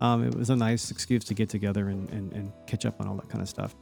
Um, 0.00 0.26
it 0.26 0.34
was 0.34 0.50
a 0.50 0.56
nice 0.56 0.90
excuse 0.90 1.24
to 1.24 1.34
get 1.34 1.48
together 1.48 1.88
and, 1.88 2.08
and, 2.10 2.32
and 2.32 2.52
catch 2.66 2.86
up 2.86 3.00
on 3.00 3.06
all 3.06 3.16
that 3.16 3.28
kind 3.28 3.42
of 3.42 3.48
stuff. 3.48 3.76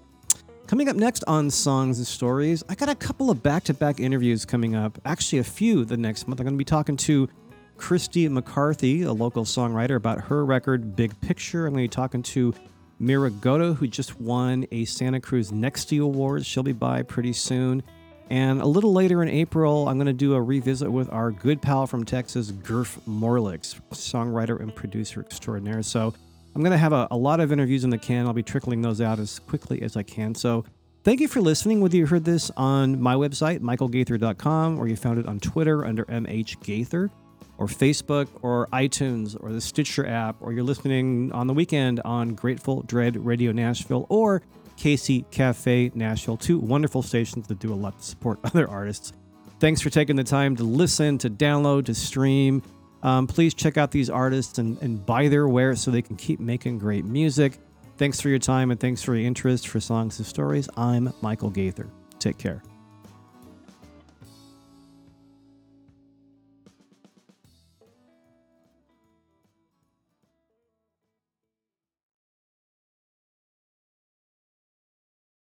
Coming 0.67 0.89
up 0.89 0.97
next 0.97 1.25
on 1.27 1.51
Songs 1.51 1.99
and 1.99 2.07
Stories, 2.07 2.65
I 2.69 2.75
got 2.75 2.89
a 2.89 2.95
couple 2.95 3.31
of 3.31 3.43
back 3.43 3.65
to 3.65 3.75
back 3.75 4.01
interviews 4.01 4.45
coming 4.45 4.75
up. 4.75 4.99
Actually, 5.05 5.41
a 5.41 5.45
few 5.45 5.85
the 5.85 5.97
next 5.97 6.27
month. 6.27 6.41
I'm 6.41 6.45
going 6.45 6.55
to 6.55 6.59
be 6.59 6.65
talking 6.65 6.97
to 6.97 7.29
Christy 7.77 8.29
McCarthy, 8.29 9.03
a 9.03 9.12
local 9.12 9.45
songwriter, 9.45 9.97
about 9.97 10.23
her 10.23 10.45
record 10.45 10.97
Big 10.97 11.19
Picture. 11.21 11.67
I'm 11.67 11.75
going 11.75 11.85
to 11.85 11.91
be 11.91 11.95
talking 11.95 12.23
to 12.23 12.55
Mira 12.99 13.31
Goto, 13.31 13.75
who 13.75 13.87
just 13.87 14.19
won 14.21 14.67
a 14.73 14.85
Santa 14.87 15.21
Cruz 15.21 15.53
Next 15.53 15.89
Nexty 15.89 16.03
Awards. 16.03 16.47
She'll 16.47 16.62
be 16.62 16.73
by 16.73 17.03
pretty 17.03 17.35
soon. 17.35 17.83
And 18.31 18.61
a 18.61 18.66
little 18.66 18.93
later 18.93 19.22
in 19.22 19.29
April, 19.29 19.89
I'm 19.89 19.97
going 19.97 20.07
to 20.07 20.12
do 20.12 20.35
a 20.35 20.41
revisit 20.41 20.91
with 20.91 21.12
our 21.12 21.31
good 21.31 21.61
pal 21.61 21.87
from 21.87 22.05
Texas, 22.05 22.51
Gurf 22.51 22.99
Morlix, 23.07 23.79
songwriter 23.91 24.61
and 24.61 24.75
producer 24.75 25.20
extraordinaire. 25.20 25.83
So 25.83 26.14
I'm 26.55 26.62
going 26.62 26.72
to 26.72 26.79
have 26.79 26.93
a, 26.93 27.09
a 27.11 27.16
lot 27.16 27.41
of 27.41 27.53
interviews 27.53 27.85
in 27.85 27.91
the 27.91 27.99
can. 27.99 28.27
I'll 28.27 28.33
be 28.33 28.43
trickling 28.43 28.83
those 28.83 29.01
out 29.01 29.18
as 29.18 29.39
quickly 29.41 29.83
as 29.83 29.97
I 29.97 30.03
can. 30.03 30.35
So 30.35 30.64
thank 31.03 31.20
you 31.20 31.29
for 31.29 31.41
listening. 31.41 31.81
Whether 31.81 31.97
you 31.97 32.07
heard 32.07 32.25
this 32.25 32.51
on 32.57 33.01
my 33.01 33.14
website, 33.14 33.61
michaelgaither.com, 33.61 34.79
or 34.79 34.89
you 34.89 34.97
found 34.97 35.18
it 35.18 35.27
on 35.27 35.39
Twitter 35.41 35.85
under 35.85 36.05
MHGaither, 36.07 37.11
or 37.59 37.66
Facebook, 37.66 38.29
or 38.43 38.68
iTunes, 38.72 39.37
or 39.39 39.53
the 39.53 39.61
Stitcher 39.61 40.07
app, 40.07 40.37
or 40.41 40.53
you're 40.53 40.64
listening 40.64 41.31
on 41.33 41.47
the 41.47 41.55
weekend 41.55 42.01
on 42.05 42.35
Grateful 42.35 42.83
Dread 42.83 43.16
Radio 43.25 43.53
Nashville, 43.53 44.07
or 44.09 44.43
Casey 44.77 45.25
Cafe 45.31 45.93
Nashville, 45.95 46.37
two 46.37 46.59
wonderful 46.59 47.03
stations 47.03 47.47
that 47.49 47.59
do 47.59 47.72
a 47.72 47.75
lot 47.75 47.99
to 47.99 48.05
support 48.05 48.39
other 48.45 48.68
artists. 48.68 49.12
Thanks 49.61 49.81
for 49.81 49.91
taking 49.91 50.16
the 50.16 50.25
time 50.25 50.57
to 50.57 50.64
listen, 50.64 51.18
to 51.18 51.31
download, 51.31 51.87
to 51.87 51.95
stream. 51.95 52.62
Um, 53.03 53.27
please 53.27 53.55
check 53.55 53.77
out 53.77 53.91
these 53.91 54.11
artists 54.11 54.59
and, 54.59 54.81
and 54.83 55.05
buy 55.05 55.29
their 55.29 55.47
wares 55.47 55.81
so 55.81 55.91
they 55.91 56.03
can 56.03 56.16
keep 56.16 56.41
making 56.41 56.79
great 56.79 57.05
music. 57.05 57.59
Thanks 57.97 58.20
for 58.20 58.29
your 58.29 58.39
time 58.39 58.70
and 58.70 58.81
thanks 58.81 59.03
for 59.03 59.14
your 59.14 59.27
interest 59.27 59.68
for 59.68 59.79
Songs 59.79 60.18
and 60.18 60.27
Stories. 60.27 60.68
I'm 60.77 61.12
Michael 61.20 61.51
Gaither. 61.51 61.89
Take 62.18 62.39
care. 62.39 62.62